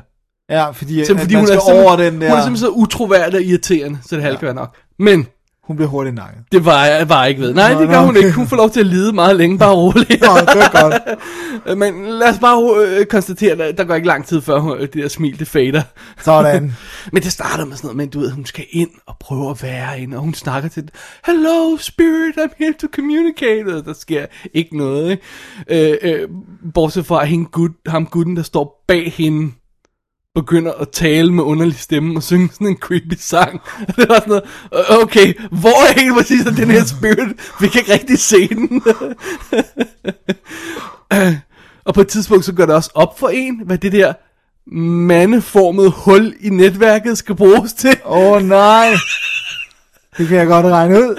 Ja, 0.49 0.69
fordi, 0.71 1.05
Simpelthen, 1.05 1.19
fordi 1.19 1.35
hun 1.35 1.73
er, 1.77 1.81
over 1.83 1.95
den 1.95 2.21
der... 2.21 2.29
hun 2.29 2.37
er 2.37 2.41
simpelthen 2.43 2.57
så 2.57 2.69
utroværdig 2.69 3.35
og 3.39 3.43
irriterende, 3.43 3.99
så 4.09 4.15
det 4.15 4.23
kan 4.23 4.37
være 4.41 4.53
nok. 4.53 4.75
Men 4.99 5.27
Hun 5.63 5.75
bliver 5.75 5.89
hurtigt 5.89 6.15
nakket. 6.15 6.43
det 6.51 6.65
var 6.65 6.85
jeg 6.85 7.09
var 7.09 7.25
ikke 7.25 7.41
ved. 7.41 7.53
Nej, 7.53 7.73
Nå, 7.73 7.79
det 7.79 7.87
nå, 7.87 7.93
gør 7.93 7.99
hun 8.01 8.09
okay. 8.09 8.19
ikke. 8.19 8.31
Hun 8.31 8.47
får 8.47 8.55
lov 8.57 8.69
til 8.69 8.79
at 8.79 8.85
lide 8.85 9.13
meget 9.13 9.35
længe, 9.35 9.57
bare 9.57 9.73
roligt. 9.75 10.21
Nå, 10.21 10.27
det 10.37 10.61
er 10.63 10.81
godt. 10.81 11.19
Men 11.77 12.05
lad 12.05 12.29
os 12.29 12.39
bare 12.39 12.85
øh, 12.85 13.05
konstatere, 13.05 13.63
at 13.63 13.77
der 13.77 13.83
går 13.83 13.95
ikke 13.95 14.07
lang 14.07 14.25
tid 14.25 14.41
før 14.41 14.59
hun, 14.59 14.79
det 14.79 14.93
der 14.93 15.07
smil, 15.07 15.39
det 15.39 15.47
fader. 15.47 15.81
Sådan. 16.21 16.73
Men 17.13 17.23
det 17.23 17.31
starter 17.31 17.65
med 17.65 17.75
sådan 17.75 17.87
noget, 17.87 17.97
men 17.97 18.09
du 18.09 18.19
ved, 18.19 18.31
hun 18.31 18.45
skal 18.45 18.65
ind 18.71 18.89
og 19.07 19.15
prøve 19.19 19.49
at 19.49 19.63
være 19.63 19.99
ind, 20.01 20.13
og 20.13 20.21
hun 20.21 20.33
snakker 20.33 20.69
til, 20.69 20.89
Hello, 21.25 21.77
spirit, 21.79 22.37
I'm 22.37 22.55
here 22.59 22.73
to 22.81 22.87
communicate, 22.95 23.75
og 23.77 23.85
der 23.85 23.93
sker 23.93 24.25
ikke 24.53 24.77
noget, 24.77 25.11
ikke? 25.11 25.91
Øh, 25.91 25.97
øh, 26.21 26.29
bortset 26.73 27.05
fra, 27.05 27.21
at 27.21 27.27
hende 27.27 27.45
gut, 27.45 27.71
ham 27.87 28.05
gutten, 28.05 28.35
der 28.35 28.43
står 28.43 28.83
bag 28.87 29.13
hende, 29.15 29.51
begynder 30.37 30.71
at 30.73 30.89
tale 30.89 31.33
med 31.33 31.43
underlig 31.43 31.79
stemme 31.79 32.17
og 32.17 32.23
synge 32.23 32.49
sådan 32.53 32.67
en 32.67 32.77
creepy 32.77 33.13
sang. 33.19 33.61
Det 33.95 34.09
var 34.09 34.15
sådan 34.15 34.27
noget, 34.27 34.43
"Øh, 34.73 34.97
okay, 35.03 35.33
hvor 35.51 35.87
er 35.89 35.99
helt 35.99 36.13
præcis 36.15 36.41
er 36.45 36.51
den 36.51 36.71
her 36.71 36.83
spirit? 36.85 37.35
Vi 37.61 37.67
kan 37.67 37.81
ikke 37.81 37.93
rigtig 37.93 38.19
se 38.19 38.47
den. 38.47 38.83
Og 41.85 41.93
på 41.93 42.01
et 42.01 42.07
tidspunkt 42.07 42.45
så 42.45 42.53
går 42.53 42.65
det 42.65 42.75
også 42.75 42.91
op 42.95 43.19
for 43.19 43.29
en, 43.29 43.61
hvad 43.65 43.77
det 43.77 43.91
der 43.91 44.13
mandeformede 45.07 45.89
hul 45.89 46.33
i 46.39 46.49
netværket 46.49 47.17
skal 47.17 47.35
bruges 47.35 47.73
til. 47.73 47.97
Åh 48.05 48.17
oh, 48.31 48.41
nej. 48.43 48.93
Det 50.17 50.27
kan 50.27 50.37
jeg 50.37 50.47
godt 50.47 50.65
regne 50.65 50.99
ud. 50.99 51.15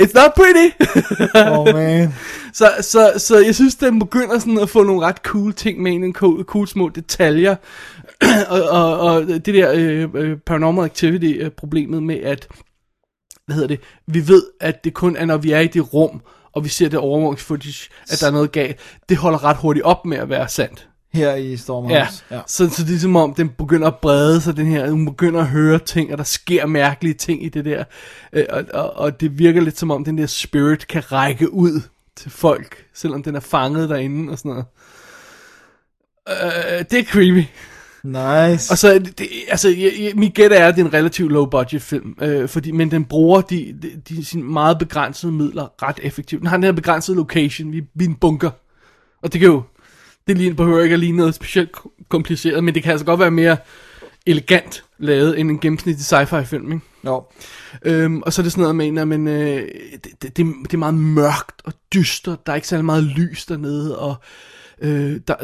It's 0.00 0.12
not 0.14 0.32
pretty. 0.36 0.84
Oh, 1.50 1.74
man. 1.74 2.14
så, 2.58 2.70
så, 2.80 3.12
så 3.16 3.38
jeg 3.38 3.54
synes, 3.54 3.74
den 3.74 3.98
begynder 3.98 4.38
sådan 4.38 4.58
at 4.58 4.70
få 4.70 4.82
nogle 4.82 5.06
ret 5.06 5.16
cool 5.16 5.52
ting 5.52 5.82
med 5.82 5.92
nogle 5.98 6.12
cool, 6.12 6.44
cool 6.44 6.68
små 6.68 6.88
detaljer. 6.88 7.56
og, 8.48 8.62
og, 8.62 9.00
og 9.00 9.26
det 9.26 9.46
der 9.46 9.72
øh, 9.74 10.08
øh, 10.14 10.38
paranormal 10.38 10.84
activity 10.84 11.38
øh, 11.38 11.50
problemet 11.50 12.02
med, 12.02 12.20
at 12.20 12.48
hvad 13.46 13.54
hedder 13.54 13.68
det, 13.68 13.80
vi 14.06 14.28
ved, 14.28 14.42
at 14.60 14.84
det 14.84 14.94
kun 14.94 15.16
er, 15.16 15.24
når 15.24 15.36
vi 15.36 15.52
er 15.52 15.60
i 15.60 15.66
det 15.66 15.92
rum, 15.94 16.20
og 16.52 16.64
vi 16.64 16.68
ser 16.68 16.88
det 16.88 16.98
overvågningsfootage, 16.98 17.90
at 18.10 18.20
der 18.20 18.26
er 18.26 18.30
noget 18.30 18.52
galt. 18.52 18.78
Det 19.08 19.16
holder 19.16 19.44
ret 19.44 19.56
hurtigt 19.56 19.84
op 19.84 20.06
med 20.06 20.18
at 20.18 20.28
være 20.28 20.48
sandt. 20.48 20.88
Her 21.12 21.34
i 21.34 21.56
Stormhouse. 21.56 22.24
Ja, 22.30 22.36
ja. 22.36 22.42
Så, 22.46 22.70
så 22.70 22.84
det 22.84 22.94
er 22.94 22.98
som 22.98 23.16
om, 23.16 23.34
den 23.34 23.48
begynder 23.48 23.86
at 23.86 23.96
brede 23.96 24.40
sig, 24.40 24.56
den 24.56 24.66
her, 24.66 24.90
hun 24.90 25.06
begynder 25.06 25.40
at 25.40 25.46
høre 25.46 25.78
ting, 25.78 26.12
og 26.12 26.18
der 26.18 26.24
sker 26.24 26.66
mærkelige 26.66 27.14
ting 27.14 27.44
i 27.44 27.48
det 27.48 27.64
der, 27.64 27.84
øh, 28.32 28.44
og, 28.50 28.64
og, 28.74 28.96
og 28.96 29.20
det 29.20 29.38
virker 29.38 29.60
lidt 29.60 29.78
som 29.78 29.90
om, 29.90 30.04
den 30.04 30.18
der 30.18 30.26
spirit 30.26 30.86
kan 30.86 31.12
række 31.12 31.52
ud 31.52 31.80
til 32.16 32.30
folk, 32.30 32.84
selvom 32.94 33.22
den 33.22 33.36
er 33.36 33.40
fanget 33.40 33.88
derinde 33.88 34.32
og 34.32 34.38
sådan 34.38 34.50
noget. 34.50 34.64
Øh, 36.28 36.84
det 36.90 36.98
er 36.98 37.04
creepy. 37.04 37.44
Nice. 38.06 38.72
Og 38.72 38.78
så, 38.78 38.98
det, 38.98 39.28
altså, 39.48 39.68
jeg, 39.68 39.92
jeg, 40.00 40.12
mit 40.14 40.34
gæt 40.34 40.52
er, 40.52 40.66
at 40.66 40.76
det 40.76 40.82
er 40.82 40.86
en 40.86 40.94
relativt 40.94 41.32
low 41.32 41.46
budget 41.46 41.82
film, 41.82 42.16
øh, 42.22 42.48
fordi, 42.48 42.70
men 42.70 42.90
den 42.90 43.04
bruger 43.04 43.40
de, 43.40 43.74
de, 43.82 43.90
de 44.08 44.24
sine 44.24 44.42
meget 44.42 44.78
begrænsede 44.78 45.32
midler 45.32 45.82
ret 45.82 46.00
effektivt. 46.02 46.40
Den 46.40 46.48
har 46.48 46.56
den 46.56 46.64
her 46.64 46.72
begrænsede 46.72 47.16
location, 47.16 47.72
vi, 47.72 47.82
vi 47.94 48.04
er 48.04 48.08
en 48.08 48.14
bunker, 48.14 48.50
og 49.22 49.32
det 49.32 49.40
kan 49.40 49.48
jo, 49.50 49.62
det 50.28 50.38
ligner, 50.38 50.56
behøver 50.56 50.82
ikke 50.82 50.92
at 50.92 50.98
ligne 50.98 51.16
noget 51.16 51.34
specielt 51.34 51.72
ko- 51.72 51.92
kompliceret, 52.08 52.64
men 52.64 52.74
det 52.74 52.82
kan 52.82 52.92
altså 52.92 53.06
godt 53.06 53.20
være 53.20 53.30
mere 53.30 53.56
elegant 54.26 54.84
lavet 54.98 55.40
end 55.40 55.50
en 55.50 55.58
gennemsnitlig 55.60 56.04
sci-fi 56.04 56.42
film, 56.44 56.72
ikke? 56.72 56.84
Jo. 57.06 57.24
Øhm, 57.84 58.22
og 58.22 58.32
så 58.32 58.42
er 58.42 58.42
det 58.42 58.52
sådan 58.52 58.62
noget 58.62 58.76
med, 58.76 59.00
at 59.00 59.08
men, 59.08 59.28
øh, 59.28 59.68
det, 60.04 60.22
det, 60.22 60.36
det, 60.36 60.46
det 60.62 60.74
er 60.74 60.78
meget 60.78 60.94
mørkt 60.94 61.62
og 61.64 61.72
dystert. 61.94 62.46
Der 62.46 62.52
er 62.52 62.56
ikke 62.56 62.68
særlig 62.68 62.84
meget 62.84 63.04
lys 63.04 63.46
dernede, 63.46 63.98
og 63.98 64.10
øh, 64.10 64.16
der, 64.82 65.34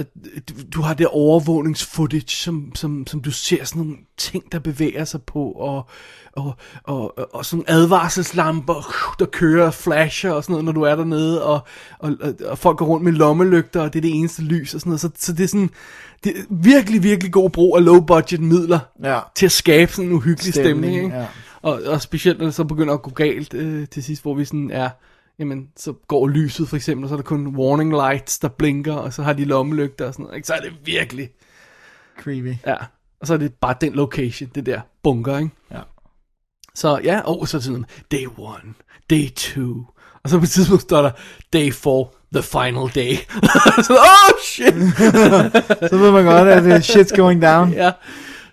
du, 0.74 0.80
har 0.83 0.95
det 0.95 1.07
overvågningsfootage, 1.07 2.37
som, 2.37 2.72
som, 2.74 3.07
som 3.07 3.20
du 3.20 3.30
ser 3.30 3.64
sådan 3.64 3.83
nogle 3.83 3.97
ting, 4.16 4.53
der 4.53 4.59
bevæger 4.59 5.05
sig 5.05 5.22
på, 5.22 5.45
og, 5.45 5.87
og, 6.33 6.55
og, 6.85 7.18
og, 7.18 7.35
og 7.35 7.45
sådan 7.47 7.64
advarselslamper, 7.68 8.95
der 9.18 9.26
kører 9.26 9.70
flasher 9.70 10.30
og 10.30 10.45
sådan 10.45 10.53
noget, 10.53 10.64
når 10.64 10.72
du 10.72 10.83
er 10.83 10.95
dernede, 10.97 11.45
og, 11.45 11.61
og, 11.99 12.12
og, 12.47 12.59
folk 12.59 12.78
går 12.78 12.87
rundt 12.87 13.05
med 13.05 13.12
lommelygter, 13.12 13.80
og 13.80 13.93
det 13.93 13.99
er 13.99 14.03
det 14.03 14.14
eneste 14.18 14.43
lys 14.43 14.74
og 14.74 14.80
sådan 14.80 14.91
noget. 14.91 15.01
Så, 15.01 15.11
så 15.18 15.33
det 15.33 15.45
er 15.45 15.49
sådan 15.49 15.70
det 16.24 16.33
er 16.39 16.43
virkelig, 16.51 17.03
virkelig 17.03 17.33
god 17.33 17.51
brug 17.51 17.76
af 17.76 17.85
low 17.85 18.01
budget 18.01 18.41
midler 18.41 18.78
Ja. 19.03 19.20
til 19.37 19.47
at 19.47 19.53
skabe 19.53 19.93
sådan 19.93 20.09
en 20.11 20.12
uhyggelig 20.16 20.55
stemning, 20.55 20.76
Stemning, 20.76 21.05
ikke? 21.05 21.16
ja. 21.16 21.26
Og, 21.62 21.83
og 21.87 22.03
specielt 22.03 22.39
når 22.39 22.47
det 22.47 22.55
så 22.55 22.64
begynder 22.64 22.95
at 22.95 23.03
gå 23.03 23.11
galt 23.11 23.55
øh, 23.55 23.89
til 23.89 24.03
sidst, 24.03 24.22
hvor 24.22 24.35
vi 24.35 24.45
sådan 24.45 24.70
er, 24.70 24.91
jamen 25.39 25.68
så 25.76 25.93
går 26.09 26.28
lyset 26.28 26.68
for 26.68 26.76
eksempel, 26.76 27.05
og 27.05 27.09
så 27.09 27.14
er 27.14 27.16
der 27.16 27.22
kun 27.24 27.47
warning 27.57 27.91
lights, 27.93 28.39
der 28.39 28.49
blinker, 28.49 28.95
og 28.95 29.12
så 29.12 29.22
har 29.22 29.33
de 29.33 29.45
lommelygter 29.45 30.07
og 30.07 30.12
sådan 30.12 30.22
noget, 30.24 30.37
ikke? 30.37 30.47
Så 30.47 30.55
er 30.55 30.61
det 30.61 30.72
virkelig, 30.85 31.30
Creepy. 32.22 32.55
ja. 32.66 32.74
Og 33.20 33.26
så 33.26 33.35
er 33.35 33.39
det 33.39 33.55
bare 33.61 33.74
den 33.80 33.93
location, 33.93 34.51
det 34.55 34.66
der 34.66 34.80
bunker, 35.03 35.39
ikke? 35.39 35.51
Ja. 35.70 35.80
Så 36.74 37.01
ja, 37.05 37.20
og 37.20 37.49
så 37.49 37.61
sådan, 37.61 37.85
day 38.12 38.26
one, 38.39 38.74
day 39.11 39.28
two, 39.37 39.85
og 40.24 40.30
så 40.30 40.39
på 40.39 40.43
et 40.43 40.51
tidspunkt 40.51 40.83
står 40.83 41.03
der, 41.03 41.11
day 41.53 41.72
four, 41.72 42.14
the 42.35 42.43
final 42.43 42.89
day. 42.95 43.16
så, 43.87 43.93
oh 43.93 44.39
shit! 44.45 44.74
Så 45.91 45.97
ved 45.97 46.11
man 46.12 46.24
godt, 46.24 46.49
at 46.49 46.62
uh, 46.62 46.70
shit's 46.72 47.16
going 47.16 47.43
down. 47.43 47.72
ja. 47.72 47.91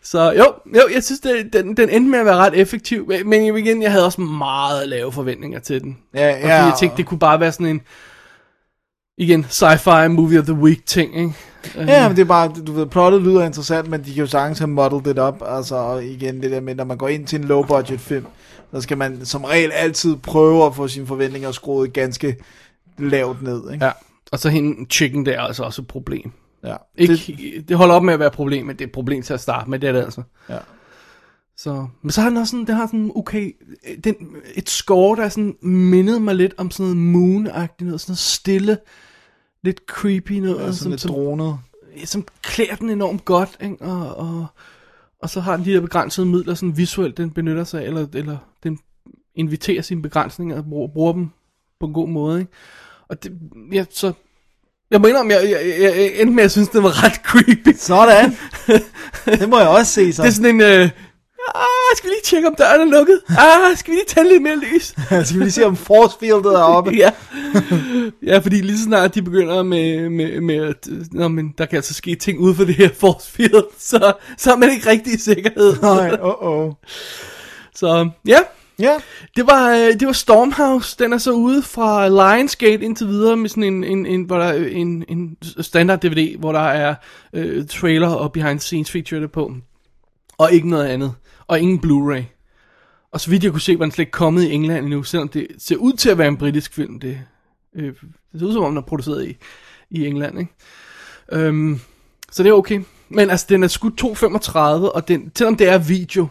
Så 0.04 0.32
jo, 0.32 0.54
jo, 0.76 0.82
jeg 0.94 1.04
synes, 1.04 1.20
det, 1.20 1.54
den, 1.54 1.78
den 1.78 1.90
endte 1.90 2.12
med 2.12 2.20
at 2.20 2.26
være 2.26 2.36
ret 2.36 2.54
effektiv, 2.54 3.12
men 3.26 3.58
igen, 3.58 3.82
jeg 3.82 3.92
havde 3.92 4.06
også 4.06 4.22
meget 4.22 4.90
lave 4.90 5.12
forventninger 5.12 5.60
til 5.60 5.82
den. 5.82 5.98
Ja, 6.14 6.30
Og 6.30 6.42
fordi 6.42 6.48
ja. 6.48 6.64
jeg 6.64 6.74
tænkte, 6.80 6.98
det 6.98 7.06
kunne 7.06 7.20
bare 7.20 7.40
være 7.40 7.52
sådan 7.52 7.66
en, 7.66 7.82
igen, 9.18 9.46
sci-fi 9.50 10.08
movie 10.08 10.40
of 10.40 10.46
the 10.46 10.54
week 10.54 10.86
ting, 10.86 11.18
ikke? 11.18 11.34
Ja, 11.76 12.08
men 12.08 12.18
det 12.18 12.22
er 12.22 12.28
bare, 12.28 12.52
du 12.68 12.72
ved, 12.72 12.86
plottet 12.86 13.22
lyder 13.22 13.46
interessant, 13.46 13.90
men 13.90 14.00
de 14.00 14.14
kan 14.14 14.20
jo 14.20 14.28
sagtens 14.28 14.60
have 14.60 14.68
modeled 14.68 15.04
det 15.04 15.20
op, 15.20 15.44
altså, 15.46 15.76
og 15.76 16.06
igen 16.06 16.42
det 16.42 16.52
der 16.52 16.60
med, 16.62 16.76
når 16.76 16.84
man 16.84 16.98
går 16.98 17.08
ind 17.08 17.28
til 17.28 17.40
en 17.40 17.48
low 17.48 17.64
budget 17.64 18.00
film, 18.00 18.26
så 18.74 18.82
skal 18.82 18.98
man 18.98 19.26
som 19.26 19.44
regel 19.44 19.72
altid 19.72 20.16
prøve 20.16 20.66
at 20.66 20.76
få 20.76 20.88
sine 20.88 21.08
forventninger 21.08 21.52
skruet 21.52 21.94
ganske 21.94 22.36
lavt 22.98 23.42
ned, 23.42 23.72
ikke? 23.74 23.86
Ja, 23.86 23.92
og 24.32 24.40
så 24.40 24.50
hende 24.50 24.86
chicken 24.90 25.26
der 25.26 25.32
er 25.32 25.42
altså 25.42 25.64
også 25.64 25.82
et 25.82 25.88
problem. 25.88 26.32
Ja. 26.64 26.76
Ikke, 26.98 27.14
Det, 27.14 27.70
det, 27.70 27.78
holder 27.78 27.96
op 27.96 28.04
med 28.04 28.14
at 28.14 28.20
være 28.20 28.28
et 28.28 28.34
problem, 28.34 28.66
men 28.66 28.76
det 28.76 28.82
er 28.82 28.88
et 28.88 28.92
problem 28.92 29.22
til 29.22 29.34
at 29.34 29.40
starte 29.40 29.70
med, 29.70 29.80
det 29.80 29.90
er 29.90 29.94
det 29.94 30.04
altså. 30.04 30.24
ja. 30.50 30.58
Så, 31.58 31.88
men 32.02 32.12
så 32.12 32.22
har 32.22 32.30
den 32.30 32.38
også 32.38 32.52
sådan, 32.52 32.68
det 32.68 32.76
har 32.76 32.86
sådan, 32.88 33.12
okay, 33.16 33.56
den, 34.04 34.16
et 34.56 34.70
score, 34.70 35.16
der 35.16 35.24
er 35.24 35.30
sådan, 35.30 35.56
mindede 35.62 36.20
mig 36.20 36.36
lidt 36.36 36.54
om 36.58 36.72
sådan 36.72 36.96
noget 36.96 37.16
moon-agtigt 37.16 37.86
noget, 37.86 38.02
sådan 38.02 38.12
noget 38.12 38.18
stille, 38.18 38.78
lidt 39.64 39.82
creepy 39.88 40.32
noget, 40.32 40.66
Ja, 40.66 40.72
sådan 40.72 40.92
lidt 40.92 41.02
som, 41.02 41.12
dronet. 41.12 41.60
som 42.06 42.28
klæder 42.42 42.76
den 42.76 42.90
enormt 42.90 43.26
godt, 43.26 43.58
ikke? 43.62 43.82
Og, 43.82 44.16
og, 44.16 44.48
og 45.22 45.30
så 45.30 45.40
har 45.40 45.56
den 45.56 45.66
de 45.66 45.72
her 45.72 45.82
begrænsede 45.82 46.26
midler, 46.26 46.54
sådan 46.54 46.78
visuelt, 46.78 47.18
den 47.18 47.32
benytter 47.32 47.64
sig 47.64 47.86
eller, 47.86 48.08
eller 48.14 48.38
den 48.64 48.80
inviterer 49.36 49.82
sine 49.82 50.02
begrænsninger 50.02 50.58
og 50.58 50.66
bruger, 50.66 50.88
bruger 50.88 51.14
dem 51.14 51.30
på 51.80 51.86
en 51.86 51.94
god 51.94 52.10
måde, 52.10 52.40
ikke? 52.40 52.52
Og 53.08 53.24
det, 53.24 53.40
ja, 53.72 53.86
så 53.90 54.14
Jeg 54.92 55.02
må 55.02 55.08
indrømme, 55.08 55.34
jeg, 55.34 55.44
jeg, 55.44 55.80
jeg, 55.80 55.98
jeg 55.98 56.12
endte 56.16 56.36
med 56.36 56.44
at 56.44 56.52
synes, 56.52 56.70
det 56.70 56.84
var 56.84 57.04
ret 57.04 57.16
creepy. 57.24 57.78
Sådan. 57.78 58.38
det 59.40 59.50
må 59.50 59.60
jeg 59.60 59.68
også 59.68 59.92
se 59.92 60.14
så. 60.14 60.22
Det 60.22 60.30
er 60.30 60.34
sådan 60.34 60.56
en... 60.56 60.62
Øh, 60.62 60.90
ah, 61.56 61.98
skal 61.98 62.10
vi 62.10 62.14
lige 62.14 62.24
tjekke, 62.24 62.48
om 62.48 62.56
døren 62.58 62.82
er 62.82 62.98
lukket? 62.98 63.22
Ah, 63.30 63.78
skal 63.78 63.92
vi 63.92 63.96
lige 63.96 64.06
tænde 64.08 64.30
lidt 64.32 64.44
mere 64.44 64.58
lys? 64.58 64.86
Skal 65.28 65.40
vi 65.40 65.44
lige 65.44 65.52
se, 65.52 65.66
om 65.66 65.76
force 65.76 66.18
fieldet 66.20 66.54
er 66.54 66.64
oppe? 66.64 66.92
ja. 67.04 67.12
ja, 68.24 68.38
fordi 68.38 68.62
lige 68.62 68.78
så 68.78 68.84
snart 68.84 69.16
de 69.16 69.22
begynder 69.22 69.64
med, 69.64 70.10
med, 70.10 70.42
med 70.42 70.56
at, 70.56 70.88
nå, 71.12 71.28
men 71.28 71.54
der 71.58 71.66
kan 71.66 71.76
altså 71.76 71.94
ske 71.94 72.16
ting 72.16 72.40
ude 72.40 72.56
for 72.56 72.64
det 72.64 72.76
her 72.76 72.90
force 73.00 73.32
field, 73.32 73.80
så, 73.80 74.14
så 74.38 74.52
er 74.52 74.58
man 74.58 74.70
ikke 74.70 74.90
rigtig 74.90 75.14
i 75.14 75.18
sikkerhed. 75.18 75.76
Nej, 75.82 76.18
åh, 76.22 76.48
åh. 76.48 76.74
Så 77.76 78.10
ja, 78.28 78.40
Ja, 78.80 78.98
det 79.36 79.48
var, 79.48 79.72
øh, 79.72 80.00
det 80.00 80.06
var 80.06 80.14
Stormhouse. 80.14 80.96
Den 81.00 81.14
er 81.14 81.18
så 81.18 81.32
ude 81.32 81.62
fra 81.62 82.08
Lionsgate 82.08 82.86
indtil 82.86 83.08
videre 83.08 83.38
med 83.38 83.50
sådan 83.50 83.64
en, 83.64 83.84
en, 83.84 84.06
en, 84.06 84.24
hvor 84.24 84.38
der 84.38 84.54
en, 84.54 85.06
en 85.08 85.38
standard 85.62 86.00
DVD, 86.00 86.38
hvor 86.38 86.52
der 86.52 86.60
er 86.60 86.96
øh, 87.34 87.68
trailer 87.68 88.08
og 88.08 88.32
behind 88.32 88.60
the 88.60 88.66
scenes 88.66 88.92
feature 88.92 89.28
på. 89.28 89.54
Og 90.38 90.52
ikke 90.52 90.70
noget 90.70 90.86
andet. 90.86 91.14
Og 91.48 91.60
ingen 91.60 91.80
Blu-ray. 91.86 92.24
Og 93.12 93.22
så 93.22 93.30
vidt 93.30 93.44
jeg 93.44 93.52
kunne 93.52 93.62
se, 93.62 93.80
var 93.80 93.86
den 93.86 93.92
slet 93.92 94.04
ikke 94.04 94.12
kommet 94.12 94.44
i 94.44 94.52
England 94.52 94.86
endnu, 94.86 95.04
selvom 95.04 95.30
det 95.30 95.48
ser 95.58 95.76
ud 95.76 95.94
til 95.94 96.10
at 96.10 96.18
være 96.18 96.28
en 96.28 96.38
britisk 96.38 96.74
film. 96.74 97.00
Det, 97.00 97.22
øh, 97.76 97.94
det 98.32 98.40
ser 98.40 98.46
ud 98.48 98.54
som 98.54 98.64
om, 98.64 98.72
den 98.72 98.78
er 98.78 98.82
produceret 98.82 99.28
i, 99.28 99.38
i 99.90 100.06
England, 100.06 100.40
ikke? 100.40 100.54
Øhm, 101.32 101.80
så 102.32 102.44
det 102.44 102.50
er 102.50 102.54
okay. 102.54 102.82
Men 103.10 103.30
altså, 103.30 103.46
den 103.50 103.64
er 103.64 103.68
skudt 103.68 104.02
2.35, 104.02 104.60
og 104.96 105.08
den, 105.08 105.32
selvom 105.36 105.56
det 105.56 105.70
er 105.70 105.78
video, 105.78 106.28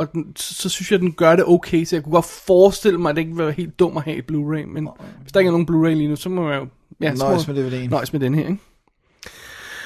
og 0.00 0.12
den, 0.12 0.36
så, 0.36 0.54
så 0.54 0.68
synes 0.68 0.92
jeg, 0.92 1.00
den 1.00 1.12
gør 1.12 1.36
det 1.36 1.44
okay, 1.48 1.84
så 1.84 1.96
jeg 1.96 2.02
kunne 2.02 2.12
godt 2.12 2.24
forestille 2.24 2.98
mig, 2.98 3.10
at 3.10 3.16
det 3.16 3.22
ikke 3.22 3.32
ville 3.34 3.44
være 3.46 3.54
helt 3.54 3.78
dumt 3.78 3.96
at 3.96 4.02
have 4.02 4.16
et 4.16 4.24
Blu-ray, 4.30 4.66
men 4.66 4.88
hvis 5.20 5.32
der 5.32 5.40
ikke 5.40 5.48
er 5.48 5.52
nogen 5.52 5.68
Blu-ray 5.70 5.94
lige 5.94 6.08
nu, 6.08 6.16
så 6.16 6.28
må 6.28 6.42
man 6.42 6.58
jo 6.58 6.66
ja, 7.00 7.12
Nøjes 7.12 7.48
med 7.48 7.56
DVD'en. 7.56 7.88
Nøjes 7.88 8.12
med 8.12 8.20
den 8.20 8.34
her, 8.34 8.42
ikke? 8.48 8.60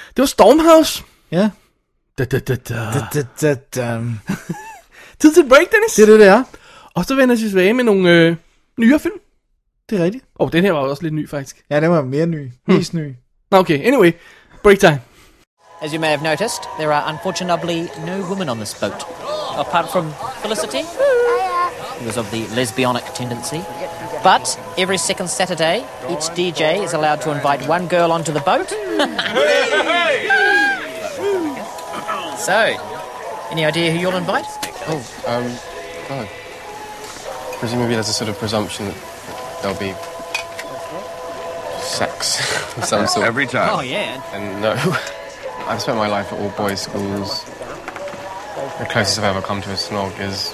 Det 0.08 0.18
var 0.18 0.26
Stormhouse. 0.26 1.04
ja. 1.30 1.50
Da, 2.18 2.24
da, 2.24 2.38
da, 2.38 2.54
da. 2.54 2.74
Da, 3.14 3.24
da, 3.40 3.54
da. 3.54 4.00
Tid 5.20 5.34
til 5.34 5.48
break, 5.48 5.66
Dennis. 5.72 5.94
Det 5.96 6.02
er 6.02 6.06
det, 6.06 6.20
det 6.20 6.28
er. 6.28 6.44
Og 6.94 7.04
så 7.04 7.14
vender 7.14 7.34
vi 7.34 7.40
tilbage 7.40 7.74
med 7.74 7.84
nogle 7.84 8.10
øh, 8.10 8.36
nyere 8.78 8.98
film. 8.98 9.14
Det 9.90 10.00
er 10.00 10.04
rigtigt. 10.04 10.24
Og 10.34 10.46
oh, 10.46 10.52
den 10.52 10.64
her 10.64 10.72
var 10.72 10.80
også 10.80 11.02
lidt 11.02 11.14
ny, 11.14 11.28
faktisk. 11.28 11.64
Ja, 11.70 11.80
den 11.80 11.90
var 11.90 12.02
mere 12.02 12.26
ny. 12.26 12.50
Mest 12.66 12.94
ny. 12.94 13.14
Nå, 13.50 13.58
okay. 13.58 13.86
Anyway, 13.86 14.12
break 14.62 14.78
time. 14.78 15.00
As 15.82 15.92
you 15.92 16.00
may 16.00 16.08
have 16.08 16.22
noticed, 16.22 16.62
there 16.78 16.92
are 16.92 17.12
unfortunately 17.12 17.88
no 18.06 18.22
women 18.30 18.48
on 18.48 18.56
this 18.56 18.74
boat. 18.80 19.23
Apart 19.57 19.90
from 19.90 20.12
Felicity, 20.42 20.82
who 20.82 22.09
is 22.09 22.16
of 22.16 22.30
the 22.30 22.44
lesbianic 22.46 23.14
tendency. 23.14 23.62
But 24.22 24.59
every 24.78 24.98
second 24.98 25.28
Saturday, 25.28 25.84
each 26.11 26.30
DJ 26.34 26.82
is 26.82 26.92
allowed 26.92 27.20
to 27.22 27.30
invite 27.30 27.66
one 27.68 27.86
girl 27.88 28.11
onto 28.11 28.32
the 28.32 28.40
boat. 28.40 28.68
so, 32.38 32.76
any 33.50 33.64
idea 33.64 33.92
who 33.92 33.98
you'll 33.98 34.16
invite? 34.16 34.44
Oh, 34.86 34.98
Um, 35.26 35.44
oh. 36.11 36.28
Presumably 37.59 37.94
there's 37.94 38.09
a 38.09 38.12
sort 38.12 38.28
of 38.28 38.38
presumption 38.38 38.86
that 38.86 38.96
there'll 39.62 39.78
be 39.78 39.94
sex 41.80 42.38
of 42.76 42.84
some 42.84 43.07
sort. 43.12 43.26
Every 43.26 43.46
time. 43.46 43.70
Oh, 43.72 43.80
yeah. 43.80 44.20
And 44.34 44.61
no, 44.61 44.72
I've 45.68 45.80
spent 45.80 45.96
my 45.96 46.09
life 46.09 46.32
at 46.32 46.38
all 46.40 46.50
boys' 46.50 46.82
schools. 46.82 47.44
The 48.78 48.86
closest 48.86 49.18
I've 49.18 49.24
ever 49.24 49.42
come 49.42 49.60
to 49.62 49.70
a 49.70 49.74
snog 49.76 50.18
is 50.20 50.52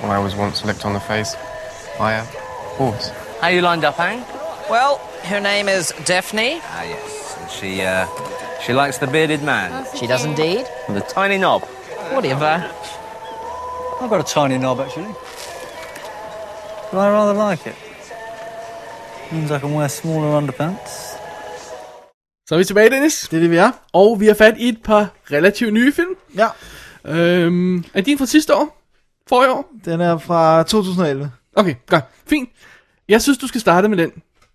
when 0.00 0.10
I 0.10 0.18
was 0.18 0.34
once 0.36 0.64
licked 0.64 0.84
on 0.84 0.92
the 0.92 1.00
face 1.00 1.34
by 1.98 2.12
a 2.14 2.24
horse. 2.78 3.10
How 3.40 3.48
you 3.48 3.60
lined 3.60 3.84
up, 3.84 3.98
Ang? 3.98 4.24
Well, 4.70 4.98
her 5.24 5.40
name 5.40 5.68
is 5.68 5.92
Daphne. 6.04 6.60
Ah, 6.62 6.82
yes. 6.84 7.36
And 7.40 7.50
she, 7.50 7.82
uh, 7.82 8.06
she 8.64 8.72
likes 8.72 8.98
the 8.98 9.06
bearded 9.06 9.42
man 9.42 9.84
She 9.98 10.06
does 10.06 10.24
indeed. 10.24 10.64
with 10.88 10.96
the 10.96 11.12
tiny 11.14 11.38
knob. 11.38 11.62
Whatever. 12.12 12.64
I've 14.00 14.10
got 14.10 14.20
a 14.20 14.34
tiny 14.34 14.58
knob 14.58 14.80
actually. 14.80 15.14
But 16.92 16.98
I 17.00 17.10
rather 17.10 17.34
like 17.34 17.66
it. 17.66 17.74
Means 19.32 19.50
I 19.50 19.58
can 19.58 19.74
wear 19.74 19.88
smaller 19.88 20.36
underpants. 20.36 21.10
Så 22.48 22.54
er 22.54 22.58
vi 22.58 22.64
tilbage, 22.64 22.90
Dennis. 22.90 23.28
Det 23.30 23.36
er 23.36 23.40
det, 23.40 23.50
vi 23.50 23.56
er. 23.56 23.70
Og 23.92 24.20
vi 24.20 24.26
har 24.26 24.34
fat 24.34 24.54
i 24.58 24.68
et 24.68 24.82
par 24.84 25.06
relativt 25.32 25.72
nye 25.72 25.92
film. 25.92 26.14
Ja, 26.36 26.48
Øhm, 27.06 27.84
er 27.94 28.00
din 28.00 28.18
fra 28.18 28.26
sidste 28.26 28.54
år? 28.56 28.80
Forrige 29.28 29.52
år? 29.52 29.70
den 29.84 30.00
er 30.00 30.18
fra 30.18 30.62
2011. 30.62 31.30
Okay, 31.56 31.74
godt. 31.86 32.04
Fint. 32.26 32.48
Jeg 33.08 33.22
synes, 33.22 33.38
du 33.38 33.46
skal 33.46 33.60
starte 33.60 33.88
med 33.88 33.98
den. 33.98 34.12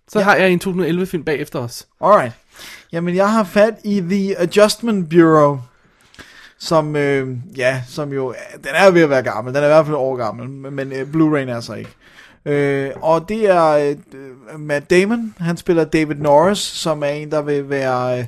Så 0.08 0.18
ja. 0.18 0.24
har 0.24 0.36
jeg 0.36 0.50
en 0.50 0.60
2011-film 0.64 1.24
bagefter 1.24 1.58
os. 1.58 1.86
Alright. 2.00 2.32
Jamen, 2.92 3.16
jeg 3.16 3.32
har 3.32 3.44
fat 3.44 3.74
i 3.84 4.00
The 4.00 4.38
Adjustment 4.38 5.10
Bureau. 5.10 5.60
Som, 6.58 6.96
øh, 6.96 7.28
ja, 7.56 7.82
som 7.88 8.12
jo, 8.12 8.34
den 8.56 8.70
er 8.74 8.90
ved 8.90 9.02
at 9.02 9.10
være 9.10 9.22
gammel. 9.22 9.54
Den 9.54 9.62
er 9.62 9.66
i 9.66 9.70
hvert 9.70 9.86
fald 9.86 9.96
år 9.96 10.16
gammel, 10.16 10.48
men 10.72 10.92
øh, 10.92 11.08
Blu-ray 11.12 11.50
er 11.50 11.60
så 11.60 11.74
ikke. 11.74 11.90
Øh, 12.44 12.90
og 13.02 13.28
det 13.28 13.50
er 13.50 13.94
øh, 14.14 14.60
Matt 14.60 14.90
Damon, 14.90 15.34
han 15.38 15.56
spiller 15.56 15.84
David 15.84 16.14
Norris, 16.16 16.58
som 16.58 17.02
er 17.02 17.06
en, 17.06 17.30
der 17.30 17.42
vil 17.42 17.70
være, 17.70 18.18
øh, 18.18 18.24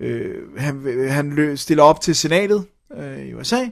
øh, 0.00 0.34
han, 0.58 1.06
han 1.08 1.32
lø- 1.32 1.56
stiller 1.56 1.82
op 1.84 2.00
til 2.00 2.14
senatet 2.14 2.64
øh, 2.96 3.18
i 3.18 3.34
USA. 3.34 3.64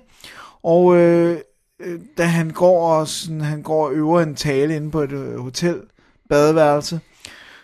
Og 0.62 0.96
øh, 0.96 1.38
øh, 1.80 2.00
da 2.18 2.24
han 2.24 2.50
går 2.50 2.92
og 2.92 3.08
sådan, 3.08 3.40
han 3.40 3.62
går 3.62 3.86
og 3.86 3.92
øver 3.92 4.20
en 4.20 4.34
tale 4.34 4.76
inde 4.76 4.90
på 4.90 5.00
et 5.00 5.12
øh, 5.12 5.38
hotel, 5.38 5.80
badeværelse, 6.28 7.00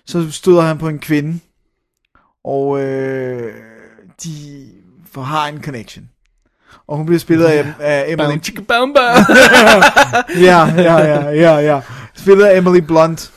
så 0.06 0.30
støder 0.30 0.62
han 0.62 0.78
på 0.78 0.88
en 0.88 0.98
kvinde, 0.98 1.38
og 2.44 2.80
øh, 2.80 3.54
de 4.24 4.66
får, 5.12 5.22
har 5.22 5.48
en 5.48 5.62
connection. 5.62 6.08
Og 6.86 6.96
hun 6.96 7.06
bliver 7.06 7.18
spillet 7.18 7.44
af, 7.44 7.66
af 7.80 8.04
Emily... 8.08 8.38
Bamba. 8.68 9.00
Ja, 10.46 10.66
ja, 10.76 10.96
ja, 10.96 11.30
ja, 11.30 11.56
ja. 11.56 11.80
Spillet 12.14 12.44
af 12.44 12.56
Emily 12.58 12.80
Blunt. 12.80 13.32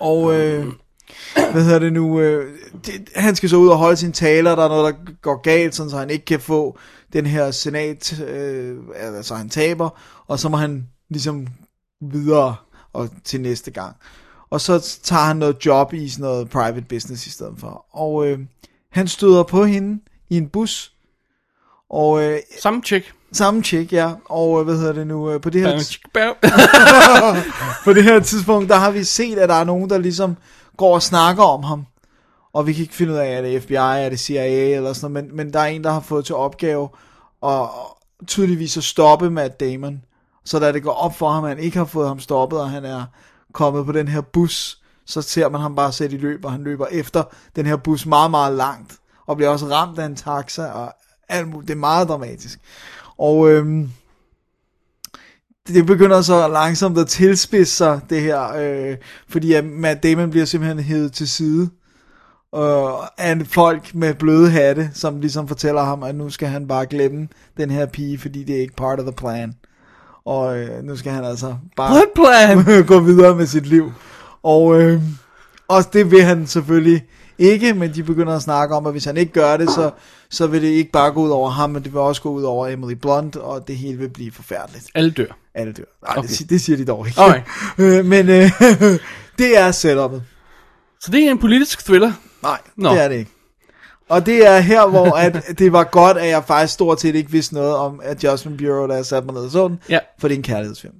Og, 0.00 0.34
øh, 0.34 0.66
hvad 1.52 1.64
hedder 1.64 1.78
det 1.78 1.92
nu? 1.92 2.20
Øh, 2.20 2.58
det, 2.86 3.08
han 3.16 3.36
skal 3.36 3.48
så 3.48 3.56
ud 3.56 3.68
og 3.68 3.76
holde 3.76 3.96
sin 3.96 4.12
taler, 4.12 4.54
der 4.54 4.64
er 4.64 4.68
noget, 4.68 4.94
der 4.94 5.12
går 5.22 5.42
galt, 5.42 5.74
sådan, 5.74 5.90
så 5.90 5.98
han 5.98 6.10
ikke 6.10 6.24
kan 6.24 6.40
få 6.40 6.78
den 7.12 7.26
her 7.26 7.50
senat, 7.50 8.20
øh, 8.20 8.78
altså 8.94 9.34
han 9.34 9.48
taber, 9.48 10.00
og 10.26 10.38
så 10.38 10.48
må 10.48 10.56
han 10.56 10.88
ligesom 11.10 11.46
videre 12.00 12.56
og 12.92 13.08
til 13.24 13.40
næste 13.40 13.70
gang. 13.70 13.96
Og 14.50 14.60
så 14.60 14.98
tager 15.02 15.22
han 15.22 15.36
noget 15.36 15.66
job 15.66 15.92
i 15.92 16.08
sådan 16.08 16.22
noget 16.22 16.50
private 16.50 16.86
business 16.88 17.26
i 17.26 17.30
stedet 17.30 17.54
for. 17.58 17.86
Og 17.92 18.26
øh, 18.26 18.38
han 18.90 19.08
støder 19.08 19.42
på 19.42 19.64
hende 19.64 20.02
i 20.30 20.36
en 20.36 20.48
bus, 20.48 20.92
og 21.90 22.22
øh, 22.22 22.38
Samme 22.60 22.82
chick. 22.82 23.14
samme 23.32 23.62
chick, 23.62 23.92
ja, 23.92 24.12
og 24.24 24.60
øh, 24.60 24.64
hvad 24.64 24.76
hedder 24.76 24.92
det 24.92 25.06
nu, 25.06 25.30
øh, 25.30 25.40
på 25.40 25.50
det 25.50 25.60
her... 25.60 25.70
På 27.84 27.92
det 27.92 28.04
her 28.04 28.20
tidspunkt, 28.20 28.68
der 28.68 28.76
har 28.76 28.90
vi 28.90 29.04
set, 29.04 29.38
at 29.38 29.48
der 29.48 29.54
er 29.54 29.64
nogen, 29.64 29.90
der 29.90 29.98
ligesom 29.98 30.36
går 30.76 30.94
og 30.94 31.02
snakker 31.02 31.42
om 31.42 31.62
ham. 31.62 31.86
Og 32.52 32.66
vi 32.66 32.72
kan 32.72 32.82
ikke 32.82 32.94
finde 32.94 33.12
ud 33.12 33.18
af, 33.18 33.36
er 33.36 33.42
det 33.42 33.62
FBI, 33.62 33.74
er 33.74 34.08
det 34.08 34.20
CIA 34.20 34.76
eller 34.76 34.92
sådan 34.92 35.12
noget, 35.12 35.28
men, 35.28 35.36
men 35.36 35.52
der 35.52 35.60
er 35.60 35.66
en, 35.66 35.84
der 35.84 35.90
har 35.90 36.00
fået 36.00 36.24
til 36.24 36.34
opgave 36.34 36.88
at 37.46 37.68
tydeligvis 38.26 38.76
at 38.76 38.84
stoppe 38.84 39.30
Matt 39.30 39.60
Damon. 39.60 40.04
Så 40.44 40.58
da 40.58 40.72
det 40.72 40.82
går 40.82 40.92
op 40.92 41.16
for 41.16 41.30
ham, 41.30 41.44
at 41.44 41.50
han 41.50 41.58
ikke 41.58 41.78
har 41.78 41.84
fået 41.84 42.08
ham 42.08 42.20
stoppet, 42.20 42.60
og 42.60 42.70
han 42.70 42.84
er 42.84 43.04
kommet 43.52 43.86
på 43.86 43.92
den 43.92 44.08
her 44.08 44.20
bus, 44.20 44.82
så 45.06 45.22
ser 45.22 45.48
man 45.48 45.60
ham 45.60 45.76
bare 45.76 45.92
sætte 45.92 46.16
i 46.16 46.18
løb, 46.18 46.44
og 46.44 46.52
han 46.52 46.64
løber 46.64 46.86
efter 46.86 47.22
den 47.56 47.66
her 47.66 47.76
bus 47.76 48.06
meget, 48.06 48.30
meget 48.30 48.56
langt, 48.56 48.98
og 49.26 49.36
bliver 49.36 49.50
også 49.50 49.66
ramt 49.66 49.98
af 49.98 50.06
en 50.06 50.16
taxa, 50.16 50.66
og 50.66 50.92
alt 51.28 51.48
muligt. 51.48 51.68
Det 51.68 51.74
er 51.74 51.78
meget 51.78 52.08
dramatisk. 52.08 52.60
Og 53.18 53.50
øhm, 53.50 53.90
det 55.68 55.86
begynder 55.86 56.22
så 56.22 56.48
langsomt 56.48 56.98
at 56.98 57.08
tilspidse 57.08 57.76
sig, 57.76 58.00
det 58.10 58.22
her, 58.22 58.52
øh, 58.56 58.96
fordi 59.28 59.52
at 59.52 59.64
Matt 59.64 60.02
Damon 60.02 60.30
bliver 60.30 60.46
simpelthen 60.46 60.84
hævet 60.84 61.12
til 61.12 61.28
side 61.28 61.70
øh, 62.54 63.08
af 63.18 63.46
folk 63.46 63.94
med 63.94 64.14
bløde 64.14 64.50
hatte, 64.50 64.90
som 64.94 65.20
ligesom 65.20 65.48
fortæller 65.48 65.82
ham, 65.82 66.02
at 66.02 66.14
nu 66.14 66.30
skal 66.30 66.48
han 66.48 66.68
bare 66.68 66.86
glemme 66.86 67.28
den 67.56 67.70
her 67.70 67.86
pige, 67.86 68.18
fordi 68.18 68.44
det 68.44 68.56
er 68.56 68.60
ikke 68.60 68.76
part 68.76 68.98
of 68.98 69.04
the 69.04 69.12
plan. 69.12 69.54
Og 70.24 70.58
øh, 70.58 70.84
nu 70.84 70.96
skal 70.96 71.12
han 71.12 71.24
altså 71.24 71.56
bare 71.76 71.92
What 71.92 72.08
plan? 72.14 72.64
gå 72.92 73.00
videre 73.00 73.36
med 73.36 73.46
sit 73.46 73.66
liv. 73.66 73.92
Og, 74.42 74.80
øh, 74.80 75.02
og 75.68 75.92
det 75.92 76.10
vil 76.10 76.22
han 76.22 76.46
selvfølgelig 76.46 77.02
ikke, 77.38 77.74
men 77.74 77.94
de 77.94 78.02
begynder 78.02 78.36
at 78.36 78.42
snakke 78.42 78.74
om, 78.74 78.86
at 78.86 78.92
hvis 78.92 79.04
han 79.04 79.16
ikke 79.16 79.32
gør 79.32 79.56
det, 79.56 79.70
så, 79.70 79.90
så 80.30 80.46
vil 80.46 80.62
det 80.62 80.68
ikke 80.68 80.92
bare 80.92 81.12
gå 81.12 81.20
ud 81.20 81.30
over 81.30 81.50
ham, 81.50 81.70
men 81.70 81.82
det 81.82 81.92
vil 81.92 82.00
også 82.00 82.22
gå 82.22 82.30
ud 82.30 82.42
over 82.42 82.68
Emily 82.68 82.94
Blunt, 82.94 83.36
og 83.36 83.68
det 83.68 83.76
hele 83.76 83.98
vil 83.98 84.08
blive 84.08 84.32
forfærdeligt. 84.32 84.86
Alle 84.94 85.10
dør. 85.10 85.38
Alle 85.54 85.72
dør. 85.72 85.84
Nej, 86.02 86.10
okay. 86.16 86.18
Okay. 86.18 86.28
det, 86.38 86.50
det 86.50 86.60
siger 86.60 86.76
de 86.76 86.84
dog 86.84 87.06
ikke. 87.06 87.20
Alright. 87.20 87.44
Øh, 87.78 88.04
men 88.04 88.28
øh, 88.28 88.50
det 89.38 89.58
er 89.58 89.70
setupet. 89.70 90.22
Så 91.00 91.10
det 91.10 91.26
er 91.26 91.30
en 91.30 91.38
politisk 91.38 91.84
thriller. 91.84 92.12
Nej, 92.42 92.58
Nå. 92.76 92.90
det 92.94 93.02
er 93.04 93.08
det 93.08 93.16
ikke. 93.16 93.30
Og 94.08 94.26
det 94.26 94.46
er 94.46 94.58
her, 94.60 94.86
hvor 94.88 95.16
at 95.16 95.44
det 95.58 95.72
var 95.72 95.84
godt, 95.84 96.16
at 96.16 96.28
jeg 96.28 96.44
faktisk 96.44 96.74
stort 96.74 97.00
set 97.00 97.14
ikke 97.14 97.30
vidste 97.30 97.54
noget 97.54 97.76
om 97.76 98.00
Adjustment 98.04 98.58
Bureau, 98.58 98.88
da 98.88 98.94
jeg 98.94 99.06
satte 99.06 99.26
mig 99.26 99.34
ned 99.34 99.42
og 99.44 99.50
så 99.50 99.68
den, 99.68 99.80
Ja. 99.88 99.98
for 100.18 100.28
det 100.28 100.34
er 100.34 100.38
en 100.38 100.42
kærlighedsfilm. 100.42 100.94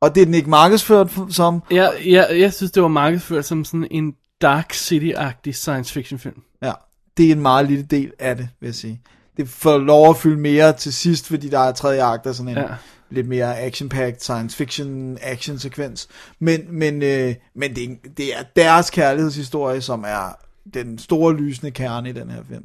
Og 0.00 0.14
det 0.14 0.20
er 0.20 0.24
den 0.24 0.34
ikke 0.34 0.50
markedsført 0.50 1.10
som. 1.30 1.62
Jeg, 1.70 1.92
jeg, 2.06 2.28
jeg 2.40 2.52
synes, 2.52 2.72
det 2.72 2.82
var 2.82 2.88
markedsført 2.88 3.44
som 3.44 3.64
sådan 3.64 3.88
en 3.90 4.12
Dark 4.42 4.72
City-agtig 4.72 5.52
science 5.52 5.92
fiction 5.92 6.18
film. 6.18 6.42
Ja, 6.62 6.72
det 7.16 7.26
er 7.28 7.32
en 7.32 7.40
meget 7.42 7.66
lille 7.68 7.84
del 7.84 8.12
af 8.18 8.36
det, 8.36 8.48
vil 8.60 8.66
jeg 8.66 8.74
sige. 8.74 9.00
Det 9.36 9.48
får 9.48 9.78
lov 9.78 10.10
at 10.10 10.16
fylde 10.16 10.36
mere 10.40 10.72
til 10.72 10.94
sidst, 10.94 11.26
fordi 11.28 11.48
der 11.48 11.58
er 11.58 11.72
tredje 11.72 12.02
akt 12.04 12.26
af 12.26 12.34
sådan 12.34 12.48
en 12.48 12.56
Ja 12.58 12.66
lidt 13.10 13.28
mere 13.28 13.60
action-packed 13.60 14.20
science 14.20 14.56
fiction 14.56 15.18
action 15.22 15.58
sekvens. 15.58 16.08
Men, 16.38 16.60
men, 16.68 17.02
øh, 17.02 17.34
men 17.54 17.76
det, 17.76 17.98
det 18.16 18.36
er 18.38 18.42
deres 18.56 18.90
kærlighedshistorie, 18.90 19.80
som 19.80 20.04
er 20.04 20.38
den 20.74 20.98
store 20.98 21.36
lysende 21.36 21.70
kerne 21.70 22.10
i 22.10 22.12
den 22.12 22.30
her 22.30 22.42
film. 22.48 22.64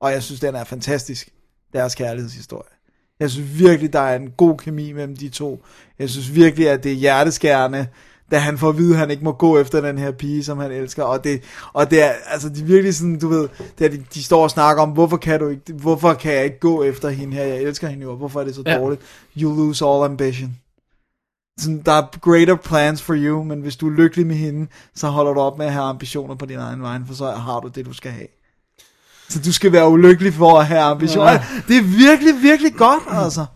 Og 0.00 0.12
jeg 0.12 0.22
synes, 0.22 0.40
den 0.40 0.54
er 0.54 0.64
fantastisk, 0.64 1.28
deres 1.72 1.94
kærlighedshistorie. 1.94 2.70
Jeg 3.20 3.30
synes 3.30 3.58
virkelig, 3.58 3.92
der 3.92 4.00
er 4.00 4.16
en 4.16 4.30
god 4.30 4.58
kemi 4.58 4.92
mellem 4.92 5.16
de 5.16 5.28
to. 5.28 5.64
Jeg 5.98 6.10
synes 6.10 6.34
virkelig, 6.34 6.70
at 6.70 6.84
det 6.84 6.92
er 6.92 6.96
hjerteskærende, 6.96 7.86
da 8.30 8.38
han 8.38 8.58
får 8.58 8.68
at 8.68 8.78
vide, 8.78 8.92
at 8.92 8.98
han 8.98 9.10
ikke 9.10 9.24
må 9.24 9.32
gå 9.32 9.58
efter 9.58 9.80
den 9.80 9.98
her 9.98 10.10
pige, 10.10 10.44
som 10.44 10.58
han 10.58 10.72
elsker. 10.72 11.02
Og 11.02 11.24
det, 11.24 11.42
og 11.72 11.90
det 11.90 12.02
er, 12.02 12.10
altså, 12.26 12.48
de 12.48 12.60
er 12.60 12.64
virkelig 12.64 12.94
sådan, 12.94 13.18
du 13.18 13.28
ved, 13.28 13.48
det 13.78 13.84
er, 13.84 13.88
de, 13.88 14.04
de 14.14 14.22
står 14.24 14.42
og 14.42 14.50
snakker 14.50 14.82
om, 14.82 14.90
hvorfor 14.90 15.16
kan 15.16 15.40
du 15.40 15.48
ikke, 15.48 15.72
hvorfor 15.72 16.14
kan 16.14 16.32
jeg 16.32 16.44
ikke 16.44 16.58
gå 16.60 16.82
efter 16.82 17.08
hende 17.08 17.34
her? 17.36 17.44
Jeg 17.44 17.62
elsker 17.62 17.88
hende 17.88 18.02
jo, 18.02 18.10
og 18.10 18.16
hvorfor 18.16 18.40
er 18.40 18.44
det 18.44 18.54
så 18.54 18.62
Ja. 18.66 18.78
dårligt? 18.78 19.02
You 19.38 19.56
lose 19.56 19.84
all 19.86 20.04
ambition. 20.04 20.56
Sådan, 21.60 21.82
der 21.86 21.92
er 21.92 22.18
greater 22.20 22.56
plans 22.56 23.02
for 23.02 23.14
you, 23.18 23.42
men 23.44 23.60
hvis 23.60 23.76
du 23.76 23.86
er 23.88 23.92
lykkelig 23.96 24.26
med 24.26 24.36
hende, 24.36 24.66
så 24.94 25.08
holder 25.08 25.32
du 25.34 25.40
op 25.40 25.58
med 25.58 25.66
at 25.66 25.72
have 25.72 25.84
ambitioner 25.84 26.34
på 26.34 26.46
din 26.46 26.58
egen 26.58 26.82
vej, 26.82 26.98
for 27.06 27.14
så 27.14 27.30
har 27.30 27.60
du 27.60 27.68
det, 27.68 27.86
du 27.86 27.92
skal 27.92 28.10
have. 28.12 28.26
Så 29.28 29.40
du 29.42 29.52
skal 29.52 29.72
være 29.72 29.88
ulykkelig 29.88 30.34
for 30.34 30.58
at 30.58 30.66
have 30.66 30.80
ambitioner. 30.80 31.30
Ja. 31.32 31.42
Det 31.68 31.76
er 31.76 31.82
virkelig, 31.82 32.42
virkelig 32.42 32.74
godt, 32.74 33.02
altså. 33.08 33.46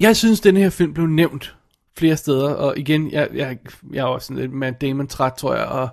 Jeg 0.00 0.16
synes, 0.16 0.40
den 0.40 0.56
her 0.56 0.70
film 0.70 0.94
blev 0.94 1.06
nævnt 1.06 1.55
flere 1.98 2.16
steder, 2.16 2.54
og 2.54 2.78
igen, 2.78 3.10
jeg, 3.10 3.28
jeg, 3.34 3.58
jeg 3.92 4.00
er 4.00 4.04
også 4.04 4.26
sådan 4.26 4.42
lidt 4.42 4.52
Matt 4.52 4.80
Damon 4.80 5.06
træt, 5.06 5.32
tror 5.32 5.54
jeg, 5.54 5.64
og 5.64 5.88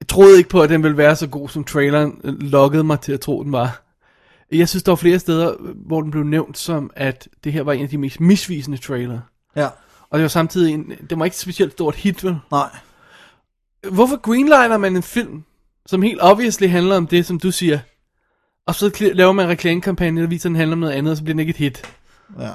jeg 0.00 0.08
troede 0.08 0.38
ikke 0.38 0.50
på, 0.50 0.62
at 0.62 0.70
den 0.70 0.82
ville 0.82 0.96
være 0.96 1.16
så 1.16 1.26
god, 1.26 1.48
som 1.48 1.64
traileren 1.64 2.20
lokkede 2.24 2.84
mig 2.84 3.00
til 3.00 3.12
at 3.12 3.20
tro, 3.20 3.42
den 3.42 3.52
var. 3.52 3.82
Jeg 4.52 4.68
synes, 4.68 4.82
der 4.82 4.92
var 4.92 4.96
flere 4.96 5.18
steder, 5.18 5.54
hvor 5.86 6.02
den 6.02 6.10
blev 6.10 6.24
nævnt 6.24 6.58
som, 6.58 6.90
at 6.96 7.28
det 7.44 7.52
her 7.52 7.62
var 7.62 7.72
en 7.72 7.82
af 7.82 7.88
de 7.88 7.98
mest 7.98 8.20
misvisende 8.20 8.78
trailer. 8.78 9.20
Ja. 9.56 9.68
Og 10.10 10.18
det 10.18 10.22
var 10.22 10.28
samtidig 10.28 10.74
en, 10.74 10.92
det 11.10 11.18
var 11.18 11.24
ikke 11.24 11.34
et 11.34 11.38
specielt 11.38 11.72
stort 11.72 11.94
hit, 11.94 12.24
vel? 12.24 12.38
Nej. 12.50 12.68
Hvorfor 13.90 14.16
greenlighter 14.16 14.78
man 14.78 14.96
en 14.96 15.02
film, 15.02 15.44
som 15.86 16.02
helt 16.02 16.18
obviously 16.22 16.68
handler 16.68 16.96
om 16.96 17.06
det, 17.06 17.26
som 17.26 17.40
du 17.40 17.50
siger, 17.50 17.78
og 18.66 18.74
så 18.74 19.10
laver 19.14 19.32
man 19.32 19.44
en 19.44 19.50
reklamekampagne, 19.50 20.20
der 20.20 20.26
viser, 20.26 20.48
at 20.48 20.50
den 20.50 20.56
handler 20.56 20.74
om 20.74 20.78
noget 20.78 20.92
andet, 20.92 21.10
og 21.10 21.16
så 21.16 21.22
bliver 21.22 21.34
den 21.34 21.40
ikke 21.40 21.50
et 21.50 21.56
hit? 21.56 21.94
Ja. 22.38 22.50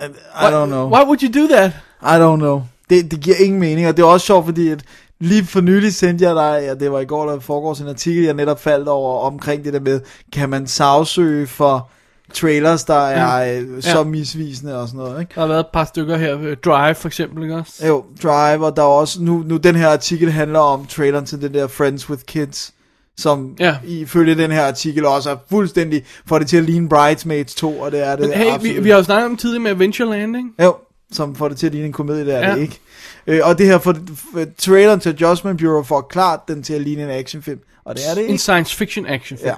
I 0.00 0.50
don't 0.50 0.66
know. 0.66 0.88
Why 0.88 1.04
would 1.04 1.22
you 1.22 1.42
do 1.42 1.48
that? 1.54 1.70
I 2.02 2.16
don't 2.18 2.36
know. 2.38 2.62
Det, 2.90 3.10
det 3.10 3.20
giver 3.20 3.36
ingen 3.36 3.60
mening, 3.60 3.88
og 3.88 3.96
det 3.96 4.02
er 4.02 4.06
også 4.06 4.26
sjovt, 4.26 4.44
fordi 4.44 4.68
at 4.68 4.82
lige 5.20 5.44
for 5.44 5.60
nylig 5.60 5.94
sendte 5.94 6.24
jeg 6.24 6.34
dig, 6.34 6.60
ja, 6.66 6.74
det 6.74 6.92
var 6.92 7.00
i 7.00 7.04
går 7.04 7.24
eller 7.28 7.40
foregårs 7.40 7.80
en 7.80 7.88
artikel, 7.88 8.24
jeg 8.24 8.34
netop 8.34 8.60
faldt 8.60 8.88
over 8.88 9.20
omkring 9.20 9.64
det 9.64 9.72
der 9.72 9.80
med, 9.80 10.00
kan 10.32 10.48
man 10.48 10.66
sagsøge 10.66 11.46
for 11.46 11.90
trailers, 12.34 12.84
der 12.84 12.94
er 12.94 13.58
øh, 13.60 13.82
så 13.82 13.98
Ja. 13.98 14.04
misvisende 14.04 14.80
og 14.80 14.88
sådan 14.88 14.98
noget, 14.98 15.20
ikke? 15.20 15.32
Der 15.34 15.40
har 15.40 15.48
været 15.48 15.60
et 15.60 15.66
par 15.72 15.84
stykker 15.84 16.16
her, 16.16 16.38
øh, 16.42 16.56
Drive 16.64 16.94
for 16.94 17.08
eksempel, 17.08 17.42
ikke 17.42 17.54
også? 17.56 17.86
Jo, 17.86 18.04
Drive, 18.22 18.66
og 18.66 18.76
der 18.76 18.82
er 18.82 18.86
også, 18.86 19.22
nu, 19.22 19.42
nu 19.46 19.56
den 19.56 19.76
her 19.76 19.88
artikel 19.88 20.30
handler 20.32 20.58
om 20.58 20.86
traileren 20.86 21.26
til 21.26 21.42
den 21.42 21.54
der 21.54 21.66
Friends 21.66 22.10
with 22.10 22.22
Kids, 22.26 22.72
som 23.18 23.56
Ja. 23.60 23.76
ifølge 23.84 24.34
den 24.34 24.50
her 24.50 24.62
artikel 24.66 25.04
også 25.06 25.30
er 25.30 25.36
fuldstændig, 25.50 26.04
får 26.26 26.38
det 26.38 26.48
til 26.48 26.56
at 26.56 26.64
ligne 26.64 26.88
Bridesmaids 26.88 27.54
2, 27.54 27.78
og 27.80 27.92
det 27.92 28.06
er 28.06 28.16
det 28.16 28.28
Men 28.28 28.38
hey, 28.38 28.44
vi, 28.44 28.50
absolut. 28.50 28.84
vi 28.84 28.90
har 28.90 28.96
jo 28.96 29.02
snakket 29.02 29.26
om 29.26 29.36
tidligere 29.36 29.62
med 29.62 29.70
Adventureland, 29.70 30.36
ikke? 30.36 30.48
Jo, 30.62 30.76
som 31.12 31.34
får 31.34 31.48
det 31.48 31.56
til 31.58 31.66
at 31.66 31.72
ligne 31.72 31.86
en 31.86 31.92
komedie, 31.92 32.24
det 32.26 32.34
er 32.34 32.48
Ja. 32.48 32.54
det 32.54 32.60
ikke. 32.60 32.80
Øh, 33.26 33.40
og 33.44 33.58
det 33.58 33.66
her, 33.66 33.78
for, 33.78 33.94
for 34.32 34.44
traileren 34.58 35.00
til 35.00 35.08
Adjustment 35.08 35.60
Bureau 35.60 35.82
får 35.82 36.00
klart 36.00 36.40
den 36.48 36.62
til 36.62 36.74
at 36.74 36.80
ligne 36.80 37.02
en 37.02 37.10
actionfilm, 37.10 37.60
og 37.84 37.96
det 37.96 38.02
er 38.10 38.14
det 38.14 38.24
En 38.24 38.30
ikke. 38.30 38.42
science 38.42 38.76
fiction 38.76 39.06
action 39.06 39.38
film. 39.38 39.48
Ja. 39.48 39.54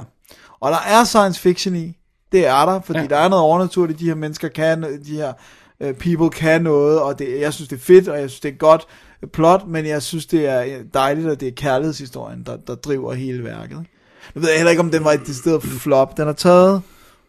Og 0.61 0.71
der 0.73 0.79
er 0.87 1.05
science 1.05 1.41
fiction 1.41 1.77
i, 1.77 1.97
det 2.33 2.47
er 2.47 2.65
der, 2.67 2.81
fordi 2.81 2.99
ja. 3.01 3.07
der 3.07 3.17
er 3.17 3.29
noget 3.29 3.45
overnaturligt, 3.45 3.99
de 3.99 4.05
her 4.05 4.15
mennesker 4.15 4.49
kan, 4.49 4.83
de 5.07 5.15
her 5.17 5.33
uh, 5.81 5.93
people 5.93 6.31
kan 6.31 6.63
noget, 6.63 7.01
og 7.01 7.19
det, 7.19 7.41
jeg 7.41 7.53
synes 7.53 7.69
det 7.69 7.77
er 7.77 7.81
fedt, 7.81 8.09
og 8.09 8.21
jeg 8.21 8.31
synes 8.31 8.41
det 8.41 8.49
er 8.49 8.53
godt 8.57 8.87
plot, 9.33 9.66
men 9.68 9.87
jeg 9.87 10.03
synes 10.03 10.27
det 10.27 10.47
er 10.49 10.83
dejligt, 10.95 11.27
at 11.29 11.41
det 11.41 11.49
er 11.49 11.53
kærlighedshistorien, 11.57 12.43
der, 12.47 12.57
der 12.57 12.75
driver 12.75 13.12
hele 13.14 13.45
værket. 13.45 13.70
ikke? 13.79 13.91
Nu 14.35 14.41
ved 14.41 14.49
jeg 14.49 14.59
heller 14.59 14.70
ikke, 14.70 14.81
om 14.81 14.91
den 14.91 15.05
var 15.05 15.12
et 15.12 15.20
decideret 15.27 15.62
flop. 15.62 16.16
Den 16.16 16.27
har 16.27 16.33
taget 16.33 16.83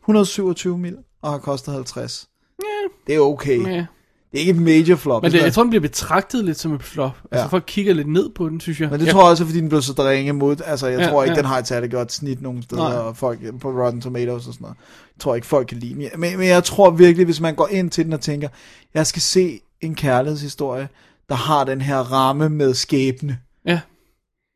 127 0.04 0.78
mil 0.78 0.98
og 1.22 1.32
har 1.32 1.38
kostet 1.38 1.74
50. 1.74 2.28
Det 3.08 3.16
er 3.16 3.20
okay. 3.20 3.68
Ja. 3.68 3.86
Det 4.32 4.38
er 4.38 4.40
ikke 4.40 4.52
et 4.52 4.62
major 4.62 4.96
flop. 4.96 5.22
Men 5.24 5.32
det, 5.32 5.42
jeg 5.42 5.54
tror, 5.54 5.64
den 5.64 5.70
bliver 5.70 5.82
betragtet 5.82 6.46
lidt 6.46 6.60
som 6.60 6.74
et 6.74 6.84
flop. 6.84 7.18
Altså 7.32 7.44
Ja. 7.44 7.48
folk 7.48 7.64
kigger 7.68 7.94
lidt 7.94 8.08
ned 8.08 8.30
på 8.36 8.50
den, 8.50 8.60
synes 8.60 8.80
jeg. 8.82 8.90
Men 8.90 9.00
det 9.00 9.06
ja. 9.06 9.12
tror 9.12 9.22
jeg 9.22 9.30
også, 9.30 9.46
fordi 9.46 9.60
den 9.60 9.70
blev 9.70 9.82
så 9.82 9.94
dringe 9.94 10.34
mod. 10.34 10.56
Altså, 10.66 10.88
jeg 10.88 11.00
Ja, 11.00 11.06
ja, 11.06 11.12
tror 11.12 11.24
ikke, 11.24 11.32
ja. 11.32 11.36
ja. 11.36 11.42
den 11.42 11.46
har 11.46 11.58
et 11.60 11.68
særligt 11.68 11.94
godt 11.94 12.12
snit 12.12 12.42
nogen 12.42 12.64
steder, 12.64 12.82
Nej. 12.90 12.98
og 12.98 13.18
folk 13.18 13.40
på 13.60 13.70
Rotten 13.70 14.02
Tomatoes 14.02 14.48
og 14.48 14.54
sådan 14.54 14.64
noget. 14.64 14.76
Jeg 15.16 15.20
tror 15.20 15.36
ikke, 15.36 15.48
folk 15.48 15.68
kan 15.68 15.78
lide 15.78 15.94
den. 15.94 16.20
Men, 16.22 16.38
men 16.38 16.48
jeg 16.48 16.64
tror 16.64 16.90
virkelig, 16.92 17.26
hvis 17.26 17.40
man 17.42 17.56
går 17.56 17.68
ind 17.68 17.90
til 17.90 18.06
den 18.06 18.14
og 18.14 18.22
tænker, 18.22 18.48
jeg 18.94 19.08
skal 19.08 19.22
se 19.22 19.60
en 19.82 19.96
kærlighedshistorie, 19.96 20.88
der 21.30 21.36
har 21.36 21.64
den 21.64 21.82
her 21.82 21.98
ramme 21.98 22.50
med 22.50 22.74
skæbne. 22.74 23.38
Ja. 23.68 23.80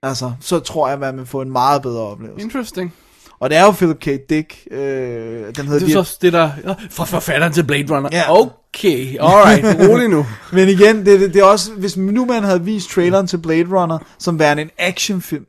Altså, 0.04 0.32
så 0.42 0.60
tror 0.60 0.88
jeg, 0.88 0.94
at 0.94 1.00
man 1.00 1.18
vil 1.18 1.26
få 1.26 1.42
en 1.42 1.52
meget 1.52 1.82
bedre 1.82 2.02
oplevelse. 2.02 2.44
Interesting. 2.46 2.94
Og 3.40 3.50
det 3.50 3.58
er 3.58 3.64
jo 3.64 3.72
Philip 3.72 4.00
K. 4.00 4.06
Dick. 4.30 4.68
Øh, 4.72 4.80
den 4.80 5.68
hedder 5.68 5.80
Det 5.86 5.96
er 5.96 6.02
vir- 6.02 6.04
så 6.04 6.18
det, 6.22 6.34
der... 6.34 6.52
Ja, 6.68 6.74
Fra 6.92 7.06
forfatteren 7.06 7.54
til 7.54 7.64
Blade 7.64 7.96
Runner. 7.96 8.10
Ja. 8.12 8.40
Okay, 8.42 9.18
alright, 9.20 9.66
rolig 9.90 10.08
nu. 10.10 10.26
Men 10.52 10.70
igen, 10.70 11.06
det, 11.06 11.20
det, 11.20 11.34
det 11.34 11.40
er 11.40 11.44
også, 11.46 11.72
hvis 11.74 11.98
nu 11.98 12.26
man 12.26 12.44
havde 12.44 12.62
vist 12.64 12.90
traileren 12.90 13.28
til 13.28 13.38
Blade 13.38 13.66
Runner 13.82 13.98
som 14.20 14.40
værende 14.40 14.62
en 14.64 14.70
actionfilm, 14.78 15.46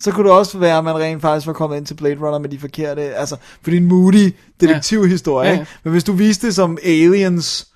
så 0.00 0.10
kunne 0.10 0.28
det 0.28 0.36
også 0.38 0.58
være, 0.58 0.78
at 0.78 0.84
man 0.84 0.94
rent 0.94 1.22
faktisk 1.22 1.46
var 1.46 1.52
kommet 1.52 1.76
ind 1.76 1.86
til 1.86 1.94
Blade 1.94 2.16
Runner 2.20 2.38
med 2.38 2.48
de 2.48 2.58
forkerte, 2.58 3.02
altså, 3.02 3.36
for 3.62 3.70
det 3.70 3.76
er 3.76 3.80
en 3.80 3.86
moody 3.88 4.32
detektivhistorie, 4.60 5.48
Ja. 5.48 5.54
ja. 5.54 5.60
ikke? 5.60 5.72
Men 5.84 5.90
hvis 5.92 6.04
du 6.04 6.12
viste 6.12 6.46
det 6.46 6.54
som 6.54 6.78
Aliens, 6.84 7.66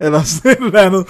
eller 0.00 0.22
sådan 0.22 0.50
et 0.50 0.58
eller 0.66 0.80
andet, 0.80 1.06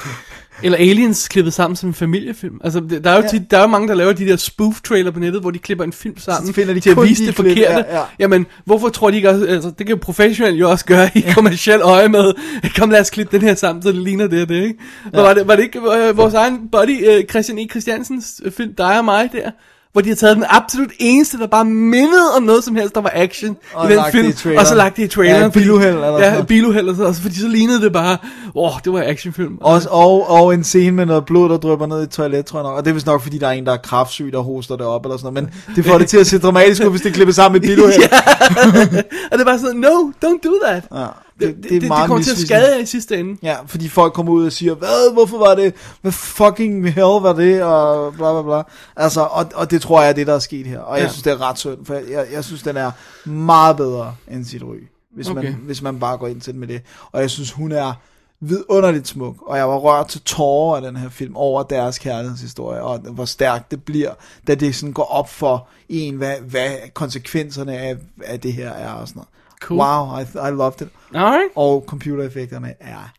Eller 0.62 0.78
Aliens 0.78 1.28
klippet 1.28 1.52
sammen 1.52 1.76
som 1.76 1.88
en 1.88 1.94
familiefilm. 1.94 2.60
Altså, 2.64 2.80
der 3.04 3.10
er 3.10 3.16
jo 3.16 3.22
Ja. 3.22 3.28
tit, 3.28 3.50
der 3.50 3.56
er 3.58 3.60
jo 3.62 3.66
mange, 3.66 3.88
der 3.88 3.94
laver 3.94 4.12
de 4.12 4.26
der 4.26 4.36
spoof-trailer 4.36 5.10
på 5.10 5.18
nettet, 5.20 5.40
hvor 5.40 5.50
de 5.50 5.58
klipper 5.58 5.84
en 5.84 5.92
film 5.92 6.18
sammen 6.18 6.54
finder 6.54 6.74
de 6.74 6.80
til 6.80 6.90
at 6.90 7.02
vise 7.02 7.22
de 7.22 7.26
det 7.26 7.34
klip, 7.34 7.46
forkerte. 7.56 7.84
ja, 7.88 7.98
ja. 7.98 8.04
Jamen, 8.18 8.46
hvorfor 8.64 8.88
tror 8.88 9.10
de 9.10 9.16
ikke 9.16 9.30
også, 9.30 9.46
altså, 9.46 9.68
det 9.68 9.86
kan 9.86 9.88
jo 9.88 9.96
professionelt 10.02 10.60
jo 10.60 10.70
også 10.70 10.84
gøre 10.84 11.10
i 11.14 11.24
kommersiel 11.34 11.80
øje 11.80 12.08
med, 12.08 12.32
kom 12.76 12.90
lad 12.90 13.00
os 13.00 13.10
klippe 13.10 13.38
den 13.38 13.46
her 13.46 13.54
sammen, 13.54 13.82
så 13.82 13.88
det 13.88 14.02
ligner 14.02 14.26
det 14.26 14.42
og 14.42 14.48
det, 14.48 14.62
ikke? 14.62 14.78
Ja. 15.14 15.20
Var, 15.20 15.34
det, 15.34 15.48
var 15.48 15.56
det 15.56 15.62
ikke 15.62 15.78
øh, 15.78 16.16
vores 16.16 16.34
egen 16.34 16.68
buddy, 16.72 17.08
øh, 17.08 17.24
Christian 17.24 17.58
E. 17.58 17.68
Christiansens 17.70 18.40
øh, 18.44 18.52
film, 18.52 18.74
dig 18.74 18.98
og 18.98 19.04
mig 19.04 19.28
der? 19.32 19.50
Hvor 19.94 20.00
de 20.02 20.08
har 20.08 20.16
taget 20.16 20.36
den 20.36 20.44
absolut 20.48 20.90
eneste, 20.98 21.38
der 21.38 21.46
bare 21.46 21.64
mindede 21.64 22.34
om 22.36 22.42
noget 22.42 22.64
som 22.64 22.76
helst, 22.76 22.94
der 22.94 23.00
var 23.00 23.10
action 23.14 23.56
Og 23.74 23.90
i 23.92 23.94
den 23.94 24.04
film. 24.12 24.52
i 24.54 24.56
og 24.56 24.66
så 24.66 24.74
lagt 24.74 24.96
det 24.96 25.02
i 25.02 25.06
traileren. 25.06 25.42
Ja, 25.42 25.48
biluheld 25.48 25.94
eller 25.94 26.18
sådan 26.18 26.34
Ja, 26.36 26.42
biluheld 26.42 26.88
eller 26.88 26.94
sådan 26.96 27.14
fordi 27.14 27.34
så 27.40 27.48
lignede 27.48 27.80
det 27.80 27.92
bare, 27.92 28.16
åh, 28.54 28.74
oh, 28.74 28.80
det 28.84 28.92
var 28.92 29.02
actionfilm. 29.06 29.58
også, 29.60 29.88
og, 29.90 30.30
og 30.30 30.54
en 30.54 30.64
scene 30.64 30.90
med 30.96 31.06
noget 31.06 31.24
blod, 31.24 31.48
der 31.48 31.56
drypper 31.56 31.86
ned 31.86 32.00
i 32.00 32.02
et 32.02 32.10
toilet, 32.10 32.46
tror 32.46 32.58
jeg 32.58 32.62
nok. 32.64 32.76
Og 32.78 32.84
det 32.84 32.90
er 32.90 32.94
vist 32.94 33.06
nok, 33.06 33.22
fordi 33.22 33.38
der 33.38 33.46
er 33.46 33.52
en, 33.52 33.66
der 33.66 33.72
er 33.72 33.76
kraftsyg, 33.76 34.32
der 34.32 34.40
hoster 34.40 34.76
det 34.76 34.86
op, 34.86 35.04
eller 35.04 35.16
sådan 35.16 35.32
noget. 35.34 35.50
Men 35.68 35.76
det 35.76 35.84
får 35.84 35.98
det 35.98 36.08
til 36.08 36.18
at 36.18 36.26
se 36.26 36.38
dramatisk 36.38 36.82
ud, 36.84 36.90
hvis 36.90 37.00
det 37.00 37.08
er 37.08 37.14
klippet 37.14 37.34
sammen 37.34 37.60
med 37.60 37.68
biluheld. 37.68 38.02
Og 39.32 39.38
det 39.38 39.40
er 39.40 39.44
bare 39.44 39.58
sådan, 39.58 39.76
no, 39.80 40.12
don't 40.24 40.40
do 40.44 40.52
that. 40.66 40.82
Ja, 40.94 41.06
Det, 41.40 41.56
det, 41.56 41.70
det, 41.70 41.82
det 41.82 41.90
kommer 41.90 42.22
til 42.22 42.30
at 42.30 42.38
skade 42.38 42.74
jer 42.74 42.78
i 42.82 42.86
sidste 42.86 43.16
ende. 43.20 43.36
Ja, 43.42 43.56
fordi 43.66 43.88
folk 43.88 44.12
kommer 44.12 44.32
ud 44.32 44.46
og 44.46 44.52
siger, 44.52 44.74
hvad, 44.74 45.12
hvorfor 45.12 45.38
var 45.38 45.54
det, 45.54 45.74
hvad 46.02 46.12
fucking 46.12 46.84
hell 46.92 47.20
var 47.22 47.32
det, 47.32 47.62
og 47.62 48.14
bla 48.14 48.32
bla 48.32 48.42
bla. 48.42 48.62
Altså, 48.96 49.20
og, 49.20 49.46
og 49.54 49.70
det 49.70 49.82
tror 49.82 50.00
jeg 50.02 50.08
er 50.08 50.12
det, 50.12 50.26
der 50.26 50.34
er 50.34 50.38
sket 50.38 50.66
her. 50.66 50.78
Og 50.78 50.96
jeg 50.98 51.04
Ja. 51.04 51.10
synes, 51.10 51.22
det 51.22 51.32
er 51.32 51.40
ret 51.40 51.58
synd, 51.58 51.86
for 51.86 51.94
jeg, 51.94 52.02
jeg, 52.10 52.26
jeg 52.32 52.44
synes, 52.44 52.62
den 52.62 52.76
er 52.76 52.90
meget 53.28 53.76
bedre 53.76 54.14
end 54.30 54.44
sit 54.44 54.62
ry, 54.62 54.76
hvis, 55.14 55.28
Okay. 55.28 55.42
man, 55.42 55.52
hvis 55.62 55.82
man 55.82 56.00
bare 56.00 56.16
går 56.16 56.26
ind 56.26 56.40
til 56.40 56.52
den 56.52 56.60
med 56.60 56.68
det. 56.68 56.82
Og 57.12 57.20
jeg 57.20 57.30
synes, 57.30 57.52
hun 57.52 57.72
er 57.72 57.92
vidunderligt 58.40 59.08
smuk, 59.08 59.36
og 59.46 59.56
jeg 59.58 59.68
var 59.68 59.76
rørt 59.76 60.06
til 60.08 60.20
tårer 60.20 60.76
af 60.76 60.82
den 60.82 60.96
her 60.96 61.08
film 61.08 61.36
over 61.36 61.62
deres 61.62 61.98
kærlighedshistorie, 61.98 62.82
og 62.82 62.98
hvor 62.98 63.24
stærkt 63.24 63.70
det 63.70 63.82
bliver, 63.84 64.10
da 64.46 64.54
det 64.54 64.74
sådan 64.74 64.92
går 64.92 65.04
op 65.12 65.30
for 65.30 65.68
en, 65.88 66.14
hvad, 66.14 66.34
hvad 66.40 66.70
konsekvenserne 66.94 67.76
af, 67.78 67.96
af 68.24 68.40
det 68.40 68.52
her 68.52 68.70
er 68.70 68.92
og 68.92 69.08
sådan 69.08 69.18
noget. 69.18 69.28
Cool. 69.64 69.78
Wow, 69.80 70.18
I, 70.18 70.22
I 70.48 70.50
loved 70.50 70.80
it. 70.82 70.88
Alright. 71.14 71.48
Og 71.56 71.84
computereffekterne 71.86 72.74
er 72.80 73.12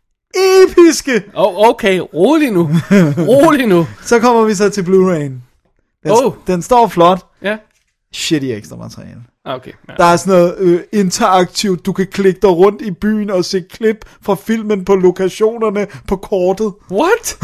episke. 0.64 1.24
Oh, 1.34 1.70
okay, 1.70 2.00
rolig 2.14 2.52
nu. 2.52 2.70
rolig 3.34 3.68
nu. 3.68 3.88
Så 4.04 4.20
kommer 4.20 4.44
vi 4.44 4.56
så 4.56 4.70
til 4.70 4.82
Blu-ray'en. 4.82 5.32
Den, 6.04 6.12
Oh. 6.26 6.34
den 6.48 6.62
står 6.62 6.88
flot. 6.88 7.26
Ja. 7.42 7.58
Shitty 8.14 8.46
ekstra 8.48 8.76
materiale. 8.76 9.24
Okay. 9.46 9.72
Ja. 9.90 9.94
Der 9.98 10.04
er 10.06 10.18
sådan 10.18 10.40
noget 10.40 10.56
øh, 10.60 10.80
interaktivt. 10.92 11.86
Du 11.86 11.94
kan 11.94 12.08
klikke 12.12 12.40
dig 12.42 12.50
rundt 12.50 12.82
i 12.82 12.92
byen 12.92 13.30
og 13.30 13.46
se 13.46 13.64
klip 13.72 14.06
fra 14.22 14.36
filmen 14.36 14.86
på 14.86 14.96
lokationerne 14.96 15.88
på 16.08 16.16
kortet. 16.16 16.74
What? 16.92 17.38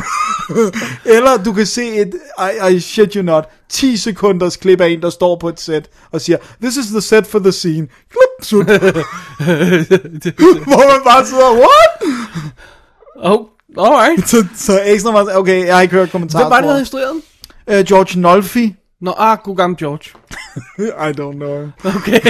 Eller 1.16 1.44
du 1.46 1.54
kan 1.54 1.66
se 1.66 1.96
et, 1.96 2.14
I, 2.70 2.74
I 2.76 2.80
shit 2.80 3.14
you 3.14 3.24
not, 3.24 3.44
10 3.72 3.98
sekunders 3.98 4.58
klip 4.58 4.82
af 4.82 4.88
en, 4.90 5.02
der 5.02 5.10
står 5.10 5.36
på 5.36 5.50
et 5.50 5.60
sæt 5.60 5.90
og 6.12 6.22
siger, 6.22 6.38
this 6.62 6.78
is 6.78 6.86
the 6.86 7.02
set 7.02 7.28
for 7.28 7.40
the 7.40 7.52
scene. 7.52 7.88
Klip, 8.10 8.42
sut. 8.42 8.66
Hvor 10.70 10.92
man 10.92 11.02
bare 11.04 11.26
sidder, 11.26 11.52
what? 11.52 12.02
Oh, 13.16 13.46
alright. 13.78 14.30
så, 14.30 14.46
så 14.56 14.82
ekstra 14.86 15.12
meget, 15.12 15.38
okay, 15.38 15.66
jeg 15.66 15.76
har 15.76 15.82
ikke 15.82 15.96
hørt 15.96 16.12
kommentarer. 16.12 16.44
Hvem 16.44 16.68
var 16.68 16.76
det, 16.76 16.92
der 16.92 17.12
den? 17.12 17.22
Uh, 17.80 17.86
George 17.86 18.20
Nolfi, 18.20 18.76
Nå, 19.02 19.14
ah, 19.18 19.38
god 19.44 19.56
gammel 19.56 19.78
George. 19.78 20.12
I 21.10 21.12
don't 21.12 21.36
know. 21.36 21.72
Okay. 21.84 22.22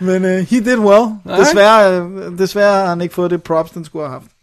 Men 0.06 0.24
uh, 0.24 0.30
he 0.30 0.60
did 0.60 0.78
well. 0.78 1.06
Desværre, 1.24 2.06
uh, 2.06 2.38
desværre 2.38 2.80
har 2.80 2.88
han 2.88 3.00
ikke 3.00 3.14
fået 3.14 3.30
det 3.30 3.42
props, 3.42 3.70
den 3.70 3.84
skulle 3.84 4.08
have 4.08 4.12
haft. 4.12 4.35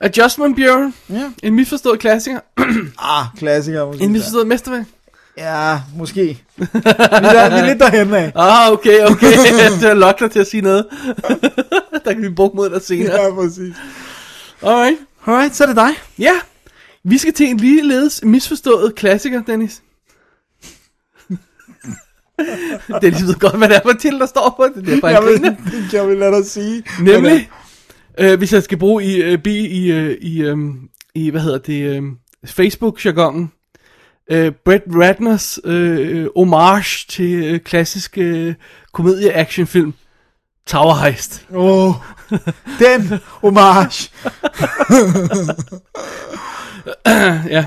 Adjustment 0.00 0.56
Bureau. 0.56 0.92
Ja. 1.10 1.30
En 1.42 1.54
misforstået 1.54 1.98
klassiker. 2.00 2.40
Ah, 2.98 3.26
klassiker 3.38 3.86
måske. 3.86 4.04
En 4.04 4.12
misforstået 4.12 4.46
mesterværk. 4.46 4.84
Ja, 5.38 5.80
måske. 5.96 6.42
vi, 6.56 6.64
er, 6.74 7.48
vi 7.50 7.56
er 7.56 7.66
lidt 7.66 7.80
derhen 7.80 8.14
af. 8.14 8.32
Ah, 8.36 8.72
okay, 8.72 9.04
okay. 9.04 9.32
det 9.80 9.88
er 9.90 9.94
lokker 9.94 10.26
dig 10.26 10.32
til 10.32 10.40
at 10.40 10.46
sige 10.46 10.60
noget. 10.60 10.86
der 12.04 12.12
kan 12.12 12.22
vi 12.22 12.28
bruge 12.28 12.50
mod 12.54 12.70
dig 12.70 12.82
senere. 12.82 13.22
Ja, 13.22 13.34
præcis. 13.34 13.74
Alright. 14.62 14.96
Alright, 15.26 15.56
så 15.56 15.64
er 15.64 15.66
det 15.66 15.76
dig. 15.76 15.90
Ja, 16.18 16.32
vi 17.04 17.18
skal 17.18 17.32
til 17.32 17.46
en 17.46 17.56
ligeledes 17.56 18.20
misforstået 18.24 18.94
klassiker, 18.94 19.42
Dennis. 19.42 19.82
Dennis 23.02 23.22
ved 23.26 23.34
godt, 23.34 23.56
hvad 23.58 23.68
det 23.68 23.76
er 23.76 23.80
for 23.84 23.92
til, 23.92 24.12
der 24.12 24.26
står 24.26 24.54
på 24.56 24.66
det. 24.74 24.86
Det 24.86 24.94
er 24.96 25.00
bare 25.00 25.10
Jeg 25.10 25.20
en 25.22 25.26
vil, 25.28 25.38
griner. 25.40 25.56
det 25.70 25.90
kan 25.90 26.08
vi 26.08 26.14
lade 26.14 26.32
dig 26.36 26.46
sige. 26.46 26.84
Nemlig, 27.00 27.50
øh, 28.18 28.38
hvis 28.38 28.52
jeg 28.52 28.62
skal 28.62 28.78
bruge 28.78 29.04
i, 29.04 29.22
øh, 29.22 29.38
bi, 29.38 29.56
i, 29.66 29.92
øh, 29.92 30.16
i, 30.20 30.42
øh, 30.42 30.58
i, 31.14 31.30
hvad 31.30 31.40
hedder 31.40 31.58
det, 31.58 31.96
øh, 31.96 32.02
Facebook-jargonen, 32.44 33.52
øh, 34.30 34.52
Brett 34.64 34.84
Ratners 34.86 35.58
øh, 35.64 36.28
homage 36.36 37.06
til 37.08 37.44
øh, 37.44 37.60
klassisk 37.60 38.18
øh, 38.18 38.54
komedie-actionfilm, 38.92 39.92
Tower 40.66 40.94
Heist. 40.94 41.46
Åh, 41.54 41.88
oh, 41.88 41.94
den 42.78 43.20
homage. 43.24 44.10
ja. 47.54 47.66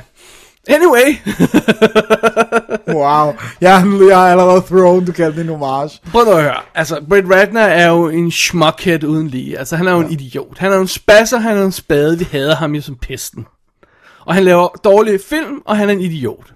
Anyway, 0.67 1.17
Wow. 2.87 3.33
Jeg, 3.61 3.83
jeg 4.09 4.17
har 4.17 4.27
allerede 4.31 4.61
thrown, 4.61 5.05
du 5.05 5.11
kaldte 5.11 5.39
det 5.39 5.49
en 5.49 5.57
homage. 5.59 5.99
prøv 6.11 6.25
nu 6.25 6.31
at 6.31 6.43
høre. 6.43 6.55
Altså, 6.75 7.01
Brett 7.09 7.27
Ratner 7.31 7.61
er 7.61 7.87
jo 7.89 8.09
en 8.09 8.31
schmuckhead 8.31 9.03
uden 9.03 9.27
lige. 9.27 9.57
Altså, 9.59 9.75
han 9.75 9.87
er 9.87 9.91
jo 9.91 9.99
en 9.99 10.11
idiot. 10.11 10.57
Han 10.57 10.71
er 10.71 10.75
jo 10.75 10.81
en 10.81 10.87
spasser, 10.87 11.37
han 11.37 11.57
er 11.57 11.65
en 11.65 11.71
spade. 11.71 12.17
Vi 12.19 12.27
hader 12.31 12.55
ham 12.55 12.75
jo 12.75 12.81
som 12.81 12.95
pesten. 12.95 13.45
Og 14.25 14.33
han 14.33 14.43
laver 14.43 14.67
dårlige 14.83 15.19
film, 15.29 15.61
og 15.65 15.77
han 15.77 15.89
er 15.89 15.93
en 15.93 16.01
idiot. 16.01 16.53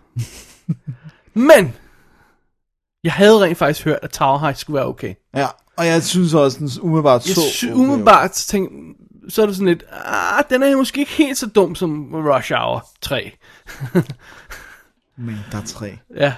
Men, 1.33 1.73
jeg 3.03 3.13
havde 3.13 3.41
rent 3.43 3.57
faktisk 3.57 3.85
hørt, 3.85 3.99
at 4.03 4.09
Tower 4.09 4.37
Heist 4.39 4.59
skulle 4.59 4.75
være 4.77 4.87
okay. 4.87 5.13
Ja, 5.35 5.47
og 5.77 5.85
jeg 5.87 6.03
synes 6.03 6.33
også, 6.33 6.57
den 6.59 6.69
umiddelbart 6.81 7.27
Jeg 7.27 7.35
så... 7.35 7.41
sy- 7.51 7.65
umiddelbart 7.73 8.31
tænk, 8.31 8.69
så 9.29 9.41
er 9.41 9.45
det 9.45 9.55
sådan 9.55 9.67
lidt, 9.67 9.83
ah, 10.05 10.43
den 10.49 10.63
er 10.63 10.77
måske 10.77 10.99
ikke 10.99 11.11
helt 11.11 11.37
så 11.37 11.47
dum 11.47 11.75
som 11.75 12.09
Rush 12.13 12.53
Hour 12.53 12.85
3. 13.01 13.31
Men 15.17 15.37
der 15.51 15.57
er 15.57 15.65
tre. 15.65 15.97
Ja. 16.17 16.33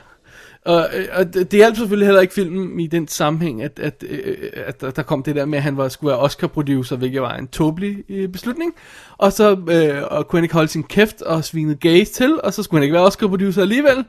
Og, 0.65 0.89
øh, 0.95 1.05
og 1.13 1.33
det, 1.33 1.51
hjalp 1.51 1.75
selvfølgelig 1.77 2.07
heller 2.07 2.21
ikke 2.21 2.33
filmen 2.33 2.79
i 2.79 2.87
den 2.87 3.07
sammenhæng, 3.07 3.61
at, 3.63 3.79
at, 3.79 4.03
øh, 4.09 4.37
at 4.53 4.81
der- 4.81 4.91
der 4.91 5.01
kom 5.01 5.23
det 5.23 5.35
der 5.35 5.45
med, 5.45 5.57
at 5.57 5.63
han 5.63 5.77
var, 5.77 5.89
skulle 5.89 6.09
være 6.11 6.19
Oscar-producer, 6.19 6.95
hvilket 6.95 7.21
var 7.21 7.35
en 7.35 7.47
tåbelig 7.47 8.03
øh, 8.09 8.29
beslutning. 8.29 8.73
Og 9.17 9.33
så 9.33 9.51
øh, 9.69 10.03
og 10.11 10.27
kunne 10.27 10.37
han 10.37 10.43
ikke 10.43 10.53
holde 10.55 10.67
sin 10.67 10.83
kæft 10.83 11.21
og 11.21 11.43
svinede 11.43 11.75
gays 11.75 12.09
til, 12.09 12.39
og 12.43 12.53
så 12.53 12.63
skulle 12.63 12.79
han 12.79 12.83
ikke 12.83 12.93
være 12.93 13.03
Oscar-producer 13.05 13.61
alligevel. 13.61 14.05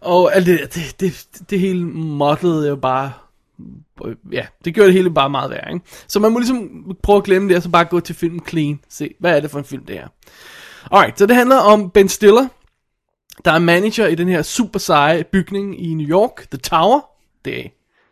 Og 0.00 0.36
alt 0.36 0.46
det, 0.46 0.74
det, 0.74 0.94
det, 1.00 1.26
det 1.50 1.60
hele 1.60 1.84
modlede 1.86 2.68
jo 2.68 2.76
bare... 2.76 3.12
Ja, 4.32 4.46
det 4.64 4.74
gjorde 4.74 4.86
det 4.86 4.94
hele 4.94 5.10
bare 5.10 5.30
meget 5.30 5.50
værre, 5.50 5.72
ikke? 5.72 5.86
Så 6.08 6.20
man 6.20 6.32
må 6.32 6.38
ligesom 6.38 6.84
prøve 7.02 7.16
at 7.16 7.24
glemme 7.24 7.48
det, 7.48 7.56
og 7.56 7.62
så 7.62 7.68
bare 7.68 7.84
gå 7.84 8.00
til 8.00 8.14
filmen 8.14 8.40
clean. 8.48 8.80
Se, 8.88 9.14
hvad 9.18 9.36
er 9.36 9.40
det 9.40 9.50
for 9.50 9.58
en 9.58 9.64
film, 9.64 9.84
det 9.84 9.98
er. 9.98 10.08
Alright, 10.90 11.18
så 11.18 11.26
det 11.26 11.36
handler 11.36 11.56
om 11.56 11.90
Ben 11.90 12.08
Stiller, 12.08 12.48
der 13.44 13.52
er 13.52 13.58
manager 13.58 14.06
i 14.06 14.14
den 14.14 14.28
her 14.28 14.42
super 14.42 14.78
seje 14.78 15.24
bygning 15.24 15.84
i 15.84 15.94
New 15.94 16.08
York, 16.08 16.46
The 16.50 16.58
Tower, 16.58 17.00
det 17.44 17.70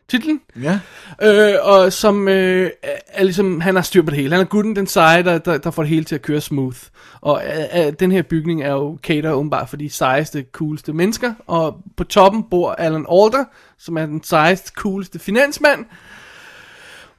titlen. 0.08 0.40
Ja. 0.62 0.80
Øh, 1.22 1.54
og 1.62 1.92
som 1.92 2.28
øh, 2.28 2.70
er, 3.08 3.24
ligesom, 3.24 3.60
han 3.60 3.74
har 3.74 3.82
styr 3.82 4.02
på 4.02 4.10
det 4.10 4.18
hele. 4.18 4.30
Han 4.30 4.40
er 4.40 4.44
gutten, 4.44 4.76
den 4.76 4.86
seje, 4.86 5.22
der, 5.22 5.38
der, 5.38 5.58
der 5.58 5.70
får 5.70 5.82
det 5.82 5.90
hele 5.90 6.04
til 6.04 6.14
at 6.14 6.22
køre 6.22 6.40
smooth. 6.40 6.78
Og 7.20 7.42
øh, 7.46 7.86
øh, 7.86 7.92
den 8.00 8.12
her 8.12 8.22
bygning 8.22 8.62
er 8.62 8.72
jo 8.72 8.98
cater 9.02 9.32
åbenbart 9.32 9.68
for 9.68 9.76
de 9.76 9.90
sejeste, 9.90 10.44
cooleste 10.52 10.92
mennesker. 10.92 11.34
Og 11.46 11.76
på 11.96 12.04
toppen 12.04 12.44
bor 12.50 12.72
Alan 12.72 13.06
Alda, 13.12 13.44
som 13.78 13.96
er 13.96 14.06
den 14.06 14.22
sejeste, 14.22 14.72
cooleste 14.76 15.18
finansmand. 15.18 15.84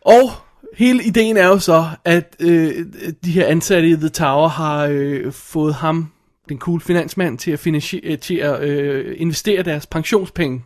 Og 0.02 0.32
hele 0.78 1.04
ideen 1.04 1.38
er 1.38 1.48
jo 1.48 1.60
så, 1.60 1.86
at 2.06 2.36
øh, 2.40 2.86
de 3.26 3.32
her 3.32 3.46
ansatte 3.46 3.90
i 3.90 3.96
The 3.96 4.10
Tower 4.10 4.48
har 4.48 4.88
øh, 4.92 5.32
fået 5.32 5.74
ham, 5.74 6.12
den 6.50 6.60
cool 6.60 6.82
finansmand, 6.82 7.38
til 7.38 7.52
at, 7.52 7.60
finansiere, 7.60 8.18
til 8.18 8.36
at 8.36 8.64
øh, 8.64 9.16
investere 9.18 9.64
deres 9.64 9.86
pensionspenge. 9.86 10.64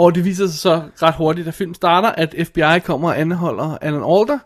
Og 0.00 0.14
det 0.14 0.24
viser 0.24 0.46
sig 0.46 0.58
så 0.58 0.82
ret 1.02 1.14
hurtigt, 1.14 1.46
da 1.46 1.50
filmen 1.50 1.74
starter, 1.74 2.08
at 2.08 2.34
FBI 2.46 2.78
kommer 2.84 3.08
og 3.08 3.20
anholder 3.20 3.78
Alan 3.80 4.02
Alda, 4.02 4.38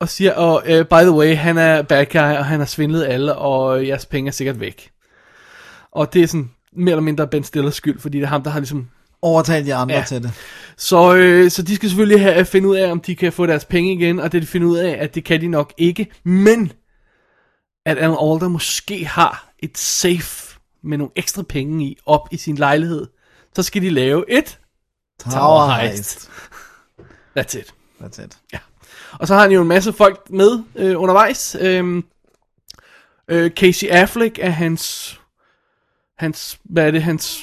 og 0.00 0.08
siger, 0.08 0.32
og 0.34 0.62
uh, 0.70 0.86
by 0.86 1.02
the 1.02 1.12
way, 1.12 1.36
han 1.36 1.58
er 1.58 1.82
bad 1.82 2.06
guy, 2.06 2.18
og 2.18 2.44
han 2.46 2.58
har 2.58 2.66
svindlet 2.66 3.04
alle, 3.04 3.34
og 3.34 3.86
jeres 3.86 4.06
penge 4.06 4.28
er 4.28 4.32
sikkert 4.32 4.60
væk. 4.60 4.90
Og 5.92 6.14
det 6.14 6.22
er 6.22 6.26
sådan 6.26 6.50
mere 6.76 6.92
eller 6.92 7.02
mindre 7.02 7.26
Ben 7.28 7.44
Stillers 7.44 7.74
skyld, 7.74 7.98
fordi 8.00 8.18
det 8.18 8.24
er 8.24 8.28
ham, 8.28 8.42
der 8.42 8.50
har 8.50 8.60
ligesom 8.60 8.88
Overtalt 9.24 9.66
de 9.66 9.74
andre 9.74 9.94
Ja. 9.94 10.04
til 10.08 10.22
det. 10.22 10.30
så, 10.76 11.14
øh, 11.14 11.50
så 11.50 11.62
de 11.62 11.74
skal 11.76 11.88
selvfølgelig 11.88 12.20
have 12.20 12.34
at 12.34 12.46
finde 12.46 12.68
ud 12.68 12.76
af, 12.76 12.90
om 12.90 13.00
de 13.00 13.16
kan 13.16 13.32
få 13.32 13.46
deres 13.46 13.64
penge 13.64 13.92
igen, 13.92 14.20
og 14.20 14.32
det 14.32 14.42
de 14.42 14.46
finder 14.46 14.68
ud 14.68 14.76
af, 14.76 14.96
at 15.00 15.14
det 15.14 15.24
kan 15.24 15.40
de 15.40 15.48
nok 15.48 15.72
ikke. 15.78 16.06
Men, 16.24 16.72
at 17.86 17.98
Alan 17.98 18.16
Alda 18.22 18.48
måske 18.48 19.06
har 19.06 19.52
et 19.58 19.78
safe 19.78 20.58
med 20.84 20.98
nogle 20.98 21.12
ekstra 21.16 21.42
penge 21.42 21.84
i, 21.84 21.96
op 22.06 22.28
i 22.30 22.36
sin 22.36 22.56
lejlighed. 22.56 23.06
Så 23.56 23.62
skal 23.62 23.82
de 23.82 23.90
lave 23.90 24.24
et 24.28 24.58
Tower 25.30 25.66
Heist. 25.70 26.30
That's 27.38 27.58
it. 27.58 27.74
That's 28.00 28.24
it. 28.24 28.38
Ja. 28.52 28.58
Og 29.12 29.26
så 29.28 29.34
har 29.34 29.42
han 29.42 29.52
jo 29.52 29.62
en 29.62 29.68
masse 29.68 29.92
folk 29.92 30.30
med 30.30 30.62
øh, 30.76 31.00
undervejs. 31.00 31.56
Øhm, 31.60 32.04
øh, 33.28 33.50
Casey 33.50 33.88
Affleck 33.88 34.38
er 34.42 34.50
hans, 34.50 35.20
hans, 36.18 36.58
hvad 36.64 36.86
er 36.86 36.90
det, 36.90 37.02
hans, 37.02 37.42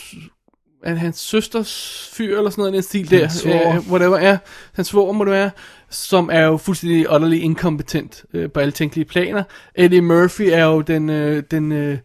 er 0.83 0.89
det 0.89 0.99
hans 0.99 1.19
søsters 1.19 2.09
fyr 2.13 2.37
eller 2.37 2.49
sådan 2.49 2.61
noget 2.61 2.73
den 2.73 2.83
stil 2.83 3.11
der. 3.11 3.27
Svoger. 3.27 3.75
Øh, 3.75 3.91
whatever 3.91 4.17
er. 4.17 4.37
Hans 4.73 4.87
svoger 4.87 5.13
må 5.13 5.25
det 5.25 5.33
være. 5.33 5.51
Som 5.89 6.29
er 6.33 6.41
jo 6.41 6.57
fuldstændig 6.57 7.13
utterly 7.15 7.35
inkompetent 7.35 8.25
øh, 8.33 8.51
på 8.51 8.59
alle 8.59 8.71
tænkelige 8.71 9.05
planer. 9.05 9.43
Eddie 9.75 10.01
Murphy 10.01 10.41
er 10.41 10.65
jo 10.65 10.81
den, 10.81 11.09
øh, 11.09 11.43
den 11.51 11.71
øh, 11.71 11.97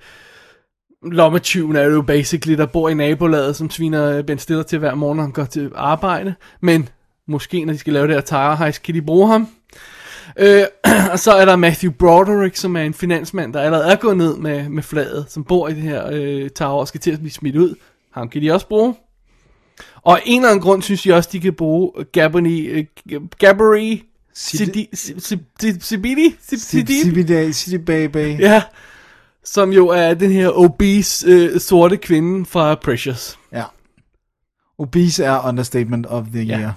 lommetyven 1.04 1.76
er 1.76 1.82
jo 1.82 2.02
basically, 2.02 2.58
der 2.58 2.66
bor 2.66 2.88
i 2.88 2.94
nabolaget, 2.94 3.56
som 3.56 3.70
sviner 3.70 4.22
Ben 4.22 4.38
Stiller 4.38 4.62
til 4.62 4.78
hver 4.78 4.94
morgen, 4.94 5.16
når 5.16 5.22
han 5.22 5.32
går 5.32 5.44
til 5.44 5.70
arbejde. 5.74 6.34
Men 6.60 6.88
måske, 7.28 7.64
når 7.64 7.72
de 7.72 7.78
skal 7.78 7.92
lave 7.92 8.06
det 8.08 8.24
her 8.30 8.54
Heist, 8.54 8.82
kan 8.82 8.94
de 8.94 9.02
bruge 9.02 9.28
ham. 9.28 9.48
Øh, 10.38 10.62
og 11.12 11.18
så 11.18 11.32
er 11.32 11.44
der 11.44 11.56
Matthew 11.56 11.92
Broderick, 11.92 12.56
som 12.56 12.76
er 12.76 12.80
en 12.82 12.94
finansmand, 12.94 13.52
der 13.52 13.60
allerede 13.60 13.92
er 13.92 13.96
gået 13.96 14.16
ned 14.16 14.36
med, 14.36 14.68
med 14.68 14.82
flaget, 14.82 15.26
som 15.28 15.44
bor 15.44 15.68
i 15.68 15.74
det 15.74 15.82
her 15.82 16.08
øh, 16.12 16.50
tower 16.50 16.80
og 16.80 16.88
skal 16.88 17.00
til 17.00 17.10
at 17.10 17.18
blive 17.18 17.30
smidt 17.32 17.56
ud. 17.56 17.74
Ham 18.14 18.28
kan 18.28 18.42
de 18.42 18.52
også 18.52 18.68
bruge. 18.68 18.94
Og 20.02 20.20
en 20.24 20.40
eller 20.40 20.50
anden 20.50 20.62
grund 20.62 20.82
synes 20.82 21.02
de 21.02 21.14
også, 21.14 21.28
de 21.32 21.40
kan 21.40 21.52
bruge 21.54 21.92
Gabony, 22.12 22.86
øh, 23.10 23.20
Si- 24.34 24.56
Sibidi? 25.80 26.36
Sibidi, 27.04 27.52
City 27.52 27.76
Baby. 27.76 28.40
Ja, 28.40 28.62
som 29.44 29.72
jo 29.72 29.88
er 29.88 30.14
den 30.14 30.30
her 30.30 30.48
obese 30.58 31.26
øh, 31.28 31.60
sorte 31.60 31.96
kvinde 31.96 32.46
fra 32.46 32.74
Precious. 32.74 33.38
Ja. 33.52 33.64
Obese 34.78 35.24
er 35.24 35.48
understatement 35.48 36.06
of 36.06 36.24
the 36.26 36.42
Ja. 36.42 36.58
year. 36.58 36.72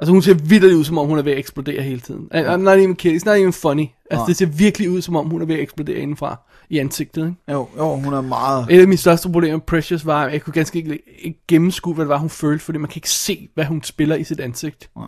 Altså 0.00 0.12
hun 0.12 0.22
ser 0.22 0.34
vildt 0.34 0.74
ud, 0.74 0.84
som 0.84 0.98
om 0.98 1.06
hun 1.06 1.18
er 1.18 1.22
ved 1.22 1.32
at 1.32 1.38
eksplodere 1.38 1.82
hele 1.82 2.00
tiden. 2.00 2.28
I'm 2.34 2.56
not 2.56 2.78
even 2.78 2.96
kidding, 2.96 3.22
it's 3.22 3.24
not 3.24 3.36
even 3.38 3.52
funny. 3.52 3.82
Altså 4.10 4.20
Nej. 4.22 4.26
det 4.26 4.36
ser 4.36 4.46
virkelig 4.46 4.90
ud, 4.90 5.02
som 5.02 5.16
om 5.16 5.26
hun 5.26 5.42
er 5.42 5.46
ved 5.46 5.54
at 5.54 5.60
eksplodere 5.60 5.96
indenfra 5.96 6.40
i 6.70 6.78
ansigtet. 6.78 7.26
Ikke? 7.26 7.36
Jo, 7.52 7.68
jo, 7.76 7.94
hun 7.96 8.12
er 8.14 8.20
meget... 8.20 8.66
Et 8.70 8.80
af 8.80 8.88
mine 8.88 8.98
største 8.98 9.28
problemer 9.32 9.56
med 9.56 9.60
Precious 9.66 10.06
var, 10.06 10.24
at 10.24 10.32
jeg 10.32 10.42
kunne 10.42 10.52
ganske 10.52 10.78
ikke, 10.78 10.98
ikke 11.18 11.40
gennemskue, 11.48 11.94
hvad 11.94 12.04
det 12.04 12.08
var, 12.08 12.18
hun 12.18 12.30
følte, 12.30 12.64
fordi 12.64 12.78
man 12.78 12.88
kan 12.90 12.96
ikke 12.98 13.10
se, 13.10 13.48
hvad 13.54 13.64
hun 13.64 13.82
spiller 13.82 14.16
i 14.16 14.24
sit 14.24 14.40
ansigt. 14.40 14.90
Nej. 14.96 15.06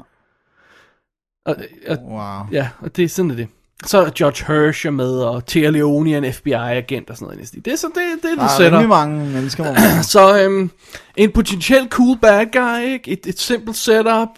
Og, 1.46 1.56
og, 1.88 1.96
Wow. 2.08 2.46
ja, 2.52 2.68
og 2.80 2.96
det 2.96 3.04
er 3.04 3.08
sådan 3.08 3.30
det. 3.30 3.48
Så 3.86 3.98
er 3.98 4.04
der 4.04 4.10
George 4.14 4.44
Hersh 4.64 4.92
med, 4.92 5.10
og 5.12 5.46
Thea 5.46 5.70
Leone 5.70 6.12
er 6.12 6.18
en 6.18 6.32
FBI-agent 6.32 7.10
og 7.10 7.16
sådan 7.16 7.36
noget. 7.36 7.64
Det 7.64 7.72
er 7.72 7.76
så 7.76 7.86
det, 7.86 7.94
det, 7.96 8.22
Der 8.22 8.30
det 8.34 8.42
er 8.42 8.48
setup. 8.56 8.72
rimelig 8.72 8.88
mange 8.88 9.26
mennesker, 9.30 9.64
man... 9.64 10.04
Så 10.14 10.42
øhm, 10.42 10.70
en 11.16 11.32
potentiel 11.32 11.88
cool 11.90 12.18
bad 12.18 12.46
guy, 12.52 12.92
ikke? 12.92 13.10
Et, 13.10 13.26
et 13.26 13.38
simpelt 13.40 13.76
setup, 13.76 14.28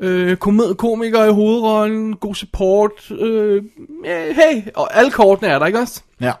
øh, 0.00 0.36
kom- 0.36 0.74
komiker 0.78 1.24
i 1.24 1.32
hovedrollen, 1.32 2.16
god 2.16 2.34
support, 2.34 3.10
øh, 3.10 3.62
hey, 4.08 4.62
og 4.74 4.96
alle 4.96 5.10
kortene 5.10 5.48
er 5.48 5.58
der, 5.58 5.66
ikke 5.66 5.78
også? 5.78 6.00
Ja. 6.20 6.32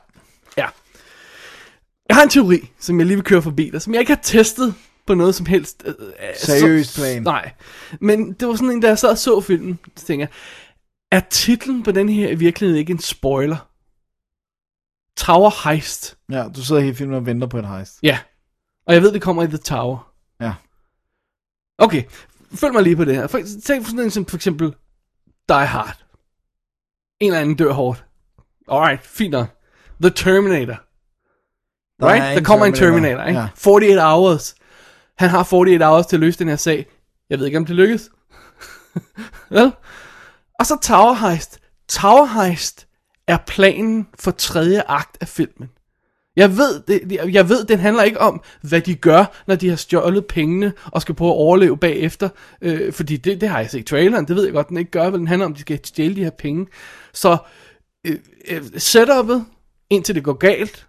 Ja. 0.56 0.66
Jeg 2.08 2.16
har 2.16 2.22
en 2.22 2.28
teori, 2.28 2.70
som 2.80 2.98
jeg 2.98 3.06
lige 3.06 3.16
vil 3.16 3.24
køre 3.24 3.42
forbi 3.42 3.70
dig, 3.72 3.82
som 3.82 3.92
jeg 3.94 4.00
ikke 4.00 4.12
har 4.12 4.20
testet 4.22 4.74
på 5.06 5.14
noget 5.14 5.34
som 5.34 5.46
helst. 5.46 5.82
Øh, 5.86 5.94
øh, 6.00 6.06
Seriøst 6.36 6.96
plan. 6.96 7.22
Nej. 7.22 7.50
Men 8.00 8.32
det 8.32 8.48
var 8.48 8.54
sådan 8.54 8.70
en, 8.70 8.80
da 8.80 8.88
jeg 8.88 8.98
sad 8.98 9.08
og 9.08 9.18
så 9.18 9.40
filmen, 9.40 9.78
så 9.96 10.06
tænker 10.06 10.22
jeg, 10.26 10.28
er 11.12 11.20
titlen 11.20 11.82
på 11.82 11.92
den 11.92 12.08
her 12.08 12.28
i 12.28 12.34
virkeligheden 12.34 12.80
ikke 12.80 12.90
en 12.90 12.98
spoiler? 12.98 13.68
Tower 15.16 15.68
Heist. 15.68 16.18
Ja, 16.30 16.48
du 16.56 16.64
sidder 16.64 16.82
hele 16.82 16.94
filmen 16.94 17.16
og 17.16 17.26
venter 17.26 17.46
på 17.46 17.58
et 17.58 17.68
heist. 17.68 17.98
Ja. 18.02 18.18
Og 18.86 18.94
jeg 18.94 19.02
ved, 19.02 19.12
det 19.12 19.22
kommer 19.22 19.42
i 19.42 19.46
The 19.46 19.56
Tower. 19.56 20.12
Ja. 20.40 20.54
Okay, 21.78 22.02
følg 22.54 22.72
mig 22.72 22.82
lige 22.82 22.96
på 22.96 23.04
det 23.04 23.14
her. 23.14 23.26
For, 23.26 23.40
tænk 23.64 23.84
for 23.84 23.90
sådan 23.90 24.04
en 24.04 24.10
som 24.10 24.26
for 24.26 24.36
eksempel 24.36 24.74
Die 25.48 25.66
Hard. 25.66 26.04
En 27.20 27.26
eller 27.26 27.40
anden 27.40 27.56
dør 27.56 27.72
hårdt. 27.72 28.04
Alright, 28.68 29.06
fint 29.06 29.30
nok. 29.30 29.48
The 30.00 30.10
Terminator. 30.10 30.76
Der 32.00 32.06
er 32.06 32.12
right? 32.12 32.30
en 32.30 32.36
Der 32.38 32.44
kommer 32.44 32.66
en 32.66 32.74
Terminator, 32.74 33.16
Terminator, 33.16 33.28
ikke? 33.28 33.40
ja. 33.40 33.48
48 33.70 34.16
hours. 34.16 34.54
Han 35.18 35.30
har 35.30 35.38
48 35.52 35.90
hours 35.90 36.06
til 36.06 36.16
at 36.16 36.20
løse 36.20 36.38
den 36.38 36.48
her 36.48 36.56
sag. 36.56 36.86
Jeg 37.30 37.38
ved 37.38 37.46
ikke, 37.46 37.58
om 37.58 37.66
det 37.66 37.76
lykkes. 37.76 38.10
Vel? 39.50 39.72
Og 40.62 40.66
så 40.66 40.78
Tower 40.82 41.12
Heist. 41.14 41.60
Tower 41.88 42.24
Heist 42.24 42.86
er 43.26 43.36
planen 43.46 44.08
for 44.18 44.30
tredje 44.30 44.82
akt 44.88 45.16
af 45.20 45.28
filmen. 45.28 45.68
Jeg 46.36 46.56
ved, 46.56 46.82
det, 46.88 47.20
jeg 47.32 47.48
ved, 47.48 47.64
den 47.64 47.78
handler 47.78 48.02
ikke 48.02 48.20
om, 48.20 48.42
hvad 48.60 48.80
de 48.80 48.94
gør, 48.94 49.24
når 49.46 49.54
de 49.54 49.68
har 49.68 49.76
stjålet 49.76 50.26
pengene 50.26 50.72
og 50.84 51.02
skal 51.02 51.14
prøve 51.14 51.30
at 51.30 51.36
overleve 51.36 51.76
bagefter. 51.76 52.28
Øh, 52.62 52.92
fordi 52.92 53.16
det, 53.16 53.40
det 53.40 53.48
har 53.48 53.58
jeg 53.58 53.70
set 53.70 53.80
i 53.80 53.82
traileren, 53.82 54.28
det 54.28 54.36
ved 54.36 54.44
jeg 54.44 54.52
godt, 54.52 54.68
den 54.68 54.76
ikke 54.76 54.90
gør, 54.90 55.10
men 55.10 55.20
den 55.20 55.28
handler 55.28 55.46
om, 55.46 55.52
at 55.52 55.56
de 55.56 55.60
skal 55.60 55.80
stjæle 55.84 56.16
de 56.16 56.24
her 56.24 56.30
penge. 56.30 56.66
Så 57.12 57.36
øh, 58.06 58.16
øh, 58.50 58.62
setupet, 58.76 59.44
indtil 59.90 60.14
det 60.14 60.24
går 60.24 60.32
galt, 60.32 60.86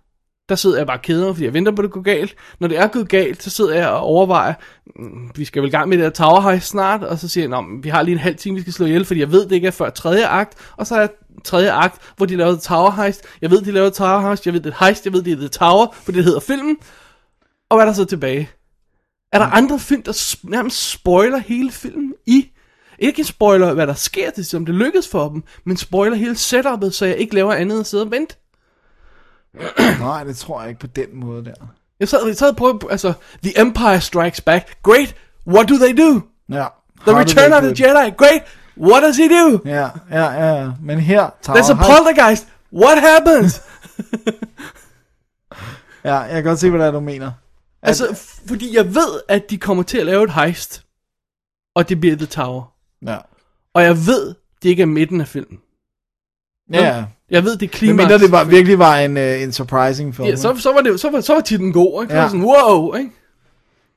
der 0.50 0.56
sidder 0.56 0.78
jeg 0.78 0.88
bare 0.88 1.00
keder 1.00 1.34
fordi 1.34 1.46
jeg 1.46 1.54
venter 1.54 1.72
på, 1.72 1.82
at 1.82 1.84
det 1.84 1.91
går 1.91 2.02
galt. 2.02 2.36
Når 2.60 2.68
det 2.68 2.78
er 2.78 2.88
gået 2.88 3.10
galt, 3.10 3.44
så 3.44 3.50
sidder 3.50 3.76
jeg 3.76 3.89
og 3.89 4.00
overvejer, 4.00 4.54
mm, 4.96 5.32
vi 5.36 5.46
skal 5.46 5.62
vel 5.62 5.70
i 5.70 5.72
gang 5.72 5.89
med 5.89 5.98
det 5.98 6.06
her 6.06 6.12
Tower 6.12 6.41
Heist 6.41 6.68
snart, 6.68 7.04
og 7.04 7.20
så 7.20 7.28
siger 7.28 7.50
jeg, 7.50 7.64
vi 7.84 7.89
har 7.89 8.02
lige 8.02 8.14
en 8.14 8.20
halv 8.20 8.36
time, 8.36 8.56
vi 8.56 8.62
skal 8.62 8.74
slå 8.74 8.86
ihjel, 8.86 9.06
fordi 9.06 9.20
jeg 9.20 9.32
ved, 9.32 9.44
det 9.44 9.52
ikke 9.52 9.68
er 9.68 9.72
før 9.72 9.89
tredje 9.89 10.28
akt, 10.28 10.54
og 10.78 10.88
så 10.88 10.96
er 10.96 11.08
tredje 11.44 11.72
akt, 11.72 12.02
hvor 12.18 12.26
de 12.26 12.36
lavede 12.36 12.58
Tower 12.58 12.91
Heist. 12.91 13.26
Jeg 13.41 13.52
ved, 13.52 13.62
de 13.62 13.72
lavede 13.72 13.91
Tower 13.91 14.28
Heist, 14.28 14.46
jeg 14.46 14.54
ved, 14.54 14.62
det 14.62 14.74
er 14.74 14.86
heist, 14.86 15.06
jeg 15.06 15.14
ved, 15.14 15.24
det 15.24 15.34
er 15.34 15.38
The 15.38 15.48
Tower, 15.48 15.96
for 16.04 16.12
det 16.12 16.24
hedder 16.24 16.39
filmen. 16.39 16.78
Og 17.70 17.78
hvad 17.78 17.86
er 17.86 17.89
der 17.89 17.94
så 17.94 18.06
tilbage? 18.06 18.50
Er 19.32 19.39
der 19.39 19.46
andre 19.46 19.80
film, 19.80 20.04
der 20.04 20.36
nærmest 20.44 20.89
spoiler 20.89 21.38
hele 21.38 21.72
filmen 21.72 22.14
i? 22.26 22.50
Ikke 23.00 23.24
spoiler, 23.24 23.74
hvad 23.74 23.88
der 23.88 23.94
sker, 23.94 24.30
det 24.30 24.46
som 24.46 24.66
det 24.66 24.76
lykkes 24.76 25.08
for 25.08 25.30
dem, 25.30 25.44
men 25.66 25.78
spoiler 25.78 26.16
hele 26.16 26.36
setupet, 26.36 26.94
så 26.94 27.06
jeg 27.06 27.18
ikke 27.18 27.36
laver 27.36 27.54
andet 27.54 27.76
end 27.76 27.80
at 27.80 27.88
sidde 27.88 28.04
og 28.04 28.12
vente. 28.12 28.36
Nej, 29.99 30.24
det 30.24 30.38
tror 30.38 30.62
jeg 30.62 30.70
ikke 30.70 30.80
på 30.80 30.88
den 30.88 31.08
måde 31.14 31.45
der. 31.45 31.54
Jeg 31.99 32.08
sad, 32.08 32.28
jeg 32.28 32.38
sad 32.38 32.54
prøvede, 32.54 32.80
altså, 32.91 33.14
The 33.43 33.60
Empire 33.62 34.01
Strikes 34.01 34.41
Back, 34.41 34.78
great, 34.84 35.16
what 35.47 35.70
do 35.70 35.76
they 35.76 35.97
do? 35.97 36.22
Ja. 36.49 36.68
The 37.08 37.20
Return 37.20 37.54
of 37.54 37.62
the? 37.64 37.88
Jedi, 37.88 38.12
great, 38.18 38.41
what 38.78 39.04
does 39.04 39.18
he 39.18 39.30
do? 39.30 39.62
Ja, 39.66 39.89
ja, 40.12 40.45
ja. 40.45 40.72
Men 40.82 40.99
her... 40.99 41.30
Tower 41.41 41.58
There's 41.58 41.72
a 41.72 41.76
poltergeist, 41.76 42.47
what 42.74 43.01
happens? 43.01 43.62
Ja, 46.04 46.16
jeg 46.16 46.34
kan 46.34 46.43
godt 46.43 46.60
se, 46.60 46.70
hvad 46.70 46.80
det 46.80 46.88
er, 46.88 46.91
du 46.91 46.99
mener. 46.99 47.28
At, 47.28 47.34
altså, 47.88 48.36
fordi 48.47 48.76
jeg 48.76 48.95
ved, 48.95 49.22
at 49.30 49.49
de 49.49 49.58
kommer 49.58 49.84
til 49.84 49.97
at 49.97 50.06
lave 50.06 50.24
et 50.24 50.34
heist, 50.34 50.86
og 51.76 51.89
det 51.89 51.99
bliver 51.99 52.16
The 52.16 52.26
Tower. 52.26 52.74
ja. 53.06 53.18
Og 53.74 53.84
jeg 53.84 53.95
ved, 53.97 54.36
det 54.64 54.70
ikke 54.70 54.82
er 54.82 54.88
midten 54.88 55.22
af 55.22 55.28
filmen. 55.28 55.60
Ja, 56.74 57.06
Jeg 57.34 57.43
ved, 57.43 57.51
det 57.51 57.61
er 57.61 57.65
Men 57.65 57.69
klimaks. 57.69 57.97
mindre 57.97 58.19
det 58.19 58.31
var, 58.31 58.43
virkelig 58.43 58.79
var 58.79 58.97
en, 58.97 59.17
uh, 59.17 59.41
en 59.41 59.51
surprising 59.51 60.15
film. 60.15 60.27
Ja, 60.27 60.36
så, 60.36 60.55
så 60.57 60.73
var 60.73 60.81
det 60.81 60.99
så 60.99 61.09
var, 61.09 61.21
så 61.21 61.34
var 61.34 61.41
titlen 61.41 61.73
god, 61.73 62.03
ikke? 62.03 62.13
Ja. 62.13 62.21
Ja. 62.21 62.27
Sådan, 62.29 62.43
wow, 62.45 62.95
ikke? 62.95 63.09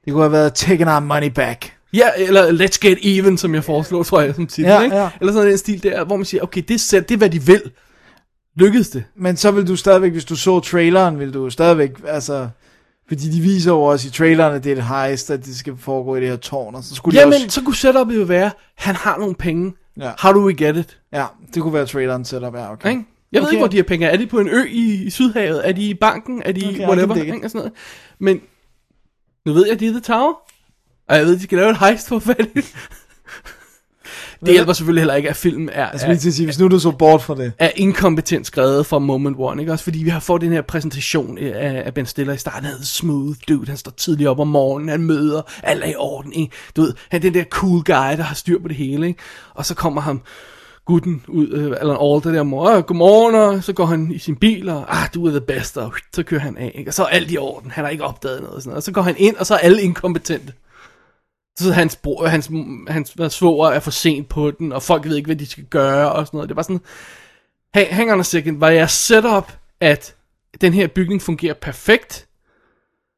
Det 0.04 0.12
kunne 0.12 0.22
have 0.22 0.32
været 0.32 0.54
Taking 0.54 0.88
Our 0.90 1.00
Money 1.00 1.28
Back. 1.28 1.72
Ja, 1.94 2.08
eller 2.16 2.46
Let's 2.52 2.78
Get 2.80 2.98
Even, 3.02 3.38
som 3.38 3.54
jeg 3.54 3.64
foreslår, 3.64 4.02
tror 4.02 4.20
jeg, 4.20 4.34
som 4.34 4.46
titel, 4.46 4.64
Ja, 4.70 4.80
ikke? 4.82 4.96
ja. 4.96 5.08
Eller 5.20 5.32
sådan 5.32 5.50
en 5.50 5.58
stil 5.58 5.82
der, 5.82 6.04
hvor 6.04 6.16
man 6.16 6.24
siger, 6.24 6.42
okay, 6.42 6.62
det 6.68 6.74
er, 6.74 6.78
selv, 6.78 7.02
det 7.04 7.14
er 7.14 7.18
hvad 7.18 7.30
de 7.30 7.42
vil. 7.42 7.62
Lykkedes 8.56 8.88
det? 8.88 9.04
Men 9.16 9.36
så 9.36 9.50
vil 9.50 9.68
du 9.68 9.76
stadigvæk, 9.76 10.12
hvis 10.12 10.24
du 10.24 10.36
så 10.36 10.60
traileren, 10.60 11.18
vil 11.18 11.34
du 11.34 11.50
stadigvæk, 11.50 11.90
altså... 12.06 12.48
Fordi 13.08 13.30
de 13.30 13.40
viser 13.40 13.70
jo 13.72 13.82
også 13.82 14.08
i 14.08 14.10
traileren, 14.10 14.54
at 14.54 14.64
det 14.64 14.72
er 14.72 14.76
et 14.76 14.82
heist, 14.82 15.30
at 15.30 15.44
det 15.44 15.56
skal 15.56 15.74
foregå 15.78 16.16
i 16.16 16.20
det 16.20 16.28
her 16.28 16.36
tårn, 16.36 16.74
og 16.74 16.84
så 16.84 16.94
skulle 16.94 17.16
de 17.16 17.20
Jamen, 17.20 17.34
også... 17.34 17.46
så 17.50 17.62
kunne 17.62 17.76
setupet 17.76 18.16
jo 18.16 18.22
være, 18.24 18.50
han 18.76 18.94
har 18.94 19.18
nogle 19.18 19.34
penge. 19.34 19.72
Ja. 20.00 20.10
How 20.18 20.32
do 20.32 20.40
we 20.46 20.54
get 20.54 20.76
it? 20.76 20.98
Ja, 21.12 21.24
det 21.54 21.62
kunne 21.62 21.74
være 21.74 21.86
traileren 21.86 22.24
setup, 22.24 22.54
ja, 22.54 22.72
okay. 22.72 22.90
Ikke? 22.90 23.04
Jeg 23.36 23.42
ved 23.42 23.46
Okay. 23.48 23.52
ikke, 23.54 23.60
hvor 23.60 23.68
de 23.68 23.76
her 23.76 23.82
penge 23.82 24.06
er. 24.06 24.10
Er 24.10 24.16
de 24.16 24.26
på 24.26 24.38
en 24.40 24.48
ø 24.48 24.64
i, 24.68 25.04
i 25.04 25.10
Sydhavet? 25.10 25.68
Er 25.68 25.72
de 25.72 25.82
i 25.88 25.94
banken? 25.94 26.42
Er 26.44 26.52
de 26.52 26.68
Okay, 26.68 26.86
whatever? 26.88 27.14
Ikke? 27.14 27.32
Og 27.44 27.50
sådan 27.50 27.58
noget. 27.58 27.72
Men 28.18 28.40
nu 29.46 29.52
ved 29.52 29.64
jeg, 29.66 29.74
at 29.74 29.80
de 29.80 29.86
er 29.86 29.90
The 29.90 30.00
Tower. 30.00 30.34
Og 31.08 31.16
jeg 31.16 31.24
ved, 31.26 31.32
at 31.34 31.38
de 31.38 31.44
skal 31.44 31.58
lave 31.58 31.70
et 31.70 31.78
heist 31.78 32.08
for 32.08 32.30
i 32.40 32.42
det. 32.54 32.74
Det 34.40 34.52
hjælper 34.52 34.72
selvfølgelig 34.72 35.00
heller 35.00 35.14
ikke, 35.14 35.28
at 35.30 35.36
filmen 35.36 35.68
er, 35.68 35.80
Jeg 35.90 36.00
skulle 36.00 36.14
lige 36.14 36.28
er, 36.28 36.32
sige, 36.32 36.46
hvis 36.46 36.58
nu 36.58 36.68
du 36.68 36.78
så 36.78 36.90
bort 36.90 37.22
fra 37.22 37.34
det. 37.34 37.52
er 37.58 37.70
inkompetent 37.76 38.46
skrevet 38.46 38.86
fra 38.86 38.98
moment 38.98 39.36
one. 39.38 39.62
Ikke? 39.62 39.72
Også 39.72 39.84
fordi 39.84 39.98
vi 39.98 40.08
har 40.10 40.20
fået 40.20 40.42
den 40.42 40.52
her 40.52 40.62
præsentation 40.62 41.38
af, 41.38 41.82
af 41.86 41.94
Ben 41.94 42.06
Stiller 42.06 42.32
i 42.32 42.36
starten. 42.36 42.64
Han 42.64 42.82
smooth 42.82 43.36
dude. 43.48 43.66
Han 43.68 43.76
står 43.76 43.90
tidligt 43.90 44.28
op 44.28 44.38
om 44.38 44.48
morgenen. 44.48 44.88
Han 44.88 45.00
møder. 45.02 45.42
Alt 45.62 45.84
er 45.84 45.88
i 45.88 45.94
orden. 45.96 46.32
Ikke? 46.32 46.52
Du 46.76 46.82
ved, 46.82 46.94
han 47.10 47.18
er 47.18 47.22
den 47.22 47.34
der 47.34 47.44
cool 47.44 47.84
guy, 47.84 47.92
der 48.16 48.22
har 48.22 48.34
styr 48.34 48.58
på 48.58 48.68
det 48.68 48.76
hele. 48.76 49.06
Ikke? 49.06 49.20
Og 49.54 49.66
så 49.66 49.74
kommer 49.74 50.00
ham 50.00 50.20
gutten 50.86 51.24
ud, 51.28 51.48
øh, 51.48 51.76
all 51.80 51.90
Alter 51.90 52.32
der 52.32 52.42
mor, 52.42 52.80
godmorgen, 52.80 53.34
og 53.34 53.64
så 53.64 53.72
går 53.72 53.84
han 53.84 54.12
i 54.12 54.18
sin 54.18 54.36
bil, 54.36 54.68
og 54.68 54.96
ah, 54.96 55.08
du 55.14 55.26
er 55.26 55.30
the 55.30 55.40
best, 55.40 55.76
og 55.76 55.94
så 56.14 56.22
kører 56.22 56.40
han 56.40 56.56
af, 56.56 56.72
ikke? 56.74 56.90
og 56.90 56.94
så 56.94 57.02
er 57.02 57.06
alt 57.06 57.30
i 57.30 57.36
orden, 57.36 57.70
han 57.70 57.84
har 57.84 57.90
ikke 57.90 58.04
opdaget 58.04 58.40
noget, 58.40 58.56
og, 58.56 58.62
sådan 58.62 58.70
noget. 58.70 58.76
og 58.76 58.82
så 58.82 58.92
går 58.92 59.02
han 59.02 59.14
ind, 59.18 59.36
og 59.36 59.46
så 59.46 59.54
er 59.54 59.58
alle 59.58 59.82
inkompetente. 59.82 60.52
Så 61.58 61.72
hans, 61.72 61.96
bror, 61.96 62.26
hans, 62.26 62.50
hans 62.88 63.14
hans 63.18 63.34
svoger 63.34 63.70
er 63.70 63.80
for 63.80 63.90
sent 63.90 64.28
på 64.28 64.50
den, 64.50 64.72
og 64.72 64.82
folk 64.82 65.04
ved 65.04 65.16
ikke, 65.16 65.26
hvad 65.26 65.36
de 65.36 65.46
skal 65.46 65.64
gøre, 65.64 66.12
og 66.12 66.26
sådan 66.26 66.36
noget. 66.36 66.48
Det 66.48 66.56
var 66.56 66.62
sådan, 66.62 66.80
hey, 67.74 67.86
hang 67.86 68.12
on 68.12 68.20
a 68.20 68.22
second, 68.22 68.58
var 68.58 68.70
jeg 68.70 68.90
setup, 68.90 69.52
at 69.80 70.14
den 70.60 70.72
her 70.72 70.86
bygning 70.86 71.22
fungerer 71.22 71.54
perfekt? 71.54 72.25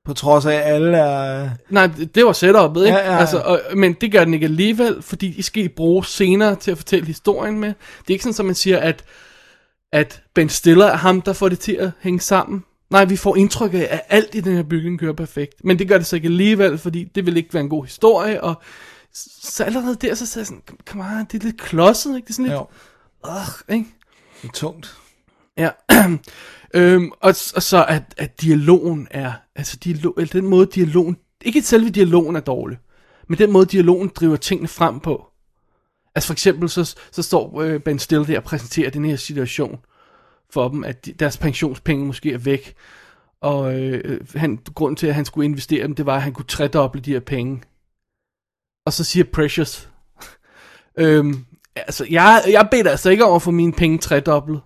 På 0.09 0.15
trods 0.15 0.47
af, 0.47 0.55
at 0.55 0.63
alle 0.75 0.97
er... 0.99 1.51
Nej, 1.71 1.91
det 2.15 2.25
var 2.25 2.33
setupet, 2.33 2.87
ikke? 2.87 2.99
Ja, 2.99 3.05
ja, 3.05 3.13
ja. 3.13 3.19
Altså, 3.19 3.39
og, 3.39 3.61
men 3.77 3.93
det 3.93 4.13
gør 4.13 4.25
den 4.25 4.35
ikke 4.35 4.45
alligevel, 4.45 5.03
fordi 5.03 5.31
de 5.31 5.43
skal 5.43 5.69
bruge 5.69 6.05
senere 6.05 6.55
til 6.57 6.71
at 6.71 6.77
fortælle 6.77 7.07
historien 7.07 7.59
med. 7.61 7.69
Det 7.69 8.09
er 8.09 8.13
ikke 8.13 8.25
sådan, 8.25 8.41
at 8.41 8.47
man 8.47 8.55
siger, 8.55 8.79
at, 8.79 9.05
at 9.93 10.23
Ben 10.35 10.49
Stiller 10.49 10.87
er 10.87 10.97
ham, 10.97 11.23
der 11.23 11.33
får 11.33 11.49
det 11.49 11.59
til 11.59 11.73
at 11.73 11.91
hænge 12.01 12.21
sammen. 12.21 12.65
Nej, 12.91 13.05
vi 13.05 13.17
får 13.17 13.37
indtryk 13.37 13.75
af, 13.75 13.89
at 13.91 14.01
alt 14.09 14.35
i 14.35 14.41
den 14.41 14.57
her 14.57 14.63
bygning 14.63 14.99
kører 15.01 15.13
perfekt. 15.13 15.65
Men 15.65 15.79
det 15.79 15.89
gør 15.89 15.99
det 15.99 16.07
så 16.07 16.17
ikke 16.17 16.27
alligevel, 16.27 16.79
fordi 16.79 17.05
det 17.05 17.27
vil 17.27 17.37
ikke 17.37 17.55
være 17.55 17.63
en 17.63 17.69
god 17.69 17.85
historie, 17.85 18.45
og 18.45 18.55
så 19.43 19.65
allerede 19.65 19.95
der, 19.95 20.15
så 20.15 20.27
sagde 20.27 20.43
jeg 20.43 20.47
sådan, 20.47 20.63
come 20.87 21.05
on, 21.05 21.27
det 21.33 21.41
er 21.41 21.45
lidt 21.45 21.61
klodset, 21.61 22.17
ikke? 22.17 22.27
Det 22.27 22.31
er 22.31 22.35
sådan 22.35 22.45
lidt, 22.45 22.55
Jo, 22.55 22.67
Ugh, 23.29 23.77
ikke? 23.77 23.87
det 24.43 24.49
er 24.49 24.53
tungt. 24.53 24.97
Ja. 25.59 25.71
øhm, 26.75 27.11
og, 27.21 27.35
og 27.55 27.63
så 27.63 27.85
at, 27.89 28.03
at 28.17 28.43
dialogen 28.43 29.09
er, 29.11 29.33
altså 29.55 29.77
dialog, 29.77 30.15
eller 30.19 30.33
den 30.33 30.47
måde 30.47 30.67
dialogen, 30.67 31.17
ikke 31.45 31.63
selve 31.63 31.91
dialogen 31.91 32.37
er 32.37 32.41
dårlig, 32.41 32.79
men 33.29 33.39
den 33.39 33.53
måde 33.53 33.67
dialogen 33.67 34.11
driver 34.15 34.37
tingene 34.37 34.69
frem 34.69 35.01
på. 35.01 35.25
Altså 36.15 36.27
for 36.27 36.33
eksempel 36.33 36.69
så, 36.69 36.97
så 37.11 37.23
står 37.23 37.61
øh, 37.61 37.81
Ben 37.81 37.99
Stiller 37.99 38.27
der 38.27 38.37
og 38.37 38.45
præsenterer 38.45 38.91
den 38.91 39.05
her 39.05 39.17
situation 39.17 39.79
for 40.51 40.69
dem, 40.69 40.85
at 40.85 41.07
de, 41.07 41.13
deres 41.13 41.37
pensionspenge 41.37 42.07
måske 42.07 42.33
er 42.33 42.39
væk. 42.39 42.75
Og 43.41 43.81
øh, 43.81 44.21
han, 44.35 44.59
grunden 44.75 44.97
til, 44.97 45.07
at 45.07 45.15
han 45.15 45.25
skulle 45.25 45.45
investere 45.45 45.83
dem, 45.83 45.95
det 45.95 46.07
var, 46.07 46.17
at 46.17 46.23
han 46.23 46.33
kunne 46.33 46.47
tredoble 46.47 47.01
de 47.01 47.13
her 47.13 47.21
penge. 47.21 47.63
Og 48.87 48.93
så 48.93 49.05
siger 49.05 49.25
Precious, 49.33 49.89
øhm, 50.99 51.45
altså 51.77 52.07
jeg, 52.11 52.43
jeg 52.49 52.69
beder 52.71 52.91
altså 52.91 53.11
ikke 53.11 53.25
om 53.25 53.35
at 53.35 53.43
få 53.43 53.51
mine 53.51 53.73
penge 53.73 53.99
tredoblet. 53.99 54.61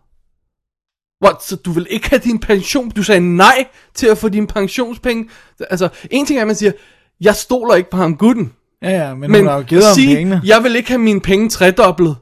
What, 1.22 1.44
så 1.44 1.56
du 1.56 1.72
vil 1.72 1.86
ikke 1.90 2.10
have 2.10 2.20
din 2.24 2.38
pension? 2.38 2.90
Du 2.90 3.02
sagde 3.02 3.36
nej 3.36 3.64
til 3.94 4.06
at 4.06 4.18
få 4.18 4.28
dine 4.28 4.46
pensionspenge? 4.46 5.28
Altså, 5.70 5.88
en 6.10 6.26
ting 6.26 6.38
er, 6.38 6.42
at 6.42 6.46
man 6.46 6.56
siger, 6.56 6.72
jeg 7.20 7.34
stoler 7.34 7.74
ikke 7.74 7.90
på 7.90 7.96
ham 7.96 8.16
gutten. 8.16 8.52
Ja, 8.82 8.90
ja, 8.90 9.14
men, 9.14 9.30
Men 9.30 9.40
hun 9.40 9.48
har 9.48 9.56
jo 9.56 9.62
givet 9.62 9.84
ham 9.84 9.94
sige, 9.94 10.16
pengene. 10.16 10.40
jeg 10.44 10.62
vil 10.62 10.76
ikke 10.76 10.88
have 10.88 10.98
mine 10.98 11.20
penge 11.20 11.48
tredoblet. 11.48 12.16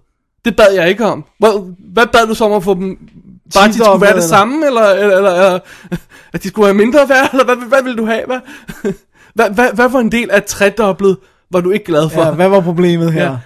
Det 0.45 0.57
bad 0.57 0.75
jeg 0.75 0.89
ikke 0.89 1.07
om. 1.07 1.25
Well, 1.45 1.75
hvad 1.93 2.07
bad 2.07 2.27
du 2.27 2.35
så 2.35 2.45
om 2.45 2.53
at 2.53 2.65
få 2.65 2.75
dem? 2.75 2.99
Bare 3.55 3.65
at 3.65 3.75
de 3.75 3.79
skulle 3.79 4.01
være 4.01 4.17
det 4.17 4.25
samme, 4.25 4.67
eller, 4.67 4.83
eller, 4.83 5.17
eller, 5.17 5.31
eller 5.31 5.59
at 6.33 6.43
de 6.43 6.49
skulle 6.49 6.67
være 6.67 6.75
mindre 6.75 7.09
værd, 7.09 7.29
eller 7.33 7.45
hvad, 7.45 7.57
hvad 7.57 7.83
vil 7.83 7.99
du 7.99 8.07
have? 8.07 8.23
Hvad, 8.27 8.41
hvad, 9.35 9.51
hvad, 9.51 9.73
hvad 9.75 9.91
for 9.91 9.99
en 9.99 10.13
del 10.13 10.31
af 10.31 10.45
tredoblet 10.45 11.17
var 11.51 11.61
du 11.61 11.71
ikke 11.71 11.85
glad 11.85 12.11
for? 12.11 12.23
Ja, 12.25 12.31
hvad 12.31 12.49
var 12.49 12.61
problemet 12.61 13.13
her? 13.13 13.25
Ja. 13.25 13.37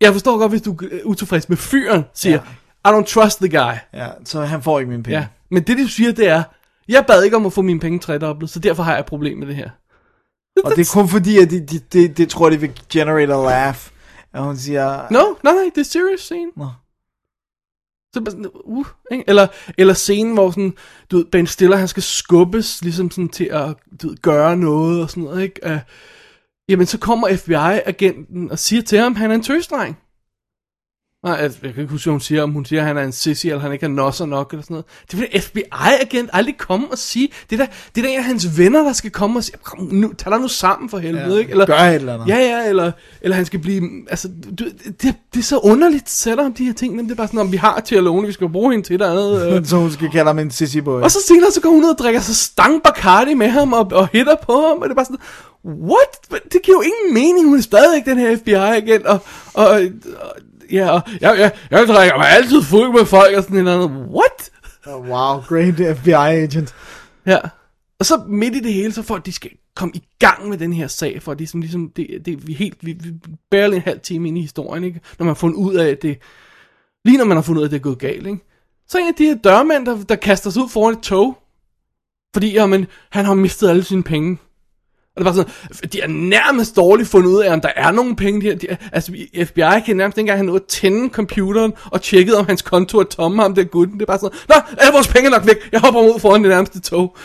Jeg 0.00 0.12
forstår 0.12 0.38
godt, 0.38 0.52
hvis 0.52 0.62
du 0.62 0.76
er 0.92 1.04
utilfreds 1.04 1.48
med 1.48 1.56
fyren, 1.56 2.04
siger, 2.14 2.38
I 2.84 2.88
don't 2.88 3.04
trust 3.04 3.38
the 3.38 3.48
guy. 3.48 3.74
Ja, 3.92 4.08
så 4.24 4.40
han 4.40 4.62
får 4.62 4.78
ikke 4.78 4.90
mine 4.90 5.02
penge. 5.02 5.18
Ja. 5.18 5.26
Men 5.50 5.62
det, 5.62 5.78
du 5.78 5.86
siger, 5.88 6.12
det 6.12 6.28
er, 6.28 6.42
jeg 6.88 7.04
bad 7.06 7.22
ikke 7.22 7.36
om 7.36 7.46
at 7.46 7.52
få 7.52 7.62
mine 7.62 7.80
penge 7.80 7.98
tredoblet, 7.98 8.50
så 8.50 8.58
derfor 8.58 8.82
har 8.82 8.92
jeg 8.92 9.00
et 9.00 9.06
problem 9.06 9.38
med 9.38 9.46
det 9.46 9.56
her. 9.56 9.70
Og 10.64 10.70
det 10.76 10.80
er 10.80 10.92
kun 10.94 11.08
fordi, 11.08 11.38
at 11.38 11.50
det 11.50 11.70
de, 11.70 11.78
de, 11.78 12.08
de 12.08 12.26
tror, 12.26 12.50
det 12.50 12.60
vil 12.60 12.80
generate 12.92 13.34
a 13.34 13.36
laugh. 13.36 13.78
Og 14.32 14.44
hun 14.44 14.56
siger... 14.56 15.12
No, 15.12 15.34
nej, 15.42 15.54
nej, 15.54 15.70
det 15.74 15.80
er 15.80 15.84
serious 15.84 16.20
scene. 16.20 16.50
Nå. 16.56 16.68
Så 18.14 18.20
bare 18.20 18.30
sådan, 18.30 18.50
uh, 18.64 18.86
ikke? 19.10 19.24
Eller, 19.26 19.46
eller 19.78 19.94
scenen, 19.94 20.34
hvor 20.34 20.50
sådan, 20.50 20.74
du 21.10 21.16
ved, 21.16 21.24
Ben 21.24 21.46
Stiller, 21.46 21.76
han 21.76 21.88
skal 21.88 22.02
skubbes 22.02 22.82
ligesom 22.82 23.10
sådan 23.10 23.28
til 23.28 23.44
at 23.44 23.74
du 24.02 24.08
ved, 24.08 24.16
gøre 24.16 24.56
noget 24.56 25.02
og 25.02 25.10
sådan 25.10 25.22
noget, 25.22 25.42
ikke? 25.42 25.60
Uh, 25.66 25.78
jamen, 26.68 26.86
så 26.86 26.98
kommer 26.98 27.36
FBI-agenten 27.36 28.50
og 28.50 28.58
siger 28.58 28.82
til 28.82 28.98
ham, 28.98 29.14
han 29.14 29.30
er 29.30 29.34
en 29.34 29.42
tøsdreng. 29.42 29.98
Nej, 31.24 31.36
altså, 31.40 31.58
jeg 31.62 31.74
kan 31.74 31.80
ikke 31.82 31.92
huske, 31.92 32.10
hun 32.10 32.20
siger, 32.20 32.42
om 32.42 32.50
hun 32.52 32.64
siger, 32.64 32.80
at 32.80 32.86
han 32.86 32.96
er 32.96 33.02
en 33.02 33.12
sissy, 33.12 33.46
eller 33.46 33.60
han 33.60 33.72
ikke 33.72 33.84
har 33.84 33.92
nosser 33.92 34.26
nok, 34.26 34.50
eller 34.50 34.62
sådan 34.62 34.74
noget. 34.74 34.86
Det 35.10 35.18
vil 35.20 35.28
en 35.32 35.40
FBI-agent 35.40 36.30
aldrig 36.32 36.58
komme 36.58 36.86
og 36.90 36.98
sige. 36.98 37.28
Det 37.50 37.60
er 37.60 37.64
da, 37.64 37.70
det 37.94 38.00
er 38.00 38.06
da 38.06 38.12
en 38.12 38.18
af 38.18 38.24
hans 38.24 38.58
venner, 38.58 38.82
der 38.82 38.92
skal 38.92 39.10
komme 39.10 39.38
og 39.38 39.44
sige, 39.44 39.56
kom 39.62 39.88
nu, 39.92 40.12
tag 40.12 40.32
dig 40.32 40.40
nu 40.40 40.48
sammen 40.48 40.88
for 40.90 40.98
helvede, 40.98 41.34
Ja, 41.34 41.38
ikke? 41.38 41.50
Eller, 41.50 41.66
gør 41.66 41.74
et 41.74 41.94
eller 41.94 42.14
andet. 42.14 42.28
Ja, 42.28 42.36
ja, 42.38 42.68
eller, 42.68 42.92
eller 43.20 43.36
han 43.36 43.44
skal 43.44 43.60
blive, 43.60 43.82
altså, 44.10 44.28
du, 44.58 44.64
det, 44.84 45.14
det 45.34 45.38
er 45.38 45.42
så 45.42 45.58
underligt 45.58 46.10
sætter 46.10 46.44
om 46.44 46.52
de 46.52 46.64
her 46.64 46.72
ting, 46.72 46.96
men 46.96 47.04
det 47.04 47.12
er 47.12 47.16
bare 47.16 47.26
sådan, 47.26 47.40
om 47.40 47.52
vi 47.52 47.56
har 47.56 47.80
til 47.80 47.96
Alone, 47.96 48.26
vi 48.26 48.32
skal 48.32 48.48
bruge 48.48 48.72
hende 48.72 48.86
til 48.86 48.94
et 48.94 49.02
eller 49.02 49.36
andet. 49.36 49.56
Øh. 49.56 49.66
Så 49.70 49.76
hun 49.76 49.90
skal 49.90 50.10
kalde 50.10 50.26
ham 50.26 50.38
en 50.38 50.50
sissy 50.50 50.78
boy. 50.78 51.00
Og 51.02 51.10
så 51.10 51.18
senere, 51.28 51.50
så 51.50 51.60
går 51.60 51.70
hun 51.70 51.84
ud 51.84 51.90
og 51.90 51.98
drikker 51.98 52.20
sig 52.20 52.36
stang 52.36 52.82
Bacardi 52.82 53.34
med 53.34 53.48
ham, 53.48 53.72
og, 53.72 53.88
og 53.92 54.08
hitter 54.12 54.36
på 54.42 54.52
ham, 54.52 54.78
og 54.78 54.84
det 54.84 54.90
er 54.90 54.94
bare 54.94 55.04
sådan, 55.04 55.18
what? 55.90 56.42
Det 56.52 56.62
giver 56.62 56.76
jo 56.76 56.80
ingen 56.80 57.14
mening, 57.14 57.48
hun 57.48 57.58
er 57.58 57.62
stadigvæk 57.62 58.04
den 58.04 58.18
her 58.18 58.36
FBI-agent, 58.36 59.06
og, 59.06 59.18
og, 59.54 59.66
og 59.66 60.36
ja, 60.72 60.90
og, 60.90 61.00
ja, 61.20 61.32
ja, 61.32 61.50
jeg 61.70 61.86
drikker 61.86 62.16
mig 62.16 62.28
altid 62.28 62.62
fuld 62.62 62.92
med 62.92 63.06
folk, 63.06 63.36
og 63.36 63.42
sådan 63.42 63.56
et 63.56 63.60
eller 63.60 63.74
andet, 63.74 63.90
what? 63.90 64.50
Oh, 64.86 65.08
wow, 65.08 65.40
great 65.40 65.96
FBI 65.96 66.10
agent. 66.10 66.74
Ja. 67.26 67.38
Og 67.98 68.06
så 68.06 68.22
midt 68.26 68.56
i 68.56 68.60
det 68.60 68.72
hele, 68.72 68.92
så 68.92 69.14
at 69.14 69.26
de 69.26 69.32
skal 69.32 69.50
komme 69.76 69.92
i 69.94 70.02
gang 70.18 70.48
med 70.48 70.58
den 70.58 70.72
her 70.72 70.86
sag, 70.86 71.22
for 71.22 71.32
at 71.32 71.38
de 71.38 71.46
som 71.46 71.60
ligesom, 71.60 71.90
det, 71.96 72.22
det, 72.24 72.46
vi 72.46 72.52
er 72.52 72.56
helt, 72.56 72.78
vi, 72.80 72.92
vi 72.92 73.14
barely 73.50 73.74
en 73.74 73.80
halv 73.80 74.00
time 74.00 74.28
ind 74.28 74.38
i 74.38 74.40
historien, 74.40 74.84
ikke? 74.84 75.00
Når 75.18 75.24
man 75.24 75.30
har 75.30 75.34
fundet 75.34 75.56
ud 75.56 75.74
af, 75.74 75.88
at 75.88 76.02
det, 76.02 76.18
lige 77.04 77.18
når 77.18 77.24
man 77.24 77.36
har 77.36 77.42
fundet 77.42 77.60
ud 77.60 77.64
af, 77.64 77.68
at 77.68 77.70
det 77.70 77.76
er 77.76 77.82
gået 77.82 77.98
galt, 77.98 78.26
ikke? 78.26 78.44
Så 78.88 78.98
er 78.98 79.02
en 79.02 79.08
af 79.08 79.14
de 79.14 79.24
her 79.24 79.34
dørmænd, 79.34 79.86
der, 79.86 80.02
der 80.02 80.16
kaster 80.16 80.50
sig 80.50 80.62
ud 80.62 80.68
foran 80.68 80.94
et 80.94 81.00
tog, 81.00 81.38
fordi 82.34 82.52
jamen, 82.52 82.86
han 83.10 83.24
har 83.24 83.34
mistet 83.34 83.68
alle 83.68 83.84
sine 83.84 84.02
penge. 84.02 84.38
Det 85.20 85.26
var 85.26 85.32
sådan, 85.32 85.90
de 85.92 86.00
er 86.00 86.06
nærmest 86.08 86.76
dårligt 86.76 87.08
fundet 87.08 87.30
ud 87.30 87.42
af, 87.42 87.52
om 87.52 87.60
der 87.60 87.70
er 87.76 87.90
nogen 87.90 88.16
penge. 88.16 88.40
De, 88.40 88.46
her, 88.46 88.54
de, 88.54 88.66
altså, 88.92 89.12
FBI 89.46 89.60
kan 89.86 89.96
nærmest 89.96 90.18
ikke 90.18 90.20
engang 90.20 90.38
have 90.38 90.46
noget 90.46 90.60
at 90.60 90.66
tænde 90.66 91.08
computeren 91.14 91.72
og 91.84 92.02
tjekkede, 92.02 92.38
om 92.38 92.46
hans 92.46 92.62
konto 92.62 92.98
er 92.98 93.04
tomme, 93.04 93.42
ham 93.42 93.54
der 93.54 93.64
gutten. 93.64 93.94
Det 93.96 94.02
er 94.02 94.06
bare 94.06 94.18
sådan, 94.18 94.38
nå, 94.48 94.54
alle 94.78 94.92
vores 94.92 95.08
penge 95.08 95.26
er 95.26 95.30
nok 95.30 95.46
væk. 95.46 95.56
Jeg 95.72 95.80
hopper 95.80 96.00
ud 96.00 96.20
foran 96.20 96.42
det 96.42 96.50
nærmeste 96.50 96.80
tog. 96.80 97.16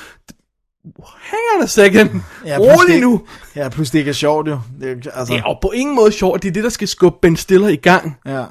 Hang 1.06 1.42
on 1.58 1.64
a 1.64 1.66
second. 1.66 2.10
Ja, 2.46 2.58
Rolig 2.58 2.94
det- 2.94 3.02
nu. 3.02 3.22
Ja, 3.56 3.70
plus 3.70 3.90
det 3.92 4.00
ikke 4.00 4.10
er 4.10 4.14
sjovt 4.14 4.48
jo. 4.48 4.60
Det 4.82 4.90
er, 4.92 5.12
altså, 5.20 5.34
Det 5.34 5.40
er 5.40 5.44
jo 5.50 5.58
på 5.62 5.72
ingen 5.72 5.96
måde 5.96 6.12
sjovt. 6.12 6.44
Det 6.44 6.48
er 6.50 6.54
det, 6.54 6.64
der 6.64 6.70
skal 6.70 6.88
skubbe 6.88 7.18
Ben 7.22 7.36
Stiller 7.36 7.68
i 7.68 7.76
gang. 7.76 8.18
Ja. 8.26 8.44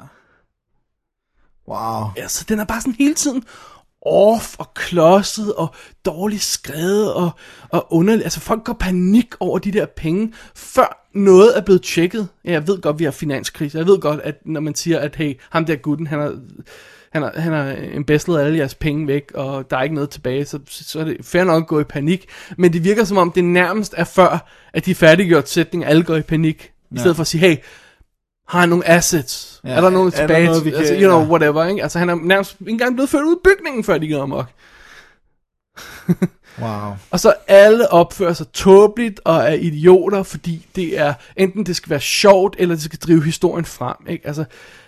Wow. 1.67 2.05
Ja, 2.17 2.27
så 2.27 2.45
den 2.49 2.59
er 2.59 2.63
bare 2.65 2.81
sådan 2.81 2.95
hele 2.99 3.13
tiden 3.13 3.43
off 4.05 4.55
og 4.59 4.73
klodset 4.73 5.53
og 5.53 5.67
dårligt 6.05 6.43
skrevet 6.43 7.13
og, 7.13 7.29
og 7.69 7.93
underligt. 7.93 8.23
Altså 8.23 8.39
folk 8.39 8.63
går 8.63 8.73
panik 8.73 9.33
over 9.39 9.59
de 9.59 9.71
der 9.71 9.85
penge, 9.85 10.33
før 10.55 11.09
noget 11.13 11.57
er 11.57 11.61
blevet 11.61 11.81
tjekket. 11.81 12.27
Ja, 12.45 12.51
jeg 12.51 12.67
ved 12.67 12.81
godt, 12.81 12.99
vi 12.99 13.03
har 13.03 13.11
finanskrise. 13.11 13.77
Jeg 13.77 13.87
ved 13.87 13.99
godt, 13.99 14.19
at 14.23 14.35
når 14.45 14.61
man 14.61 14.75
siger, 14.75 14.99
at 14.99 15.15
hey, 15.15 15.39
ham 15.49 15.65
der 15.65 15.75
gutten, 15.75 16.07
han 16.07 16.19
har, 16.19 16.35
han 17.11 17.21
har, 17.21 17.31
han 17.35 17.53
har 17.53 17.75
embezzlet 17.93 18.39
alle 18.39 18.57
jeres 18.57 18.75
penge 18.75 19.07
væk, 19.07 19.31
og 19.33 19.69
der 19.69 19.77
er 19.77 19.83
ikke 19.83 19.95
noget 19.95 20.09
tilbage, 20.09 20.45
så, 20.45 20.59
så 20.67 20.99
er 20.99 21.03
det 21.03 21.17
fair 21.21 21.43
nok 21.43 21.63
at 21.63 21.67
gå 21.67 21.79
i 21.79 21.83
panik. 21.83 22.25
Men 22.57 22.73
det 22.73 22.83
virker 22.83 23.03
som 23.03 23.17
om, 23.17 23.31
det 23.31 23.43
nærmest 23.43 23.93
er 23.97 24.03
før, 24.03 24.49
at 24.73 24.85
de 24.85 24.95
færdiggjort 24.95 25.49
sætning, 25.49 25.85
alle 25.85 26.03
går 26.03 26.15
i 26.15 26.21
panik. 26.21 26.63
I 26.91 26.95
Ja. 26.95 26.99
stedet 26.99 27.15
for 27.15 27.21
at 27.21 27.27
sige, 27.27 27.41
hey, 27.41 27.55
har 28.47 28.59
han 28.59 28.69
nogle 28.69 28.87
assets? 28.87 29.61
Ja, 29.63 29.69
er 29.69 29.81
der 29.81 29.89
nogen 29.89 30.07
er 30.07 30.11
der 30.11 30.17
tilbage? 30.17 30.45
noget, 30.45 30.65
vi 30.65 30.73
altså, 30.73 30.93
kan- 30.93 31.03
you 31.03 31.09
know, 31.09 31.21
ja. 31.21 31.27
whatever, 31.27 31.65
ikke? 31.65 31.83
Altså, 31.83 31.99
han 31.99 32.09
er 32.09 32.15
nærmest 32.15 32.55
ikke 32.59 32.71
engang 32.71 32.95
blevet 32.95 33.09
ført 33.09 33.23
ud 33.23 33.35
af 33.35 33.41
bygningen, 33.43 33.83
før 33.83 33.97
de 33.97 34.09
går 34.11 34.21
amok. 34.21 34.45
Wow. 36.59 36.95
Og 37.11 37.19
så 37.19 37.33
alle 37.47 37.91
opfører 37.91 38.33
sig 38.33 38.47
tåbeligt 38.47 39.19
og 39.25 39.35
er 39.35 39.53
idioter, 39.53 40.23
fordi 40.23 40.67
det 40.75 40.99
er, 40.99 41.13
enten 41.37 41.65
det 41.65 41.75
skal 41.75 41.89
være 41.89 41.99
sjovt, 41.99 42.55
eller 42.59 42.75
det 42.75 42.83
skal 42.83 42.99
drive 42.99 43.23
historien 43.23 43.65
frem, 43.65 43.95
ikke? 44.07 44.27
Altså, 44.27 44.45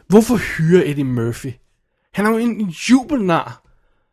hvorfor 0.07 0.35
hyre 0.35 0.85
Eddie 0.87 1.03
Murphy? 1.03 1.51
Han 2.13 2.25
er 2.25 2.29
jo 2.29 2.37
en 2.37 2.61
jubelnar. 2.89 3.61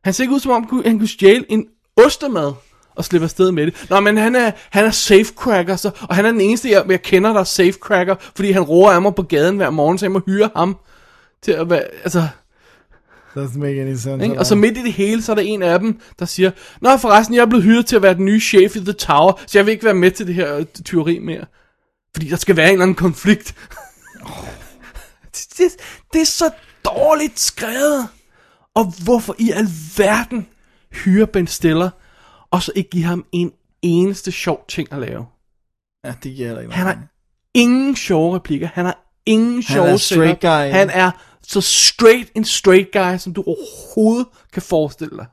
Han 0.04 0.12
ser 0.12 0.24
ikke 0.24 0.34
ud 0.34 0.40
som 0.40 0.50
om, 0.52 0.62
han 0.62 0.68
kunne- 0.68 0.82
han 0.86 0.98
kunne 0.98 1.08
stjæle 1.08 1.44
en 1.48 1.66
ostemad 1.96 2.52
og 2.96 3.04
slippe 3.04 3.24
afsted 3.24 3.50
med 3.50 3.66
det. 3.66 3.86
Nå, 3.90 4.00
men 4.00 4.16
han 4.16 4.36
er, 4.36 4.50
han 4.70 4.84
er 4.84 4.90
safecracker, 4.90 5.76
så, 5.76 5.90
og 6.00 6.14
han 6.14 6.26
er 6.26 6.30
den 6.30 6.40
eneste, 6.40 6.70
jeg, 6.70 6.84
jeg 6.88 7.02
kender, 7.02 7.32
der 7.32 7.40
er 7.40 7.44
safecracker, 7.44 8.14
fordi 8.36 8.50
han 8.50 8.62
roer 8.62 8.92
af 8.92 9.02
mig 9.02 9.14
på 9.14 9.22
gaden 9.22 9.56
hver 9.56 9.70
morgen, 9.70 9.98
så 9.98 10.04
jeg 10.06 10.12
må 10.12 10.20
hyre 10.26 10.50
ham 10.56 10.76
til 11.42 11.52
at 11.52 11.70
være, 11.70 11.84
altså... 12.02 12.28
Doesn't 13.36 13.58
make 13.58 13.80
any 13.80 13.94
sense. 13.94 14.24
Ikke? 14.24 14.38
Og 14.38 14.46
så 14.46 14.54
midt 14.54 14.78
i 14.78 14.82
det 14.82 14.92
hele, 14.92 15.22
så 15.22 15.32
er 15.32 15.36
der 15.36 15.42
en 15.42 15.62
af 15.62 15.78
dem, 15.78 16.00
der 16.18 16.24
siger, 16.24 16.50
Nå 16.80 16.96
forresten, 16.96 17.34
jeg 17.34 17.42
er 17.42 17.46
blevet 17.46 17.64
hyret 17.64 17.86
til 17.86 17.96
at 17.96 18.02
være 18.02 18.14
den 18.14 18.24
nye 18.24 18.40
chef 18.40 18.76
i 18.76 18.80
The 18.80 18.92
Tower, 18.92 19.40
så 19.46 19.58
jeg 19.58 19.66
vil 19.66 19.72
ikke 19.72 19.84
være 19.84 19.94
med 19.94 20.10
til 20.10 20.26
det 20.26 20.34
her 20.34 20.56
øh, 20.56 20.66
tyveri 20.84 21.18
mere. 21.18 21.44
Fordi 22.14 22.28
der 22.28 22.36
skal 22.36 22.56
være 22.56 22.66
en 22.66 22.72
eller 22.72 22.82
anden 22.82 22.94
konflikt. 22.94 23.54
det, 25.34 25.46
det, 25.58 25.72
det 26.12 26.20
er 26.20 26.26
så 26.26 26.50
dårligt 26.84 27.40
skrevet. 27.40 28.08
Og 28.74 28.94
hvorfor 29.04 29.36
i 29.38 29.50
alverden 29.50 30.46
hyre 30.92 31.26
Ben 31.26 31.46
Stiller, 31.46 31.90
og 32.54 32.62
så 32.62 32.72
ikke 32.74 32.90
give 32.90 33.04
ham 33.04 33.24
en 33.32 33.52
eneste 33.82 34.32
sjov 34.32 34.64
ting 34.68 34.92
at 34.92 34.98
lave? 34.98 35.26
Ja, 36.04 36.14
det 36.22 36.36
giver 36.36 36.60
ikke 36.60 36.72
Han 36.72 36.86
har 36.86 36.98
ingen 37.54 37.96
sjove 37.96 38.34
replikker. 38.34 38.68
Han 38.74 38.84
har 38.84 39.12
ingen 39.26 39.62
sjove 39.62 39.88
er 39.88 39.96
straight 39.96 40.40
guy. 40.40 40.72
Han 40.72 40.90
er 40.90 41.10
så 41.42 41.60
straight 41.60 42.30
en 42.34 42.44
straight 42.44 42.92
guy, 42.92 43.16
som 43.18 43.34
du 43.34 43.44
overhovedet 43.46 44.26
kan 44.52 44.62
forestille 44.62 45.16
dig. 45.16 45.26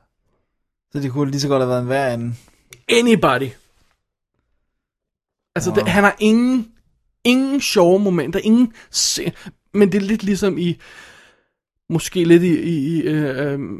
Så 0.92 1.00
det 1.00 1.12
kunne 1.12 1.30
lige 1.30 1.40
så 1.40 1.48
godt 1.48 1.60
have 1.60 1.68
været 1.68 1.80
en 1.80 1.86
hver 1.86 2.06
anden. 2.06 2.38
Anybody. 2.88 3.50
Altså, 5.56 5.70
wow. 5.70 5.74
det, 5.74 5.88
han 5.88 6.04
har 6.04 6.16
ingen, 6.18 6.72
ingen 7.24 7.60
sjove 7.60 7.98
momenter, 8.00 8.40
ingen 8.42 8.72
se- 8.90 9.32
men 9.74 9.92
det 9.92 10.02
er 10.02 10.06
lidt 10.06 10.22
ligesom 10.22 10.58
i, 10.58 10.80
måske 11.92 12.24
lidt 12.24 12.42
i, 12.42 12.60
i, 12.62 13.02
i 13.02 13.08
uh, 13.08 13.14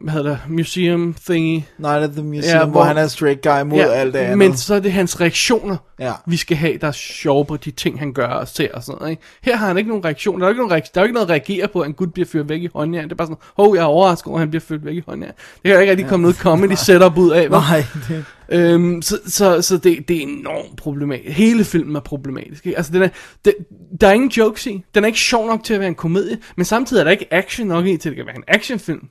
hvad 0.02 0.12
hedder 0.12 0.30
det, 0.30 0.38
museum 0.48 1.14
thingy. 1.26 1.62
Night 1.78 2.02
at 2.02 2.10
the 2.12 2.22
Museum, 2.22 2.58
ja, 2.58 2.64
hvor, 2.64 2.82
han 2.82 2.96
er 2.96 3.06
straight 3.06 3.42
guy 3.42 3.62
mod 3.70 3.80
alt 3.80 4.14
det 4.14 4.18
andet. 4.20 4.38
Men 4.38 4.56
så 4.56 4.74
er 4.74 4.80
det 4.80 4.92
hans 4.92 5.20
reaktioner, 5.20 5.76
Ja. 6.00 6.12
vi 6.26 6.36
skal 6.36 6.56
have, 6.56 6.78
der 6.80 6.86
er 6.86 6.92
sjove 6.92 7.44
på 7.44 7.56
de 7.56 7.70
ting, 7.70 7.98
han 7.98 8.12
gør 8.12 8.26
og 8.26 8.48
ser 8.48 8.68
og 8.74 8.82
sådan 8.82 8.96
noget. 8.98 9.10
Ikke? 9.10 9.22
Her 9.42 9.56
har 9.56 9.66
han 9.66 9.78
ikke 9.78 9.88
nogen 9.88 10.04
reaktion. 10.04 10.40
Der 10.40 10.46
er, 10.46 10.50
ikke 10.50 10.60
nogen 10.60 10.72
reaktion. 10.72 10.94
der 10.94 11.00
er 11.00 11.04
ikke 11.04 11.14
noget 11.14 11.26
at 11.26 11.30
reagere 11.30 11.68
på, 11.68 11.80
at 11.80 11.86
en 11.88 11.94
gut 11.94 12.12
bliver 12.12 12.26
ført 12.26 12.48
væk 12.48 12.62
i 12.62 12.68
håndjern. 12.74 13.04
Det 13.04 13.12
er 13.12 13.16
bare 13.16 13.26
sådan, 13.26 13.42
hov, 13.56 13.74
jeg 13.74 13.82
er 13.82 13.86
overrasket 13.86 14.26
over, 14.26 14.36
at 14.36 14.40
han 14.40 14.50
bliver 14.50 14.60
ført 14.60 14.84
væk 14.84 14.96
i 14.96 15.02
håndjern. 15.06 15.32
Det 15.54 15.62
kan 15.64 15.72
jo 15.72 15.78
ikke 15.78 15.90
rigtig 15.90 16.06
komme 16.06 16.22
noget 16.22 16.36
comedy 16.36 16.72
setup 16.86 17.18
ud 17.18 17.30
af. 17.30 17.50
Nej, 17.50 17.84
det... 18.08 18.24
Øhm, 18.52 19.02
så 19.02 19.18
så, 19.26 19.62
så 19.62 19.76
det, 19.76 20.08
det 20.08 20.16
er 20.16 20.22
enormt 20.22 20.76
problematisk. 20.76 21.36
Hele 21.36 21.64
filmen 21.64 21.96
er 21.96 22.00
problematisk. 22.00 22.66
Ikke? 22.66 22.76
Altså, 22.76 22.92
den 22.92 23.02
er, 23.02 23.08
den, 23.44 23.52
der 24.00 24.08
er 24.08 24.12
ingen 24.12 24.30
jokes 24.30 24.66
i. 24.66 24.84
Den 24.94 25.04
er 25.04 25.06
ikke 25.06 25.18
sjov 25.18 25.46
nok 25.46 25.64
til 25.64 25.74
at 25.74 25.80
være 25.80 25.88
en 25.88 25.94
komedie, 25.94 26.38
men 26.56 26.64
samtidig 26.64 27.00
er 27.00 27.04
der 27.04 27.10
ikke 27.10 27.34
action 27.34 27.66
nok 27.66 27.86
i, 27.86 27.96
til 27.96 28.08
at 28.08 28.10
det 28.10 28.16
kan 28.16 28.26
være 28.26 28.36
en 28.36 28.44
actionfilm. 28.48 29.08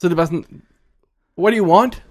Så 0.00 0.08
det 0.08 0.12
er 0.12 0.16
bare 0.16 0.26
sådan, 0.26 0.44
what 1.38 1.52
do 1.52 1.58
you 1.58 1.72
want? 1.72 2.02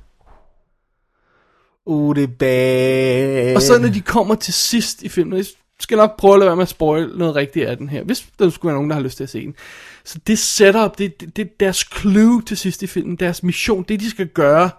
Uh, 1.86 2.16
det 2.16 2.24
er 2.24 2.28
bad. 2.28 3.56
Og 3.56 3.62
så 3.62 3.80
når 3.80 3.90
de 3.90 4.02
kommer 4.02 4.36
til 4.36 4.54
sidst 4.54 5.04
i 5.04 5.10
filmen, 5.10 5.38
jeg 5.38 5.46
skal 5.80 5.98
nok 5.98 6.18
prøve 6.18 6.34
at 6.34 6.40
lade 6.40 6.48
være 6.48 6.56
med 6.56 6.64
at 6.64 6.70
spoil 6.70 7.18
noget 7.18 7.36
rigtigt 7.36 7.66
af 7.66 7.78
den 7.78 7.90
her, 7.90 8.04
hvis 8.04 8.28
der 8.40 8.50
skulle 8.50 8.70
være 8.70 8.78
nogen, 8.78 8.90
der 8.90 8.96
har 8.96 9.04
lyst 9.04 9.18
til 9.18 9.24
at 9.24 9.30
se 9.30 9.46
den. 9.46 9.56
Så 10.04 10.20
det 10.28 10.40
setup, 10.40 10.98
det, 10.98 11.22
det, 11.22 11.36
det 11.36 11.46
er 11.46 11.50
deres 11.60 11.86
clue 12.00 12.42
til 12.42 12.58
sidst 12.58 12.84
i 12.84 12.88
filmen, 12.88 13.16
deres 13.16 13.44
mission, 13.44 13.84
det 13.84 14.00
de 14.00 14.10
skal 14.10 14.28
gøre, 14.28 14.70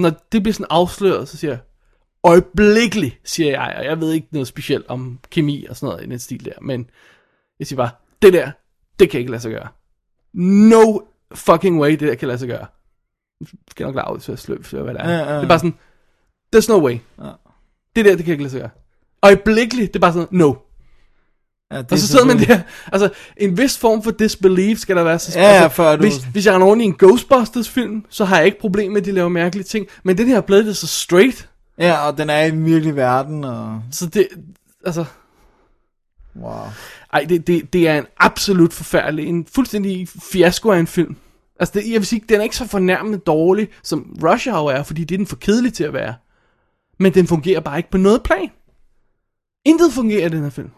når 0.00 0.12
det 0.32 0.42
bliver 0.42 0.52
sådan 0.52 0.66
afsløret, 0.70 1.28
så 1.28 1.36
siger 1.36 1.50
jeg, 1.50 1.60
øjeblikkeligt, 2.24 3.20
siger 3.24 3.50
jeg, 3.50 3.74
og 3.78 3.84
jeg 3.84 4.00
ved 4.00 4.12
ikke 4.12 4.28
noget 4.30 4.48
specielt 4.48 4.86
om 4.88 5.18
kemi 5.30 5.66
og 5.66 5.76
sådan 5.76 5.92
noget 5.92 6.06
i 6.06 6.10
den 6.10 6.18
stil 6.18 6.44
der, 6.44 6.60
men 6.60 6.90
jeg 7.58 7.66
siger 7.66 7.76
bare, 7.76 7.90
det 8.22 8.32
der, 8.32 8.50
det 8.98 9.10
kan 9.10 9.20
ikke 9.20 9.30
lade 9.30 9.42
sig 9.42 9.50
gøre. 9.50 9.68
No 10.34 10.98
fucking 11.34 11.80
way, 11.80 11.90
det 11.90 12.00
der 12.00 12.14
kan 12.14 12.28
lade 12.28 12.38
sig 12.38 12.48
gøre. 12.48 12.66
Jeg 13.40 13.48
skal 13.70 13.86
nok 13.86 13.94
lade 13.94 14.14
ud 14.14 14.18
til 14.18 14.32
at 14.32 14.38
sløbe, 14.38 14.64
for 14.64 14.82
hvad 14.82 14.94
det 14.94 15.02
er. 15.02 15.10
Ja, 15.10 15.18
ja, 15.18 15.30
ja. 15.30 15.36
Det 15.36 15.44
er 15.44 15.48
bare 15.48 15.58
sådan, 15.58 15.78
there's 16.56 16.72
no 16.72 16.86
way. 16.86 16.98
Ja. 17.18 17.30
Det 17.96 18.04
der, 18.04 18.16
det 18.16 18.24
kan 18.24 18.32
ikke 18.32 18.42
lade 18.42 18.50
sig 18.50 18.60
gøre. 18.60 18.70
Øjeblikkeligt, 19.22 19.94
det 19.94 19.98
er 19.98 20.00
bare 20.00 20.12
sådan, 20.12 20.28
no. 20.30 20.54
Ja, 21.72 21.78
det 21.82 21.92
Og 21.92 21.98
så 21.98 22.06
sidder 22.06 22.24
man 22.24 22.38
der, 22.38 22.60
altså 22.92 23.10
en 23.36 23.58
vis 23.58 23.78
form 23.78 24.02
for 24.02 24.10
disbelief 24.10 24.78
skal 24.78 24.96
der 24.96 25.02
være. 25.02 25.18
Så, 25.18 25.38
Ja, 25.38 25.44
altså, 25.44 25.68
før 25.76 25.96
du- 25.96 26.02
hvis, 26.02 26.16
hvis 26.16 26.46
jeg 26.46 26.54
render 26.54 26.66
rundt 26.66 26.82
i 26.82 26.86
en 26.86 26.94
Ghostbusters 26.98 27.68
film, 27.68 28.04
så 28.08 28.24
har 28.24 28.36
jeg 28.36 28.46
ikke 28.46 28.60
problem 28.60 28.92
med, 28.92 29.00
at 29.00 29.04
de 29.06 29.12
laver 29.12 29.28
mærkelige 29.28 29.64
ting. 29.64 29.86
Men 30.02 30.18
den 30.18 30.28
her 30.28 30.36
er 30.36 30.40
blevet 30.40 30.66
det 30.66 30.76
så 30.76 30.86
straight. 30.86 31.48
Ja, 31.78 32.06
og 32.08 32.18
den 32.18 32.30
er 32.30 32.42
i 32.44 32.50
den 32.50 32.64
virkelige 32.64 32.96
verden, 32.96 33.44
og... 33.44 33.82
Så 33.92 34.06
det, 34.06 34.28
altså... 34.86 35.04
Wow. 36.36 36.52
Ej, 37.12 37.26
det, 37.28 37.46
det, 37.46 37.72
det 37.72 37.88
er 37.88 37.98
en 37.98 38.06
absolut 38.18 38.72
forfærdelig, 38.72 39.26
en 39.26 39.46
fuldstændig 39.54 40.08
fiasko 40.32 40.70
af 40.70 40.78
en 40.78 40.86
film. 40.86 41.16
Altså, 41.60 41.72
det, 41.78 41.84
jeg 41.90 42.00
vil 42.00 42.06
sige, 42.06 42.22
den 42.28 42.40
er 42.40 42.42
ikke 42.44 42.56
så 42.56 42.66
fornærmende 42.68 43.18
dårlig, 43.18 43.68
som 43.82 44.16
Rush 44.24 44.48
Hour 44.50 44.70
er, 44.70 44.82
fordi 44.82 45.04
det 45.04 45.14
er 45.14 45.18
den 45.18 45.26
for 45.26 45.36
kedelig 45.36 45.72
til 45.74 45.84
at 45.84 45.92
være. 45.92 46.14
Men 46.98 47.14
den 47.14 47.26
fungerer 47.26 47.60
bare 47.60 47.76
ikke 47.76 47.90
på 47.90 47.98
noget 47.98 48.22
plan. 48.22 48.48
Intet 49.64 49.92
fungerer 49.92 50.26
i 50.26 50.28
den 50.28 50.42
her 50.42 50.50
film. 50.50 50.70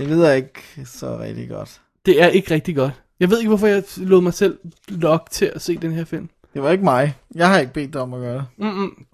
Det 0.00 0.08
ved 0.08 0.26
jeg 0.26 0.36
ikke 0.36 0.62
så 0.84 1.18
rigtig 1.18 1.48
godt. 1.48 1.80
Det 2.06 2.22
er 2.22 2.26
ikke 2.26 2.54
rigtig 2.54 2.76
godt. 2.76 2.92
Jeg 3.20 3.30
ved 3.30 3.38
ikke, 3.38 3.48
hvorfor 3.48 3.66
jeg 3.66 3.82
lod 3.96 4.20
mig 4.20 4.34
selv 4.34 4.58
lokke 4.88 5.30
til 5.30 5.52
at 5.54 5.62
se 5.62 5.76
den 5.76 5.92
her 5.92 6.04
film. 6.04 6.28
Det 6.54 6.62
var 6.62 6.70
ikke 6.70 6.84
mig. 6.84 7.16
Jeg 7.34 7.48
har 7.48 7.58
ikke 7.58 7.72
bedt 7.72 7.92
dig 7.92 8.00
om 8.00 8.14
at 8.14 8.20
gøre 8.20 8.34
det. 8.34 8.46
Mm-mm. 8.56 9.06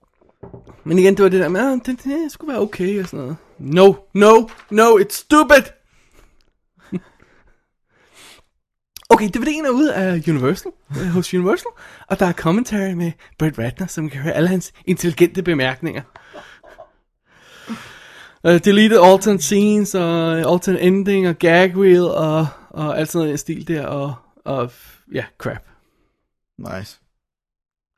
Men 0.85 0.99
igen, 0.99 1.17
det 1.17 1.23
var 1.23 1.29
det 1.29 1.41
der 1.41 1.49
med, 1.49 1.73
at 1.73 1.87
det, 1.87 2.05
det 2.05 2.33
skulle 2.33 2.53
være 2.53 2.63
okay 2.63 3.01
og 3.01 3.07
sådan 3.07 3.19
noget. 3.19 3.37
No, 3.59 3.95
no, 4.15 4.49
no, 4.71 4.99
it's 4.99 5.13
stupid! 5.13 5.63
Okay, 9.11 9.29
DVD'en 9.37 9.67
er 9.67 9.71
ude 9.71 9.95
af 9.95 10.23
Universal, 10.29 10.73
øh, 10.91 11.07
hos 11.07 11.35
Universal, 11.35 11.71
og 12.09 12.19
der 12.19 12.27
er 12.27 12.33
commentary 12.33 12.93
med 12.93 13.13
Brett 13.39 13.59
Ratner, 13.59 13.87
som 13.87 14.11
kan 14.11 14.21
høre 14.21 14.33
alle 14.33 14.49
hans 14.49 14.73
intelligente 14.87 15.43
bemærkninger. 15.43 16.03
Uh, 18.45 18.59
deleted 18.65 18.99
alternate 19.03 19.43
scenes, 19.43 19.95
og 19.95 20.39
alternate 20.39 20.81
ending, 20.81 21.29
og 21.29 21.39
gag 21.39 21.77
reel, 21.77 22.03
og, 22.03 22.47
og 22.71 22.99
alt 22.99 23.11
sådan 23.11 23.29
den 23.29 23.39
stil 23.39 23.69
der, 23.69 23.87
og, 23.87 24.15
og 24.45 24.73
ja, 25.13 25.25
crap. 25.39 25.63
Nice. 26.59 27.01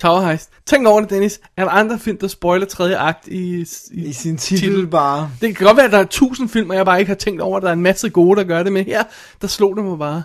Tower 0.01 0.21
Heist. 0.21 0.51
Tænk 0.67 0.87
over 0.87 1.01
det, 1.01 1.11
Dennis. 1.11 1.41
Er 1.57 1.65
der 1.65 1.71
andre 1.71 1.99
film, 1.99 2.19
der 2.19 2.29
spoiler 2.29 2.67
tredje 2.67 2.97
akt 2.97 3.29
i, 3.29 3.67
i, 3.93 4.07
I 4.07 4.13
sin 4.13 4.37
titel 4.37 4.87
bare. 4.87 5.31
Det 5.41 5.57
kan 5.57 5.67
godt 5.67 5.77
være, 5.77 5.87
at 5.87 5.93
der 5.93 5.99
er 5.99 6.05
tusind 6.05 6.49
film, 6.49 6.71
og 6.71 6.77
jeg 6.77 6.85
bare 6.85 6.99
ikke 6.99 7.09
har 7.09 7.17
tænkt 7.17 7.41
over, 7.41 7.57
at 7.57 7.63
der 7.63 7.69
er 7.69 7.73
en 7.73 7.83
masse 7.83 8.11
gode, 8.11 8.37
der 8.37 8.45
gør 8.45 8.63
det 8.63 8.73
med. 8.73 8.85
Her, 8.85 9.05
der 9.41 9.47
slog 9.47 9.77
det 9.77 9.85
mig 9.85 9.99
bare, 9.99 10.23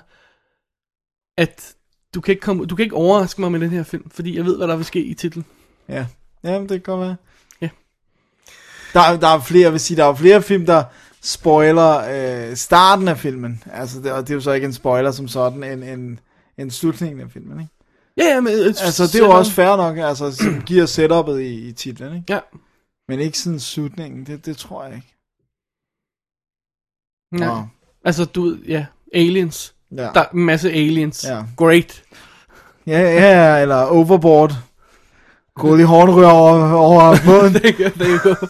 at 1.37 1.73
du 2.15 2.21
kan 2.21 2.31
ikke, 2.31 2.41
komme, 2.41 2.65
du 2.65 2.75
kan 2.75 2.83
ikke 2.83 2.95
overraske 2.95 3.41
mig 3.41 3.51
med 3.51 3.59
den 3.59 3.69
her 3.69 3.83
film, 3.83 4.09
fordi 4.09 4.37
jeg 4.37 4.45
ved, 4.45 4.57
hvad 4.57 4.67
der 4.67 4.75
vil 4.75 4.85
ske 4.85 5.03
i 5.03 5.13
titlen. 5.13 5.45
Ja, 5.89 6.05
Jamen, 6.43 6.69
det 6.69 6.83
kan 6.83 6.93
godt 6.93 7.07
være. 7.07 7.15
Der, 8.93 8.99
er- 8.99 9.17
der 9.19 9.27
er 9.27 9.39
flere, 9.41 9.63
jeg 9.63 9.71
vil 9.71 9.79
sige, 9.79 9.97
der 9.97 10.05
er 10.05 10.15
flere 10.15 10.41
film, 10.41 10.65
der 10.65 10.83
spoiler 11.21 11.97
øh, 12.49 12.55
starten 12.55 13.07
af 13.07 13.17
filmen. 13.17 13.63
Altså, 13.73 13.99
det, 14.01 14.11
og 14.11 14.21
det 14.21 14.29
er 14.29 14.33
jo 14.35 14.41
så 14.41 14.51
ikke 14.51 14.65
en 14.65 14.73
spoiler 14.73 15.11
som 15.11 15.27
sådan, 15.27 15.63
en, 15.63 15.83
en, 15.83 16.19
en 16.57 16.71
slutningen 16.71 17.21
af 17.21 17.31
filmen, 17.31 17.59
ikke? 17.59 17.71
Ja, 18.17 18.23
ja, 18.33 18.41
men... 18.41 18.53
øh, 18.53 18.65
Altså, 18.65 19.03
det 19.03 19.15
er 19.15 19.19
jo 19.19 19.31
også 19.31 19.51
fair 19.51 19.75
nok, 19.77 19.97
altså, 19.97 20.31
som 20.31 20.61
giver 20.61 20.85
setup'et 20.85 21.37
i, 21.39 21.67
i 21.67 21.71
titlen, 21.71 22.15
ikke? 22.15 22.33
Ja. 22.33 22.39
Men 23.07 23.19
ikke 23.19 23.39
sådan 23.39 23.59
slutningen, 23.59 24.25
det, 24.25 24.45
det 24.45 24.57
tror 24.57 24.83
jeg 24.85 24.95
ikke. 24.95 25.07
Ja. 27.39 27.45
Nå. 27.45 27.63
Altså, 28.05 28.25
du 28.25 28.57
ja, 28.67 28.85
aliens. 29.13 29.75
Ja. 29.91 30.01
Der 30.13 30.21
er 30.21 30.25
en 30.33 30.45
masse 30.45 30.71
aliens. 30.71 31.25
Ja. 31.27 31.43
Great. 31.57 32.03
Ja, 32.87 32.99
ja, 33.01 33.61
eller 33.61 33.75
Overboard. 33.83 34.53
Goldie 35.55 35.85
Hawn 35.87 36.09
ryger 36.17 36.29
over, 36.29 36.71
over 36.73 37.15
båden. 37.25 37.53
det 37.53 37.75
kan 37.75 37.91
det 37.93 38.21
kan 38.21 38.35
gå. 38.39 38.47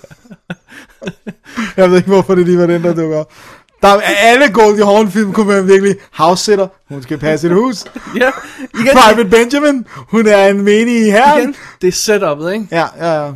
Jeg 1.78 1.90
ved 1.90 1.98
ikke, 1.98 2.10
hvorfor 2.10 2.36
det 2.36 2.46
lige 2.46 2.58
var 2.58 2.66
den, 2.66 2.84
der 2.84 2.94
dukker 2.94 3.18
op. 3.18 3.34
Der 3.82 3.88
er 3.90 4.02
alle 4.02 4.50
Goldie 4.54 4.86
Hawn 4.86 5.12
film 5.12 5.34
kunne 5.34 5.48
være 5.48 5.66
virkelig 5.66 5.96
house 6.12 6.44
sitter. 6.44 6.68
Hun 6.90 7.04
skal 7.04 7.18
passe 7.18 7.48
et 7.48 7.54
hus. 7.54 7.84
ja, 8.22 8.32
igen, 8.74 8.94
Private 8.94 9.30
Benjamin. 9.30 9.86
Hun 9.96 10.28
er 10.28 10.48
en 10.48 10.62
menig 10.62 11.12
her. 11.12 11.38
igen, 11.38 11.56
det 11.82 11.88
er 11.88 11.92
setup'et, 11.92 12.50
ikke? 12.50 12.68
Ja, 12.72 12.88
ja, 12.98 13.26
ja. 13.26 13.32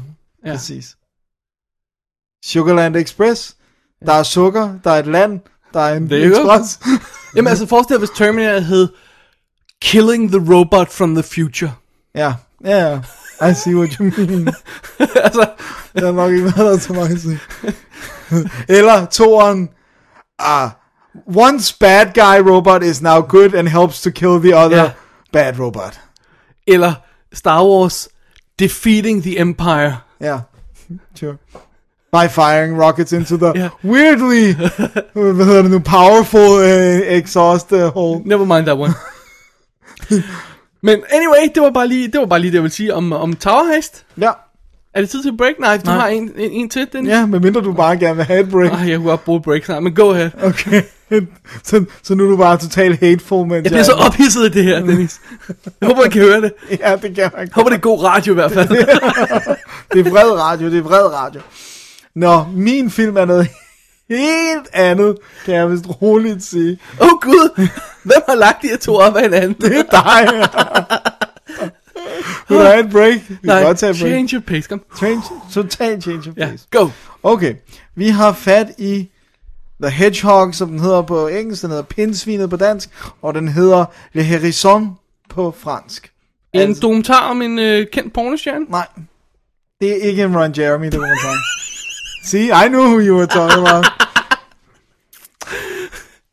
Ja. 0.46 0.52
Præcis. 0.52 0.96
Sugarland 2.46 2.96
Express. 2.96 3.56
Der 4.06 4.14
er 4.14 4.24
sukker, 4.24 4.74
der 4.84 4.92
er 4.92 5.00
et 5.00 5.08
land, 5.08 5.40
der 5.74 5.80
er 5.80 5.96
en 5.96 6.12
express. 6.12 6.80
Jamen 7.36 7.48
altså, 7.48 7.66
forestil 7.68 7.94
dig, 7.94 8.00
hvis 8.00 8.10
Terminator 8.18 8.60
hed 8.60 8.88
Killing 9.82 10.32
the 10.32 10.54
Robot 10.54 10.92
from 10.92 11.16
the 11.16 11.24
Future. 11.24 11.74
ja, 12.16 12.34
ja, 12.66 12.90
ja. 12.90 13.00
I 13.42 13.54
see 13.54 13.76
what 13.76 13.90
you 13.94 14.06
mean. 14.18 14.48
altså, 15.00 15.46
Jeg 15.96 16.06
har 16.06 16.12
nok 16.12 16.32
ikke 16.32 16.44
været 16.44 16.58
der 16.58 16.78
så 16.80 16.94
mange 16.94 17.20
sige. 17.20 17.40
Eller 18.70 19.06
toeren. 19.06 19.70
Ah, 20.40 20.70
once 21.36 21.76
bad 21.80 22.06
guy 22.14 22.50
robot 22.52 22.84
is 22.84 23.02
now 23.02 23.22
good 23.22 23.54
and 23.54 23.68
helps 23.68 24.02
to 24.02 24.10
kill 24.10 24.40
the 24.42 24.56
other 24.58 24.78
Ja. 24.84 24.92
bad 25.34 25.60
robot. 25.60 26.00
eller 26.68 26.94
Star 27.34 27.64
Wars 27.66 28.10
Defeating 28.60 29.24
the 29.24 29.40
Empire. 29.40 29.98
Ja, 30.22 30.40
sure. 31.20 31.38
By 32.12 32.28
firing 32.30 32.82
rockets 32.84 33.12
into 33.14 33.38
the 33.38 33.52
Ja. 33.56 33.70
weirdly, 33.84 34.54
hvad 35.14 35.46
hedder 35.46 35.62
det 35.62 35.72
nu, 35.72 35.80
powerful 35.80 36.50
uh, 36.50 37.18
exhaust 37.18 37.72
uh, 37.72 37.82
hole. 37.82 38.22
Never 38.26 38.46
mind 38.46 38.66
that 38.66 38.78
one. 38.78 38.94
Men 40.82 41.00
anyway, 41.12 41.52
det 41.56 41.64
var 41.64 41.70
bare 41.70 41.88
lige 41.88 42.08
det, 42.08 42.20
var 42.20 42.26
bare 42.26 42.40
lige 42.40 42.52
det 42.52 42.56
jeg 42.56 42.64
ville 42.64 42.76
sige 42.76 42.94
om, 42.94 43.14
om 43.14 43.34
Tower 43.36 43.74
Heist. 43.74 44.06
Ja, 44.22 44.32
Er 44.94 45.02
det 45.02 45.10
tid 45.10 45.24
til 45.24 45.38
break? 45.38 45.54
Nej, 45.60 45.78
du 45.78 45.82
Nej. 45.86 45.96
har 46.00 46.08
en, 46.08 46.32
en, 46.38 46.52
en 46.52 46.70
til, 46.70 46.88
den. 46.94 47.06
ja, 47.08 47.26
medmindre 47.26 47.62
du 47.62 47.74
bare 47.74 47.98
gerne 47.98 48.16
vil 48.16 48.26
have 48.26 48.40
et 48.40 48.50
break. 48.50 48.72
Ej, 48.72 48.90
jeg 48.90 48.98
kunne 48.98 49.10
godt 49.10 49.26
bruge 49.26 49.42
break 49.42 49.66
snart, 49.66 49.84
men 49.84 49.96
go 49.96 50.12
ahead. 50.12 50.30
Okay, 50.44 50.82
så, 51.64 51.86
så 52.04 52.16
nu 52.16 52.26
er 52.26 52.30
du 52.30 52.38
bare 52.38 52.58
totalt 52.58 53.00
hateful, 53.00 53.48
mens 53.48 53.64
Jeg 53.64 53.72
bliver 53.72 53.84
så 53.84 53.92
ophidset 53.92 54.46
af 54.46 54.52
det 54.52 54.64
her, 54.64 54.80
Dennis. 54.80 55.20
Jeg 55.82 55.88
håber, 55.88 56.04
I 56.06 56.10
kan 56.10 56.22
høre 56.22 56.42
det. 56.42 56.54
Ja, 56.80 56.92
det 56.96 57.02
kan 57.02 57.18
Jeg 57.18 57.32
håber, 57.54 57.70
det 57.70 57.78
er 57.78 57.82
god 57.82 58.04
radio 58.04 58.32
i 58.32 58.36
hvert 58.36 58.52
fald. 58.52 58.70
Det 59.94 60.08
er 60.08 60.10
vred 60.12 60.32
radio, 60.40 60.70
det 60.70 60.78
er 60.78 60.82
vred 60.82 61.14
radio. 61.14 61.42
Nå, 62.16 62.44
min 62.54 62.90
film 62.92 63.18
er 63.18 63.26
noget 63.26 63.48
helt 64.10 64.68
andet, 64.74 65.18
kan 65.46 65.54
jeg 65.56 65.72
vist 65.72 65.86
roligt 66.02 66.44
sige. 66.44 66.80
Åh 67.02 67.08
oh, 67.08 67.20
gud, 67.22 67.68
hvem 68.04 68.22
har 68.28 68.36
lagt 68.36 68.62
de 68.62 68.68
her 68.68 68.78
to 68.78 68.96
op 68.96 69.16
af 69.16 69.22
hinanden? 69.24 69.54
Det 69.62 69.78
er 69.80 69.84
dig. 69.84 70.50
Vil 72.50 72.58
du 72.58 72.64
have 72.64 72.80
et 72.86 72.92
break? 72.92 73.14
Vi 73.14 73.36
kan 73.36 73.38
Nej, 73.44 73.64
godt 73.64 73.78
tage 73.78 73.90
et 73.92 73.98
break. 74.00 74.10
change 74.12 74.30
your 74.36 74.42
pace, 74.42 74.70
kom. 74.70 74.82
Change, 74.98 75.22
total 75.54 76.02
change 76.02 76.30
of 76.30 76.38
Ja, 76.38 76.46
pace. 76.50 76.68
go. 76.72 76.88
Okay, 77.24 77.54
vi 77.96 78.08
har 78.10 78.34
fat 78.34 78.68
i 78.78 79.10
The 79.82 79.92
Hedgehog, 79.92 80.56
som 80.56 80.70
den 80.70 80.80
hedder 80.80 81.02
på 81.02 81.28
engelsk, 81.28 81.62
den 81.62 81.70
hedder 81.70 81.84
Pindsvinet 81.84 82.50
på 82.50 82.56
dansk, 82.58 82.90
og 83.22 83.34
den 83.34 83.48
hedder 83.48 83.86
Le 84.14 84.22
Hérisson 84.24 84.84
på 85.30 85.54
fransk. 85.60 86.12
En 86.54 86.62
Altså- 86.62 86.82
dokumentar 86.82 87.30
om 87.30 87.42
en 87.42 87.60
øh, 87.60 87.88
kendt 87.94 88.14
pornostjerne? 88.14 88.66
Nej, 88.70 88.88
det 89.82 89.92
er 89.92 90.10
ikke 90.10 90.24
en 90.24 90.38
Ron 90.38 90.54
Jeremy 90.58 90.86
dokumentar. 90.86 91.36
See, 92.28 92.52
I 92.52 92.68
knew 92.68 92.82
who 92.92 93.00
you 93.00 93.16
were 93.16 93.26
talking 93.28 93.62
about. 93.68 93.86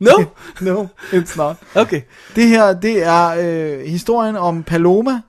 No? 0.01 0.17
No, 0.61 0.89
it's 1.13 1.37
not. 1.37 1.57
Okay. 1.75 2.03
Det 2.37 2.49
her, 2.49 2.73
det 2.81 3.03
er 3.03 3.27
øh, 3.39 3.87
historien 3.87 4.37
om 4.37 4.63
Paloma, 4.63 5.21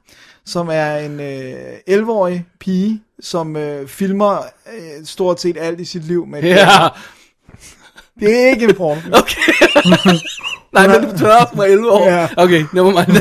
som 0.46 0.70
er 0.72 0.98
en 0.98 1.20
øh, 1.20 1.56
11-årig 1.90 2.46
pige, 2.60 3.02
som 3.22 3.56
øh, 3.56 3.88
filmer 3.88 4.38
øh, 4.74 5.06
stort 5.06 5.42
set 5.42 5.58
alt 5.60 5.80
i 5.80 5.86
sit 5.86 6.04
liv 6.04 6.28
med 6.28 6.42
Ja, 6.44 6.56
kamera. 6.56 7.00
Det 8.20 8.44
er 8.44 8.50
ikke 8.50 8.66
en 8.66 8.76
porno. 8.76 9.02
okay. 9.14 9.42
Nej, 10.76 11.00
men 11.00 11.10
betyder 11.12 11.36
også 11.42 11.54
mig 11.56 11.68
11 11.68 11.92
år. 11.92 12.08
Ja. 12.08 12.28
Okay, 12.38 12.66
never 12.74 12.92
mind. 12.92 13.08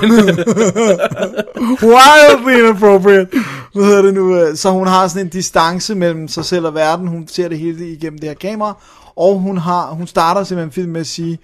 Wildly 1.82 2.58
inappropriate. 2.58 3.28
Hvad 3.74 3.84
hedder 3.84 4.02
det 4.02 4.14
nu? 4.14 4.56
Så 4.56 4.70
hun 4.70 4.86
har 4.86 5.08
sådan 5.08 5.26
en 5.26 5.30
distance 5.30 5.94
mellem 5.94 6.28
sig 6.28 6.44
selv 6.44 6.66
og 6.66 6.74
verden. 6.74 7.08
Hun 7.08 7.28
ser 7.28 7.48
det 7.48 7.58
hele 7.58 7.92
igennem 7.92 8.18
det 8.18 8.28
her 8.28 8.34
kamera. 8.34 8.82
Og 9.16 9.38
hun, 9.38 9.58
har, 9.58 9.90
hun 9.90 10.06
starter 10.06 10.44
simpelthen 10.44 10.72
filmen 10.72 10.92
med 10.92 11.00
at 11.00 11.06
sige, 11.06 11.38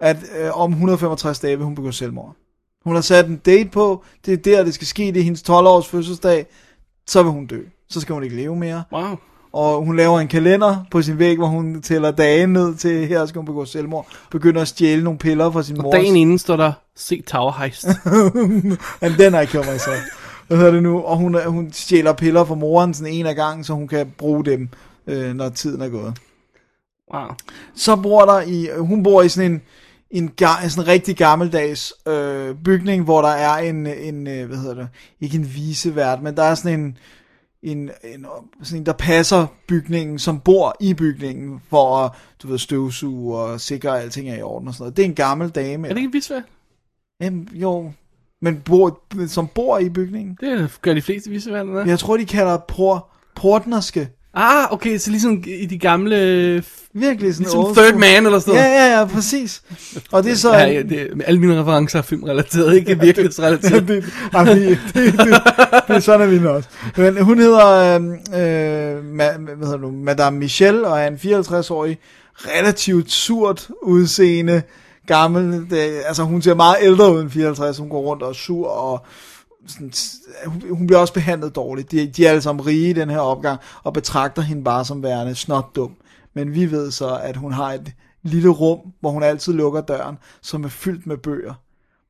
at 0.00 0.16
øh, 0.40 0.60
om 0.60 0.70
165 0.70 1.40
dage 1.40 1.56
vil 1.56 1.64
hun 1.64 1.74
begå 1.74 1.92
selvmord. 1.92 2.36
Hun 2.84 2.94
har 2.94 3.02
sat 3.02 3.26
en 3.26 3.36
date 3.36 3.68
på. 3.68 4.04
Det 4.26 4.32
er 4.32 4.36
der, 4.36 4.64
det 4.64 4.74
skal 4.74 4.86
ske. 4.86 5.02
Det 5.02 5.16
er 5.16 5.24
hendes 5.24 5.42
12-års 5.50 5.88
fødselsdag. 5.88 6.46
Så 7.06 7.22
vil 7.22 7.32
hun 7.32 7.46
dø. 7.46 7.60
Så 7.88 8.00
skal 8.00 8.12
hun 8.12 8.24
ikke 8.24 8.36
leve 8.36 8.56
mere. 8.56 8.82
Wow. 8.92 9.16
Og 9.52 9.84
hun 9.84 9.96
laver 9.96 10.20
en 10.20 10.28
kalender 10.28 10.86
på 10.90 11.02
sin 11.02 11.18
væg, 11.18 11.36
hvor 11.36 11.46
hun 11.46 11.82
tæller 11.82 12.10
dagen 12.10 12.52
ned 12.52 12.74
til, 12.74 13.06
her 13.06 13.26
skal 13.26 13.38
hun 13.38 13.46
begå 13.46 13.64
selvmord. 13.64 14.06
Begynder 14.30 14.60
at 14.60 14.68
stjæle 14.68 15.04
nogle 15.04 15.18
piller 15.18 15.50
fra 15.50 15.62
sin 15.62 15.76
mor. 15.82 15.92
Dagen 15.92 16.16
inden 16.16 16.38
står 16.38 16.56
der, 16.56 16.72
se 16.96 17.22
Tower 17.26 17.52
Heist. 17.52 17.86
And 19.02 19.14
then 19.14 19.42
I 19.42 19.46
kill 19.46 19.64
myself. 19.72 20.00
Hvad 20.48 20.58
hedder 20.58 20.72
det 20.72 20.82
nu? 20.82 21.00
Og 21.02 21.16
hun, 21.16 21.36
hun 21.46 21.72
stjæler 21.72 22.12
piller 22.12 22.44
fra 22.44 22.54
moren 22.54 22.94
sådan 22.94 23.12
en 23.12 23.26
af 23.26 23.34
gangen, 23.34 23.64
så 23.64 23.72
hun 23.72 23.88
kan 23.88 24.12
bruge 24.18 24.44
dem, 24.44 24.68
øh, 25.06 25.34
når 25.34 25.48
tiden 25.48 25.82
er 25.82 25.88
gået. 25.88 26.14
Wow. 27.14 27.26
Så 27.74 27.96
bor 27.96 28.24
der 28.24 28.40
i, 28.40 28.68
hun 28.78 29.02
bor 29.02 29.22
i 29.22 29.28
sådan 29.28 29.52
en, 29.52 29.62
en, 30.10 30.30
ga, 30.36 30.68
sådan 30.68 30.84
en 30.84 30.88
rigtig 30.88 31.16
gammeldags 31.16 31.92
øh, 32.08 32.54
bygning, 32.64 33.04
hvor 33.04 33.22
der 33.22 33.28
er 33.28 33.56
en, 33.56 33.86
en, 33.86 34.26
øh, 34.26 34.48
hvad 34.48 34.58
hedder 34.58 34.74
det, 34.74 34.88
ikke 35.20 35.36
en 35.36 35.50
visevært, 35.54 36.22
men 36.22 36.36
der 36.36 36.42
er 36.42 36.54
sådan 36.54 36.80
en, 36.80 36.96
en, 37.62 37.90
en, 38.04 38.26
sådan 38.62 38.80
en, 38.80 38.86
der 38.86 38.92
passer 38.92 39.46
bygningen, 39.68 40.18
som 40.18 40.40
bor 40.40 40.76
i 40.80 40.94
bygningen, 40.94 41.60
for 41.70 41.96
at, 41.96 42.12
du 42.42 42.48
ved, 42.48 42.58
støvsuge 42.58 43.38
og 43.38 43.60
sikre, 43.60 43.96
at 43.96 44.02
alting 44.02 44.28
er 44.28 44.36
i 44.36 44.42
orden 44.42 44.68
og 44.68 44.74
sådan 44.74 44.82
noget. 44.82 44.96
Det 44.96 45.02
er 45.02 45.06
en 45.06 45.14
gammel 45.14 45.48
dame. 45.50 45.88
Er 45.88 45.92
det 45.92 46.00
ikke 46.00 46.12
visvært? 46.12 46.42
Jamen, 47.20 47.48
jo, 47.52 47.92
men 48.42 48.60
bor, 48.60 49.00
som 49.26 49.48
bor 49.48 49.78
i 49.78 49.88
bygningen. 49.88 50.38
Det 50.40 50.78
gør 50.82 50.94
de 50.94 51.02
fleste 51.02 51.30
viseværter, 51.30 51.72
der. 51.72 51.86
Jeg 51.86 51.98
tror, 51.98 52.16
de 52.16 52.26
kalder 52.26 52.58
por, 52.58 53.08
portnerske. 53.34 54.08
Ah, 54.34 54.72
okay, 54.72 54.98
så 54.98 55.10
ligesom 55.10 55.42
i 55.46 55.66
de 55.66 55.78
gamle... 55.78 56.62
Virkelig 56.94 57.34
sådan 57.34 57.44
Ligesom 57.44 57.74
Third. 57.76 57.94
Man 57.94 58.26
eller 58.26 58.38
sådan 58.38 58.54
Ja, 58.54 58.60
noget. 58.62 58.90
ja, 58.90 58.98
ja, 58.98 59.04
præcis. 59.06 59.62
Og 60.12 60.24
det 60.24 60.32
er 60.32 60.36
så... 60.36 60.52
Ja, 60.52 60.66
ja, 60.66 60.82
det, 60.82 61.22
alle 61.26 61.40
mine 61.40 61.60
referencer 61.60 61.98
er 61.98 62.02
filmrelateret, 62.02 62.76
ikke 62.76 62.92
Ja, 62.92 62.98
virkelighedsrelateret. 63.04 63.88
det, 63.88 64.04
det, 64.32 64.78
det, 64.94 65.12
det, 65.12 65.42
det, 65.88 65.96
er 65.96 66.00
sådan 66.00 66.20
er 66.20 66.38
vi 66.38 66.46
også. 66.46 66.68
Men 66.96 67.22
hun 67.24 67.38
hedder, 67.38 67.66
øh, 67.94 68.02
øh, 68.04 69.04
ma, 69.04 69.28
hvad 69.56 69.66
hedder 69.66 69.76
du, 69.78 69.90
Madame 69.90 70.38
Michelle, 70.38 70.86
og 70.86 71.00
er 71.00 71.06
en 71.06 71.14
54-årig, 71.14 71.98
relativt 72.36 73.10
surt 73.12 73.68
udseende, 73.82 74.62
gammel, 75.06 75.52
det, 75.70 75.90
altså 76.06 76.22
hun 76.22 76.42
ser 76.42 76.54
meget 76.54 76.76
ældre 76.80 77.14
ud 77.14 77.20
end 77.20 77.30
54, 77.30 77.78
hun 77.78 77.88
går 77.88 78.00
rundt 78.00 78.22
og 78.22 78.28
er 78.28 78.34
sur, 78.34 78.68
og 78.68 79.06
sådan, 79.70 79.92
hun, 80.68 80.86
bliver 80.86 81.00
også 81.00 81.14
behandlet 81.14 81.54
dårligt. 81.54 81.90
De, 81.90 82.06
de 82.06 82.26
er 82.26 82.30
alle 82.30 82.42
sammen 82.42 82.66
rige 82.66 82.90
i 82.90 82.92
den 82.92 83.10
her 83.10 83.18
opgang, 83.18 83.60
og 83.82 83.92
betragter 83.92 84.42
hende 84.42 84.64
bare 84.64 84.84
som 84.84 85.02
værende 85.02 85.34
snot 85.34 85.76
dum. 85.76 85.96
Men 86.34 86.54
vi 86.54 86.70
ved 86.70 86.90
så, 86.90 87.20
at 87.22 87.36
hun 87.36 87.52
har 87.52 87.72
et 87.72 87.92
lille 88.22 88.48
rum, 88.48 88.78
hvor 89.00 89.10
hun 89.10 89.22
altid 89.22 89.52
lukker 89.52 89.80
døren, 89.80 90.18
som 90.42 90.64
er 90.64 90.68
fyldt 90.68 91.06
med 91.06 91.16
bøger 91.16 91.54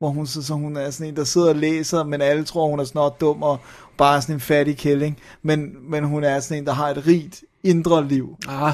hvor 0.01 0.09
hun, 0.09 0.27
så, 0.27 0.43
så 0.43 0.53
hun 0.53 0.77
er 0.77 0.89
sådan 0.89 1.07
en, 1.07 1.15
der 1.15 1.23
sidder 1.23 1.49
og 1.49 1.55
læser, 1.55 2.03
men 2.03 2.21
alle 2.21 2.43
tror, 2.43 2.69
hun 2.69 2.79
er 2.79 2.83
snart 2.83 3.21
dum 3.21 3.43
og 3.43 3.59
bare 3.97 4.21
sådan 4.21 4.35
en 4.35 4.39
fattig 4.39 4.77
kælling. 4.77 5.17
Men, 5.41 5.91
men 5.91 6.03
hun 6.03 6.23
er 6.23 6.39
sådan 6.39 6.57
en, 6.57 6.65
der 6.65 6.73
har 6.73 6.89
et 6.89 7.07
rigt 7.07 7.43
indre 7.63 8.07
liv. 8.07 8.37
Ah, 8.47 8.73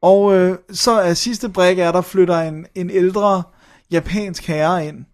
Og 0.00 0.34
øh, 0.34 0.58
så 0.72 0.92
er 0.92 1.14
sidste 1.14 1.48
brik 1.48 1.78
er, 1.78 1.92
der 1.92 2.00
flytter 2.00 2.40
en, 2.40 2.66
en 2.74 2.90
ældre 2.90 3.42
japansk 3.90 4.46
herre 4.46 4.86
ind, 4.86 5.04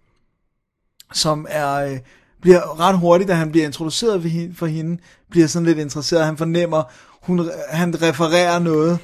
som 1.13 1.47
er, 1.49 1.75
øh, 1.75 1.99
bliver 2.41 2.81
ret 2.81 2.99
hurtigt, 2.99 3.29
da 3.29 3.35
han 3.35 3.51
bliver 3.51 3.67
introduceret 3.67 4.23
for 4.57 4.67
hende, 4.67 4.99
bliver 5.31 5.47
sådan 5.47 5.67
lidt 5.67 5.79
interesseret. 5.79 6.25
Han 6.25 6.37
fornemmer, 6.37 6.83
hun, 7.23 7.51
han 7.69 8.03
refererer 8.03 8.59
noget 8.59 8.99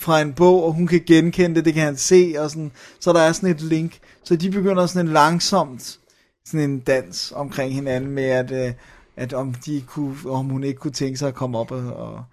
fra 0.00 0.20
en 0.20 0.32
bog, 0.32 0.64
og 0.64 0.72
hun 0.72 0.86
kan 0.86 1.02
genkende 1.06 1.56
det, 1.56 1.64
det 1.64 1.74
kan 1.74 1.84
han 1.84 1.96
se, 1.96 2.34
og 2.38 2.50
sådan, 2.50 2.72
så 3.00 3.12
der 3.12 3.20
er 3.20 3.32
sådan 3.32 3.50
et 3.50 3.60
link. 3.60 3.98
Så 4.24 4.36
de 4.36 4.50
begynder 4.50 4.86
sådan 4.86 5.06
en 5.06 5.12
langsomt, 5.12 5.98
sådan 6.44 6.70
en 6.70 6.80
dans 6.80 7.32
omkring 7.36 7.74
hinanden 7.74 8.10
med, 8.10 8.24
at, 8.24 8.50
øh, 8.50 8.72
at 9.16 9.32
om, 9.32 9.54
de 9.54 9.84
kunne, 9.86 10.16
om 10.26 10.46
hun 10.46 10.64
ikke 10.64 10.78
kunne 10.78 10.92
tænke 10.92 11.18
sig 11.18 11.28
at 11.28 11.34
komme 11.34 11.58
op 11.58 11.70
og, 11.70 11.96
og 11.96 12.24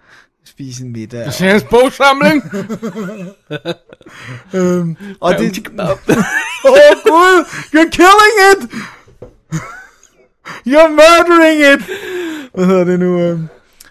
spise 0.45 0.83
en 0.83 0.91
middag. 0.91 1.25
det 1.25 1.41
er 1.41 1.49
hans 1.49 1.63
bogsamling. 1.63 2.43
Øhm, 4.53 4.97
og 5.21 5.33
det... 5.33 5.53
kebab. 5.53 5.97
oh 6.69 6.95
gud, 7.03 7.45
you're 7.73 7.89
killing 7.89 8.35
it! 8.51 8.71
You're 10.47 10.89
murdering 10.89 11.59
it! 11.73 11.85
Hvad 12.53 12.65
hedder 12.65 12.83
det 12.83 12.99
nu? 12.99 13.19
øhm? 13.19 13.47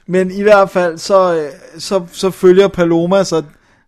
Men 0.06 0.30
i 0.30 0.42
hvert 0.42 0.70
fald, 0.70 0.98
så, 0.98 1.34
øh, 1.34 1.80
så, 1.80 2.06
så 2.12 2.30
følger 2.30 2.68
Paloma 2.68 3.24
så 3.24 3.42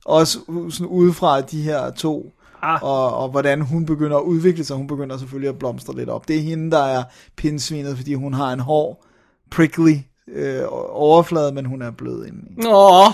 også 0.04 0.38
sådan 0.70 0.86
udefra 0.86 1.40
de 1.40 1.62
her 1.62 1.90
to, 1.90 2.32
Ah. 2.62 2.82
og, 2.82 3.14
og 3.16 3.28
hvordan 3.28 3.60
hun 3.60 3.86
begynder 3.86 4.16
at 4.16 4.22
udvikle 4.22 4.64
sig. 4.64 4.76
Hun 4.76 4.86
begynder 4.86 5.18
selvfølgelig 5.18 5.48
at 5.48 5.58
blomstre 5.58 5.96
lidt 5.96 6.08
op. 6.08 6.28
Det 6.28 6.36
er 6.36 6.40
hende, 6.40 6.70
der 6.70 6.82
er 6.84 7.02
pindsvinet, 7.36 7.96
fordi 7.96 8.14
hun 8.14 8.34
har 8.34 8.52
en 8.52 8.60
hård, 8.60 9.04
prickly 9.50 9.94
øh, 10.34 10.62
overflade, 10.90 11.52
men 11.52 11.64
hun 11.64 11.82
er 11.82 11.90
blød 11.90 12.26
indeni. 12.26 12.50
Nå, 12.56 13.04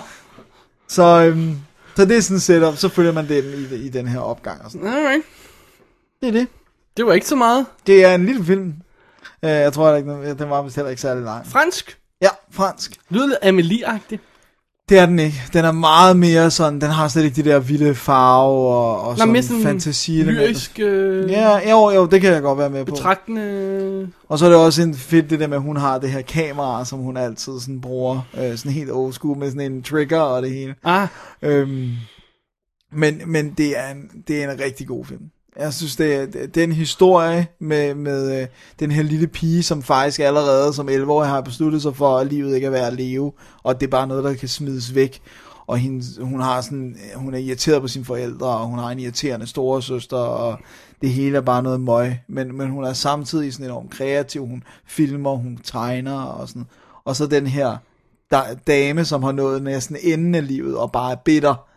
Så, 0.88 1.02
øhm, 1.26 1.56
så 1.96 2.04
det 2.04 2.16
er 2.16 2.20
sådan 2.20 2.40
setup, 2.40 2.76
så 2.76 2.88
følger 2.88 3.12
man 3.12 3.28
den 3.28 3.44
i, 3.72 3.74
i 3.74 3.88
den 3.88 4.08
her 4.08 4.20
opgang. 4.20 4.64
Og 4.64 4.70
sådan. 4.70 4.86
alright. 4.86 5.22
Det 6.20 6.28
er 6.28 6.32
det. 6.32 6.46
Det 6.96 7.06
var 7.06 7.12
ikke 7.12 7.26
så 7.26 7.36
meget. 7.36 7.66
Det 7.86 8.04
er 8.04 8.14
en 8.14 8.26
lille 8.26 8.44
film. 8.44 8.74
Uh, 9.42 9.48
jeg 9.50 9.72
tror 9.72 9.94
ikke, 9.96 10.10
den- 10.38 10.50
var 10.50 10.62
vist 10.62 10.76
heller 10.76 10.90
ikke 10.90 11.02
særlig 11.02 11.24
lang. 11.24 11.46
Fransk. 11.46 11.98
Ja, 12.22 12.28
fransk. 12.50 12.92
Lyder 13.10 13.26
lidt 13.26 13.38
Amelie-agtigt. 13.42 14.20
Det 14.88 14.98
er 14.98 15.06
den 15.06 15.18
ikke. 15.18 15.42
Den 15.52 15.64
er 15.64 15.72
meget 15.72 16.16
mere 16.16 16.50
sådan, 16.50 16.80
den 16.80 16.90
har 16.90 17.08
slet 17.08 17.24
ikke 17.24 17.42
de 17.42 17.48
der 17.50 17.58
vilde 17.58 17.94
farve 17.94 18.68
og, 18.74 19.00
og 19.02 19.10
Nå, 19.12 19.16
sådan, 19.16 19.42
sådan 19.42 19.62
fantasi 19.62 20.22
lyrisk 20.22 20.78
øh, 20.80 21.30
Ja, 21.30 21.70
jo, 21.70 21.90
jo, 21.90 22.06
det 22.06 22.20
kan 22.20 22.32
jeg 22.32 22.42
godt 22.42 22.58
være 22.58 22.70
med 22.70 22.84
på. 22.84 22.92
betragtende. 22.94 24.10
Og 24.28 24.38
så 24.38 24.44
er 24.46 24.48
det 24.50 24.58
også 24.58 24.82
en 24.82 24.94
fedt 24.94 25.30
det 25.30 25.40
der 25.40 25.46
med, 25.46 25.56
at 25.56 25.62
hun 25.62 25.76
har 25.76 25.98
det 25.98 26.10
her 26.10 26.22
kamera, 26.22 26.84
som 26.84 26.98
hun 26.98 27.16
altid 27.16 27.60
sådan 27.60 27.80
bruger, 27.80 28.20
øh, 28.38 28.56
sådan 28.58 28.72
helt 28.72 28.90
old 28.92 29.12
school 29.12 29.38
med 29.38 29.48
sådan 29.50 29.72
en 29.72 29.82
trigger 29.82 30.20
og 30.20 30.42
det 30.42 30.50
hele. 30.50 30.74
Ah, 30.84 31.08
Øhm, 31.42 31.90
men 32.92 33.22
men 33.26 33.50
det, 33.58 33.78
er 33.78 33.90
en, 33.90 34.10
det 34.28 34.44
er 34.44 34.50
en 34.52 34.60
rigtig 34.60 34.86
god 34.86 35.04
film. 35.04 35.22
Jeg 35.58 35.74
synes, 35.74 35.96
det 35.96 36.14
er, 36.14 36.26
det 36.26 36.56
er 36.56 36.64
en 36.64 36.72
historie 36.72 37.46
med, 37.58 37.94
med 37.94 38.40
øh, 38.42 38.48
den 38.80 38.90
her 38.90 39.02
lille 39.02 39.26
pige, 39.26 39.62
som 39.62 39.82
faktisk 39.82 40.20
allerede 40.20 40.72
som 40.72 40.88
11-årig 40.88 41.28
har 41.28 41.40
besluttet 41.40 41.82
sig 41.82 41.96
for, 41.96 42.18
at 42.18 42.26
livet 42.26 42.54
ikke 42.54 42.66
er 42.66 42.70
værd 42.70 42.86
at 42.86 42.92
leve, 42.92 43.32
og 43.62 43.80
det 43.80 43.86
er 43.86 43.90
bare 43.90 44.06
noget, 44.06 44.24
der 44.24 44.34
kan 44.34 44.48
smides 44.48 44.94
væk. 44.94 45.22
Og 45.66 45.78
hendes, 45.78 46.06
hun, 46.20 46.40
har 46.40 46.60
sådan, 46.60 46.96
hun 47.14 47.34
er 47.34 47.38
irriteret 47.38 47.82
på 47.82 47.88
sine 47.88 48.04
forældre, 48.04 48.46
og 48.46 48.66
hun 48.66 48.78
har 48.78 48.90
en 48.90 48.98
irriterende 48.98 49.46
storesøster, 49.46 50.16
og 50.16 50.58
det 51.02 51.10
hele 51.10 51.36
er 51.36 51.40
bare 51.40 51.62
noget 51.62 51.80
møg. 51.80 52.18
Men, 52.28 52.56
men 52.56 52.70
hun 52.70 52.84
er 52.84 52.92
samtidig 52.92 53.52
sådan 53.52 53.66
enormt 53.66 53.90
kreativ. 53.90 54.46
Hun 54.46 54.62
filmer, 54.86 55.36
hun 55.36 55.58
tegner 55.64 56.22
og 56.22 56.48
sådan. 56.48 56.66
Og 57.04 57.16
så 57.16 57.26
den 57.26 57.46
her 57.46 57.76
der, 58.30 58.54
dame, 58.66 59.04
som 59.04 59.22
har 59.22 59.32
nået 59.32 59.62
næsten 59.62 59.96
enden 60.02 60.34
af 60.34 60.46
livet, 60.46 60.76
og 60.76 60.92
bare 60.92 61.12
er 61.12 61.16
bitter. 61.16 61.68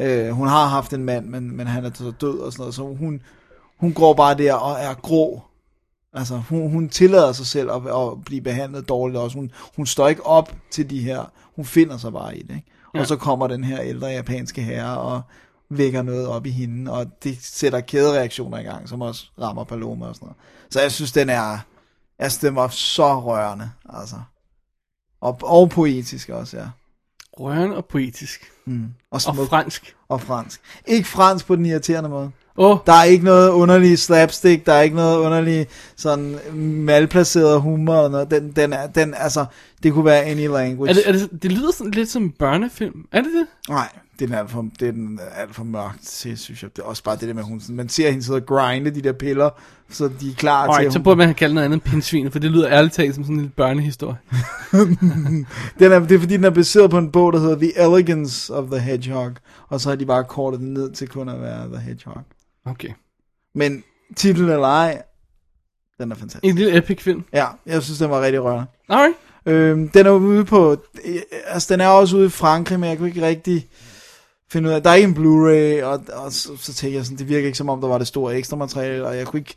Øh, 0.00 0.30
hun 0.30 0.48
har 0.48 0.66
haft 0.66 0.92
en 0.92 1.04
mand, 1.04 1.26
men, 1.26 1.56
men 1.56 1.66
han 1.66 1.84
er 1.84 1.90
så 1.94 2.12
død 2.20 2.38
og 2.38 2.52
sådan 2.52 2.62
noget, 2.62 2.74
så 2.74 2.82
hun, 2.82 3.22
hun 3.80 3.92
går 3.92 4.14
bare 4.14 4.34
der 4.38 4.54
og 4.54 4.80
er 4.80 4.94
grå. 4.94 5.42
Altså, 6.12 6.36
hun, 6.48 6.70
hun 6.70 6.88
tillader 6.88 7.32
sig 7.32 7.46
selv 7.46 7.70
at, 7.70 7.82
at 7.86 8.24
blive 8.24 8.40
behandlet 8.40 8.88
dårligt 8.88 9.18
også. 9.18 9.38
Hun, 9.38 9.50
hun 9.76 9.86
står 9.86 10.08
ikke 10.08 10.26
op 10.26 10.52
til 10.70 10.90
de 10.90 11.00
her, 11.02 11.32
hun 11.56 11.64
finder 11.64 11.96
sig 11.96 12.12
bare 12.12 12.36
i 12.36 12.42
det. 12.42 12.54
Ikke? 12.56 12.66
Og 12.92 12.98
Ja. 12.98 13.04
så 13.04 13.16
kommer 13.16 13.46
den 13.46 13.64
her 13.64 13.80
ældre 13.80 14.06
japanske 14.06 14.62
herre 14.62 14.98
og 14.98 15.22
vækker 15.70 16.02
noget 16.02 16.26
op 16.28 16.46
i 16.46 16.50
hende, 16.50 16.92
og 16.92 17.06
det 17.24 17.38
sætter 17.42 17.80
kædereaktioner 17.80 18.58
i 18.58 18.62
gang, 18.62 18.88
som 18.88 19.02
også 19.02 19.26
rammer 19.40 19.64
Paloma 19.64 20.06
og 20.06 20.14
sådan 20.14 20.26
noget. 20.26 20.36
Så 20.70 20.80
jeg 20.80 20.92
synes, 20.92 21.12
den 21.12 21.30
er, 21.30 21.58
synes, 22.20 22.38
den 22.38 22.54
var 22.54 22.68
så 22.68 23.20
rørende, 23.20 23.70
altså. 23.88 24.16
Og, 25.20 25.38
og 25.42 25.70
poetisk 25.70 26.28
også, 26.28 26.56
ja. 26.56 26.66
Rørende 27.40 27.76
og 27.76 27.84
poetisk. 27.84 28.52
Mm. 28.66 28.82
Og, 28.82 28.88
Og 29.10 29.20
smuk, 29.20 29.48
fransk. 29.48 29.96
og 30.08 30.20
fransk. 30.20 30.60
Ikke 30.86 31.08
fransk 31.08 31.46
på 31.46 31.56
den 31.56 31.66
irriterende 31.66 32.08
måde. 32.10 32.30
Oh, 32.58 32.78
Der 32.86 32.92
er 32.92 33.04
ikke 33.04 33.24
noget 33.24 33.50
underlig 33.50 33.98
slapstick, 33.98 34.66
der 34.66 34.72
er 34.72 34.82
ikke 34.82 34.96
noget 34.96 35.18
underlig 35.18 35.66
sådan 35.96 36.38
malplaceret 36.54 37.60
humor 37.60 37.94
og 37.96 38.10
noget. 38.10 38.30
Den, 38.30 38.52
den 38.52 38.72
er, 38.72 38.86
den, 38.86 39.14
altså, 39.16 39.44
det 39.82 39.92
kunne 39.92 40.04
være 40.04 40.24
any 40.24 40.46
language. 40.48 40.90
er 40.90 40.94
det, 40.94 41.08
er 41.08 41.12
det, 41.12 41.42
det 41.42 41.52
lyder 41.52 41.72
sådan 41.72 41.90
lidt 41.92 42.08
som 42.08 42.22
en 42.22 42.30
børnefilm. 42.30 43.04
Er 43.12 43.20
det 43.22 43.30
det? 43.34 43.46
Nej, 43.68 43.88
det 44.18 44.30
er 44.32 44.38
alt 44.38 44.50
for, 44.50 44.66
det 44.80 44.88
er 44.88 44.92
den 44.92 45.20
alt 45.36 45.54
for 45.54 45.64
mørkt 45.64 46.02
til, 46.02 46.38
synes 46.38 46.62
jeg. 46.62 46.76
Det 46.76 46.82
er 46.82 46.86
også 46.86 47.02
bare 47.04 47.16
det 47.16 47.28
der 47.28 47.34
med, 47.34 47.42
hun, 47.42 47.60
sådan- 47.60 47.76
man 47.76 47.88
ser 47.88 48.10
hende 48.10 48.24
sidde 48.24 48.36
og 48.38 48.46
grinde 48.46 48.90
de 48.90 49.02
der 49.02 49.12
piller, 49.12 49.50
så 49.90 50.10
de 50.20 50.30
er 50.30 50.34
klar 50.34 50.64
til, 50.66 50.70
Alright, 50.70 50.86
at 50.86 50.92
så 50.92 50.98
hun, 50.98 51.04
burde 51.04 51.16
man 51.16 51.26
have 51.26 51.34
kaldt 51.34 51.54
noget 51.54 51.64
andet 51.64 51.82
pindsvin, 51.82 52.30
for 52.30 52.38
det 52.38 52.50
lyder 52.50 52.68
ærligt 52.70 52.94
talt 52.94 53.14
som 53.14 53.24
sådan 53.24 53.34
en 53.34 53.40
lille 53.40 53.52
børnehistorie. 53.56 54.16
den 55.78 55.92
er, 55.92 55.98
det 56.00 56.12
er 56.12 56.18
fordi, 56.18 56.36
den 56.36 56.44
er 56.44 56.50
baseret 56.50 56.90
på 56.90 56.98
en 56.98 57.10
bog, 57.12 57.32
der 57.32 57.38
hedder 57.38 57.56
The 57.58 57.78
Elegance 57.78 58.54
of 58.54 58.70
the 58.70 58.78
Hedgehog, 58.80 59.32
og 59.68 59.80
så 59.80 59.88
har 59.88 59.96
de 59.96 60.06
bare 60.06 60.24
kortet 60.24 60.60
den 60.60 60.74
ned 60.74 60.92
til 60.92 61.08
kun 61.08 61.28
at 61.28 61.40
være 61.40 61.68
The 61.68 61.78
Hedgehog. 61.80 62.22
Okay. 62.64 62.88
Men 63.54 63.84
titlen 64.16 64.48
eller 64.48 64.66
ej, 64.68 65.02
den 65.98 66.10
er 66.10 66.16
fantastisk. 66.16 66.44
En 66.44 66.56
lille 66.56 66.76
epic 66.76 67.02
film. 67.02 67.24
Ja, 67.32 67.46
jeg 67.66 67.82
synes, 67.82 67.98
den 67.98 68.10
var 68.10 68.20
rigtig 68.20 68.42
rørende. 68.42 68.66
Alright. 68.88 69.14
Øhm, 69.46 69.88
den 69.88 70.06
er 70.06 70.10
ude 70.10 70.44
på, 70.44 70.72
øh, 71.04 71.14
altså 71.46 71.72
den 71.74 71.80
er 71.80 71.88
også 71.88 72.16
ude 72.16 72.26
i 72.26 72.28
Frankrig, 72.28 72.80
men 72.80 72.90
jeg 72.90 72.98
kunne 72.98 73.08
ikke 73.08 73.26
rigtig 73.26 73.68
finde 74.52 74.68
ud 74.68 74.74
af, 74.74 74.82
der 74.82 74.90
er 74.90 74.94
ikke 74.94 75.08
en 75.08 75.14
Blu-ray, 75.16 75.84
og, 75.84 76.00
og 76.24 76.32
så, 76.32 76.48
så 76.58 76.74
tænkte 76.74 76.96
jeg 76.96 77.04
sådan, 77.04 77.18
det 77.18 77.28
virker 77.28 77.46
ikke 77.46 77.58
som 77.58 77.68
om, 77.68 77.80
der 77.80 77.88
var 77.88 77.98
det 77.98 78.06
store 78.06 78.36
ekstra 78.36 78.56
materiale, 78.56 79.06
og 79.06 79.16
jeg 79.16 79.26
kunne 79.26 79.40
ikke 79.40 79.54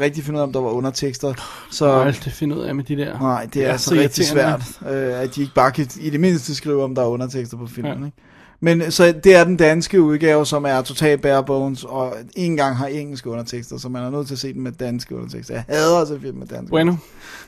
rigtig 0.00 0.24
finde 0.24 0.36
ud 0.36 0.40
af, 0.40 0.46
om 0.46 0.52
der 0.52 0.60
var 0.60 0.70
undertekster, 0.70 1.34
så 1.70 1.86
Jeg 1.92 2.06
aldrig 2.06 2.32
finde 2.32 2.56
ud 2.56 2.60
af 2.62 2.74
med 2.74 2.84
de 2.84 2.96
der. 2.96 3.18
nej, 3.18 3.46
det 3.54 3.62
er, 3.62 3.66
er 3.68 3.72
altså 3.72 3.88
så 3.90 3.94
rigtig 3.94 4.26
svært, 4.26 4.62
øh, 4.90 5.20
at 5.20 5.34
de 5.34 5.40
ikke 5.40 5.54
bare 5.54 5.72
kan 5.72 5.86
i 6.00 6.10
det 6.10 6.20
mindste 6.20 6.54
skrive, 6.54 6.84
om 6.84 6.94
der 6.94 7.02
er 7.02 7.06
undertekster 7.06 7.56
på 7.56 7.66
filmen, 7.66 7.98
Ja. 8.00 8.06
ikke? 8.06 8.16
Men 8.60 8.90
så 8.90 9.12
det 9.24 9.34
er 9.34 9.44
den 9.44 9.56
danske 9.56 10.02
udgave, 10.02 10.46
som 10.46 10.64
er 10.64 10.82
totalt 10.82 11.22
bare 11.22 11.44
bones, 11.44 11.84
og 11.84 12.14
ikke 12.36 12.50
engang 12.50 12.76
har 12.76 12.86
engelske 12.86 13.30
undertekster, 13.30 13.78
så 13.78 13.88
man 13.88 14.02
er 14.02 14.10
nødt 14.10 14.26
til 14.26 14.34
at 14.34 14.38
se 14.38 14.52
den 14.52 14.62
med 14.62 14.72
danske 14.72 15.16
undertekster. 15.16 15.54
Jeg 15.54 15.64
hader 15.68 15.98
at 16.00 16.08
se 16.08 16.20
film 16.20 16.36
med 16.38 16.46
danske 16.46 16.70
Bueno. 16.70 16.94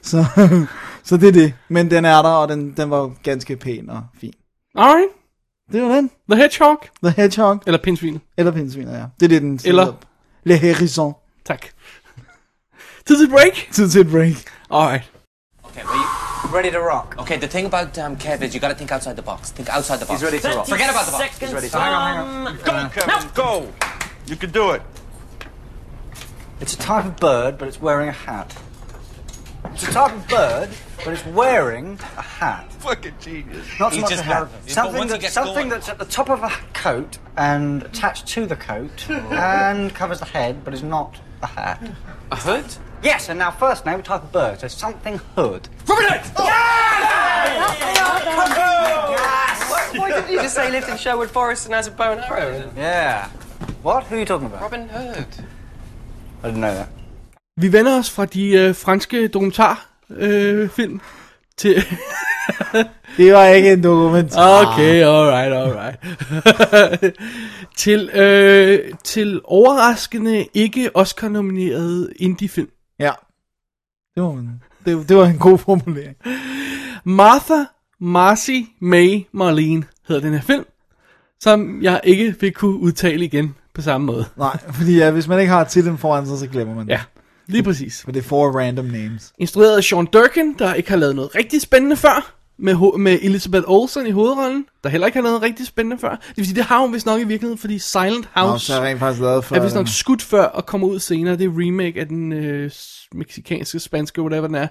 så, 0.02 0.24
så 1.04 1.16
det 1.16 1.28
er 1.28 1.32
det. 1.32 1.52
Men 1.68 1.90
den 1.90 2.04
er 2.04 2.22
der, 2.22 2.28
og 2.28 2.48
den, 2.48 2.74
den 2.76 2.90
var 2.90 3.10
ganske 3.22 3.56
pæn 3.56 3.90
og 3.90 4.02
fin. 4.20 4.32
Alright. 4.74 5.08
Det 5.72 5.82
var 5.82 5.88
den. 5.88 6.10
The 6.30 6.36
Hedgehog. 6.42 6.78
The 7.04 7.10
Hedgehog. 7.16 7.62
Eller 7.66 7.78
pindsvinet. 7.78 8.20
Eller 8.36 8.52
pindsviner, 8.52 8.98
ja. 8.98 9.04
Det 9.20 9.24
er 9.26 9.28
det, 9.28 9.42
den 9.42 9.60
Eller- 9.64 9.84
hedder. 9.84 9.98
Le 10.44 10.56
Hérisson. 10.58 11.12
Tak. 11.44 11.66
Tid 13.06 13.18
til 13.18 13.30
break. 13.30 13.68
Tid 13.72 13.90
til 13.90 14.00
et 14.00 14.10
break. 14.10 14.34
Alright. 14.70 15.04
Okay, 15.64 15.82
well, 15.84 16.04
you 16.44 16.56
ready 16.56 16.70
to 16.72 16.78
rock? 16.78 17.14
Okay, 17.18 17.38
the 17.38 17.48
thing 17.48 17.66
about 17.66 17.98
um, 17.98 18.16
Kev 18.16 18.42
is 18.42 18.54
you 18.54 18.60
gotta 18.60 18.74
think 18.74 18.92
outside 18.92 19.14
the 19.14 19.22
box. 19.22 19.50
Think 19.50 19.68
outside 19.76 19.98
the 19.98 20.06
box. 20.06 20.20
He's 20.20 20.24
ready 20.32 20.38
to 20.42 20.48
rock. 20.58 20.68
Forget 20.68 20.90
about 20.90 21.06
the 21.06 21.12
box. 21.12 21.38
He's 21.38 21.52
ready 21.54 21.68
to 21.68 21.76
rock. 21.78 21.86
Hang 21.86 21.94
on, 21.94 22.46
hang 22.46 22.46
on. 22.46 22.56
Go, 22.64 23.00
Kevin, 23.00 23.30
go! 23.34 23.66
You 24.30 24.36
can 24.36 24.50
do 24.50 24.70
it. 24.74 24.82
It's 26.60 26.74
a 26.74 26.78
type 26.78 27.04
of 27.04 27.16
bird, 27.16 27.58
but 27.58 27.68
it's 27.68 27.80
wearing 27.82 28.08
a 28.08 28.18
hat. 28.26 28.54
It's 29.74 29.88
a 29.88 29.92
type 29.92 30.12
of 30.16 30.28
bird, 30.28 30.68
but 31.04 31.12
it's 31.14 31.26
wearing 31.26 31.98
a 32.16 32.22
hat. 32.22 32.72
Fucking 32.80 33.14
genius. 33.20 33.66
Not 33.80 33.90
so 33.92 33.94
He's 33.96 34.02
much 34.02 34.10
just 34.10 34.22
a 34.22 34.26
hat. 34.26 34.38
nervous. 34.40 34.56
But 34.64 34.72
Something, 34.72 34.98
once 34.98 35.10
he 35.10 35.16
that, 35.16 35.20
gets 35.22 35.34
something 35.34 35.54
going- 35.54 35.68
that's 35.70 35.88
at 35.88 35.98
the 35.98 36.04
top 36.04 36.28
of 36.30 36.42
a 36.42 36.50
coat 36.74 37.18
and 37.36 37.82
attached 37.82 38.26
to 38.28 38.46
the 38.46 38.56
coat 38.56 39.08
and 39.10 39.94
covers 39.94 40.18
the 40.20 40.24
head, 40.26 40.64
but 40.64 40.74
is 40.74 40.82
not 40.82 41.18
a 41.42 41.46
hat. 41.46 41.82
A 42.32 42.36
hood? 42.36 42.64
Yes, 43.02 43.28
and 43.28 43.38
now 43.38 43.50
first 43.50 43.84
name, 43.86 44.02
type 44.02 44.22
of 44.24 44.32
bird. 44.32 44.60
So 44.60 44.68
something 44.68 45.18
hood. 45.36 45.68
Robin 45.88 46.06
Hood! 46.08 46.22
Why 49.98 50.10
didn't 50.14 50.30
you 50.30 50.40
just 50.42 50.54
say 50.54 50.70
lived 50.70 50.88
in 50.88 50.96
Sherwood 50.96 51.30
Forest 51.30 51.66
and 51.66 51.74
has 51.74 51.86
a 51.86 51.90
bow 51.90 52.12
and 52.12 52.20
arrow? 52.20 52.70
Yeah. 52.76 53.28
What? 53.82 54.04
Who 54.04 54.16
are 54.16 54.18
you 54.18 54.24
talking 54.26 54.46
about? 54.46 54.60
Robin 54.62 54.88
Hood. 54.88 55.26
I 56.42 56.46
didn't 56.48 56.60
know 56.60 56.74
that. 56.74 56.88
Vi 57.58 57.68
vender 57.72 57.98
os 57.98 58.10
fra 58.10 58.24
de 58.24 58.48
øh, 58.48 58.74
franske 58.74 59.28
dokumentarfilm 59.28 59.86
øh, 60.10 60.68
film 60.68 61.00
til... 61.56 61.74
Det 63.16 63.32
var 63.32 63.46
ikke 63.46 63.72
en 63.72 63.82
dokumentar. 63.82 64.66
Okay, 64.66 65.02
alright, 65.02 65.52
alright. 65.52 67.16
Til, 67.76 68.10
øh, 68.14 68.92
til 69.04 69.40
overraskende 69.44 70.46
ikke 70.54 70.90
Oscar-nomineret 70.96 72.12
indie-film. 72.16 72.68
Ja. 72.98 73.12
Det 74.14 74.22
var, 74.22 74.30
en, 74.30 74.62
det, 74.84 75.08
det 75.08 75.16
var 75.16 75.26
en 75.26 75.38
god 75.38 75.58
formulering. 75.58 76.16
Martha 77.04 77.64
Marcy 78.00 78.60
May 78.80 79.26
Marlene 79.32 79.84
hedder 80.08 80.22
den 80.22 80.32
her 80.32 80.40
film, 80.40 80.64
som 81.40 81.82
jeg 81.82 82.00
ikke 82.04 82.34
vil 82.40 82.52
kunne 82.52 82.76
udtale 82.76 83.24
igen 83.24 83.54
på 83.74 83.82
samme 83.82 84.06
måde. 84.06 84.24
Nej, 84.36 84.58
fordi 84.70 84.96
ja, 84.96 85.10
hvis 85.10 85.28
man 85.28 85.40
ikke 85.40 85.52
har 85.52 85.64
titlen 85.64 85.98
foran 85.98 86.26
sig, 86.26 86.38
så 86.38 86.46
glemmer 86.46 86.74
man 86.74 86.86
det. 86.86 86.92
Ja, 86.92 87.00
lige 87.48 87.62
præcis. 87.62 88.02
For 88.04 88.12
det 88.12 88.18
er 88.24 88.28
four 88.28 88.58
random 88.60 88.84
names. 88.84 89.32
Instrueret 89.38 89.76
af 89.76 89.84
Sean 89.84 90.06
Durkin, 90.06 90.54
der 90.58 90.74
ikke 90.74 90.90
har 90.90 90.96
lavet 90.96 91.16
noget 91.16 91.34
rigtig 91.34 91.60
spændende 91.62 91.96
før, 91.96 92.32
med, 92.58 92.98
med 92.98 93.18
Elizabeth 93.22 93.64
Olsen 93.66 94.06
i 94.06 94.10
hovedrollen, 94.10 94.66
der 94.84 94.90
heller 94.90 95.06
ikke 95.06 95.16
har 95.16 95.22
lavet 95.22 95.32
noget 95.32 95.42
rigtig 95.42 95.66
spændende 95.66 95.98
før. 96.00 96.10
Det 96.10 96.36
vil 96.36 96.46
sige, 96.46 96.56
det 96.56 96.64
har 96.64 96.80
hun 96.80 96.92
vist 96.94 97.06
nok 97.06 97.20
i 97.20 97.24
virkeligheden, 97.24 97.58
fordi 97.58 97.78
Silent 97.78 98.28
Nå, 98.36 98.42
House 98.42 98.66
så 98.66 98.74
er 98.80 98.84
rent 98.84 98.98
faktisk 99.00 99.22
lavet 99.22 99.44
for 99.44 99.56
er 99.56 99.62
vist 99.62 99.74
nok 99.74 99.88
skudt 99.88 100.22
før 100.22 100.44
og 100.44 100.66
kommer 100.66 100.86
ud 100.88 100.98
senere. 101.00 101.36
Det 101.36 101.44
er 101.44 101.50
remake 101.50 102.00
af 102.00 102.06
den 102.08 102.32
øh, 102.32 102.70
meksikanske, 103.14 103.80
spanske, 103.80 104.22
whatever 104.22 104.46
den 104.46 104.54
er, 104.54 104.68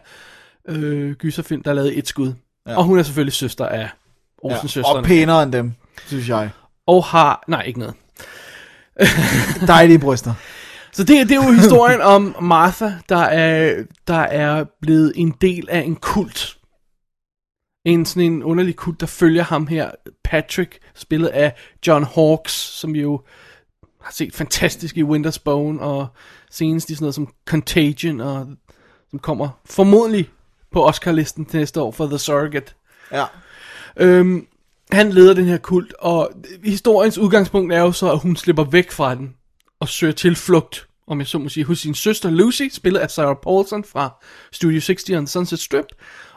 øh, 0.70 1.12
gyserfilm, 1.14 1.64
der 1.64 1.70
er 1.72 1.76
lavet 1.76 1.98
et 1.98 2.08
skud. 2.08 2.28
Ja. 2.66 2.72
Ja. 2.72 2.78
Og 2.78 2.84
hun 2.84 3.00
er 3.00 3.04
selvfølgelig 3.04 3.34
søster 3.34 3.66
af 3.66 3.80
Ja, 3.80 3.88
Olsen-søstrene. 4.38 5.00
og 5.00 5.04
pænere 5.04 5.44
end 5.44 5.52
dem, 5.52 5.74
synes 6.08 6.30
jeg. 6.30 6.50
Og 6.88 7.04
har, 7.04 7.44
nej 7.48 7.62
ikke 7.62 7.80
noget. 7.80 7.96
Dejlige 9.68 10.00
bryster. 10.00 10.34
Så 10.96 11.04
det, 11.04 11.30
det 11.30 11.38
er 11.38 11.46
jo 11.46 11.52
historien 11.52 12.02
om 12.02 12.36
Martha, 12.42 12.92
der 13.10 13.18
er, 13.18 13.84
der 14.08 14.20
er 14.20 14.66
blevet 14.82 15.14
en 15.16 15.36
del 15.42 15.70
af 15.70 15.80
en 15.80 15.96
kult. 15.96 16.58
En 17.86 18.06
sådan 18.06 18.32
en 18.32 18.44
underlig 18.44 18.76
kult, 18.76 19.00
der 19.00 19.06
følger 19.06 19.44
ham 19.44 19.68
her, 19.68 19.92
Patrick, 20.24 20.80
spillet 20.94 21.28
af 21.28 21.54
John 21.88 22.06
Hawkes, 22.16 22.52
som 22.52 22.96
jo 22.96 23.22
har 24.02 24.12
set 24.12 24.36
fantastisk 24.36 24.98
i 24.98 25.04
Winter's 25.04 25.42
Bone, 25.46 25.82
og 25.82 26.08
senest 26.52 26.90
i 26.90 26.96
sådan 26.96 27.04
noget 27.04 27.16
som 27.16 27.34
Contagion, 27.46 28.22
og 28.22 28.48
som 29.10 29.20
kommer 29.20 29.50
formodentlig 29.66 30.30
på 30.72 30.88
Oscar-listen 30.88 31.46
til 31.46 31.60
næste 31.60 31.82
år 31.82 31.92
for 31.92 32.08
The 32.08 32.18
Surrogate. 32.18 32.74
Ja. 33.12 33.26
Øhm, 33.98 34.48
han 34.92 35.12
leder 35.12 35.34
den 35.34 35.46
her 35.46 35.58
kult, 35.58 35.94
og 36.00 36.32
historiens 36.64 37.18
udgangspunkt 37.18 37.74
er 37.74 37.80
jo 37.80 37.92
så, 37.92 38.12
at 38.12 38.20
hun 38.20 38.36
slipper 38.36 38.64
væk 38.64 38.92
fra 38.92 39.16
den, 39.16 39.36
og 39.86 39.90
søger 39.90 40.14
tilflugt, 40.14 40.88
om 41.08 41.20
jeg 41.20 41.28
så 41.28 41.38
må 41.38 41.50
sige, 41.50 41.64
hos 41.64 41.80
sin 41.80 41.96
søster 41.96 42.30
Lucy, 42.30 42.64
spillet 42.72 43.00
af 43.00 43.12
Sarah 43.12 43.36
Paulson 43.44 43.84
fra 43.84 44.24
Studio 44.52 44.82
60 44.82 45.10
on 45.10 45.28
Sunset 45.28 45.60
Strip, 45.60 45.86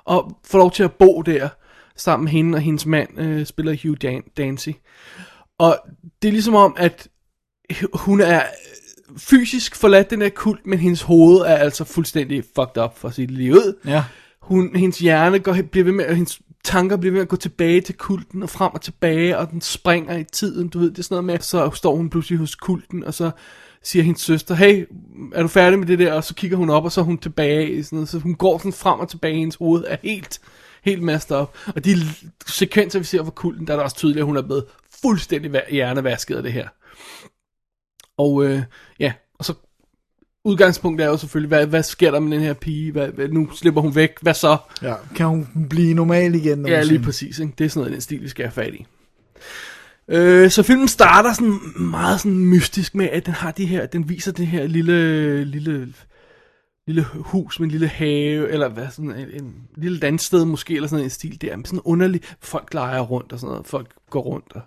og 0.05 0.39
får 0.47 0.59
lov 0.59 0.71
til 0.73 0.83
at 0.83 0.93
bo 0.93 1.23
der, 1.23 1.49
sammen 1.97 2.25
med 2.25 2.33
hende 2.33 2.57
og 2.57 2.61
hendes 2.63 2.87
mand, 2.87 3.21
øh, 3.21 3.47
spiller 3.47 3.77
Hugh 3.83 3.97
Dan- 4.03 4.31
Dancy. 4.37 4.69
Og 5.59 5.79
det 6.23 6.29
er 6.29 6.33
ligesom 6.33 6.55
om, 6.55 6.75
at 6.79 7.09
hun 7.95 8.21
er 8.21 8.43
fysisk 9.19 9.77
forladt 9.77 10.11
den 10.11 10.23
her 10.23 10.29
kult, 10.29 10.67
men 10.67 10.79
hendes 10.79 11.03
hoved 11.03 11.41
er 11.41 11.57
altså 11.57 11.85
fuldstændig 11.85 12.45
fucked 12.57 12.83
up 12.83 12.99
for 12.99 13.11
sit 13.11 13.31
liv. 13.31 13.57
Ja. 13.87 14.05
Hun, 14.43 14.77
hendes 14.77 14.99
hjerne 14.99 15.39
går, 15.39 15.57
bliver 15.73 15.85
ved 15.85 15.93
med, 15.93 16.15
hendes 16.15 16.41
tanker 16.69 16.97
bliver 16.97 17.13
ved 17.13 17.21
at 17.21 17.29
gå 17.29 17.37
tilbage 17.37 17.81
til 17.81 17.95
kulten, 17.95 18.43
og 18.43 18.51
frem 18.51 18.73
og 18.75 18.81
tilbage, 18.81 19.39
og 19.39 19.51
den 19.51 19.61
springer 19.61 20.17
i 20.17 20.25
tiden, 20.25 20.69
du 20.69 20.79
ved, 20.79 20.91
det 20.91 20.99
er 20.99 21.03
sådan 21.03 21.15
noget 21.15 21.25
med, 21.25 21.39
så 21.39 21.71
står 21.71 21.97
hun 21.97 22.11
pludselig 22.11 22.39
hos 22.39 22.55
kulten, 22.55 23.05
og 23.05 23.15
så 23.15 23.31
siger 23.83 24.03
hendes 24.03 24.23
søster, 24.23 24.55
hey, 24.55 24.87
er 25.35 25.43
du 25.43 25.49
færdig 25.49 25.79
med 25.79 25.87
det 25.87 25.99
der? 25.99 26.13
Og 26.13 26.25
så 26.25 26.35
kigger 26.35 26.57
hun 26.57 26.71
op, 26.71 26.85
og 26.85 26.93
så 26.93 27.01
er 27.01 27.05
hun 27.05 27.19
tilbage, 27.19 27.71
i 27.71 27.83
sådan 27.83 27.97
noget, 27.97 28.09
så 28.09 28.19
hun 28.19 28.35
går 28.35 28.59
sådan 28.59 28.73
frem 28.73 29.01
og 29.01 29.09
tilbage, 29.09 29.39
hendes 29.39 29.57
hoved 29.57 29.85
er 29.87 29.97
helt, 30.03 30.41
helt 30.83 31.03
messed 31.03 31.37
op. 31.37 31.57
Og 31.67 31.85
de 31.85 31.97
sekvenser, 32.47 32.99
vi 32.99 33.05
ser 33.05 33.25
fra 33.25 33.31
kulten, 33.31 33.67
der 33.67 33.73
er 33.73 33.77
det 33.77 33.85
også 33.85 33.97
tydeligt, 33.97 34.19
at 34.19 34.27
hun 34.27 34.37
er 34.37 34.43
blevet 34.43 34.65
fuldstændig 35.03 35.63
hjernevasket 35.71 36.37
af 36.37 36.43
det 36.43 36.53
her. 36.53 36.69
Og 38.19 38.45
øh, 38.45 38.63
ja, 39.01 39.13
og 39.39 39.45
så 39.45 39.55
udgangspunktet 40.49 41.05
er 41.05 41.09
jo 41.09 41.17
selvfølgelig, 41.17 41.49
hvad, 41.49 41.67
hvad 41.67 41.83
sker 41.83 42.11
der 42.11 42.21
med 42.21 42.37
den 42.37 42.41
her 42.41 42.53
pige? 42.53 42.93
Hvad, 42.93 43.09
hvad, 43.09 43.29
nu 43.29 43.51
slipper 43.55 43.81
hun 43.81 43.95
væk, 43.95 44.11
hvad 44.23 44.35
så? 44.35 44.57
Ja, 44.83 44.95
kan 45.15 45.27
hun 45.27 45.67
blive 45.71 45.95
normal 45.95 46.35
igen? 46.35 46.67
Ja, 46.67 46.83
lige 46.83 47.03
præcis. 47.03 47.39
Ikke? 47.39 47.53
Det 47.59 47.65
er 47.65 47.69
sådan 47.69 47.81
noget, 47.81 47.93
den 47.93 48.01
stil, 48.01 48.23
vi 48.23 48.29
skal 48.29 48.45
have 48.45 48.53
fat 48.53 48.75
i. 48.75 48.87
Øh, 50.09 50.51
så 50.51 50.63
filmen 50.63 50.89
starter 50.89 51.33
sådan 51.33 51.59
meget 51.77 52.21
sådan 52.21 52.39
mystisk 52.39 52.95
med, 52.95 53.09
at 53.09 53.27
den 53.27 53.35
har 53.35 53.51
de 53.51 53.67
her, 53.67 53.87
den 53.87 54.09
viser 54.09 54.33
det 54.33 54.47
her 54.47 54.67
lille, 54.67 55.45
lille, 55.45 55.95
lille 56.87 57.05
hus 57.13 57.61
med 57.61 57.67
en 57.67 57.71
lille 57.71 57.89
have, 57.89 58.49
eller 58.49 58.69
hvad, 58.69 58.87
sådan 58.91 59.11
en, 59.11 59.45
en 59.45 59.55
lille 59.77 59.99
landsted 59.99 60.45
måske, 60.45 60.75
eller 60.75 60.89
sådan 60.89 61.05
en 61.05 61.11
stil 61.11 61.41
der, 61.41 61.57
med 61.57 61.65
sådan 61.65 61.81
underlig, 61.85 62.21
folk 62.41 62.75
leger 62.75 63.01
rundt 63.01 63.33
og 63.33 63.39
sådan 63.39 63.51
noget, 63.51 63.67
folk 63.67 63.95
går 64.11 64.21
rundt, 64.21 64.53
og 64.55 64.61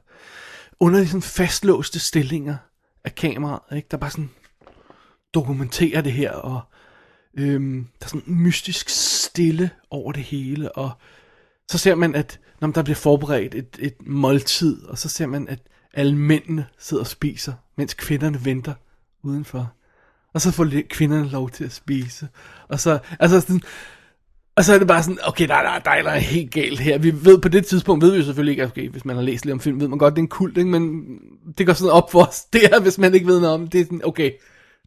underlig 0.80 1.08
sådan 1.08 1.22
fastlåste 1.22 2.00
stillinger 2.00 2.56
af 3.06 3.16
kameraet, 3.16 3.76
ikke? 3.76 3.88
der 3.92 3.98
bare 3.98 4.12
sådan 4.12 4.30
dokumentere 5.34 6.02
det 6.02 6.12
her, 6.12 6.32
og 6.32 6.62
øhm, 7.38 7.88
der 8.00 8.06
er 8.06 8.10
sådan 8.10 8.24
mystisk 8.26 8.90
stille 8.90 9.70
over 9.90 10.12
det 10.12 10.24
hele, 10.24 10.72
og 10.72 10.92
så 11.72 11.78
ser 11.78 11.96
man, 11.96 12.16
at 12.16 12.40
når 12.62 12.68
der 12.68 12.84
bliver 12.84 12.96
forberedt 12.96 13.56
et, 13.56 13.78
et 13.80 13.96
måltid, 14.06 14.84
og 14.84 14.98
så 14.98 15.10
ser 15.10 15.26
man, 15.26 15.48
at 15.48 15.60
alle 15.94 16.16
mændene 16.16 16.66
sidder 16.80 17.04
og 17.04 17.08
spiser, 17.08 17.54
mens 17.78 17.94
kvinderne 17.94 18.46
venter 18.46 18.74
udenfor. 19.24 19.74
Og 20.34 20.42
så 20.42 20.52
får 20.52 20.68
kvinderne 20.90 21.30
lov 21.30 21.50
til 21.50 21.64
at 21.64 21.72
spise. 21.72 22.28
Og 22.68 22.80
så, 22.80 23.00
altså 23.20 23.42
sådan, 23.42 23.62
og 24.56 24.64
så 24.64 24.74
er 24.74 24.78
det 24.78 24.88
bare 24.88 25.04
sådan, 25.04 25.20
okay, 25.28 25.48
der, 25.48 25.62
der, 25.62 25.80
der, 25.80 26.10
er 26.10 26.20
helt 26.20 26.52
galt 26.52 26.80
her. 26.80 26.98
Vi 26.98 27.26
ved 27.26 27.42
på 27.42 27.48
det 27.48 27.66
tidspunkt, 27.66 28.04
ved 28.04 28.12
vi 28.12 28.18
jo 28.18 28.24
selvfølgelig 28.24 28.52
ikke, 28.52 28.66
okay, 28.66 28.90
hvis 28.90 29.06
man 29.06 29.16
har 29.16 29.24
læst 29.24 29.46
lidt 29.46 29.54
om 29.54 29.60
film, 29.60 29.80
ved 29.80 29.88
man 29.88 30.00
godt, 30.00 30.14
det 30.14 30.20
er 30.20 30.24
en 30.24 30.28
kult, 30.28 30.58
ikke? 30.58 30.70
men 30.70 31.04
det 31.58 31.66
går 31.66 31.74
sådan 31.74 31.92
op 31.92 32.12
for 32.12 32.26
os, 32.26 32.44
det 32.54 32.82
hvis 32.82 32.98
man 32.98 33.14
ikke 33.14 33.28
ved 33.28 33.40
noget 33.40 33.56
om 33.56 33.62
det. 33.62 33.74
Det 33.74 33.82
er 33.82 33.86
sådan, 33.86 34.02
okay, 34.04 34.32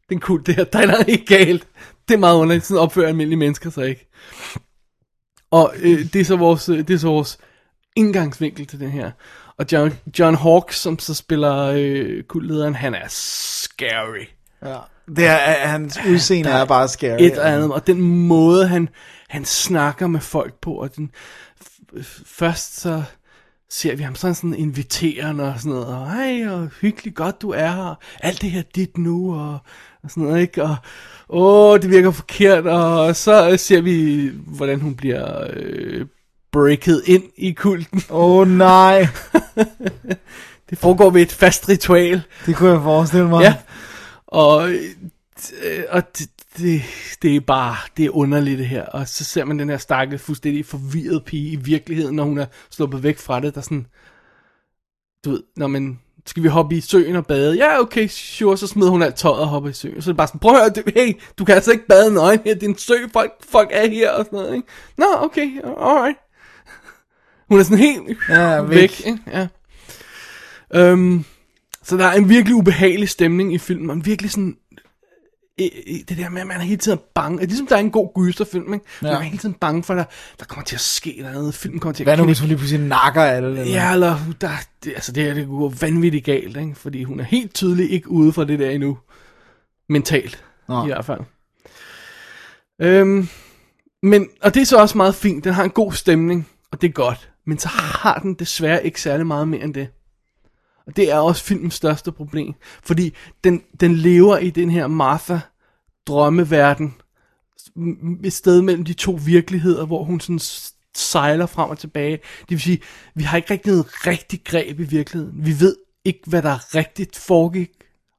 det 0.09 0.11
er 0.11 0.17
en 0.17 0.21
kult, 0.21 0.47
det 0.47 0.55
her, 0.55 0.65
der 0.65 0.79
er 0.79 0.87
noget 0.87 1.07
helt 1.07 1.29
galt. 1.29 1.67
Det 2.09 2.15
er 2.15 2.19
meget 2.19 2.37
underligt, 2.37 2.67
sådan 2.67 2.83
opfører 2.83 3.09
almindelige 3.09 3.39
mennesker 3.39 3.71
sig 3.71 3.89
ikke. 3.89 4.11
Og 5.51 5.75
øh, 5.83 6.13
det 6.13 6.21
er 6.21 6.25
så 6.25 6.37
vores, 6.37 6.69
øh, 6.69 6.79
det 6.79 6.91
er 6.91 6.99
så 6.99 7.09
vores 7.09 7.39
indgangsvinkel 7.97 8.67
til 8.67 8.81
den 8.81 8.91
her. 8.91 9.11
Og 9.59 9.67
John, 9.73 9.93
John 10.19 10.37
Hawkes, 10.37 10.77
som 10.77 10.99
så 10.99 11.15
spiller 11.15 11.73
øh, 11.77 12.23
kultlederen, 12.23 12.75
han 12.75 12.95
er 12.95 13.09
scary. 13.09 14.27
Ja. 14.63 14.79
Det 15.17 15.27
er, 15.27 15.67
hans 15.67 15.99
udseende 16.09 16.51
er 16.51 16.65
bare 16.65 16.89
scary. 16.89 17.17
Et 17.21 17.39
og 17.39 17.51
andet, 17.51 17.73
og 17.73 17.87
den 17.87 18.01
måde, 18.01 18.69
han, 18.69 18.89
han 19.29 19.45
snakker 19.45 20.07
med 20.07 20.21
folk 20.21 20.55
på, 20.61 20.75
og 20.75 20.97
den, 20.97 21.11
først 22.27 22.81
så 22.81 23.03
ser 23.71 23.97
vi 23.97 24.03
ham 24.03 24.15
sådan 24.15 24.35
sådan 24.35 24.55
inviterende 24.55 25.45
og 25.45 25.55
sådan 25.59 25.73
noget, 25.73 25.87
og 25.87 26.13
hej, 26.13 26.49
og 26.49 26.69
hyggeligt 26.81 27.17
godt 27.17 27.43
du 27.43 27.51
er 27.51 27.71
her, 27.71 27.95
alt 28.21 28.43
det 28.43 28.51
her 28.51 28.63
dit 28.63 28.99
nu, 28.99 29.35
og, 29.35 29.59
og 30.05 30.11
sådan 30.11 30.23
noget, 30.23 30.41
ikke, 30.41 30.63
og 30.63 30.77
åh, 31.29 31.81
det 31.81 31.91
virker 31.91 32.11
forkert, 32.11 32.67
og 32.67 33.17
så 33.17 33.57
ser 33.57 33.81
vi, 33.81 34.31
hvordan 34.47 34.81
hun 34.81 34.95
bliver 34.95 35.47
øh, 35.53 36.07
breaket 36.53 37.03
ind 37.07 37.23
i 37.37 37.53
kulten. 37.53 38.03
Åh 38.11 38.37
oh, 38.37 38.49
nej. 38.49 39.09
det 40.71 40.79
foregår 40.79 41.11
ved 41.11 41.23
et 41.23 41.33
fast 41.33 41.69
ritual. 41.69 42.23
Det 42.47 42.57
kunne 42.57 42.71
jeg 42.71 42.83
forestille 42.83 43.29
mig. 43.29 43.43
Ja, 43.43 43.55
og, 44.27 44.73
øh, 44.73 45.85
og 45.89 46.19
det, 46.19 46.31
det, 46.59 46.83
det 47.23 47.37
er 47.37 47.41
bare, 47.41 47.77
det 47.97 48.05
er 48.05 48.17
underligt 48.17 48.59
det 48.59 48.69
her. 48.69 48.87
Og 48.87 49.09
så 49.09 49.25
ser 49.25 49.45
man 49.45 49.59
den 49.59 49.69
her 49.69 49.79
stakke 49.79 50.19
fuldstændig 50.19 50.67
forvirret 50.67 51.25
pige 51.25 51.53
i 51.53 51.57
virkeligheden, 51.57 52.17
når 52.17 52.25
hun 52.25 52.39
er 52.39 52.47
sluppet 52.71 53.03
væk 53.03 53.19
fra 53.19 53.41
det, 53.41 53.55
der 53.55 53.61
sådan, 53.61 53.87
du 55.25 55.31
ved, 55.31 55.43
når 55.57 55.67
man, 55.67 56.01
skal 56.27 56.43
vi 56.43 56.49
hoppe 56.49 56.77
i 56.77 56.81
søen 56.81 57.17
og 57.17 57.27
bade? 57.27 57.57
Ja, 57.57 57.81
okay, 57.81 58.09
sure, 58.09 58.59
så 58.59 58.67
smider 58.67 58.91
hun 58.91 59.03
alt 59.03 59.15
tøjet 59.15 59.39
og 59.41 59.47
hopper 59.47 59.71
i 59.71 59.73
søen. 59.73 60.03
Så 60.03 60.11
er 60.11 60.13
det 60.13 60.17
bare 60.17 60.27
sådan, 60.27 60.39
prøv 60.41 60.55
at 60.55 60.61
høre, 60.61 60.71
det- 60.71 60.93
hey, 60.97 61.13
du 61.39 61.45
kan 61.45 61.55
altså 61.55 61.73
ikke 61.73 61.87
bade 61.87 62.15
nøgen 62.15 62.41
her, 62.45 62.55
det 62.55 62.63
er 62.63 62.69
en 62.69 62.79
sø, 62.79 62.95
folk, 63.13 63.33
folk 63.51 63.69
er 63.73 63.89
her 63.89 64.11
og 64.11 64.25
sådan 64.25 64.37
noget, 64.39 64.55
ikke? 64.57 64.69
Nå, 64.99 65.05
okay, 65.19 65.49
alright. 65.65 66.19
Hun 67.51 67.59
er 67.59 67.63
sådan 67.63 67.79
helt 67.79 68.03
Ja, 68.29 68.61
væk. 68.63 68.69
væk. 68.79 69.07
ikke? 69.07 69.19
Ja. 69.33 69.47
Øhm, 70.75 71.25
så 71.83 71.97
der 71.97 72.07
er 72.07 72.13
en 72.13 72.29
virkelig 72.29 72.55
ubehagelig 72.57 73.09
stemning 73.09 73.55
i 73.55 73.59
filmen, 73.59 73.91
og 73.91 73.97
en 73.97 74.07
virkelig 74.07 74.31
sådan, 74.31 74.57
det 75.59 76.17
der 76.19 76.29
med, 76.29 76.41
at 76.41 76.47
man 76.47 76.57
er 76.57 76.65
hele 76.65 76.77
tiden 76.77 76.99
bange, 77.15 77.39
det 77.39 77.45
er 77.45 77.49
ligesom 77.49 77.67
der 77.67 77.77
er 77.77 77.81
en 77.81 77.91
god 77.91 78.09
gyserfilm, 78.15 78.75
ikke? 78.75 78.87
Ja. 79.03 79.07
Man 79.07 79.17
er 79.17 79.21
hele 79.21 79.39
tiden 79.39 79.55
bange 79.55 79.83
for, 79.83 79.95
at 79.95 79.99
der, 79.99 80.05
der 80.39 80.45
kommer 80.45 80.65
til 80.65 80.77
at 80.77 80.81
ske 80.81 81.19
noget, 81.33 81.55
filmen 81.55 81.81
kommer 81.81 81.95
til 81.95 82.03
at 82.03 82.07
Hvad 82.07 82.17
nu, 82.17 82.25
hvis 82.25 82.41
hun 82.41 82.49
lige 82.49 82.59
pludselig 82.59 82.87
nakker 82.87 83.23
alle? 83.23 83.49
Eller? 83.49 83.65
Ja, 83.65 83.93
eller 83.93 84.19
der, 84.41 84.51
det, 84.85 84.93
altså 84.95 85.13
det, 85.13 85.23
her, 85.23 85.35
det 85.35 85.47
går 85.47 85.75
vanvittigt 85.81 86.25
galt, 86.25 86.57
ikke? 86.57 86.75
fordi 86.75 87.03
hun 87.03 87.21
er 87.21 87.25
helt 87.25 87.55
tydeligt 87.55 87.91
ikke 87.91 88.11
ude 88.11 88.33
fra 88.33 88.45
det 88.45 88.59
der 88.59 88.71
endnu. 88.71 88.99
Mentalt, 89.89 90.45
Nå. 90.69 90.85
i 90.85 90.87
hvert 90.87 91.05
fald. 91.05 91.21
Øhm, 92.81 93.29
men, 94.03 94.29
og 94.43 94.55
det 94.55 94.61
er 94.61 94.67
så 94.67 94.77
også 94.77 94.97
meget 94.97 95.15
fint, 95.15 95.45
den 95.45 95.53
har 95.53 95.65
en 95.65 95.71
god 95.71 95.93
stemning, 95.93 96.49
og 96.73 96.81
det 96.81 96.89
er 96.89 96.93
godt. 96.93 97.31
Men 97.47 97.59
så 97.59 97.69
har 97.69 98.19
den 98.19 98.35
desværre 98.35 98.87
ikke 98.87 99.01
særlig 99.01 99.27
meget 99.27 99.49
mere 99.49 99.63
end 99.63 99.75
det. 99.75 99.89
Og 100.87 100.97
det 100.97 101.11
er 101.11 101.19
også 101.19 101.45
filmens 101.45 101.75
største 101.75 102.13
problem. 102.13 102.55
Fordi 102.83 103.15
den, 103.45 103.63
den 103.81 103.95
lever 103.95 104.39
i 104.39 104.51
den 104.51 104.71
her 104.71 104.87
Martha 104.87 105.39
drømmeverden. 106.07 106.95
Et 108.25 108.33
sted 108.33 108.63
mellem 108.63 108.85
de 108.85 108.93
to 108.93 109.19
virkeligheder, 109.25 109.87
hvor 109.87 110.05
hun 110.05 110.21
sådan 110.21 110.41
sejler 110.95 111.47
frem 111.47 111.71
og 111.71 111.79
tilbage. 111.79 112.17
Det 112.41 112.51
vil 112.51 112.61
sige, 112.61 112.81
vi 113.15 113.23
har 113.23 113.37
ikke 113.37 113.51
rigtig 113.51 113.73
noget 113.73 114.07
rigtig 114.07 114.45
greb 114.45 114.81
i 114.81 114.83
virkeligheden. 114.83 115.47
Vi 115.47 115.61
ved 115.61 115.77
ikke, 116.05 116.21
hvad 116.27 116.43
der 116.43 116.75
rigtigt 116.75 117.17
foregik, 117.17 117.71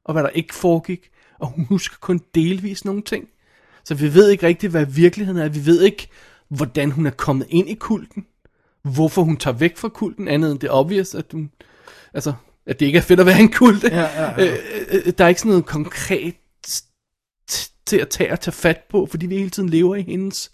og 0.05 0.13
hvad 0.13 0.23
der 0.23 0.29
ikke 0.29 0.55
foregik, 0.55 1.09
og 1.39 1.47
hun 1.47 1.65
husker 1.65 1.97
kun 2.01 2.21
delvis 2.35 2.85
nogle 2.85 3.01
ting. 3.01 3.27
Så 3.83 3.95
vi 3.95 4.13
ved 4.13 4.29
ikke 4.29 4.47
rigtigt, 4.47 4.71
hvad 4.71 4.85
virkeligheden 4.85 5.41
er. 5.41 5.49
Vi 5.49 5.65
ved 5.65 5.81
ikke, 5.81 6.07
hvordan 6.47 6.91
hun 6.91 7.05
er 7.05 7.11
kommet 7.11 7.47
ind 7.49 7.69
i 7.69 7.73
kulten. 7.73 8.25
Hvorfor 8.81 9.23
hun 9.23 9.37
tager 9.37 9.57
væk 9.57 9.77
fra 9.77 9.89
kulten, 9.89 10.27
andet 10.27 10.51
end 10.51 10.59
det 10.59 10.67
er 10.67 10.71
obvious, 10.71 11.15
at 11.15 11.25
hun... 11.31 11.51
Altså, 12.13 12.33
at 12.67 12.79
det 12.79 12.85
ikke 12.85 12.97
er 12.97 13.01
fedt 13.01 13.19
at 13.19 13.25
være 13.25 13.39
en 13.39 13.51
kult. 13.51 13.83
Ja, 13.83 14.01
ja, 14.01 14.41
ja. 14.41 14.47
Øh, 14.47 14.59
øh, 14.91 15.13
der 15.17 15.23
er 15.23 15.27
ikke 15.27 15.41
sådan 15.41 15.49
noget 15.49 15.65
konkret 15.65 16.35
til 17.85 17.97
at 17.97 18.09
tage 18.09 18.31
og 18.31 18.39
tage 18.39 18.53
fat 18.53 18.81
på, 18.89 19.07
fordi 19.11 19.25
vi 19.25 19.37
hele 19.37 19.49
tiden 19.49 19.69
lever 19.69 19.95
i 19.95 20.01
hendes 20.01 20.51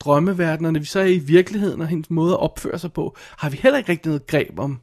drømmeverden, 0.00 0.66
og 0.66 0.72
når 0.72 0.80
vi 0.80 0.86
så 0.86 1.00
er 1.00 1.04
i 1.04 1.18
virkeligheden, 1.18 1.80
og 1.80 1.86
hendes 1.86 2.10
måde 2.10 2.32
at 2.32 2.40
opføre 2.40 2.78
sig 2.78 2.92
på, 2.92 3.16
har 3.36 3.50
vi 3.50 3.56
heller 3.62 3.78
ikke 3.78 3.92
rigtig 3.92 4.08
noget 4.08 4.26
greb 4.26 4.58
om, 4.58 4.80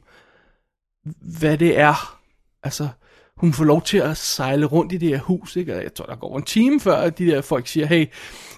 hvad 1.20 1.58
det 1.58 1.78
er. 1.78 2.20
Altså, 2.62 2.88
hun 3.36 3.52
får 3.52 3.64
lov 3.64 3.82
til 3.82 3.98
at 3.98 4.16
sejle 4.16 4.66
rundt 4.66 4.92
i 4.92 4.96
det 4.96 5.08
her 5.08 5.18
hus, 5.18 5.56
ikke? 5.56 5.76
Og 5.76 5.82
jeg 5.82 5.94
tror, 5.94 6.06
der 6.06 6.16
går 6.16 6.36
en 6.36 6.42
time 6.42 6.80
før, 6.80 6.96
at 6.96 7.18
de 7.18 7.26
der 7.26 7.40
folk 7.40 7.66
siger, 7.66 7.86
hey, 7.86 8.06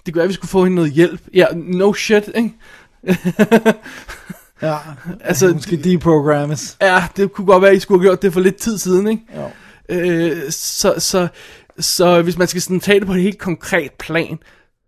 det 0.05 0.13
gør, 0.13 0.23
at 0.23 0.29
vi 0.29 0.33
skulle 0.33 0.49
få 0.49 0.63
hende 0.63 0.75
noget 0.75 0.91
hjælp. 0.91 1.21
Ja, 1.33 1.45
no 1.55 1.93
shit, 1.93 2.31
ikke? 2.35 2.53
Ja, 4.63 4.77
altså, 5.29 5.55
skal 5.59 5.83
deprogrammes. 5.83 6.77
Ja, 6.81 7.03
det 7.17 7.31
kunne 7.31 7.47
godt 7.47 7.61
være, 7.61 7.71
at 7.71 7.77
I 7.77 7.79
skulle 7.79 8.01
have 8.01 8.09
gjort 8.09 8.21
det 8.21 8.33
for 8.33 8.39
lidt 8.39 8.55
tid 8.55 8.77
siden, 8.77 9.07
ikke? 9.07 9.23
Jo. 9.35 9.49
Øh, 9.89 10.51
så, 10.51 10.93
så, 10.97 11.27
så 11.79 12.21
hvis 12.21 12.37
man 12.37 12.47
skal 12.47 12.61
sådan 12.61 12.79
tage 12.79 12.99
det 12.99 13.07
på 13.07 13.13
et 13.13 13.21
helt 13.21 13.39
konkret 13.39 13.91
plan, 13.91 14.39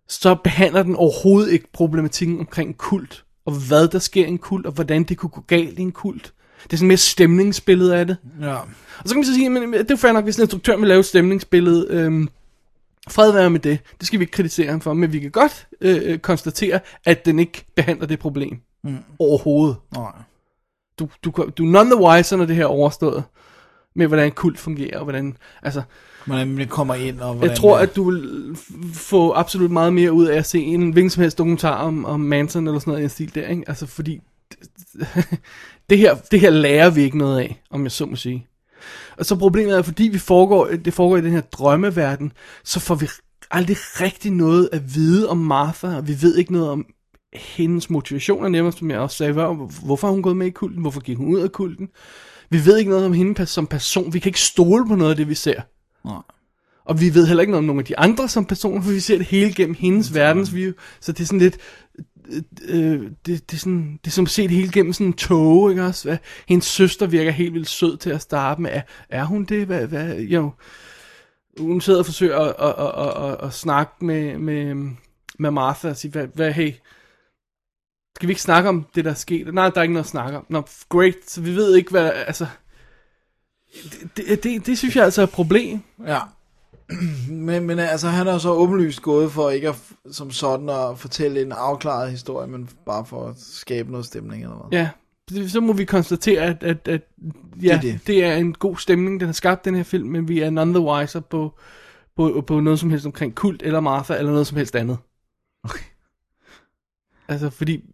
så 0.08 0.34
behandler 0.44 0.82
den 0.82 0.96
overhovedet 0.96 1.52
ikke 1.52 1.72
problematikken 1.72 2.40
omkring 2.40 2.78
kult, 2.78 3.24
og 3.46 3.52
hvad 3.52 3.88
der 3.88 3.98
sker 3.98 4.24
i 4.24 4.28
en 4.28 4.38
kult, 4.38 4.66
og 4.66 4.72
hvordan 4.72 5.04
det 5.04 5.16
kunne 5.16 5.30
gå 5.30 5.40
galt 5.40 5.78
i 5.78 5.82
en 5.82 5.92
kult. 5.92 6.32
Det 6.62 6.72
er 6.72 6.76
sådan 6.76 6.88
mere 6.88 6.96
stemningsbillede 6.96 7.96
af 7.96 8.06
det. 8.06 8.16
Ja. 8.40 8.54
Og 8.54 9.04
så 9.04 9.08
kan 9.08 9.16
man 9.16 9.24
så 9.24 9.34
sige, 9.34 9.50
men 9.50 9.72
det 9.72 9.90
er 9.90 9.96
fair 9.96 10.12
nok, 10.12 10.24
hvis 10.24 10.36
en 10.36 10.42
instruktør 10.42 10.76
vil 10.76 10.88
lave 10.88 11.00
et 11.00 11.06
stemningsbillede. 11.06 11.86
Øhm, 11.90 12.28
fred 13.08 13.32
være 13.32 13.50
med 13.50 13.60
det. 13.60 13.78
Det 13.98 14.06
skal 14.06 14.18
vi 14.18 14.22
ikke 14.22 14.32
kritisere 14.32 14.70
ham 14.70 14.80
for, 14.80 14.94
men 14.94 15.12
vi 15.12 15.18
kan 15.18 15.30
godt 15.30 15.66
øh, 15.80 16.18
konstatere, 16.18 16.80
at 17.04 17.26
den 17.26 17.38
ikke 17.38 17.64
behandler 17.76 18.06
det 18.06 18.18
problem. 18.18 18.60
Mm. 18.86 18.98
Overhovedet. 19.18 19.76
Nej. 19.94 20.12
Du, 20.98 21.08
du, 21.24 21.30
du 21.58 21.66
er 21.66 21.70
none 21.70 21.90
the 21.90 22.04
wiser, 22.04 22.36
når 22.36 22.44
det 22.44 22.56
her 22.56 22.62
er 22.62 22.68
overstået. 22.68 23.24
Med 23.94 24.06
hvordan 24.06 24.32
kult 24.32 24.58
fungerer, 24.58 24.98
og 24.98 25.04
hvordan, 25.04 25.36
altså... 25.62 25.82
Hvordan 26.26 26.56
det 26.56 26.70
kommer 26.70 26.94
ind, 26.94 27.20
og 27.20 27.34
hvordan... 27.34 27.50
Jeg 27.50 27.58
tror, 27.58 27.78
at 27.78 27.96
du 27.96 28.10
vil 28.10 28.56
få 28.94 29.32
absolut 29.32 29.70
meget 29.70 29.92
mere 29.92 30.12
ud 30.12 30.26
af 30.26 30.38
at 30.38 30.46
se 30.46 30.60
en 30.60 30.90
hvilken 30.90 31.10
som 31.10 31.20
helst 31.20 31.38
dokumentar 31.38 31.74
om, 31.74 32.04
om 32.04 32.20
Manson 32.20 32.66
eller 32.66 32.78
sådan 32.78 32.90
noget 32.90 33.00
i 33.00 33.04
en 33.04 33.10
stil 33.10 33.34
der, 33.34 33.48
ikke? 33.48 33.64
Altså, 33.66 33.86
fordi 33.86 34.20
det 35.90 35.98
her, 35.98 36.14
det 36.30 36.40
her 36.40 36.50
lærer 36.50 36.90
vi 36.90 37.02
ikke 37.02 37.18
noget 37.18 37.40
af, 37.40 37.62
om 37.70 37.82
jeg 37.82 37.92
så 37.92 38.06
må 38.06 38.16
sige. 38.16 38.46
Og 39.16 39.26
så 39.26 39.36
problemet 39.36 39.76
er, 39.76 39.82
fordi 39.82 40.04
vi 40.04 40.18
foregår, 40.18 40.66
det 40.66 40.94
foregår 40.94 41.16
i 41.16 41.20
den 41.20 41.32
her 41.32 41.40
drømmeverden, 41.40 42.32
så 42.64 42.80
får 42.80 42.94
vi 42.94 43.08
aldrig 43.50 43.76
rigtig 44.00 44.32
noget 44.32 44.68
at 44.72 44.94
vide 44.94 45.28
om 45.28 45.38
Martha, 45.38 45.96
og 45.96 46.08
vi 46.08 46.22
ved 46.22 46.36
ikke 46.36 46.52
noget 46.52 46.68
om 46.68 46.86
hendes 47.38 47.90
motivationer, 47.90 48.48
nærmest 48.48 48.78
som 48.78 48.90
jeg 48.90 48.98
også 48.98 49.16
sagde, 49.16 49.32
hvor- 49.32 49.70
hvorfor 49.84 50.06
har 50.06 50.12
hun 50.12 50.22
gået 50.22 50.36
med 50.36 50.46
i 50.46 50.50
kulten, 50.50 50.80
hvorfor 50.80 51.00
gik 51.00 51.16
hun 51.16 51.34
ud 51.34 51.40
af 51.40 51.52
kulten. 51.52 51.88
Vi 52.50 52.64
ved 52.66 52.78
ikke 52.78 52.90
noget 52.90 53.06
om 53.06 53.12
hende 53.12 53.46
som 53.46 53.66
person, 53.66 54.14
vi 54.14 54.18
kan 54.18 54.28
ikke 54.28 54.40
stole 54.40 54.86
på 54.88 54.94
noget 54.94 55.10
af 55.10 55.16
det, 55.16 55.28
vi 55.28 55.34
ser. 55.34 55.60
Nej. 56.04 56.18
Og 56.84 57.00
vi 57.00 57.14
ved 57.14 57.26
heller 57.26 57.40
ikke 57.40 57.50
noget 57.50 57.58
om 57.62 57.64
nogle 57.66 57.80
af 57.80 57.84
de 57.84 57.98
andre 57.98 58.28
som 58.28 58.44
personer, 58.44 58.82
for 58.82 58.90
vi 58.90 59.00
ser 59.00 59.16
det 59.16 59.26
hele 59.26 59.54
gennem 59.54 59.76
hendes 59.78 60.14
verdensview. 60.14 60.72
Så 61.00 61.12
det 61.12 61.20
er 61.20 61.26
sådan 61.26 61.38
lidt... 61.38 61.58
Øh, 62.68 63.00
det, 63.26 63.50
det, 63.50 63.52
er 63.52 63.56
sådan, 63.56 63.98
det 64.04 64.10
er 64.10 64.12
som 64.14 64.24
at 64.24 64.30
se 64.30 64.42
det 64.42 64.50
hele 64.50 64.72
gennem 64.72 64.92
sådan 64.92 65.06
en 65.06 65.12
tog, 65.12 65.70
ikke 65.70 65.84
også? 65.84 66.08
Hvad- 66.08 66.18
Hendes 66.48 66.66
søster 66.66 67.06
virker 67.06 67.30
helt 67.30 67.54
vildt 67.54 67.68
sød 67.68 67.96
til 67.96 68.10
at 68.10 68.20
starte 68.22 68.62
med. 68.62 68.70
Er, 68.72 68.80
er 69.08 69.24
hun 69.24 69.44
det? 69.44 69.66
Hvad, 69.66 69.86
hvad, 69.86 70.16
jo. 70.18 70.50
Hun 71.58 71.80
sidder 71.80 71.98
og 71.98 72.06
forsøger 72.06 72.38
at, 72.38 72.54
at, 72.58 72.74
at, 72.78 73.06
at, 73.06 73.30
at, 73.32 73.46
at 73.46 73.54
snakke 73.54 73.92
med, 74.04 74.38
med, 74.38 74.74
med 75.38 75.50
Martha 75.50 75.88
og 75.88 75.96
sige, 75.96 76.10
hvad, 76.10 76.26
hvad, 76.34 76.52
hey, 76.52 76.72
skal 78.16 78.26
vi 78.26 78.30
ikke 78.30 78.42
snakke 78.42 78.68
om 78.68 78.86
det, 78.94 79.04
der 79.04 79.10
er 79.10 79.14
sket? 79.14 79.54
Nej, 79.54 79.70
der 79.70 79.78
er 79.78 79.82
ikke 79.82 79.94
noget 79.94 80.04
at 80.04 80.10
snakke 80.10 80.38
om. 80.38 80.46
Nå, 80.48 80.62
great, 80.88 81.14
så 81.26 81.40
vi 81.40 81.54
ved 81.54 81.76
ikke, 81.76 81.90
hvad, 81.90 82.12
altså... 82.26 82.46
Det, 84.16 84.16
det, 84.16 84.44
det, 84.44 84.66
det 84.66 84.78
synes 84.78 84.96
jeg 84.96 85.04
altså 85.04 85.20
er 85.22 85.26
et 85.26 85.30
problem. 85.32 85.80
Ja. 86.06 86.18
Men, 87.28 87.66
men 87.66 87.78
altså, 87.78 88.08
han 88.08 88.26
er 88.26 88.38
så 88.38 88.50
åbenlyst 88.50 89.02
gået 89.02 89.32
for 89.32 89.50
ikke 89.50 89.68
at, 89.68 89.76
som 90.10 90.30
sådan 90.30 90.68
at 90.68 90.98
fortælle 90.98 91.42
en 91.42 91.52
afklaret 91.52 92.10
historie, 92.10 92.48
men 92.48 92.68
bare 92.86 93.06
for 93.06 93.28
at 93.28 93.34
skabe 93.38 93.90
noget 93.90 94.06
stemning 94.06 94.42
eller 94.42 94.56
hvad. 94.56 94.78
Ja, 94.78 94.90
så 95.48 95.60
må 95.60 95.72
vi 95.72 95.84
konstatere, 95.84 96.42
at, 96.42 96.62
at, 96.62 96.88
at 96.88 97.02
ja, 97.62 97.68
Det 97.68 97.72
er 97.72 97.80
det. 97.80 98.00
det 98.06 98.24
er 98.24 98.36
en 98.36 98.52
god 98.52 98.76
stemning, 98.76 99.20
den 99.20 99.28
har 99.28 99.32
skabt 99.32 99.64
den 99.64 99.74
her 99.74 99.82
film, 99.82 100.08
men 100.08 100.28
vi 100.28 100.40
er 100.40 100.50
none 100.50 100.74
the 100.74 100.80
wiser 100.80 101.20
på, 101.20 101.58
på, 102.16 102.44
på 102.46 102.60
noget 102.60 102.78
som 102.78 102.90
helst 102.90 103.06
omkring 103.06 103.34
kult 103.34 103.62
eller 103.62 103.80
Martha, 103.80 104.18
eller 104.18 104.32
noget 104.32 104.46
som 104.46 104.56
helst 104.56 104.76
andet. 104.76 104.98
Okay. 105.64 105.84
Altså, 107.28 107.50
fordi, 107.50 107.84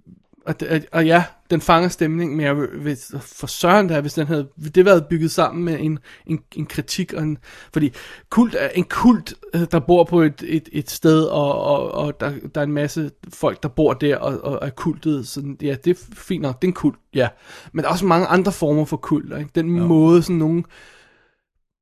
og, 0.46 0.54
og 0.92 1.06
ja, 1.06 1.24
den 1.50 1.60
fanger 1.60 1.88
stemningen, 1.88 2.36
men 2.36 2.46
jeg 2.46 2.56
vil, 2.56 2.96
for 3.20 3.46
søren 3.46 3.88
der, 3.88 4.00
hvis 4.00 4.14
den 4.14 4.26
havde 4.26 4.48
det 4.74 4.84
været 4.84 5.06
bygget 5.06 5.30
sammen 5.30 5.64
med 5.64 5.80
en, 5.80 5.98
en, 6.26 6.40
en 6.56 6.66
kritik, 6.66 7.12
og 7.12 7.22
en, 7.22 7.38
fordi 7.72 7.92
kult 8.30 8.54
er 8.58 8.68
en 8.68 8.84
kult, 8.84 9.34
øh, 9.54 9.66
der 9.70 9.80
bor 9.80 10.04
på 10.04 10.20
et, 10.22 10.42
et, 10.46 10.68
et 10.72 10.90
sted, 10.90 11.24
og, 11.24 11.64
og, 11.64 11.90
og 11.90 12.20
der, 12.20 12.32
der 12.54 12.60
er 12.60 12.64
en 12.64 12.72
masse 12.72 13.10
folk, 13.28 13.62
der 13.62 13.68
bor 13.68 13.92
der, 13.92 14.16
og, 14.16 14.44
og 14.44 14.66
er 14.66 14.70
kultet, 14.70 15.28
sådan, 15.28 15.58
ja, 15.62 15.76
det 15.84 15.90
er 15.90 16.04
fint 16.14 16.42
nok, 16.42 16.62
det 16.62 16.68
er 16.68 16.70
en 16.70 16.74
kult, 16.74 16.98
ja. 17.14 17.28
Men 17.72 17.82
der 17.82 17.88
er 17.88 17.92
også 17.92 18.06
mange 18.06 18.26
andre 18.26 18.52
former 18.52 18.84
for 18.84 18.96
kult, 18.96 19.38
ikke? 19.38 19.50
Den 19.54 19.76
ja. 19.76 19.82
måde, 19.82 20.22
sådan 20.22 20.36
nogle, 20.36 20.64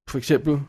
for 0.08 0.18
eksempel, 0.18 0.60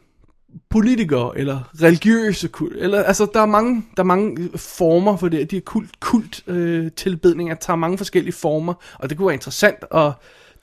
politikere 0.69 1.38
eller 1.38 1.72
religiøse 1.82 2.48
kult. 2.48 2.76
Eller, 2.78 3.03
altså, 3.03 3.28
der 3.34 3.41
er 3.41 3.45
mange, 3.45 3.86
der 3.98 4.03
er 4.03 4.07
mange 4.07 4.49
former 4.56 5.18
for 5.18 5.28
det. 5.28 5.52
De 5.52 5.56
her 5.56 5.61
kult, 5.61 5.99
kult 5.99 6.44
øh, 6.48 6.91
tilbedninger 6.91 7.56
tager 7.56 7.78
mange 7.78 7.98
forskellige 7.98 8.34
former, 8.34 8.73
og 8.99 9.10
det 9.10 9.18
kunne 9.18 9.28
være 9.28 9.34
interessant 9.34 9.78
at 9.91 10.11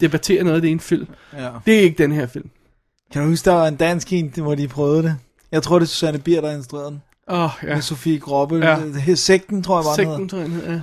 debattere 0.00 0.44
noget 0.44 0.56
af 0.56 0.62
det 0.62 0.68
i 0.68 0.72
en 0.72 0.80
film. 0.80 1.06
Ja. 1.32 1.50
Det 1.66 1.74
er 1.74 1.80
ikke 1.80 2.02
den 2.02 2.12
her 2.12 2.26
film. 2.26 2.50
Kan 3.12 3.22
du 3.22 3.28
huske, 3.28 3.44
der 3.44 3.52
var 3.52 3.68
en 3.68 3.76
dansk 3.76 4.12
en, 4.12 4.32
hvor 4.36 4.54
de 4.54 4.68
prøvede 4.68 5.02
det? 5.02 5.16
Jeg 5.52 5.62
tror, 5.62 5.78
det 5.78 5.86
er 5.86 5.88
Susanne 5.88 6.18
Bier, 6.18 6.40
der 6.40 6.56
instruerede 6.56 6.90
den. 6.90 7.02
Åh, 7.30 7.50
ja. 7.62 7.74
Med 7.74 7.82
Sofie 7.82 8.18
Groppe. 8.18 8.56
Ja. 8.56 9.14
Sekten, 9.14 9.62
tror 9.62 9.78
jeg 9.78 9.84
den 9.84 9.94
Sekten, 9.94 10.28
tror 10.28 10.38
jeg, 10.38 10.48
den 10.48 10.60
ja. 10.66 10.80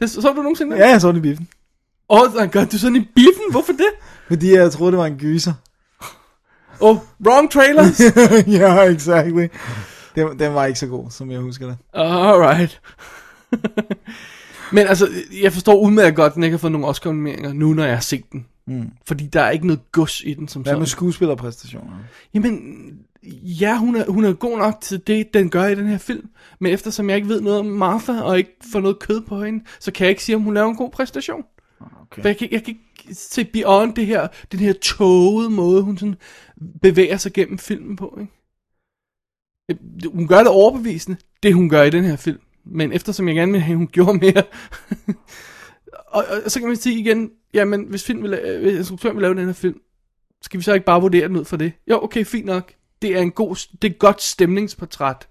Det, 0.00 0.10
så, 0.10 0.20
så 0.20 0.32
du 0.32 0.42
nogensinde. 0.42 0.76
Ja, 0.76 0.88
jeg 0.88 1.00
så 1.00 1.08
den 1.08 1.16
i 1.16 1.20
biffen. 1.20 1.48
Åh, 2.08 2.20
oh 2.20 2.50
god, 2.50 2.66
du 2.66 2.76
er 2.76 2.78
sådan 2.78 2.96
i 2.96 3.08
biffen? 3.14 3.50
Hvorfor 3.50 3.72
det? 3.72 3.90
Fordi 4.28 4.54
jeg 4.54 4.72
troede, 4.72 4.92
det 4.92 4.98
var 4.98 5.06
en 5.06 5.18
gyser. 5.18 5.52
Oh, 6.80 6.96
wrong 7.26 7.50
trailers. 7.50 8.00
ja, 8.60 8.82
exactly. 8.82 9.48
Den, 10.14 10.38
den 10.38 10.54
var 10.54 10.64
ikke 10.66 10.78
så 10.78 10.86
god, 10.86 11.10
som 11.10 11.30
jeg 11.30 11.40
husker 11.40 11.66
det. 11.66 11.76
Alright. 11.94 12.80
Men 14.72 14.86
altså, 14.86 15.08
jeg 15.42 15.52
forstår 15.52 15.80
udmærket 15.80 16.16
godt, 16.16 16.30
at 16.30 16.34
den 16.34 16.42
ikke 16.42 16.54
har 16.54 16.58
fået 16.58 16.72
nogen 16.72 16.84
Oscar-nomineringer 16.84 17.52
nu, 17.52 17.72
når 17.72 17.84
jeg 17.84 17.94
har 17.94 18.00
set 18.00 18.32
den. 18.32 18.46
Mm. 18.66 18.90
Fordi 19.06 19.26
der 19.26 19.40
er 19.40 19.50
ikke 19.50 19.66
noget 19.66 19.92
gods 19.92 20.22
i 20.24 20.34
den 20.34 20.48
som 20.48 20.62
Hvad 20.62 20.70
sådan. 20.70 20.80
med 20.80 20.86
skuespillerpræstationer? 20.86 21.92
Jamen, 22.34 22.58
ja, 23.42 23.78
hun 23.78 23.96
er, 23.96 24.10
hun 24.10 24.24
er 24.24 24.32
god 24.32 24.58
nok 24.58 24.74
til 24.80 25.00
det, 25.06 25.34
den 25.34 25.50
gør 25.50 25.66
i 25.66 25.74
den 25.74 25.86
her 25.86 25.98
film. 25.98 26.28
Men 26.60 26.72
eftersom 26.72 27.08
jeg 27.08 27.16
ikke 27.16 27.28
ved 27.28 27.40
noget 27.40 27.58
om 27.58 27.66
Martha, 27.66 28.20
og 28.20 28.38
ikke 28.38 28.56
får 28.72 28.80
noget 28.80 28.98
kød 28.98 29.20
på 29.20 29.44
hende, 29.44 29.64
så 29.80 29.92
kan 29.92 30.04
jeg 30.04 30.10
ikke 30.10 30.24
sige, 30.24 30.36
om 30.36 30.42
hun 30.42 30.54
laver 30.54 30.68
en 30.68 30.76
god 30.76 30.90
præstation. 30.90 31.42
Okay. 32.02 32.22
For 32.22 32.28
jeg 32.28 32.36
kan, 32.36 32.48
jeg 32.50 32.64
kan 32.64 32.68
ikke 32.74 32.89
se 33.12 33.44
beyond 33.44 33.94
det 33.94 34.06
her, 34.06 34.28
den 34.52 34.60
her 34.60 34.72
tågede 34.72 35.50
måde, 35.50 35.82
hun 35.82 35.98
sådan 35.98 36.16
bevæger 36.82 37.16
sig 37.16 37.32
gennem 37.32 37.58
filmen 37.58 37.96
på. 37.96 38.18
Ikke? 38.20 38.32
Øh, 39.70 40.12
Hun 40.14 40.28
gør 40.28 40.38
det 40.38 40.48
overbevisende, 40.48 41.16
det 41.42 41.54
hun 41.54 41.68
gør 41.68 41.82
i 41.82 41.90
den 41.90 42.04
her 42.04 42.16
film. 42.16 42.40
Men 42.64 42.92
eftersom 42.92 43.28
jeg 43.28 43.36
gerne 43.36 43.52
vil 43.52 43.60
have, 43.60 43.76
hun 43.76 43.88
gjorde 43.88 44.18
mere. 44.18 44.42
og, 46.16 46.24
og, 46.44 46.50
så 46.50 46.58
kan 46.58 46.68
man 46.68 46.76
sige 46.76 47.00
igen, 47.00 47.30
jamen 47.54 47.84
hvis, 47.84 48.04
film 48.04 48.22
vil, 48.22 48.58
hvis 48.62 48.78
instruktøren 48.78 49.16
vil 49.16 49.22
lave 49.22 49.34
den 49.34 49.46
her 49.46 49.52
film, 49.52 49.80
skal 50.42 50.58
vi 50.58 50.64
så 50.64 50.72
ikke 50.74 50.86
bare 50.86 51.00
vurdere 51.00 51.28
den 51.28 51.36
ud 51.36 51.44
for 51.44 51.56
det? 51.56 51.72
Jo, 51.90 52.02
okay, 52.02 52.24
fint 52.24 52.46
nok. 52.46 52.72
Det 53.02 53.16
er 53.16 53.20
en 53.20 53.30
god, 53.30 53.56
det 53.82 53.88
er 53.88 53.92
et 53.92 53.98
godt 53.98 54.22
stemningsportræt. 54.22 55.28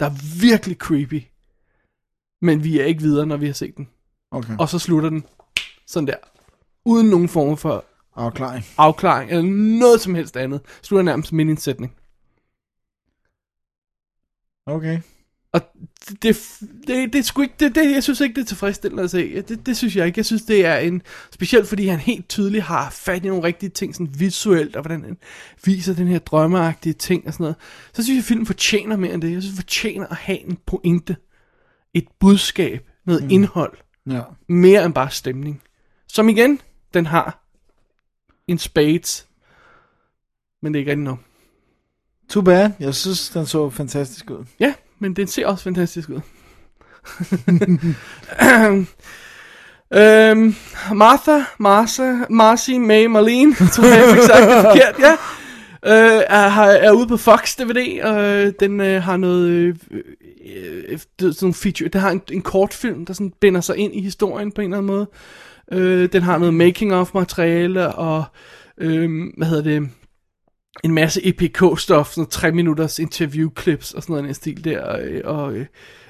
Der 0.00 0.06
er 0.06 0.40
virkelig 0.40 0.76
creepy. 0.76 1.22
Men 2.40 2.64
vi 2.64 2.80
er 2.80 2.84
ikke 2.84 3.02
videre, 3.02 3.26
når 3.26 3.36
vi 3.36 3.46
har 3.46 3.52
set 3.52 3.76
den. 3.76 3.88
Okay. 4.30 4.56
Og 4.58 4.68
så 4.68 4.78
slutter 4.78 5.10
den 5.10 5.24
sådan 5.86 6.06
der. 6.06 6.16
Uden 6.84 7.06
nogen 7.06 7.28
form 7.28 7.56
for 7.56 7.84
Afklaring. 8.16 8.64
afklaring, 8.78 9.30
eller 9.30 9.42
noget 9.80 10.00
som 10.00 10.14
helst 10.14 10.36
andet. 10.36 10.60
Slutter 10.82 11.02
nærmest 11.04 11.32
midt 11.32 11.48
i 11.48 11.50
en 11.50 11.56
sætning. 11.56 11.94
Okay. 14.66 15.00
Og 15.52 15.60
det, 16.08 16.22
det, 16.22 16.36
det, 16.86 17.12
det 17.12 17.24
sgu 17.24 17.42
ikke, 17.42 17.54
det, 17.60 17.74
det, 17.74 17.94
jeg 17.94 18.02
synes 18.02 18.20
ikke, 18.20 18.34
det 18.34 18.40
er 18.40 18.46
tilfredsstillende 18.46 19.02
at 19.02 19.10
se. 19.10 19.42
Det, 19.42 19.66
det 19.66 19.76
synes 19.76 19.96
jeg 19.96 20.06
ikke. 20.06 20.18
Jeg 20.18 20.26
synes, 20.26 20.42
det 20.42 20.66
er 20.66 20.76
en, 20.76 21.02
specielt 21.30 21.68
fordi 21.68 21.86
han 21.86 21.98
helt 21.98 22.28
tydeligt 22.28 22.64
har 22.64 22.90
fat 22.90 23.24
i 23.24 23.28
nogle 23.28 23.42
rigtige 23.42 23.70
ting, 23.70 23.94
sådan 23.94 24.14
visuelt, 24.18 24.76
og 24.76 24.82
hvordan 24.82 25.04
han 25.04 25.16
viser 25.64 25.94
den 25.94 26.08
her 26.08 26.18
drømmeagtige 26.18 26.92
ting 26.92 27.26
og 27.26 27.32
sådan 27.32 27.44
noget. 27.44 27.56
Så 27.92 28.02
synes 28.02 28.16
jeg, 28.16 28.20
at 28.20 28.24
filmen 28.24 28.46
fortjener 28.46 28.96
mere 28.96 29.14
end 29.14 29.22
det. 29.22 29.32
Jeg 29.32 29.42
synes, 29.42 29.54
den 29.54 29.62
fortjener 29.62 30.06
at 30.06 30.16
have 30.16 30.38
en 30.38 30.58
pointe. 30.66 31.16
Et 31.94 32.08
budskab. 32.20 32.88
Noget 33.06 33.22
mm. 33.22 33.30
indhold. 33.30 33.76
Ja. 34.10 34.22
Mere 34.48 34.84
end 34.84 34.94
bare 34.94 35.10
stemning. 35.10 35.62
Som 36.08 36.28
igen, 36.28 36.60
den 36.94 37.06
har 37.06 37.38
in 38.48 38.58
spades. 38.58 39.26
Men 40.62 40.74
det 40.74 40.78
er 40.78 40.80
ikke 40.80 40.90
rigtigt 40.90 41.04
nok. 41.04 41.18
Too 42.28 42.42
bad. 42.42 42.70
Jeg 42.80 42.94
synes, 42.94 43.30
den 43.30 43.46
så 43.46 43.70
fantastisk 43.70 44.30
ud. 44.30 44.44
Ja, 44.60 44.74
men 44.98 45.16
den 45.16 45.26
ser 45.26 45.46
også 45.46 45.64
fantastisk 45.64 46.08
ud. 46.08 46.20
øhm, 49.98 50.54
Martha, 50.94 51.40
Martha, 51.58 52.12
Marcy, 52.30 52.70
May, 52.70 53.06
Marlene, 53.06 53.54
tror 53.54 53.84
jeg, 53.84 53.98
jeg 53.98 54.14
fik 54.14 54.22
sagt 54.22 54.42
det 54.42 54.62
forkert, 54.62 54.98
ja. 54.98 55.16
Øh, 55.86 56.22
er, 56.28 56.60
er 56.60 56.92
ude 56.92 57.06
på 57.06 57.16
Fox 57.16 57.56
DVD, 57.56 58.02
og 58.02 58.20
øh, 58.20 58.52
den 58.60 58.80
øh, 58.80 59.02
har 59.02 59.16
noget, 59.16 59.48
øh, 59.48 59.76
øh, 59.90 60.98
det 61.18 61.28
er 61.28 61.32
sådan 61.32 61.48
en 61.48 61.54
feature, 61.54 61.88
det 61.88 62.00
har 62.00 62.10
en, 62.10 62.22
en 62.32 62.42
kortfilm, 62.42 63.06
der 63.06 63.12
sådan 63.12 63.32
binder 63.40 63.60
sig 63.60 63.76
ind 63.76 63.94
i 63.94 64.00
historien 64.00 64.52
på 64.52 64.60
en 64.60 64.64
eller 64.64 64.78
anden 64.78 64.92
måde. 64.92 65.06
Øh, 65.72 66.12
den 66.12 66.22
har 66.22 66.38
noget 66.38 66.54
making 66.54 66.94
of 66.94 67.14
materiale, 67.14 67.94
og 67.94 68.24
øh, 68.78 69.10
hvad 69.36 69.46
hedder 69.46 69.62
det, 69.62 69.90
en 70.84 70.94
masse 70.94 71.20
EPK-stof, 71.20 72.04
sådan 72.04 72.26
3 72.30 72.52
minutters 72.52 73.00
interview-clips 73.00 73.94
og 73.96 74.02
sådan 74.02 74.06
noget 74.08 74.22
i 74.22 74.26
den 74.26 74.34
stil 74.34 74.64
der, 74.64 74.96
øh, 75.02 75.20
og, 75.24 75.52
øh, 75.54 75.66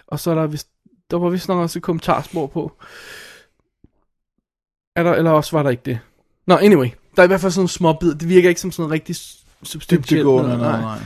og 0.07 0.21
så 0.21 0.31
er 0.31 0.35
der 0.35 0.47
vist, 0.47 0.69
der 1.11 1.19
var 1.19 1.31
vist 1.31 1.49
nok 1.49 1.59
også 1.59 1.79
et 1.79 1.83
kommentarspor 1.83 2.47
på. 2.47 2.73
Er 4.97 5.03
der, 5.03 5.15
eller 5.15 5.31
også 5.31 5.57
var 5.57 5.63
der 5.63 5.71
ikke 5.71 5.83
det. 5.85 5.99
Nå, 6.47 6.55
anyway, 6.57 6.89
der 7.17 7.23
er 7.23 7.25
i 7.25 7.27
hvert 7.27 7.41
fald 7.41 7.53
sådan 7.53 7.61
nogle 7.61 7.69
små 7.69 7.93
bid. 7.93 8.15
Det 8.15 8.29
virker 8.29 8.49
ikke 8.49 8.61
som 8.61 8.73
sådan 8.73 8.87
en 8.89 8.93
rigtig 8.93 9.17
s- 9.17 9.45
substantielt 9.63 10.11
Dybdegående, 10.11 10.49
noget, 10.59 10.61
nej, 10.61 10.81
nej. 10.81 10.99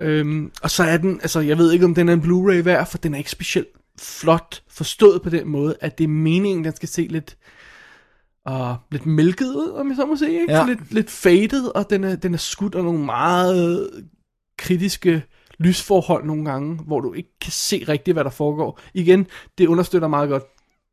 Øhm, 0.00 0.52
og 0.62 0.70
så 0.70 0.82
er 0.84 0.96
den, 0.96 1.20
altså 1.22 1.40
jeg 1.40 1.58
ved 1.58 1.72
ikke 1.72 1.84
om 1.84 1.94
den 1.94 2.08
er 2.08 2.12
en 2.12 2.20
Blu-ray 2.20 2.62
værd, 2.62 2.90
for 2.90 2.98
den 2.98 3.14
er 3.14 3.18
ikke 3.18 3.30
specielt 3.30 3.68
flot 4.00 4.62
forstået 4.70 5.22
på 5.22 5.30
den 5.30 5.48
måde, 5.48 5.76
at 5.80 5.98
det 5.98 6.04
er 6.04 6.08
meningen, 6.08 6.64
den 6.64 6.76
skal 6.76 6.88
se 6.88 7.06
lidt, 7.10 7.36
uh, 8.50 8.76
lidt 8.90 9.06
mælket 9.06 9.46
ud, 9.46 9.70
om 9.70 9.88
jeg 9.88 9.96
så 9.96 10.06
må 10.06 10.16
sige, 10.16 10.40
ikke? 10.40 10.52
Ja. 10.52 10.66
Lidt, 10.66 10.92
lidt 10.92 11.10
faded, 11.10 11.76
og 11.76 11.90
den 11.90 12.04
er, 12.04 12.16
den 12.16 12.34
er 12.34 12.38
skudt 12.38 12.74
af 12.74 12.84
nogle 12.84 13.04
meget 13.04 13.90
kritiske 14.58 15.22
lysforhold 15.58 16.24
nogle 16.24 16.44
gange, 16.44 16.76
hvor 16.86 17.00
du 17.00 17.12
ikke 17.12 17.38
kan 17.40 17.52
se 17.52 17.84
rigtigt, 17.88 18.14
hvad 18.14 18.24
der 18.24 18.30
foregår. 18.30 18.80
Igen, 18.94 19.26
det 19.58 19.66
understøtter 19.66 20.08
meget 20.08 20.28
godt 20.28 20.44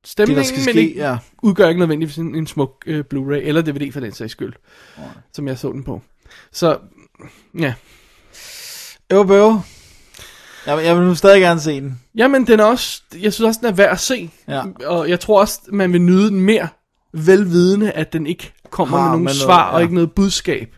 stemningen, 0.05 0.43
Det, 0.45 0.55
der 0.55 0.61
skal 0.61 0.75
men 0.75 0.83
ikke, 0.83 0.99
ja. 0.99 1.17
udgør 1.43 1.67
ikke 1.67 1.79
nødvendigvis 1.79 2.17
en, 2.17 2.35
en 2.35 2.47
smuk 2.47 2.83
uh, 2.87 2.99
Blu-ray, 2.99 3.47
eller 3.47 3.61
DVD 3.61 3.91
for 3.91 3.99
den 3.99 4.11
sags 4.11 4.31
skyld, 4.31 4.53
som 5.33 5.47
jeg 5.47 5.57
så 5.57 5.71
den 5.71 5.83
på. 5.83 6.01
Så, 6.51 6.77
ja. 7.59 7.73
Jo, 9.11 9.23
bøv. 9.23 9.59
Jeg, 10.65 10.85
jeg 10.85 10.97
vil 10.97 11.05
nu 11.05 11.15
stadig 11.15 11.41
gerne 11.41 11.59
se 11.59 11.81
den. 11.81 12.01
Jamen, 12.15 12.47
den 12.47 12.59
er 12.59 12.63
også, 12.63 13.01
jeg 13.13 13.33
synes 13.33 13.47
også, 13.47 13.59
den 13.59 13.69
er 13.69 13.73
værd 13.73 13.91
at 13.91 13.99
se. 13.99 14.29
Ja. 14.47 14.63
Og 14.85 15.09
jeg 15.09 15.19
tror 15.19 15.39
også, 15.39 15.59
man 15.67 15.93
vil 15.93 16.01
nyde 16.01 16.29
den 16.29 16.41
mere, 16.41 16.67
velvidende, 17.15 17.91
at 17.91 18.13
den 18.13 18.27
ikke 18.27 18.53
kommer 18.69 18.97
Har 18.97 19.03
med 19.03 19.11
nogen 19.11 19.23
med 19.23 19.31
noget, 19.31 19.41
svar 19.41 19.69
og 19.69 19.79
ja. 19.79 19.83
ikke 19.83 19.93
noget 19.93 20.11
budskab. 20.11 20.75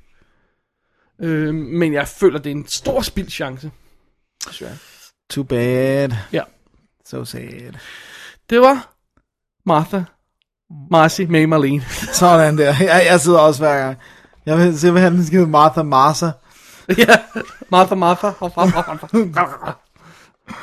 Øh, 1.22 1.54
men 1.56 1.94
jeg 1.94 2.08
føler, 2.08 2.40
det 2.40 2.52
er 2.52 2.56
en 2.56 2.68
stor 2.68 3.02
spildchance. 3.02 3.72
Desværre. 4.48 4.78
Too 5.30 5.44
bad. 5.44 6.10
Ja. 6.34 6.42
So 7.06 7.26
sad. 7.26 7.74
Det 8.50 8.62
var 8.62 8.94
Martha, 9.66 10.02
Marcy, 10.92 11.22
May, 11.22 11.44
Marlene. 11.44 11.86
Sådan 12.14 12.58
der. 12.58 12.76
Jeg, 12.80 13.06
jeg 13.10 13.20
sidder 13.20 13.40
også 13.40 13.62
hver 13.62 13.78
gang. 13.80 13.98
Jeg 14.46 14.58
vil 14.58 14.80
simpelthen 14.80 15.18
hedde 15.18 15.48
Martha 15.48 15.84
Martha. 15.84 16.32
ja, 16.98 17.16
Martha, 17.72 17.96
Martha. 17.96 18.28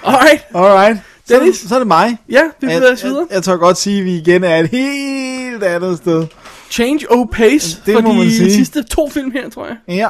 Alright. 0.05 0.45
Alright. 0.55 1.14
Så, 1.27 1.35
Dennis? 1.35 1.57
så 1.57 1.75
er 1.75 1.79
det 1.79 1.87
mig. 1.89 2.19
Ja, 2.29 2.33
vi 2.33 2.37
jeg, 2.37 2.51
bevæger 2.61 2.93
os 2.93 3.05
videre. 3.05 3.27
Jeg, 3.31 3.35
jeg 3.35 3.43
tør 3.43 3.57
godt 3.57 3.77
sige, 3.77 3.99
at 3.99 4.05
vi 4.05 4.17
igen 4.17 4.45
er 4.45 4.57
et 4.57 4.69
helt 4.69 5.63
andet 5.63 5.99
sted. 5.99 6.27
Change 6.71 7.11
of 7.11 7.27
pace 7.33 7.83
Det 7.87 7.95
for 7.95 8.01
må 8.01 8.11
de 8.13 8.17
man 8.19 8.31
sige. 8.31 8.51
sidste 8.55 8.83
to 8.83 9.09
film 9.11 9.31
her, 9.31 9.51
tror 9.51 9.67
jeg. 9.67 9.77
Ja. 9.89 10.09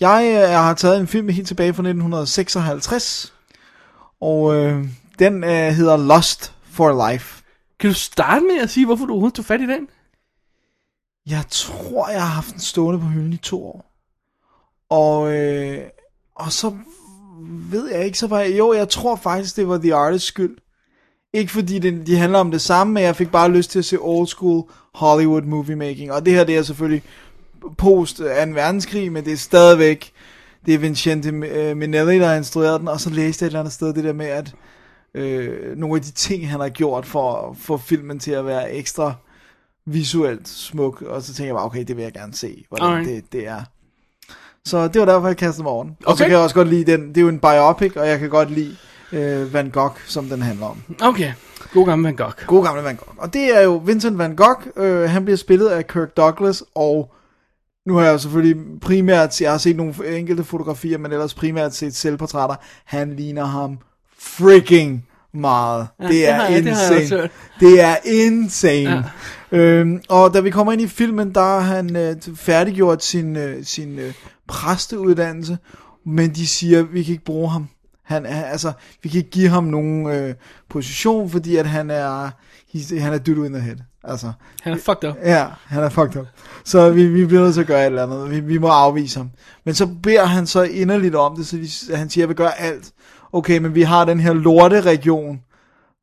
Jeg 0.00 0.42
øh, 0.44 0.50
har 0.50 0.74
taget 0.74 1.00
en 1.00 1.06
film 1.06 1.28
helt 1.28 1.48
tilbage 1.48 1.74
fra 1.74 1.82
1956. 1.82 3.32
Og 4.20 4.54
øh, 4.54 4.84
den 5.18 5.44
øh, 5.44 5.50
hedder 5.50 5.96
Lost 5.96 6.52
for 6.70 7.10
Life. 7.10 7.42
Kan 7.80 7.90
du 7.90 7.94
starte 7.94 8.40
med 8.44 8.58
at 8.62 8.70
sige, 8.70 8.86
hvorfor 8.86 9.04
du 9.06 9.12
overhovedet 9.12 9.36
tog 9.36 9.44
fat 9.44 9.60
i 9.60 9.66
den? 9.66 9.88
Jeg 11.26 11.44
tror, 11.50 12.08
jeg 12.08 12.20
har 12.22 12.28
haft 12.28 12.52
den 12.52 12.60
stående 12.60 13.00
på 13.00 13.06
hylden 13.06 13.32
i 13.32 13.36
to 13.36 13.64
år. 13.66 13.92
Og, 14.90 15.32
øh, 15.34 15.78
og 16.36 16.52
så 16.52 16.72
ved 17.70 17.90
jeg 17.90 18.04
ikke, 18.04 18.18
så 18.18 18.26
var 18.26 18.40
jeg, 18.40 18.58
jo, 18.58 18.72
jeg 18.72 18.88
tror 18.88 19.16
faktisk, 19.16 19.56
det 19.56 19.68
var 19.68 19.78
The 19.78 19.94
Artist 19.94 20.26
skyld. 20.26 20.56
Ikke 21.32 21.52
fordi 21.52 21.78
det, 21.78 22.06
de 22.06 22.16
handler 22.16 22.38
om 22.38 22.50
det 22.50 22.60
samme, 22.60 22.92
men 22.92 23.02
jeg 23.02 23.16
fik 23.16 23.30
bare 23.30 23.50
lyst 23.50 23.70
til 23.70 23.78
at 23.78 23.84
se 23.84 23.98
old 24.00 24.26
school 24.26 24.64
Hollywood 24.94 25.42
movie 25.42 25.76
making. 25.76 26.12
Og 26.12 26.26
det 26.26 26.32
her, 26.32 26.44
det 26.44 26.56
er 26.56 26.62
selvfølgelig 26.62 27.02
post 27.78 28.16
2. 28.16 28.24
verdenskrig, 28.24 29.12
men 29.12 29.24
det 29.24 29.32
er 29.32 29.36
stadigvæk, 29.36 30.12
det 30.66 30.74
er 30.74 30.78
Vincente 30.78 31.28
øh, 31.28 31.76
Minnelli, 31.76 32.18
der 32.18 32.26
har 32.26 32.34
instrueret 32.34 32.80
den, 32.80 32.88
og 32.88 33.00
så 33.00 33.10
læste 33.10 33.42
jeg 33.42 33.46
et 33.46 33.50
eller 33.50 33.60
andet 33.60 33.72
sted 33.72 33.94
det 33.94 34.04
der 34.04 34.12
med, 34.12 34.26
at 34.26 34.54
øh, 35.14 35.76
nogle 35.76 35.96
af 35.96 36.02
de 36.02 36.10
ting, 36.10 36.50
han 36.50 36.60
har 36.60 36.68
gjort 36.68 37.06
for 37.06 37.50
at 37.50 37.56
få 37.56 37.76
filmen 37.76 38.18
til 38.18 38.30
at 38.30 38.46
være 38.46 38.72
ekstra 38.72 39.14
visuelt 39.86 40.48
smuk, 40.48 41.02
og 41.02 41.22
så 41.22 41.34
tænker 41.34 41.48
jeg 41.48 41.54
bare, 41.54 41.66
okay, 41.66 41.84
det 41.84 41.96
vil 41.96 42.02
jeg 42.02 42.12
gerne 42.12 42.34
se, 42.34 42.64
hvordan 42.68 42.88
Alright. 42.88 43.08
det, 43.08 43.32
det 43.32 43.46
er. 43.46 43.62
Så 44.66 44.88
det 44.88 45.00
var 45.00 45.06
derfor, 45.06 45.26
jeg 45.26 45.36
kastede 45.36 45.62
mig 45.62 45.72
over 45.72 45.84
den. 45.84 45.96
Og 46.06 46.16
så 46.18 46.24
kan 46.24 46.32
jeg 46.32 46.40
også 46.40 46.54
godt 46.54 46.68
lide 46.68 46.92
den, 46.92 47.08
det 47.08 47.16
er 47.16 47.20
jo 47.20 47.28
en 47.28 47.38
biopic, 47.38 47.96
og 47.96 48.08
jeg 48.08 48.18
kan 48.18 48.30
godt 48.30 48.50
lide 48.50 48.76
øh, 49.12 49.54
Van 49.54 49.70
Gogh, 49.70 49.94
som 50.06 50.24
den 50.28 50.42
handler 50.42 50.66
om. 50.66 50.76
Okay, 51.02 51.32
god 51.72 51.86
gammel 51.86 52.04
Van 52.06 52.16
Gogh. 52.16 52.46
God 52.46 52.64
gamle 52.64 52.82
Van 52.84 52.96
Gogh. 52.96 53.18
Og 53.18 53.32
det 53.32 53.56
er 53.56 53.60
jo 53.62 53.82
Vincent 53.86 54.18
Van 54.18 54.36
Gogh, 54.36 54.60
øh, 54.76 55.10
han 55.10 55.24
bliver 55.24 55.36
spillet 55.36 55.68
af 55.68 55.86
Kirk 55.86 56.16
Douglas, 56.16 56.62
og 56.74 57.12
nu 57.86 57.94
har 57.96 58.04
jeg 58.04 58.12
jo 58.12 58.18
selvfølgelig 58.18 58.56
primært, 58.80 59.40
jeg 59.40 59.50
har 59.50 59.58
set 59.58 59.76
nogle 59.76 60.18
enkelte 60.18 60.44
fotografier, 60.44 60.98
men 60.98 61.12
ellers 61.12 61.34
primært 61.34 61.74
set 61.74 61.94
selvportrætter. 61.94 62.56
Han 62.84 63.16
ligner 63.16 63.44
ham 63.44 63.78
freaking 64.18 65.06
meget. 65.34 65.88
Ja, 66.00 66.04
det 66.04 66.12
det 66.12 66.28
er 66.28 66.48
det 66.48 66.54
jeg 66.54 66.66
insane. 66.66 67.20
hørt. 67.20 67.30
Det 67.60 67.80
er 67.80 67.96
insane. 68.04 69.04
Ja. 69.52 69.56
Øhm, 69.58 70.02
og 70.08 70.34
da 70.34 70.40
vi 70.40 70.50
kommer 70.50 70.72
ind 70.72 70.82
i 70.82 70.86
filmen, 70.86 71.34
der 71.34 71.40
har 71.40 71.60
han 71.60 71.96
øh, 71.96 72.16
færdiggjort 72.36 73.04
sin, 73.04 73.36
øh, 73.36 73.64
sin 73.64 73.98
øh, 73.98 74.12
præsteuddannelse, 74.52 75.58
men 76.06 76.30
de 76.30 76.46
siger, 76.46 76.82
vi 76.82 77.02
kan 77.02 77.12
ikke 77.12 77.24
bruge 77.24 77.50
ham. 77.50 77.68
Han 78.02 78.26
er, 78.26 78.44
altså, 78.44 78.72
vi 79.02 79.08
kan 79.08 79.18
ikke 79.18 79.30
give 79.30 79.48
ham 79.48 79.64
nogen 79.64 80.06
øh, 80.06 80.34
position, 80.68 81.30
fordi 81.30 81.56
at 81.56 81.66
han 81.66 81.90
er, 81.90 82.30
he's, 82.74 82.98
han 83.00 83.12
er 83.12 83.18
dude 83.18 83.46
in 83.46 83.52
the 83.52 83.62
head. 83.62 83.76
Altså, 84.04 84.32
Han 84.62 84.72
er 84.72 84.76
fucked 84.76 85.10
up. 85.10 85.16
Ja, 85.24 85.46
han 85.66 85.82
er 85.82 85.88
fucked 85.88 86.20
up. 86.20 86.26
Så 86.64 86.90
vi, 86.90 87.06
vi 87.06 87.26
bliver 87.26 87.42
nødt 87.42 87.54
til 87.54 87.60
at 87.60 87.66
gøre 87.66 87.80
et 87.80 87.86
eller 87.86 88.02
andet. 88.02 88.30
Vi, 88.30 88.40
vi 88.40 88.58
må 88.58 88.68
afvise 88.68 89.18
ham. 89.18 89.30
Men 89.64 89.74
så 89.74 89.88
beder 90.02 90.24
han 90.24 90.46
så 90.46 90.62
inderligt 90.62 91.14
om 91.14 91.36
det, 91.36 91.46
så 91.46 91.56
de, 91.56 91.96
han 91.96 92.10
siger, 92.10 92.22
jeg 92.22 92.28
vil 92.28 92.36
gøre 92.36 92.60
alt. 92.60 92.92
Okay, 93.32 93.58
men 93.58 93.74
vi 93.74 93.82
har 93.82 94.04
den 94.04 94.20
her 94.20 94.32
lorteregion, 94.32 95.40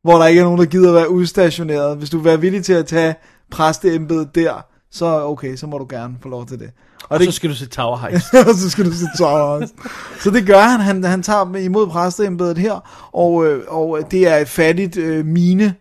hvor 0.04 0.18
der 0.18 0.26
ikke 0.26 0.40
er 0.40 0.44
nogen, 0.44 0.60
der 0.60 0.66
gider 0.66 0.94
være 0.94 1.10
udstationeret. 1.10 1.98
Hvis 1.98 2.10
du 2.10 2.18
vil 2.18 2.26
være 2.26 2.42
villig 2.42 2.66
til 2.66 2.74
at 2.74 2.86
tage 2.86 3.16
præsteembedet 3.52 4.36
der, 4.36 4.66
så 4.91 5.24
okay, 5.26 5.56
så 5.56 5.68
må 5.68 5.78
du 5.78 5.88
gerne 5.90 6.16
få 6.22 6.30
lov 6.30 6.45
til 6.45 6.60
det. 6.60 6.72
Og, 7.10 7.20
det, 7.20 7.28
så 7.28 7.32
skal 7.32 7.49
du 7.49 7.56
se 7.56 7.66
Tower 7.66 7.98
Heist. 7.98 8.34
og 8.49 8.56
så 8.56 8.70
skal 8.70 8.86
du 8.86 8.91
se 8.91 9.06
Tower 9.18 9.60
Heist. 9.60 9.76
Så 10.20 10.32
det 10.32 10.45
gør 10.45 10.61
han. 10.61 10.80
Han, 10.80 11.03
han 11.03 11.24
tager 11.24 11.56
imod 11.56 11.88
præsteembedet 11.88 12.57
her, 12.57 13.10
og, 13.14 13.45
øh, 13.45 13.64
og 13.68 14.11
det 14.11 14.28
er 14.28 14.38
et 14.38 14.49
fattigt 14.49 14.98
øh, 14.98 15.26
mine 15.26 15.76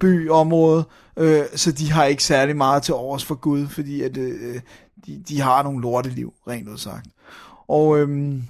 byområde, 0.00 0.84
øh, 1.16 1.42
så 1.54 1.72
de 1.72 1.92
har 1.92 2.04
ikke 2.04 2.24
særlig 2.24 2.56
meget 2.56 2.82
til 2.82 2.94
overs 2.94 3.24
for 3.24 3.34
Gud, 3.34 3.66
fordi 3.66 4.02
at, 4.02 4.16
øh, 4.16 4.60
de, 5.06 5.22
de 5.28 5.40
har 5.40 5.62
nogle 5.62 5.82
lorteliv, 5.82 6.32
rent 6.48 6.68
ud 6.68 6.78
sagt. 6.78 7.06
Og 7.68 7.98
øhm, 7.98 8.42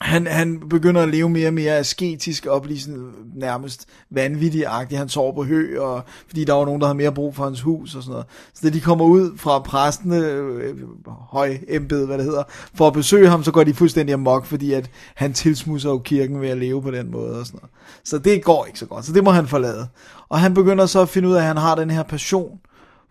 han, 0.00 0.26
han 0.26 0.60
begynder 0.68 1.02
at 1.02 1.08
leve 1.08 1.28
mere 1.28 1.48
og 1.48 1.54
mere 1.54 1.76
asketisk 1.76 2.46
og 2.46 2.62
blive 2.62 2.80
sådan 2.80 3.12
nærmest 3.34 3.86
vanvittig-agtig. 4.10 4.98
Han 4.98 5.08
sover 5.08 5.34
på 5.34 5.44
hø, 5.44 5.80
og, 5.80 6.02
fordi 6.26 6.44
der 6.44 6.52
var 6.52 6.64
nogen, 6.64 6.80
der 6.80 6.86
havde 6.86 6.96
mere 6.96 7.12
brug 7.12 7.36
for 7.36 7.44
hans 7.44 7.60
hus 7.60 7.94
og 7.94 8.02
sådan 8.02 8.12
noget. 8.12 8.26
Så 8.54 8.60
da 8.62 8.74
de 8.74 8.80
kommer 8.80 9.04
ud 9.04 9.36
fra 9.36 9.58
præsten, 9.58 10.12
øh, 10.12 10.76
høj 11.08 11.58
embed, 11.68 12.06
hvad 12.06 12.18
det 12.18 12.24
hedder, 12.24 12.42
for 12.74 12.86
at 12.86 12.92
besøge 12.92 13.28
ham, 13.28 13.44
så 13.44 13.52
går 13.52 13.64
de 13.64 13.74
fuldstændig 13.74 14.12
amok, 14.12 14.46
fordi 14.46 14.72
at 14.72 14.90
han 15.14 15.32
tilsmusser 15.32 15.90
jo 15.90 15.98
kirken 15.98 16.40
ved 16.40 16.48
at 16.48 16.58
leve 16.58 16.82
på 16.82 16.90
den 16.90 17.10
måde 17.10 17.38
og 17.40 17.46
sådan 17.46 17.60
noget. 17.62 17.70
Så 18.04 18.18
det 18.18 18.44
går 18.44 18.66
ikke 18.66 18.78
så 18.78 18.86
godt, 18.86 19.04
så 19.04 19.12
det 19.12 19.24
må 19.24 19.30
han 19.30 19.48
forlade. 19.48 19.88
Og 20.28 20.40
han 20.40 20.54
begynder 20.54 20.86
så 20.86 21.02
at 21.02 21.08
finde 21.08 21.28
ud 21.28 21.34
af, 21.34 21.38
at 21.40 21.46
han 21.46 21.56
har 21.56 21.74
den 21.74 21.90
her 21.90 22.02
passion 22.02 22.58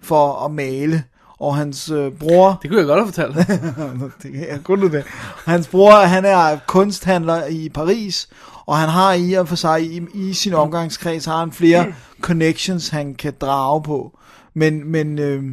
for 0.01 0.45
at 0.45 0.51
male, 0.51 1.03
og 1.39 1.55
hans 1.55 1.89
øh, 1.89 2.11
bror... 2.11 2.59
Det 2.61 2.69
kunne 2.69 2.79
jeg 2.79 2.87
godt 2.87 2.99
have 2.99 3.13
fortalt. 3.13 3.47
det 4.23 4.31
kan 4.31 4.47
jeg 4.49 4.59
kun 4.63 4.91
det. 4.91 5.03
Hans 5.45 5.67
bror, 5.67 5.91
han 5.91 6.25
er 6.25 6.57
kunsthandler 6.67 7.45
i 7.45 7.69
Paris, 7.69 8.29
og 8.65 8.77
han 8.77 8.89
har 8.89 9.13
i 9.13 9.33
og 9.33 9.47
for 9.47 9.55
sig, 9.55 9.83
i, 9.83 10.01
i 10.13 10.33
sin 10.33 10.53
omgangskreds, 10.53 11.25
har 11.25 11.39
han 11.39 11.51
flere 11.51 11.93
connections, 12.21 12.89
han 12.89 13.15
kan 13.15 13.33
drage 13.41 13.83
på. 13.83 14.19
Men, 14.53 14.91
men, 14.91 15.19
øh, 15.19 15.43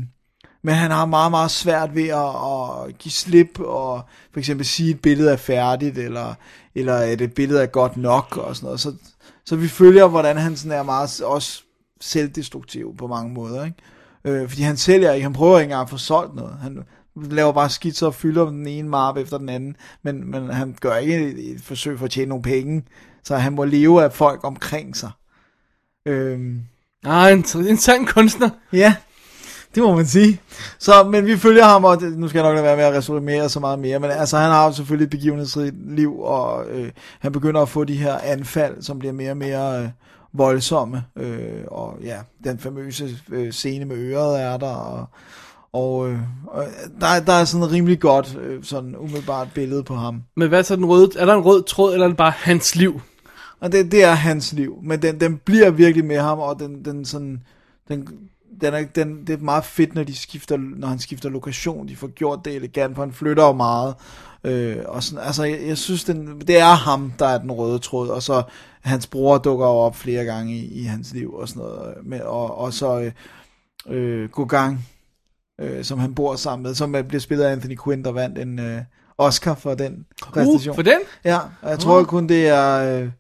men 0.63 0.75
han 0.75 0.91
har 0.91 1.07
meget, 1.07 1.31
meget 1.31 1.51
svært 1.51 1.95
ved 1.95 2.09
at, 2.09 2.89
at 2.89 2.99
give 2.99 3.13
slip, 3.13 3.61
og 3.61 4.03
for 4.33 4.39
eksempel 4.39 4.67
sige, 4.67 4.91
at 4.91 4.95
et 4.95 5.03
billede 5.03 5.33
er 5.33 5.37
færdigt, 5.37 5.99
eller, 5.99 6.35
eller 6.75 6.95
at 6.95 7.21
et 7.21 7.35
billede 7.35 7.63
er 7.63 7.67
godt 7.67 7.97
nok, 7.97 8.37
og 8.37 8.57
sådan 8.57 8.67
noget. 8.67 8.81
Så, 8.81 8.95
så 9.45 9.57
vi 9.57 9.69
følger, 9.69 10.09
hvordan 10.09 10.37
han 10.37 10.57
sådan 10.57 10.79
er 10.79 10.83
meget 10.83 11.23
også 11.23 11.63
selvdestruktiv 12.01 12.97
på 12.97 13.07
mange 13.07 13.35
måder, 13.35 13.65
ikke? 13.65 13.77
Øh, 14.25 14.49
fordi 14.49 14.63
han 14.63 14.77
sælger 14.77 15.13
ikke, 15.13 15.23
han 15.23 15.33
prøver 15.33 15.59
ikke 15.59 15.65
engang 15.65 15.83
at 15.83 15.91
få 15.91 15.97
solgt 15.97 16.35
noget. 16.35 16.57
Han 16.63 16.85
laver 17.17 17.53
bare 17.53 17.71
skitser 17.71 18.07
og 18.07 18.15
fylder 18.15 18.45
den 18.45 18.67
ene 18.67 18.89
map 18.89 19.17
efter 19.17 19.39
den 19.39 19.49
anden, 19.49 19.77
men, 20.03 20.31
men 20.31 20.51
han 20.51 20.77
gør 20.81 20.97
ikke 20.97 21.31
et, 21.31 21.51
et 21.53 21.63
forsøg 21.63 21.99
for 21.99 22.05
at 22.05 22.11
tjene 22.11 22.29
nogle 22.29 22.43
penge, 22.43 22.85
så 23.25 23.37
han 23.37 23.53
må 23.53 23.65
leve 23.65 24.05
af 24.05 24.13
folk 24.13 24.45
omkring 24.45 24.97
sig. 24.97 25.11
Øhm, 26.07 26.61
Ah, 27.07 27.33
en, 27.33 27.45
en 27.69 27.77
sand 27.77 28.07
kunstner. 28.07 28.51
Ja, 28.73 28.95
det 29.75 29.83
må 29.83 29.95
man 29.97 30.07
sige. 30.07 30.41
Så, 30.79 31.05
men 31.05 31.27
vi 31.27 31.37
følger 31.37 31.65
ham, 31.65 31.85
og 31.85 32.01
det, 32.01 32.19
nu 32.19 32.29
skal 32.29 32.39
jeg 32.39 32.49
nok 32.49 32.55
lade 32.55 32.65
være 32.65 32.77
med 32.77 32.85
at 32.85 32.95
resumere 32.95 33.49
så 33.49 33.61
meget 33.61 33.79
mere, 33.79 33.99
men 33.99 34.11
altså 34.11 34.37
han 34.39 34.51
har 34.51 34.67
jo 34.67 34.73
selvfølgelig 34.73 35.05
et 35.05 35.11
begivenhedsrigt 35.11 35.95
liv, 35.97 36.21
og 36.21 36.67
øh, 36.71 36.91
han 37.21 37.33
begynder 37.33 37.63
at 37.63 37.69
få 37.69 37.85
de 37.85 37.97
her 37.97 38.19
anfald, 38.19 38.83
som 38.83 38.99
bliver 38.99 39.13
mere 39.13 39.31
og 39.31 39.37
mere 39.37 39.83
øh, 39.83 39.89
voldsomme, 40.35 41.05
øh, 41.17 41.65
og 41.67 41.99
ja, 42.03 42.19
den 42.45 42.59
famøse 42.59 43.19
øh, 43.33 43.53
scene 43.53 43.85
med 43.85 43.97
øret 43.97 44.43
er 44.43 44.57
der, 44.57 44.75
og, 44.75 45.07
og, 45.73 46.11
øh, 46.11 46.19
og 46.47 46.65
der, 47.01 47.21
der 47.21 47.33
er 47.33 47.45
sådan 47.45 47.67
et 47.67 47.73
rimelig 47.73 48.01
godt, 48.01 48.39
øh, 48.41 48.65
sådan 48.65 48.97
umiddelbart 48.97 49.49
billede 49.55 49.85
på 49.85 49.95
ham. 49.95 50.23
Men 50.37 50.49
hvad 50.49 50.59
er 50.59 50.63
så 50.63 50.77
den 50.77 50.85
røde? 50.85 51.11
Er 51.17 51.27
der 51.27 51.35
en 51.35 51.45
rød 51.45 51.63
tråd, 51.63 51.93
eller 51.93 52.05
er 52.05 52.09
det 52.09 52.17
bare 52.17 52.33
hans 52.37 52.77
liv? 52.77 53.01
Og 53.61 53.73
det, 53.73 53.93
det 53.93 54.05
er 54.05 54.13
hans 54.13 54.53
liv, 54.53 54.79
men 54.83 55.03
den, 55.03 55.21
den 55.21 55.37
bliver 55.37 55.71
virkelig 55.71 56.05
med 56.05 56.19
ham, 56.19 56.39
og 56.39 56.61
den, 56.61 56.85
den 56.85 57.05
sådan, 57.05 57.43
den, 57.89 58.09
den 58.61 58.75
er, 58.75 58.85
den, 58.85 59.27
det 59.27 59.33
er 59.33 59.45
meget 59.45 59.65
fedt, 59.65 59.95
når, 59.95 60.03
de 60.05 60.17
skifter, 60.17 60.57
når 60.57 60.89
han 60.89 60.99
skifter 60.99 61.29
lokation, 61.29 61.89
de 61.89 61.97
får 61.97 62.09
gjort 62.09 62.45
det 62.45 62.55
elegant, 62.55 62.95
for 62.95 63.03
han 63.03 63.13
flytter 63.13 63.45
jo 63.45 63.53
meget, 63.53 63.95
øh, 64.45 64.77
og 64.87 65.03
sådan, 65.03 65.25
altså, 65.25 65.45
jeg, 65.45 65.67
jeg 65.67 65.79
synes, 65.79 66.05
den, 66.05 66.41
det 66.41 66.59
er 66.59 66.75
ham, 66.75 67.13
der 67.19 67.27
er 67.27 67.39
den 67.39 67.53
røde 67.53 67.79
tråd, 67.79 68.09
og 68.09 68.23
så 68.23 68.43
hans 68.81 69.07
bror 69.07 69.39
dukker 69.39 69.67
jo 69.67 69.73
op 69.73 69.97
flere 69.97 70.25
gange 70.25 70.57
i, 70.57 70.81
i 70.81 70.83
hans 70.83 71.13
liv, 71.13 71.35
og 71.35 71.49
sådan 71.49 71.63
noget, 71.63 71.95
med, 72.03 72.21
og, 72.21 72.59
og 72.59 72.73
så 72.73 73.01
øh, 73.01 73.13
øh, 73.87 74.31
Gogang, 74.31 74.87
øh, 75.61 75.85
som 75.85 75.99
han 75.99 76.15
bor 76.15 76.37
sammen 76.37 76.63
med, 76.63 76.75
som 76.75 76.95
øh, 76.95 77.05
bliver 77.05 77.21
spillet 77.21 77.45
af 77.45 77.53
Anthony 77.53 77.79
Quinn, 77.85 78.05
der 78.05 78.13
vandt 78.13 78.39
en 78.39 78.59
øh, 78.59 78.83
Oscar 79.19 79.55
for 79.55 79.75
den 79.75 80.07
præstation. 80.23 80.71
Uh, 80.71 80.75
for 80.75 80.83
den? 80.83 80.99
Ja, 81.25 81.39
og 81.63 81.71
jeg 81.71 81.79
tror 81.79 82.01
Uh. 82.01 82.07
kun 82.07 82.29
det 82.29 82.49
er, 82.49 82.99
øh, 82.99 83.11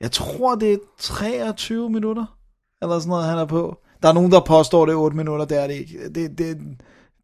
jeg 0.00 0.12
tror 0.12 0.54
det 0.54 0.72
er 0.72 0.78
23 0.98 1.90
minutter, 1.90 2.36
eller 2.82 2.98
sådan 2.98 3.10
noget, 3.10 3.24
han 3.24 3.38
er 3.38 3.44
på. 3.44 3.78
Der 4.04 4.10
er 4.10 4.14
nogen, 4.14 4.32
der 4.32 4.40
påstår, 4.40 4.86
det 4.86 4.92
er 4.92 4.96
8 4.96 5.16
minutter, 5.16 5.44
det 5.44 5.62
er 5.62 5.66
det 5.66 5.74
ikke. 5.74 6.08
Det, 6.14 6.38
det, 6.38 6.58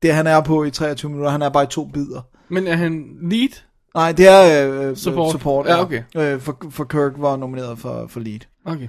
det 0.02 0.14
han 0.14 0.26
er 0.26 0.40
på 0.40 0.64
i 0.64 0.70
23 0.70 1.10
minutter, 1.10 1.30
han 1.30 1.42
er 1.42 1.48
bare 1.48 1.64
i 1.64 1.66
to 1.66 1.84
bidder. 1.84 2.20
Men 2.48 2.66
er 2.66 2.76
han 2.76 3.18
lead? 3.22 3.62
Nej, 3.94 4.12
det 4.12 4.28
er 4.28 4.70
øh, 4.70 4.96
Support. 4.96 5.32
support 5.32 5.66
Ja, 5.66 5.82
okay. 5.82 6.02
Øh, 6.16 6.40
for, 6.40 6.56
for 6.70 6.84
Kirk 6.84 7.12
var 7.16 7.36
nomineret 7.36 7.78
for, 7.78 8.06
for 8.06 8.20
lead. 8.20 8.40
Okay. 8.64 8.88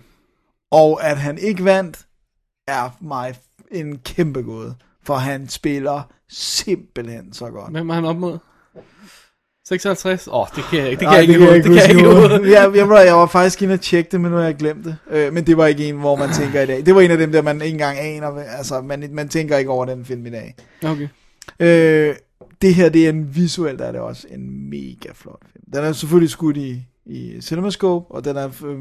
Og 0.71 1.03
at 1.03 1.17
han 1.17 1.37
ikke 1.37 1.65
vandt, 1.65 2.05
er 2.67 2.89
mig 3.01 3.35
en 3.71 3.97
kæmpe 3.97 4.41
gåde. 4.41 4.75
For 5.03 5.15
han 5.15 5.49
spiller 5.49 6.01
simpelthen 6.29 7.33
så 7.33 7.49
godt. 7.49 7.71
Hvem 7.71 7.89
er 7.89 7.93
han 7.93 8.05
op 8.05 8.17
mod? 8.17 8.37
56? 9.67 10.27
Åh, 10.27 10.39
oh, 10.39 10.47
det 10.55 10.63
kan 10.63 10.79
jeg 10.79 10.89
ikke. 10.89 10.99
Det 10.99 11.07
kan 11.07 11.07
Ej, 11.07 11.13
jeg 11.13 11.29
ikke. 11.29 11.55
Det 11.55 11.63
kan 11.63 11.73
jeg 11.73 11.89
ikke. 11.89 12.01
i 12.01 12.03
huske 12.03 12.19
hovedet. 12.19 12.41
nu. 12.41 12.47
jeg, 12.47 12.71
jeg, 12.75 12.89
var, 12.89 12.99
jeg 12.99 13.15
var 13.15 13.25
faktisk 13.25 13.61
inde 13.61 13.73
og 13.73 13.81
tjekke 13.81 14.09
det, 14.11 14.21
men 14.21 14.31
nu 14.31 14.37
har 14.37 14.43
jeg 14.43 14.55
glemt 14.55 14.85
det. 14.85 14.97
Øh, 15.11 15.33
men 15.33 15.47
det 15.47 15.57
var 15.57 15.65
ikke 15.65 15.89
en, 15.89 15.95
hvor 15.95 16.15
man 16.15 16.29
tænker 16.39 16.61
i 16.61 16.65
dag. 16.65 16.85
Det 16.85 16.95
var 16.95 17.01
en 17.01 17.11
af 17.11 17.17
dem, 17.17 17.31
der 17.31 17.41
man 17.41 17.61
ikke 17.61 17.75
engang 17.75 17.99
aner. 17.99 18.43
Altså, 18.57 18.81
man, 18.81 19.09
man 19.11 19.29
tænker 19.29 19.57
ikke 19.57 19.71
over 19.71 19.85
den 19.85 20.05
film 20.05 20.25
i 20.25 20.29
dag. 20.29 20.55
Okay. 20.83 21.07
Øh, 21.59 22.15
det 22.61 22.75
her, 22.75 22.89
det 22.89 23.05
er 23.05 23.09
en 23.09 23.35
visuelt, 23.35 23.81
er 23.81 23.91
det 23.91 24.01
også 24.01 24.27
en 24.31 24.69
mega 24.69 25.09
flot 25.13 25.41
film. 25.53 25.63
Den 25.73 25.83
er 25.83 25.91
selvfølgelig 25.91 26.29
skudt 26.29 26.57
i, 26.57 26.83
i 27.05 27.41
CinemaScope, 27.41 28.11
og 28.11 28.25
den 28.25 28.37
er 28.37 28.49
øh, 28.65 28.79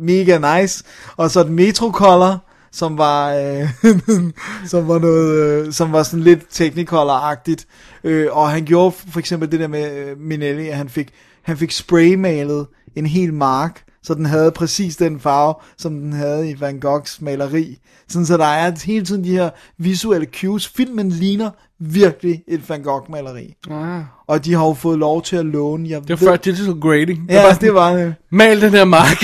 mega 0.00 0.60
nice. 0.60 0.84
Og 1.16 1.30
så 1.30 1.42
den 1.42 1.54
Metrocolor, 1.54 2.44
som 2.72 2.98
var, 2.98 3.34
øh, 3.34 3.68
som 4.72 4.88
var 4.88 4.98
noget, 4.98 5.34
øh, 5.34 5.72
som 5.72 5.92
var 5.92 6.02
sådan 6.02 6.24
lidt 6.24 6.40
Technicolor-agtigt. 6.50 7.64
Øh, 8.04 8.28
og 8.30 8.50
han 8.50 8.64
gjorde 8.64 8.92
for 8.92 9.18
eksempel 9.18 9.52
det 9.52 9.60
der 9.60 9.68
med 9.68 9.96
øh, 9.96 10.18
Minelli, 10.20 10.68
at 10.68 10.76
han 10.76 10.88
fik, 10.88 11.08
han 11.42 11.56
fik 11.56 11.70
spraymalet 11.70 12.66
en 12.96 13.06
hel 13.06 13.34
mark, 13.34 13.82
så 14.02 14.14
den 14.14 14.26
havde 14.26 14.52
præcis 14.52 14.96
den 14.96 15.20
farve, 15.20 15.54
som 15.78 16.00
den 16.00 16.12
havde 16.12 16.50
i 16.50 16.60
Van 16.60 16.80
Goghs 16.80 17.20
maleri. 17.20 17.78
Sådan 18.08 18.26
så 18.26 18.36
der 18.36 18.44
er 18.44 18.84
hele 18.84 19.04
tiden 19.04 19.24
de 19.24 19.30
her 19.30 19.50
visuelle 19.78 20.26
cues. 20.34 20.68
Filmen 20.68 21.08
ligner 21.08 21.50
virkelig 21.80 22.42
et 22.48 22.68
Van 22.68 22.82
Gogh-maleri. 22.82 23.54
Ah. 23.70 24.02
Og 24.26 24.44
de 24.44 24.54
har 24.54 24.66
jo 24.66 24.72
fået 24.74 24.98
lov 24.98 25.22
til 25.22 25.36
at 25.36 25.46
låne. 25.46 25.88
Jeg 25.88 26.00
Det 26.08 26.10
var 26.10 26.16
før 26.16 26.36
digital 26.36 26.74
grading. 26.80 27.26
Ja, 27.30 27.42
bare 27.42 27.54
sådan, 27.54 27.66
det 27.66 27.74
var 27.74 27.92
det. 27.92 28.14
Mal 28.30 28.60
den 28.60 28.70
her 28.70 28.84
mark. 28.84 29.22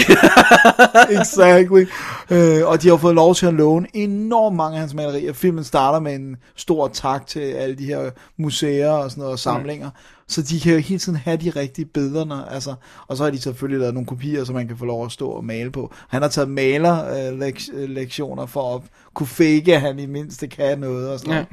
exactly. 1.21 1.87
Øh, 2.31 2.67
og 2.69 2.83
de 2.83 2.89
har 2.89 2.97
fået 2.97 3.15
lov 3.15 3.35
til 3.35 3.47
at 3.47 3.55
låne 3.55 3.87
enormt 3.95 4.57
mange 4.57 4.75
af 4.75 4.81
hans 4.81 4.95
malerier. 4.95 5.33
Filmen 5.33 5.65
starter 5.65 6.01
med 6.01 6.15
en 6.15 6.37
stor 6.57 6.89
tak 6.89 7.27
til 7.27 7.41
alle 7.41 7.77
de 7.77 7.85
her 7.85 8.11
museer 8.39 8.91
og 8.91 9.11
sådan 9.11 9.21
noget, 9.21 9.33
og 9.33 9.39
samlinger. 9.39 9.91
Så 10.29 10.43
de 10.43 10.61
kan 10.61 10.73
jo 10.73 10.79
hele 10.79 10.99
tiden 10.99 11.19
have 11.19 11.37
de 11.37 11.51
rigtige 11.51 11.85
billederne. 11.85 12.53
Altså, 12.53 12.75
og 13.09 13.17
så 13.17 13.25
har 13.25 13.31
de 13.31 13.41
selvfølgelig 13.41 13.81
lavet 13.81 13.95
nogle 13.95 14.07
kopier, 14.07 14.45
så 14.45 14.53
man 14.53 14.69
kan 14.69 14.77
få 14.77 14.85
lov 14.85 15.05
at 15.05 15.13
stå 15.13 15.29
og 15.29 15.45
male 15.45 15.71
på. 15.71 15.93
Han 16.09 16.23
har 16.23 16.29
taget 16.29 16.49
malerlektioner 16.51 18.47
for 18.47 18.75
at 18.75 18.83
kunne 19.15 19.27
fake, 19.27 19.75
at 19.75 19.81
han 19.81 19.99
i 19.99 20.03
det 20.03 20.11
mindste 20.11 20.47
kan 20.47 20.79
noget 20.79 21.09
og 21.11 21.19
sådan 21.19 21.33
Ja. 21.33 21.39
noget. 21.39 21.49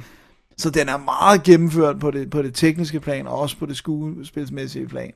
Så 0.60 0.70
den 0.70 0.90
er 0.90 0.98
meget 0.98 1.44
gennemført 1.44 2.00
på 2.00 2.12
det, 2.12 2.30
på 2.30 2.42
det 2.42 2.56
tekniske 2.56 3.00
plan, 3.00 3.28
og 3.28 3.40
også 3.40 3.58
på 3.58 3.66
det 3.66 3.78
skuespilsmæssige 3.78 4.88
plan. 4.88 5.12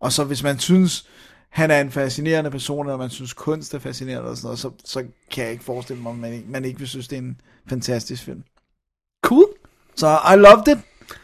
Og 0.00 0.12
så 0.12 0.24
hvis 0.24 0.42
man 0.42 0.58
synes, 0.58 1.06
han 1.50 1.70
er 1.70 1.80
en 1.80 1.90
fascinerende 1.90 2.50
person, 2.50 2.86
eller 2.86 2.96
man 2.98 3.10
synes 3.10 3.32
kunst 3.32 3.74
er 3.74 3.78
fascinerende, 3.78 4.30
og 4.30 4.36
sådan 4.36 4.46
noget, 4.46 4.58
så, 4.58 4.70
så 4.84 5.04
kan 5.32 5.44
jeg 5.44 5.52
ikke 5.52 5.64
forestille 5.64 6.02
mig, 6.02 6.12
at 6.12 6.18
man, 6.18 6.32
ikke- 6.32 6.50
man 6.50 6.64
ikke 6.64 6.78
vil 6.78 6.88
synes, 6.88 7.08
det 7.08 7.16
er 7.18 7.22
en 7.22 7.40
fantastisk 7.68 8.22
film. 8.24 8.42
Cool. 9.24 9.46
Så 9.96 10.18
I 10.34 10.36
loved 10.36 10.68
it. 10.68 10.78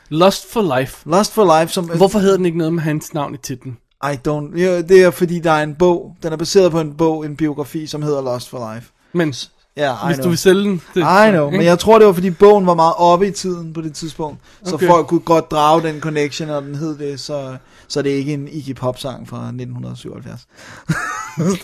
Lost 0.09 0.53
for 0.53 0.79
Life. 0.79 1.09
Lost 1.11 1.33
for 1.33 1.61
Life. 1.61 1.73
Som, 1.73 1.91
Hvorfor 1.97 2.19
hedder 2.19 2.37
den 2.37 2.47
ikke 2.47 2.59
noget 2.59 2.73
med 2.73 2.83
hans 2.83 3.15
navn 3.15 3.35
i 3.35 3.39
titlen? 3.39 3.77
I 4.05 4.15
don't... 4.29 4.59
Ja, 4.59 4.83
det 4.83 5.03
er 5.03 5.11
fordi, 5.11 5.39
der 5.39 5.51
er 5.51 5.63
en 5.63 5.75
bog. 5.75 6.17
Den 6.23 6.33
er 6.33 6.37
baseret 6.37 6.71
på 6.71 6.81
en 6.81 6.97
bog, 6.97 7.27
en 7.27 7.37
biografi, 7.37 7.87
som 7.87 8.03
hedder 8.03 8.23
Lost 8.23 8.49
for 8.49 8.75
Life. 8.75 8.93
Men 9.13 9.35
Ja, 9.77 9.93
I 9.93 9.97
hvis 10.07 10.17
know. 10.17 10.25
du 10.25 10.29
vil 10.29 10.39
sælge 10.39 10.63
den. 10.65 10.83
Det, 10.95 11.01
I 11.01 11.31
know, 11.31 11.51
men 11.51 11.63
jeg 11.63 11.79
tror, 11.79 11.99
det 11.99 12.07
var 12.07 12.13
fordi 12.13 12.31
bogen 12.31 12.67
var 12.67 12.75
meget 12.75 12.95
oppe 12.97 13.29
i 13.29 13.31
tiden 13.31 13.73
på 13.73 13.81
det 13.81 13.95
tidspunkt. 13.95 14.39
Så 14.65 14.75
Okay. 14.75 14.87
folk 14.87 15.07
kunne 15.07 15.21
godt 15.21 15.51
drage 15.51 15.83
den 15.83 16.01
connection, 16.01 16.51
og 16.51 16.63
den 16.63 16.75
hed 16.75 16.99
det, 16.99 17.21
så, 17.21 17.57
så 17.89 18.03
det 18.03 18.13
er 18.13 18.17
ikke 18.17 18.33
en 18.35 18.49
Iggy 18.49 18.75
Pop 18.75 18.99
sang 18.99 19.29
fra 19.29 19.37
1977. 19.37 20.41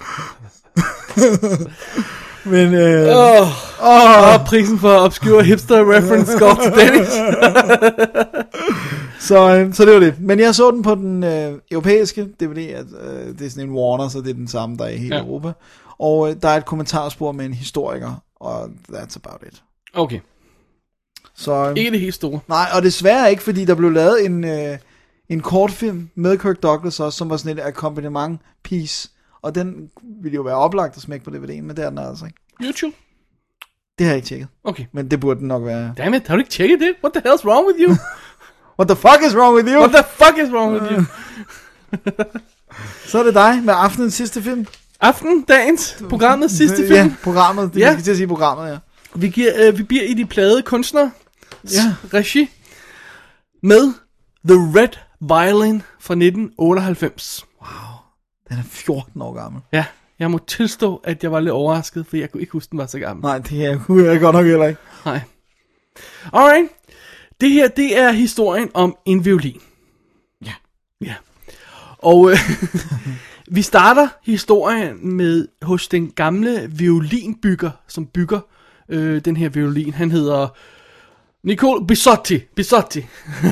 men, 2.45 2.75
øh, 2.75 3.17
Åh, 3.17 3.49
åh. 3.83 4.35
oh, 4.35 4.47
prisen 4.47 4.79
for 4.79 4.99
obscure 4.99 5.45
hipster 5.45 5.95
reference 5.97 6.39
går 6.39 6.61
til 6.63 6.73
Dennis. 6.73 7.09
så, 9.29 9.57
øh, 9.57 9.75
så 9.75 9.85
det 9.85 9.95
var 9.95 10.01
det. 10.01 10.15
Men 10.21 10.41
jeg 10.41 10.55
så 10.55 10.71
den 10.71 10.83
på 10.83 10.95
den 10.95 11.25
øh, 11.25 11.53
europæiske 11.71 12.29
DVD, 12.41 12.59
at, 12.69 12.87
øh, 13.03 13.39
det 13.39 13.47
er 13.47 13.51
sådan 13.51 13.69
en 13.69 13.75
Warner, 13.75 14.09
så 14.09 14.19
det 14.21 14.31
er 14.31 14.35
den 14.35 14.49
samme, 14.49 14.77
der 14.77 14.85
er 14.85 14.89
i 14.89 14.97
hele 14.97 15.17
ja. 15.17 15.23
Europa. 15.23 15.53
Og 15.99 16.31
øh, 16.31 16.37
der 16.43 16.49
er 16.49 16.57
et 16.57 16.67
kommentarspor 16.67 17.33
med 17.33 17.47
en 17.47 17.55
historiker, 17.55 18.23
og 18.41 18.65
that's 18.93 19.17
about 19.25 19.43
it. 19.47 19.63
Okay. 19.95 20.21
Så, 21.35 21.53
øh, 21.53 21.77
Ikke 21.77 21.91
det 21.91 22.01
helt 22.01 22.15
store. 22.15 22.41
Nej, 22.49 22.67
og 22.75 22.83
desværre 22.83 23.31
ikke, 23.31 23.43
fordi 23.43 23.65
der 23.65 23.75
blev 23.75 23.91
lavet 23.93 24.25
en, 24.27 24.45
øh, 24.45 24.79
en 25.29 25.41
kortfilm 25.41 26.09
med 26.15 26.39
Kirk 26.39 26.63
Douglas 26.63 27.01
også, 27.01 27.19
som 27.19 27.31
var 27.31 27.37
sådan 27.37 27.59
et 27.59 27.63
akkompagnement 27.63 28.41
piece. 28.63 29.11
Og 29.43 29.55
den 29.55 29.91
ville 30.23 30.35
jo 30.35 30.43
være 30.43 30.55
oplagt 30.55 30.97
at 30.97 31.03
smække 31.03 31.25
på 31.25 31.31
DVD'en, 31.31 31.63
men 31.63 31.69
det 31.77 31.79
er 31.79 31.89
den 31.89 31.99
altså 31.99 32.25
ikke. 32.27 32.39
YouTube? 32.63 32.97
Det 33.99 34.07
har 34.07 34.13
jeg 34.13 34.17
ikke 34.17 34.27
tjekket. 34.29 34.49
Okay. 34.65 34.85
Men 34.93 35.11
det 35.11 35.21
burde 35.21 35.41
den 35.41 35.49
nok 35.49 35.65
være. 35.65 35.95
Dammit, 35.99 36.29
har 36.29 36.35
du 36.35 36.39
ikke 36.39 36.51
tjekket 36.51 36.81
det? 36.81 36.95
What 37.05 37.13
the 37.13 37.31
hell's 37.31 37.45
wrong 37.45 37.67
with 37.67 37.79
you? 37.81 37.95
What 38.79 38.89
the 38.89 38.97
fuck 38.97 39.21
is 39.29 39.37
wrong 39.37 39.57
with 39.57 39.69
you? 39.73 39.79
What 39.81 39.91
the 39.91 40.05
fuck 40.05 40.39
is 40.39 40.51
wrong 40.53 40.73
with 40.73 40.93
you? 40.93 41.05
Så 43.11 43.19
er 43.19 43.23
det 43.23 43.35
dig 43.35 43.61
med 43.65 43.75
aftenens 43.77 44.15
sidste 44.15 44.43
film. 44.43 44.67
Aften, 45.01 45.43
dagens, 45.43 46.03
programmet, 46.09 46.51
sidste 46.51 46.77
film. 46.77 46.93
Ja, 46.95 47.11
programmet. 47.23 47.75
Det 47.75 47.81
Ja. 47.81 47.93
skal 47.93 48.05
til 48.05 48.11
at 48.11 48.17
sige 48.17 48.27
programmet, 48.29 48.71
ja. 48.73 48.79
Vi, 49.15 49.29
giver, 49.29 49.53
øh, 49.69 49.79
vi 49.79 49.83
bliver 49.83 50.03
i 50.05 50.15
de 50.15 50.27
plade 50.27 50.63
kunstnere 50.63 51.11
Ja. 51.73 51.95
regi 52.15 52.49
med 53.63 53.93
The 54.49 54.55
Red 54.81 54.89
Violin 55.21 55.83
fra 56.01 56.15
1998. 56.15 57.45
Den 58.49 58.59
er 58.59 58.63
14 58.71 59.23
år 59.23 59.35
gammel. 59.35 59.63
Ja, 59.73 59.85
jeg 60.19 60.31
må 60.31 60.39
tilstå, 60.47 61.01
at 61.05 61.23
jeg 61.23 61.33
var 61.33 61.41
lidt 61.41 61.51
overrasket, 61.53 62.07
for 62.07 62.17
jeg 62.17 62.31
kunne 62.33 62.41
ikke 62.41 62.53
huske, 62.53 62.71
den 62.71 62.79
var 62.79 62.87
så 62.87 62.99
gammel. 62.99 63.23
Nej, 63.23 63.39
det 63.39 63.65
er 63.67 63.79
kunne 63.79 64.05
jeg 64.11 64.21
godt 64.21 64.35
nok 64.37 64.47
heller 64.47 64.67
ikke. 64.67 64.81
Nej. 65.05 65.21
Alright. 66.33 66.69
Det 67.41 67.51
her, 67.51 67.69
det 67.69 67.99
er 67.99 68.13
historien 68.13 68.71
om 68.75 68.97
en 69.07 69.25
violin. 69.25 69.61
Ja. 70.47 70.53
Ja. 71.01 71.15
Og 71.99 72.31
øh, 72.31 72.39
vi 73.49 73.63
starter 73.63 74.09
historien 74.23 75.17
med 75.17 75.49
hos 75.63 75.89
den 75.89 76.11
gamle 76.11 76.71
violinbygger, 76.71 77.71
som 77.89 78.07
bygger 78.07 78.41
øh, 78.89 79.21
den 79.25 79.37
her 79.37 79.49
violin. 79.49 79.93
Han 79.93 80.11
hedder 80.11 80.49
Nicole 81.47 81.87
Bisotti. 81.87 82.39
Bisotti. 82.57 83.01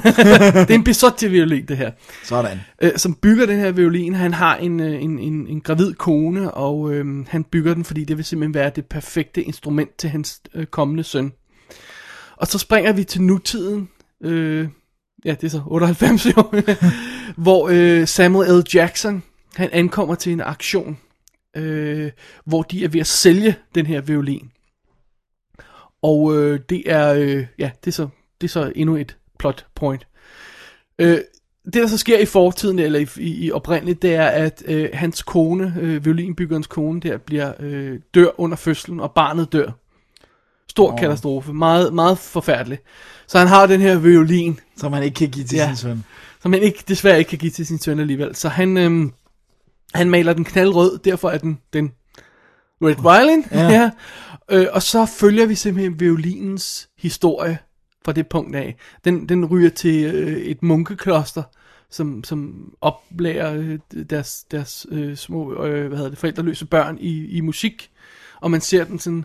det 0.04 0.70
er 0.70 0.74
en 0.74 0.84
Bisotti-violin, 0.84 1.66
det 1.66 1.76
her. 1.76 1.90
Sådan. 2.24 2.60
Øh, 2.82 2.92
som 2.96 3.14
bygger 3.14 3.46
den 3.46 3.58
her 3.58 3.72
violin. 3.72 4.14
Han 4.14 4.34
har 4.34 4.56
en, 4.56 4.80
øh, 4.80 5.02
en, 5.02 5.18
en, 5.18 5.46
en 5.46 5.60
gravid 5.60 5.94
kone, 5.94 6.50
og 6.50 6.94
øh, 6.94 7.26
han 7.28 7.44
bygger 7.44 7.74
den, 7.74 7.84
fordi 7.84 8.04
det 8.04 8.16
vil 8.16 8.24
simpelthen 8.24 8.54
være 8.54 8.70
det 8.76 8.86
perfekte 8.86 9.42
instrument 9.42 9.96
til 9.98 10.10
hans 10.10 10.40
øh, 10.54 10.66
kommende 10.66 11.04
søn. 11.04 11.32
Og 12.36 12.46
så 12.46 12.58
springer 12.58 12.92
vi 12.92 13.04
til 13.04 13.22
nutiden. 13.22 13.88
Øh, 14.24 14.68
ja, 15.24 15.30
det 15.40 15.44
er 15.44 15.50
så 15.50 15.62
98 15.66 16.26
jo, 16.26 16.44
hvor 17.44 17.68
øh, 17.72 18.06
Samuel 18.06 18.58
L. 18.58 18.62
Jackson, 18.74 19.22
han 19.56 19.70
ankommer 19.72 20.14
til 20.14 20.32
en 20.32 20.40
aktion, 20.40 20.98
øh, 21.56 22.10
hvor 22.44 22.62
de 22.62 22.84
er 22.84 22.88
ved 22.88 23.00
at 23.00 23.06
sælge 23.06 23.56
den 23.74 23.86
her 23.86 24.00
violin. 24.00 24.50
Og 26.02 26.36
øh, 26.36 26.60
det 26.68 26.82
er, 26.86 27.14
øh, 27.14 27.46
ja, 27.58 27.70
det 27.84 27.90
er, 27.90 27.92
så, 27.92 28.08
det 28.40 28.46
er 28.46 28.50
så 28.50 28.72
endnu 28.76 28.96
et 28.96 29.16
plot 29.38 29.66
point. 29.74 30.06
Øh, 30.98 31.18
det 31.64 31.74
der 31.74 31.86
så 31.86 31.98
sker 31.98 32.18
i 32.18 32.26
fortiden, 32.26 32.78
eller 32.78 32.98
i, 32.98 33.06
i, 33.16 33.46
i 33.46 33.52
oprindeligt, 33.52 34.02
det 34.02 34.14
er, 34.14 34.26
at 34.26 34.62
øh, 34.66 34.88
hans 34.92 35.22
kone, 35.22 35.74
øh, 35.80 36.04
violinbyggerens 36.04 36.66
kone 36.66 37.00
der, 37.00 37.18
bliver 37.18 37.52
øh, 37.60 37.98
dør 38.14 38.40
under 38.40 38.56
fødslen, 38.56 39.00
og 39.00 39.12
barnet 39.12 39.52
dør. 39.52 39.70
Stor 40.68 40.92
oh. 40.92 40.98
katastrofe. 40.98 41.52
Meget, 41.52 41.94
meget 41.94 42.18
forfærdelig. 42.18 42.78
Så 43.26 43.38
han 43.38 43.48
har 43.48 43.66
den 43.66 43.80
her 43.80 43.98
violin. 43.98 44.60
Som 44.76 44.92
han 44.92 45.02
ikke 45.02 45.14
kan 45.14 45.28
give 45.28 45.44
til 45.44 45.60
sin 45.60 45.76
søn. 45.76 46.04
Som 46.42 46.52
han 46.52 46.62
ikke, 46.62 46.84
desværre 46.88 47.18
ikke 47.18 47.28
kan 47.28 47.38
give 47.38 47.50
til 47.50 47.66
sin 47.66 47.78
søn 47.78 48.00
alligevel. 48.00 48.34
Så 48.34 48.48
han, 48.48 48.76
øhm, 48.76 49.12
han 49.94 50.10
maler 50.10 50.32
den 50.32 50.44
knaldrød, 50.44 50.98
derfor 50.98 51.30
er 51.30 51.38
den, 51.38 51.58
den 51.72 51.92
Red 52.82 52.96
Violin. 53.02 53.44
Ja. 53.50 53.68
ja. 53.80 53.90
Øh, 54.50 54.66
og 54.72 54.82
så 54.82 55.06
følger 55.06 55.46
vi 55.46 55.54
simpelthen 55.54 56.00
violinens 56.00 56.88
historie 56.98 57.58
fra 58.04 58.12
det 58.12 58.28
punkt 58.28 58.56
af. 58.56 58.76
Den, 59.04 59.28
den 59.28 59.44
ryger 59.46 59.70
til 59.70 60.14
øh, 60.14 60.36
et 60.36 60.62
munkekloster, 60.62 61.42
som, 61.90 62.24
som 62.24 62.70
oplærer 62.80 63.54
øh, 63.54 63.78
deres, 64.10 64.44
deres 64.50 64.86
øh, 64.90 65.16
små 65.16 65.64
øh, 65.64 65.88
hvad 65.88 65.96
hedder 65.96 66.10
det, 66.10 66.18
forældreløse 66.18 66.66
børn 66.66 66.98
i, 67.00 67.26
i 67.26 67.40
musik. 67.40 67.90
Og 68.40 68.50
man 68.50 68.60
ser 68.60 68.84
den 68.84 68.98
sådan, 68.98 69.24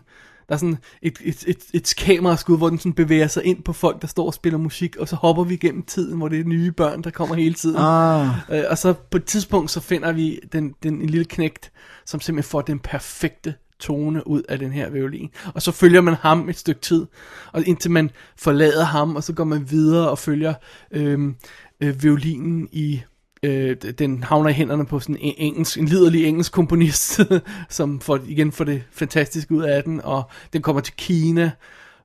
der 0.50 0.56
er 0.56 0.60
sådan 0.60 0.78
et, 1.02 1.18
et, 1.24 1.44
et, 1.48 1.58
et 1.74 1.94
kameraskud, 1.98 2.58
hvor 2.58 2.70
den 2.70 2.80
sådan 2.80 2.94
bevæger 2.94 3.28
sig 3.28 3.46
ind 3.46 3.64
på 3.64 3.74
folk, 3.74 4.02
der 4.02 4.08
står 4.08 4.26
og 4.26 4.34
spiller 4.34 4.60
musik, 4.60 4.96
og 4.96 5.08
så 5.08 5.16
hopper 5.16 5.44
vi 5.44 5.56
gennem 5.56 5.84
tiden, 5.84 6.18
hvor 6.18 6.28
det 6.28 6.40
er 6.40 6.44
nye 6.44 6.72
børn, 6.72 7.04
der 7.04 7.10
kommer 7.10 7.36
hele 7.36 7.54
tiden. 7.54 7.76
Ah. 7.80 8.28
Øh, 8.52 8.64
og 8.70 8.78
så 8.78 8.94
på 8.94 9.18
et 9.18 9.26
tidspunkt, 9.26 9.72
så 9.72 9.80
finder 9.80 10.12
vi 10.12 10.40
den, 10.52 10.74
den 10.84 11.02
en 11.02 11.10
lille 11.10 11.26
knægt, 11.26 11.72
som 12.06 12.22
simpelthen 12.22 12.50
får 12.50 12.62
den 12.62 12.80
perfekte 12.80 13.54
tone 13.80 14.28
ud 14.28 14.42
af 14.50 14.60
den 14.60 14.72
her 14.72 14.90
violin. 14.90 15.30
Og 15.54 15.62
så 15.62 15.72
følger 15.72 16.02
man 16.02 16.14
ham 16.14 16.50
et 16.50 16.58
stykke 16.58 16.82
tid, 16.82 17.06
og 17.52 17.68
indtil 17.68 17.92
man 17.92 18.12
forlader 18.38 18.84
ham, 18.84 19.16
og 19.16 19.24
så 19.24 19.34
går 19.34 19.44
man 19.44 19.72
videre 19.72 20.10
og 20.10 20.18
følger 20.18 20.54
øhm, 20.92 21.36
øh, 21.82 22.04
violinen 22.04 22.70
i 22.72 23.02
øh, 23.44 23.76
den 24.00 24.24
havner 24.24 24.50
i 24.50 24.54
hænderne 24.54 24.86
på 24.86 25.00
sådan 25.00 25.18
en 25.20 25.34
engelsk, 25.38 25.78
en 25.78 25.86
liderlig 25.86 26.26
engelsk 26.26 26.52
komponist, 26.52 27.20
som 27.70 28.00
får, 28.00 28.20
igen 28.28 28.52
får 28.52 28.64
det 28.64 28.84
fantastiske 28.92 29.54
ud 29.54 29.64
af 29.64 29.84
den, 29.84 30.02
og 30.02 30.24
den 30.54 30.62
kommer 30.62 30.82
til 30.82 30.94
Kina, 30.94 31.52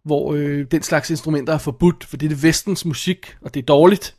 hvor 0.04 0.34
øh, 0.34 0.66
den 0.70 0.82
slags 0.82 1.10
instrumenter 1.10 1.52
er 1.52 1.58
forbudt, 1.58 2.04
for 2.04 2.16
det 2.16 2.26
er 2.26 2.28
det 2.28 2.42
vestens 2.42 2.84
musik, 2.84 3.36
og 3.42 3.54
det 3.54 3.60
er 3.60 3.66
dårligt. 3.66 4.14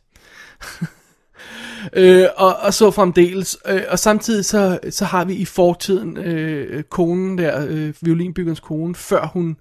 øh, 1.92 2.26
og, 2.36 2.56
og 2.56 2.74
så 2.74 2.90
fremdeles. 2.90 3.56
Øh, 3.68 3.82
og 3.88 3.98
samtidig 3.98 4.44
så, 4.44 4.78
så 4.90 5.04
har 5.04 5.24
vi 5.24 5.34
i 5.34 5.44
fortiden 5.44 6.16
øh, 6.16 6.82
konen 6.82 7.38
der, 7.38 7.66
øh, 7.68 7.94
violinbyggerens 8.00 8.60
kone, 8.60 8.94
før 8.94 9.26
hun 9.26 9.56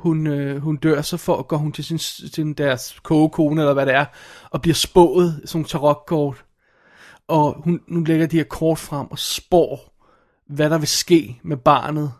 hun, 0.00 0.26
øh, 0.26 0.62
hun 0.62 0.76
dør, 0.76 1.02
så 1.02 1.16
får, 1.16 1.42
går 1.42 1.56
hun 1.56 1.72
til, 1.72 1.84
sin, 1.84 1.98
til 1.98 2.58
deres 2.58 3.00
kogekone, 3.02 3.60
eller 3.60 3.74
hvad 3.74 3.86
det 3.86 3.94
er, 3.94 4.04
og 4.50 4.62
bliver 4.62 4.74
spået, 4.74 5.40
som 5.44 5.64
tarotkort. 5.64 6.44
Og 7.30 7.60
hun, 7.64 7.80
nu 7.88 8.00
lægger 8.00 8.26
de 8.26 8.36
her 8.36 8.44
kort 8.44 8.78
frem 8.78 9.06
og 9.10 9.18
spår, 9.18 9.96
hvad 10.48 10.70
der 10.70 10.78
vil 10.78 10.88
ske 10.88 11.40
med 11.42 11.56
barnet. 11.56 12.12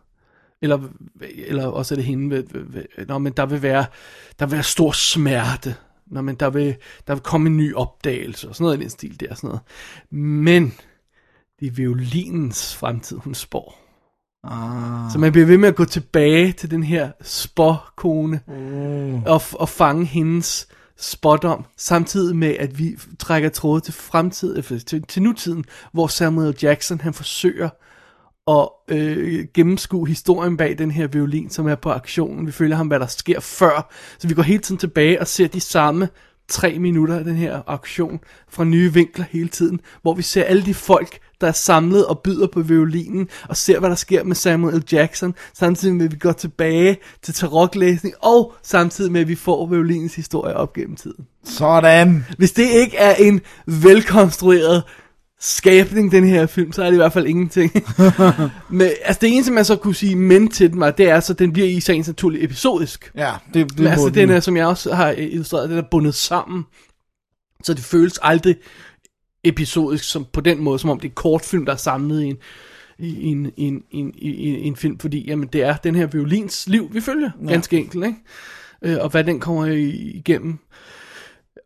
Eller, 0.62 0.78
eller 1.20 1.66
også 1.66 1.94
er 1.94 1.96
det 1.96 2.04
hende, 2.04 2.36
ved, 2.36 2.44
ved, 2.52 2.64
ved, 2.66 3.06
når, 3.06 3.18
men 3.18 3.32
der 3.32 3.46
vil 3.46 3.62
være, 3.62 3.84
der 4.38 4.46
vil 4.46 4.52
være 4.52 4.62
stor 4.62 4.92
smerte. 4.92 5.74
Når, 6.06 6.20
men 6.20 6.34
der 6.34 6.50
vil, 6.50 6.76
der 7.06 7.14
vil 7.14 7.22
komme 7.22 7.46
en 7.50 7.56
ny 7.56 7.74
opdagelse, 7.74 8.48
og 8.48 8.54
sådan 8.54 8.64
noget 8.64 8.78
i 8.78 8.80
den 8.80 8.90
stil 8.90 9.20
der. 9.20 9.34
Sådan 9.34 9.48
noget. 9.48 9.60
Men 10.10 10.74
det 11.60 11.66
er 11.66 11.72
violinens 11.72 12.76
fremtid, 12.76 13.16
hun 13.16 13.34
spår. 13.34 13.78
Ah. 14.44 15.12
Så 15.12 15.18
man 15.18 15.32
bliver 15.32 15.46
ved 15.46 15.58
med 15.58 15.68
at 15.68 15.76
gå 15.76 15.84
tilbage 15.84 16.52
til 16.52 16.70
den 16.70 16.82
her 16.82 17.10
spåkone 17.22 18.40
Mm. 18.46 19.22
og, 19.22 19.42
og 19.52 19.68
fange 19.68 20.04
hendes 20.04 20.68
spådom, 21.00 21.64
samtidig 21.76 22.36
med 22.36 22.56
at 22.58 22.78
vi 22.78 22.96
trækker 23.18 23.48
tråde 23.48 23.80
til 23.80 23.94
fremtiden, 23.94 24.64
øh, 24.70 24.80
til, 24.80 25.02
til 25.02 25.22
nutiden, 25.22 25.64
hvor 25.92 26.06
Samuel 26.06 26.56
Jackson 26.62 27.00
han 27.00 27.14
forsøger 27.14 27.68
at 28.48 28.68
øh, 28.88 29.44
gennemskue 29.54 30.08
historien 30.08 30.56
bag 30.56 30.78
den 30.78 30.90
her 30.90 31.06
violin, 31.06 31.50
som 31.50 31.68
er 31.68 31.74
på 31.74 31.90
aktionen. 31.90 32.46
Vi 32.46 32.52
følger 32.52 32.76
ham, 32.76 32.86
hvad 32.86 33.00
der 33.00 33.06
sker 33.06 33.40
før, 33.40 33.92
så 34.18 34.28
vi 34.28 34.34
går 34.34 34.42
hele 34.42 34.62
tiden 34.62 34.78
tilbage 34.78 35.20
og 35.20 35.26
ser 35.26 35.48
de 35.48 35.60
samme 35.60 36.08
tre 36.50 36.78
minutter 36.78 37.18
af 37.18 37.24
den 37.24 37.36
her 37.36 37.60
aktion 37.66 38.20
fra 38.48 38.64
nye 38.64 38.92
vinkler 38.94 39.24
hele 39.30 39.48
tiden, 39.48 39.80
hvor 40.02 40.14
vi 40.14 40.22
ser 40.22 40.44
alle 40.44 40.62
de 40.66 40.74
folk, 40.74 41.18
der 41.40 41.46
er 41.46 41.52
samlet 41.52 42.06
og 42.06 42.18
byder 42.18 42.46
på 42.46 42.60
violinen, 42.60 43.28
og 43.48 43.56
ser, 43.56 43.78
hvad 43.78 43.90
der 43.90 43.96
sker 43.96 44.24
med 44.24 44.36
Samuel 44.36 44.76
L. 44.76 44.82
Jackson, 44.92 45.34
samtidig 45.54 45.94
med, 45.96 46.04
at 46.04 46.12
vi 46.12 46.16
går 46.16 46.32
tilbage 46.32 46.98
til 47.22 47.34
tarotlæsning, 47.34 48.14
og 48.20 48.52
samtidig 48.62 49.12
med, 49.12 49.20
at 49.20 49.28
vi 49.28 49.34
får 49.34 49.66
violinens 49.66 50.14
historie 50.14 50.56
op 50.56 50.72
gennem 50.72 50.96
tiden. 50.96 51.26
Sådan. 51.44 52.26
Hvis 52.38 52.52
det 52.52 52.70
ikke 52.70 52.96
er 52.96 53.14
en 53.14 53.40
velkonstrueret 53.66 54.82
skabning, 55.40 56.12
den 56.12 56.24
her 56.24 56.46
film, 56.46 56.72
så 56.72 56.82
er 56.82 56.86
det 56.86 56.92
i 56.92 56.96
hvert 56.96 57.12
fald 57.12 57.26
ingenting. 57.26 57.72
Men, 58.70 58.88
altså 59.04 59.18
det 59.20 59.32
eneste, 59.32 59.52
man 59.52 59.64
så 59.64 59.76
kunne 59.76 59.94
sige 59.94 60.16
men 60.16 60.48
til 60.48 60.72
den 60.72 60.80
var, 60.80 60.90
det 60.90 61.08
er 61.08 61.20
så, 61.20 61.34
den 61.34 61.52
bliver 61.52 61.68
i 61.68 61.80
sagens 61.80 62.06
naturligt 62.06 62.44
episodisk. 62.44 63.12
Ja, 63.14 63.32
det, 63.54 63.70
det 63.70 63.78
Men 63.78 63.86
altså, 63.86 64.10
den 64.10 64.30
er, 64.30 64.40
som 64.40 64.56
jeg 64.56 64.66
også 64.66 64.94
har 64.94 65.10
illustreret, 65.10 65.70
den 65.70 65.78
er 65.78 65.82
bundet 65.90 66.14
sammen, 66.14 66.64
så 67.64 67.74
det 67.74 67.84
føles 67.84 68.18
aldrig 68.22 68.56
episodisk 69.44 70.04
som 70.04 70.26
på 70.32 70.40
den 70.40 70.62
måde, 70.62 70.78
som 70.78 70.90
om 70.90 71.00
det 71.00 71.08
er 71.08 71.14
kortfilm, 71.14 71.64
der 71.64 71.72
er 71.72 71.76
samlet 71.76 72.22
i 72.22 72.26
en, 72.26 72.36
i 72.98 73.24
en, 73.24 73.52
i 73.56 73.64
en, 73.64 73.82
i 73.90 73.98
en, 73.98 74.14
i 74.18 74.66
en, 74.66 74.76
film, 74.76 74.98
fordi 74.98 75.24
jamen, 75.28 75.48
det 75.52 75.62
er 75.62 75.76
den 75.76 75.94
her 75.94 76.06
violins 76.06 76.68
liv, 76.68 76.90
vi 76.92 77.00
følger, 77.00 77.30
Ja. 77.44 77.52
ganske 77.52 77.78
enkelt, 77.78 78.06
ikke? 78.06 78.18
Øh, 78.82 78.96
og 79.00 79.10
hvad 79.10 79.24
den 79.24 79.40
kommer 79.40 79.66
igennem. 79.66 80.58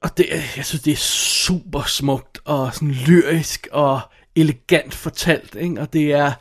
Og 0.03 0.17
det, 0.17 0.27
jeg 0.57 0.65
synes, 0.65 0.83
det 0.83 0.93
er 0.93 0.97
super 0.97 1.83
smukt, 1.83 2.39
og 2.45 2.75
sådan 2.75 2.91
lyrisk, 2.91 3.69
og 3.73 4.01
elegant 4.37 4.95
fortalt, 4.95 5.55
ikke? 5.55 5.81
Og 5.81 5.93
det 5.93 6.13
er, 6.13 6.33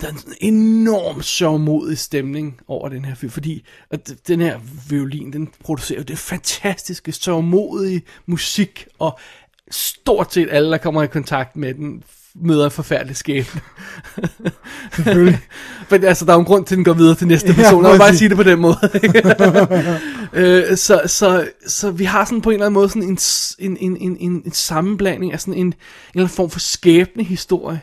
der 0.00 0.08
er 0.08 0.12
en 0.40 0.54
enorm 0.54 1.22
sørgmodig 1.22 1.98
stemning 1.98 2.60
over 2.68 2.88
den 2.88 3.04
her 3.04 3.14
film, 3.14 3.30
fordi 3.30 3.64
at 3.90 4.12
den 4.28 4.40
her 4.40 4.60
violin, 4.88 5.32
den 5.32 5.52
producerer 5.60 5.98
jo 5.98 6.04
det 6.04 6.18
fantastiske, 6.18 7.12
sørgmodige 7.12 8.02
musik, 8.26 8.86
og 8.98 9.18
stort 9.70 10.32
set 10.32 10.48
alle, 10.50 10.70
der 10.70 10.78
kommer 10.78 11.02
i 11.02 11.06
kontakt 11.06 11.56
med 11.56 11.74
den, 11.74 12.04
møder 12.42 12.64
en 12.64 12.70
forfærdelig 12.70 13.16
skæbne. 13.16 13.60
Selvfølgelig. 14.92 15.38
For 15.88 16.06
altså, 16.06 16.24
der 16.24 16.32
er 16.32 16.36
jo 16.36 16.40
en 16.40 16.46
grund 16.46 16.66
til, 16.66 16.74
at 16.74 16.76
den 16.76 16.84
går 16.84 16.92
videre 16.92 17.14
til 17.14 17.26
næste 17.26 17.48
Ja, 17.48 17.54
person. 17.54 17.82
Lad 17.82 17.90
mig 17.90 17.98
bare 17.98 18.14
sige 18.14 18.28
det 18.28 18.36
på 18.36 18.42
den 18.42 18.60
måde. 18.60 18.76
øh, 20.32 20.76
så, 20.76 21.00
så, 21.06 21.48
så 21.66 21.90
vi 21.90 22.04
har 22.04 22.24
sådan 22.24 22.40
på 22.40 22.50
en 22.50 22.54
eller 22.54 22.66
anden 22.66 22.74
måde 22.74 22.88
sådan 22.88 23.02
en, 23.02 23.18
en, 23.58 23.96
en, 23.96 24.16
en, 24.20 24.42
en 24.44 24.52
sammenblanding 24.52 25.32
af 25.32 25.40
sådan 25.40 25.54
en, 25.54 25.60
en 25.60 25.66
eller 25.66 26.24
anden 26.24 26.28
form 26.28 26.50
for 26.50 26.60
skæbnehistorie. 26.60 27.80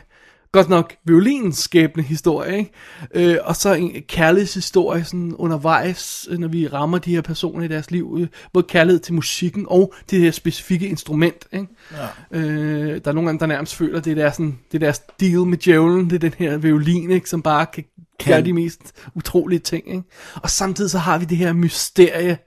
Godt 0.52 0.68
nok 0.68 0.94
violinens 1.04 1.58
skæbnehistorie, 1.58 2.58
ikke? 2.58 2.70
Øh, 3.14 3.38
og 3.44 3.56
så 3.56 3.74
en 3.74 3.92
kærlighedshistorie 4.08 5.04
sådan 5.04 5.34
undervejs, 5.34 6.28
øh, 6.30 6.38
når 6.38 6.48
vi 6.48 6.66
rammer 6.66 6.98
de 6.98 7.14
her 7.14 7.20
personer 7.20 7.64
i 7.64 7.68
deres 7.68 7.90
liv. 7.90 8.18
Øh, 8.20 8.28
både 8.52 8.66
kærlighed 8.68 9.00
til 9.00 9.14
musikken 9.14 9.66
og 9.68 9.94
til 10.06 10.18
det 10.18 10.24
her 10.24 10.30
specifikke 10.30 10.88
instrument, 10.88 11.46
ikke? 11.52 11.66
Ja. 11.92 12.38
Øh, 12.38 13.00
der 13.04 13.10
er 13.10 13.12
nogle 13.12 13.28
gange, 13.28 13.40
der 13.40 13.46
nærmest 13.46 13.74
føler, 13.74 14.00
det 14.00 14.10
er 14.10 14.14
deres, 14.14 14.34
sådan, 14.34 14.58
det 14.72 14.82
er 14.82 14.86
deres 14.86 14.98
deal 15.20 15.38
med 15.38 15.58
djævlen, 15.58 16.10
det 16.10 16.14
er 16.14 16.30
den 16.30 16.34
her 16.38 16.56
violin, 16.56 17.10
ikke, 17.10 17.30
som 17.30 17.42
bare 17.42 17.66
kan, 17.66 17.84
kan 18.20 18.32
gøre 18.32 18.42
de 18.42 18.52
mest 18.52 18.80
utrolige 19.14 19.58
ting. 19.58 19.88
Ikke? 19.88 20.02
Og 20.34 20.50
samtidig 20.50 20.90
så 20.90 20.98
har 20.98 21.18
vi 21.18 21.24
det 21.24 21.36
her 21.36 21.52
mysterie 21.52 22.38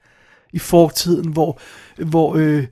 i 0.54 0.60
fortiden, 0.60 1.32
hvor, 1.32 1.60
hvor 1.98 2.36
øh, 2.36 2.66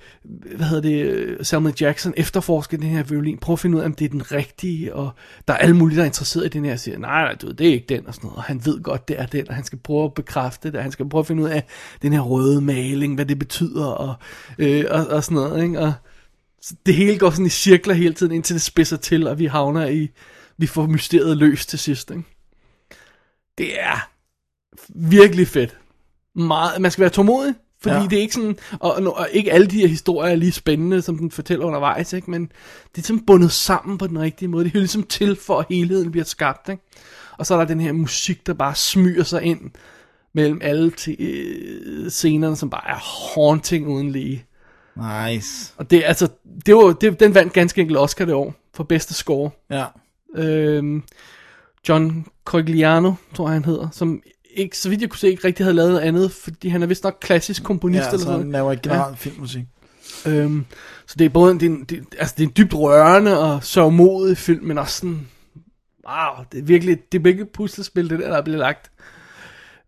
hvad 0.56 0.68
hedder 0.68 0.90
det, 0.90 1.06
øh, 1.06 1.46
Samuel 1.46 1.76
Jackson 1.82 2.14
efterforsker 2.18 2.78
den 2.78 2.88
her 2.88 3.04
violin, 3.04 3.38
prøver 3.38 3.56
at 3.56 3.60
finde 3.60 3.78
ud 3.78 3.82
af, 3.82 3.86
om 3.86 3.94
det 3.94 4.06
er 4.06 4.10
den 4.10 4.32
rigtige, 4.32 4.96
og 4.96 5.12
der 5.48 5.54
er 5.54 5.58
alle 5.58 5.76
mulige, 5.76 5.98
der 5.98 6.02
er 6.02 6.06
interesseret 6.06 6.46
i 6.46 6.50
den 6.50 6.66
her, 6.66 6.74
og 6.74 6.80
siger, 6.80 6.98
nej, 6.98 7.22
nej, 7.22 7.36
du 7.36 7.46
ved, 7.46 7.54
det 7.54 7.68
er 7.68 7.74
ikke 7.74 7.86
den, 7.90 8.08
og 8.08 8.14
sådan 8.14 8.28
noget, 8.28 8.38
og 8.38 8.44
han 8.44 8.66
ved 8.66 8.84
godt, 8.84 9.08
det 9.08 9.20
er 9.20 9.26
den, 9.26 9.50
og 9.50 9.56
han 9.56 9.64
skal 9.64 9.80
prøve 9.80 10.06
at 10.06 10.14
bekræfte 10.14 10.68
det, 10.68 10.78
og 10.78 10.84
han 10.84 10.92
skal 10.92 11.10
prøve 11.10 11.20
at 11.20 11.28
finde 11.28 11.44
ud 11.44 11.50
af 11.50 11.64
den 12.02 12.14
her 12.14 12.22
røde 12.22 12.62
maling, 12.62 13.16
hvad 13.16 13.26
det 13.26 13.40
betyder, 13.40 13.86
og, 13.86 14.16
øh, 14.58 14.86
og, 14.90 15.08
og 15.08 15.24
sådan 15.24 15.36
noget, 15.36 15.64
ikke? 15.64 15.80
og 15.80 15.94
så 16.62 16.76
det 16.86 16.96
hele 16.96 17.18
går 17.18 17.30
sådan 17.30 17.46
i 17.46 17.50
cirkler 17.50 17.94
hele 17.94 18.14
tiden, 18.14 18.32
indtil 18.32 18.54
det 18.54 18.62
spidser 18.62 18.98
til, 18.98 19.28
og 19.28 19.40
vi 19.40 19.46
havner 19.46 19.88
i, 19.88 20.10
vi 20.58 20.68
får 20.68 20.88
mysteriet 20.88 21.38
løst 21.38 21.70
til 21.70 21.80
sidst, 21.80 22.12
ikke? 22.12 22.24
Det 23.58 23.82
er 23.82 24.10
virkelig 24.96 25.48
fedt. 25.48 25.78
Meget, 26.36 26.82
man 26.82 26.92
skal 26.92 27.02
være 27.02 27.10
tålmodig, 27.10 27.56
fordi 27.84 27.96
Ja. 27.96 28.04
det 28.04 28.14
er 28.14 28.22
ikke 28.22 28.34
sådan, 28.34 28.58
og, 28.80 28.94
og, 28.94 29.28
ikke 29.32 29.52
alle 29.52 29.68
de 29.68 29.80
her 29.80 29.88
historier 29.88 30.32
er 30.32 30.36
lige 30.36 30.52
spændende, 30.52 31.02
som 31.02 31.18
den 31.18 31.32
fortæller 31.32 31.66
undervejs, 31.66 32.14
ikke? 32.14 32.32
men 32.32 32.52
det 32.96 33.02
er 33.02 33.06
sådan 33.06 33.26
bundet 33.26 33.52
sammen 33.52 33.98
på 33.98 34.08
den 34.08 34.20
rigtige 34.20 34.50
måde. 34.50 34.66
Det 34.66 34.76
er 34.76 34.80
ligesom 34.80 35.04
til, 35.04 35.36
for 35.36 35.60
at 35.60 35.66
helheden 35.70 36.12
bliver 36.12 36.26
skabt. 36.26 36.70
Ikke? 36.70 36.84
Og 37.38 37.46
så 37.46 37.54
er 37.54 37.58
der 37.58 37.66
den 37.66 37.80
her 37.80 37.92
musik, 37.92 38.48
der 38.48 38.54
bare 38.54 38.76
smyger 38.76 39.24
sig 39.24 39.44
ind 39.44 39.60
mellem 40.34 40.60
alle 40.64 40.92
te- 40.92 41.16
øh, 41.20 42.10
scenerne, 42.12 42.56
som 42.56 42.70
bare 42.70 42.90
er 42.90 43.34
haunting 43.36 43.88
uden 43.88 44.12
lige. 44.12 44.46
Nice. 45.28 45.74
Og 45.78 45.92
det, 45.92 46.04
altså, 46.06 46.28
det 46.66 46.76
var, 46.76 46.94
det, 46.94 47.20
den 47.20 47.36
vandt 47.36 47.54
ganske 47.54 47.82
enkelt 47.82 48.00
Oscar 48.00 48.26
det 48.26 48.34
år 48.34 48.54
for 48.74 48.84
bedste 48.84 49.14
score. 49.14 49.50
Ja. 49.70 49.86
Øhm, 50.36 51.04
John 51.90 52.26
Cogliano, 52.46 53.14
tror 53.36 53.48
jeg 53.48 53.54
han 53.54 53.66
hedder, 53.66 53.88
som 53.92 54.22
ikke, 54.56 54.78
så 54.78 54.90
vidt 54.90 55.02
jeg 55.02 55.10
kunne 55.10 55.20
se, 55.20 55.30
ikke 55.30 55.48
rigtig 55.48 55.66
havde 55.66 55.76
lavet 55.76 55.92
noget 55.92 56.04
andet, 56.04 56.32
fordi 56.32 56.68
han 56.68 56.84
er 56.84 56.88
vist 56.88 57.04
nok 57.04 57.18
klassisk 57.22 57.64
komponist 57.64 58.02
Ja, 58.02 58.08
eller 58.08 58.18
så 58.18 58.26
sådan 58.26 58.40
han 58.40 58.52
laver 58.52 58.76
generelt 58.76 59.20
filmmusik. 59.20 59.64
Øhm, 60.26 60.66
så 61.08 61.16
det 61.20 61.26
er 61.26 61.30
både 61.30 61.52
en, 61.52 61.60
det 61.60 61.66
er, 61.66 61.70
en, 61.70 61.84
det, 61.84 62.06
altså 62.20 62.36
det 62.38 62.44
er 62.44 62.48
en 62.48 62.54
dybt 62.58 62.74
rørende 62.74 63.40
og 63.40 63.64
sørgmodig 63.64 64.38
film, 64.38 64.66
men 64.66 64.78
også 64.78 65.00
sådan, 65.00 65.28
wow, 66.10 66.46
det 66.52 66.60
er 66.60 66.64
virkelig, 66.64 66.98
det 67.12 67.18
er 67.18 67.24
virkelig 67.24 67.44
et 67.44 67.50
puslespil, 67.50 68.10
det 68.10 68.20
der, 68.20 68.30
der 68.30 68.38
er 68.38 68.44
blevet 68.44 68.60
lagt. 68.60 68.92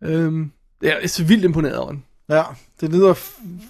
Øhm, 0.04 0.52
jeg 0.82 1.00
er 1.02 1.08
så 1.08 1.24
vildt 1.24 1.46
imponeret 1.46 1.78
over 1.78 1.92
den. 1.92 2.04
Ja, 2.30 2.44
det 2.82 2.90
lyder 2.90 3.14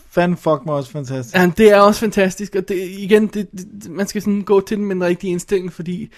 fan 0.09 0.37
fuck 0.37 0.61
mig 0.65 0.75
også 0.75 0.91
fantastisk. 0.91 1.35
Ja, 1.35 1.51
det 1.57 1.71
er 1.71 1.79
også 1.79 1.99
fantastisk, 1.99 2.55
og 2.55 2.67
det, 2.67 2.75
igen, 2.75 3.27
det, 3.27 3.51
det, 3.51 3.89
man 3.89 4.07
skal 4.07 4.21
sådan 4.21 4.41
gå 4.41 4.61
til 4.61 4.77
den 4.77 4.85
med 4.85 4.95
den 4.95 5.03
rigtige 5.03 5.31
indstilling, 5.31 5.73
fordi 5.73 6.11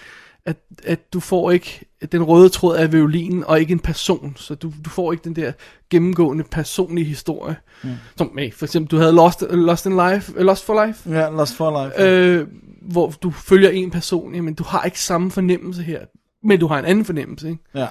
at, 0.48 0.56
at 0.84 1.12
du 1.12 1.20
får 1.20 1.50
ikke 1.50 1.84
den 2.12 2.22
røde 2.22 2.48
tråd 2.48 2.76
af 2.76 2.92
violinen, 2.92 3.44
og 3.44 3.60
ikke 3.60 3.72
en 3.72 3.78
person, 3.80 4.32
så 4.36 4.54
du, 4.54 4.72
du 4.84 4.90
får 4.90 5.12
ikke 5.12 5.24
den 5.24 5.36
der 5.36 5.52
gennemgående 5.90 6.44
personlige 6.44 7.04
historie. 7.04 7.56
Mm. 7.82 7.90
Som 8.16 8.30
med, 8.34 8.52
for 8.52 8.64
eksempel, 8.66 8.90
du 8.90 8.96
havde 8.96 9.12
Lost, 9.12 9.42
Lost 9.50 9.86
in 9.86 9.92
Life, 9.92 10.32
øh, 10.36 10.44
Lost 10.46 10.64
for 10.64 10.86
Life, 10.86 11.10
Ja, 11.10 11.28
Lost 11.28 11.56
for 11.56 11.84
Life. 11.84 12.02
øh, 12.02 12.46
hvor 12.82 13.10
du 13.10 13.30
følger 13.30 13.70
en 13.70 13.90
person, 13.90 14.34
jamen 14.34 14.54
du 14.54 14.64
har 14.64 14.82
ikke 14.84 15.00
samme 15.00 15.30
fornemmelse 15.30 15.82
her, 15.82 16.00
men 16.42 16.60
du 16.60 16.66
har 16.66 16.78
en 16.78 16.84
anden 16.84 17.04
fornemmelse, 17.04 17.48
ikke? 17.48 17.62
Ja. 17.74 17.86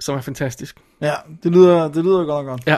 som 0.00 0.16
er 0.16 0.20
fantastisk. 0.20 0.76
Ja, 1.00 1.14
det 1.42 1.52
lyder, 1.52 1.88
det 1.92 2.04
lyder 2.04 2.24
godt 2.24 2.46
nok 2.46 2.46
godt. 2.46 2.62
Ja. 2.66 2.76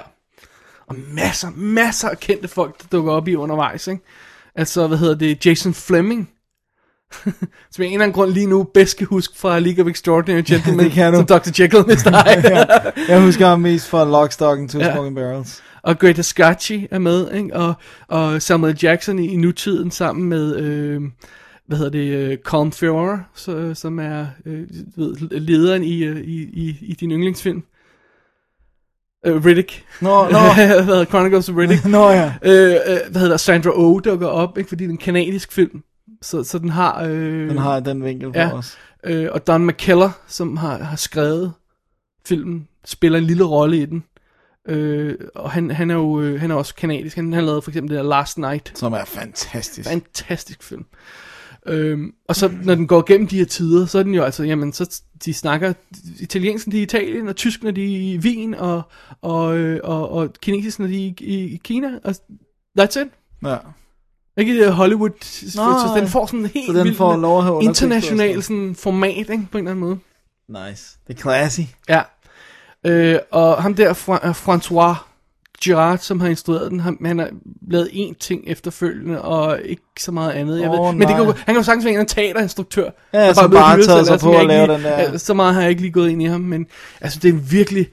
Og 0.86 0.96
masser, 1.09 1.50
masser 1.56 2.09
af 2.09 2.18
kendte 2.20 2.48
folk, 2.48 2.82
der 2.82 2.86
dukker 2.92 3.12
op 3.12 3.28
i 3.28 3.34
undervejs, 3.34 3.86
ikke? 3.86 4.02
Altså, 4.55 4.86
hvad 4.86 4.98
hedder 4.98 5.14
det, 5.14 5.46
Jason 5.46 5.74
Fleming, 5.74 6.30
som 7.72 7.82
jeg 7.82 7.86
en 7.86 7.93
eller 7.93 8.05
anden 8.05 8.14
grund 8.14 8.32
lige 8.32 8.47
nu 8.47 8.62
bedst 8.74 8.97
kan 8.97 9.06
huske 9.06 9.39
fra 9.39 9.59
League 9.59 9.85
of 9.85 9.90
Extraordinary 9.90 10.43
Gentlemen, 10.47 10.90
kan 10.90 11.12
du. 11.12 11.18
som 11.18 11.26
Dr. 11.26 11.62
Jekyll 11.62 11.80
og 11.80 11.86
Mr. 11.86 12.35
Hyde. 12.35 12.56
ja, 12.56 12.64
jeg 13.09 13.22
husker 13.22 13.47
ham 13.47 13.60
mest 13.60 13.89
fra 13.89 14.05
Lock, 14.05 14.32
Stock 14.32 14.59
and 14.60 14.68
Two 14.68 14.80
Ja. 14.80 14.93
Smoking 14.93 15.16
Barrels. 15.16 15.62
Og 15.82 15.98
Greta 15.98 16.22
Scacchi 16.22 16.89
er 16.90 16.98
med, 16.98 17.32
ikke? 17.32 17.56
Og, 17.56 17.74
og 18.09 18.43
Samuel 18.43 18.78
Jackson 18.82 19.18
i, 19.18 19.26
i 19.26 19.36
nutiden 19.36 19.90
sammen 19.90 20.28
med, 20.28 20.56
øh, 20.56 21.02
hvad 21.66 21.78
hedder 21.78 21.90
det, 21.90 22.09
øh, 22.09 22.39
Colin 22.39 22.72
Farrell, 22.72 23.20
så, 23.35 23.74
som 23.74 23.98
er 23.98 24.26
øh, 24.47 24.62
ved, 24.97 25.40
lederen 25.40 25.85
i, 25.85 26.05
øh, 26.05 26.20
i, 26.20 26.43
i, 26.43 26.78
i 26.80 26.93
din 27.01 27.10
yndlingsfilm. 27.10 27.62
Øh, 29.26 29.44
Riddick. 29.44 29.85
Nå, 30.01 30.28
nå. 30.30 30.39
hvad 30.55 30.85
hedder 30.85 31.05
Chronicles 31.05 31.48
of 31.48 31.56
Riddick. 31.56 31.85
Nå, 31.85 32.10
ja. 32.10 32.32
Øh, 32.43 32.76
øh, 32.86 32.98
hvad 33.10 33.20
hedder 33.20 33.36
Sandra 33.36 33.70
Oh 33.74 34.01
dukker 34.05 34.26
op, 34.26 34.59
ikke? 34.59 34.68
Fordi 34.68 34.85
det 34.85 34.90
er 34.90 34.93
en 34.93 34.98
kanadisk 34.98 35.52
film. 35.52 35.82
Så, 36.23 36.45
så 36.45 36.59
den 36.59 36.69
har... 36.69 37.03
Øh, 37.03 37.49
Den 37.49 37.59
har 37.59 37.81
den 37.81 38.05
vinkel 38.05 38.32
på 38.32 38.39
ja, 38.39 38.53
os. 38.53 38.78
Øh, 39.05 39.28
og 39.32 39.47
Don 39.47 39.66
McKellar, 39.66 40.20
som 40.27 40.57
har, 40.57 40.78
har 40.78 40.97
skrevet 40.97 41.53
filmen, 42.27 42.69
spiller 42.85 43.19
en 43.19 43.24
lille 43.24 43.45
rolle 43.45 43.82
i 43.82 43.86
den. 43.86 44.05
Øh, 44.69 45.15
og 45.35 45.51
han, 45.51 45.70
han 45.70 45.90
er 45.90 45.95
jo 45.95 46.20
øh, 46.20 46.40
han 46.40 46.51
er 46.51 46.55
også 46.55 46.74
kanadisk. 46.74 47.16
Han 47.16 47.32
har 47.32 47.40
lavet 47.40 47.65
for 47.65 47.70
eksempel 47.70 47.97
det 47.97 48.05
der 48.05 48.11
Last 48.11 48.39
Night. 48.39 48.73
Som 48.78 48.93
er 48.93 49.05
fantastisk. 49.05 49.89
Fantastisk 49.89 50.62
film. 50.62 50.85
Øhm, 51.66 52.12
og 52.28 52.36
så 52.36 52.51
når 52.62 52.74
den 52.74 52.86
går 52.86 53.05
gennem 53.07 53.27
de 53.27 53.39
her 53.39 53.45
tider, 53.45 53.86
så 53.86 53.99
er 53.99 54.03
den 54.03 54.15
jo 54.15 54.23
altså, 54.23 54.45
jamen, 54.45 54.73
så 54.73 55.03
de 55.24 55.35
snakker 55.35 55.73
italiensk, 56.20 56.66
de 56.66 56.78
i 56.78 56.82
Italien, 56.82 57.28
og 57.28 57.36
tysk, 57.36 57.62
når 57.62 57.70
de 57.70 57.85
i 57.85 58.19
Wien, 58.19 58.55
og, 58.55 58.82
og, 59.23 59.59
øh, 59.59 59.81
og, 59.85 60.11
og 60.11 60.32
kinesisk, 60.43 60.78
når 60.78 60.86
de 60.86 60.95
i, 60.95 61.15
i, 61.20 61.35
i 61.55 61.61
Kina, 61.65 61.89
og 62.05 62.15
that's 62.81 63.01
it. 63.01 63.09
Ja. 63.45 63.57
Ikke 64.39 64.65
det 64.65 64.73
Hollywood, 64.73 65.10
Nå, 65.10 65.78
så 65.78 65.93
den 66.01 66.09
får 66.09 66.27
sådan 66.27 66.40
en 66.40 66.47
helt 66.55 66.66
så 66.66 66.73
den 66.73 66.85
vild 66.85 66.97
får 66.97 67.16
lov 67.16 67.59
at 67.59 67.62
international 67.65 68.43
sådan. 68.43 68.74
format, 68.78 69.16
ikke, 69.16 69.47
på 69.52 69.59
en 69.59 69.69
eller 69.69 69.70
anden 69.70 69.81
måde. 69.81 69.98
Nice. 70.69 70.85
Det 71.09 71.16
er 71.16 71.20
classy. 71.20 71.60
Ja. 71.89 72.02
Øh, 72.86 73.19
og 73.31 73.62
ham 73.62 73.74
der, 73.74 73.93
Fra- 73.94 74.27
øh, 74.27 74.31
François 74.31 74.97
Girard, 75.65 75.98
som 75.98 76.20
har 76.20 76.28
instrueret 76.28 76.70
den, 76.70 76.81
han, 76.81 76.98
han 77.06 77.19
har 77.19 77.28
lavet 77.70 77.86
én 77.93 78.15
ting 78.20 78.43
efterfølgende, 78.47 79.23
og 79.23 79.60
ikke 79.65 79.82
så 79.98 80.12
meget 80.12 80.32
andet. 80.32 80.60
Jeg 80.60 80.70
Åh, 80.70 80.86
ved, 80.86 80.93
men 80.93 81.09
det 81.09 81.16
kan, 81.16 81.24
han 81.27 81.35
kan 81.47 81.56
jo 81.56 81.62
sagtens 81.62 81.85
være 81.85 82.01
en 82.01 82.06
teaterinstruktør. 82.06 82.90
Ja, 83.12 83.20
der 83.27 83.32
som 83.32 83.51
bare 83.51 83.77
til 83.77 84.06
sig 84.06 84.20
på 84.20 84.32
at 84.39 84.47
lave 84.47 84.66
lige- 84.66 84.77
den 84.77 84.85
der- 84.85 85.19
Så 85.19 85.35
meget 85.35 85.55
har 85.55 85.60
jeg 85.60 85.70
ikke 85.70 85.82
lige 85.82 85.93
gået 85.93 86.10
ind 86.10 86.23
i 86.23 86.24
ham, 86.27 86.40
men 86.40 86.66
altså 87.01 87.19
det 87.23 87.28
er 87.28 87.32
virkelig, 87.39 87.86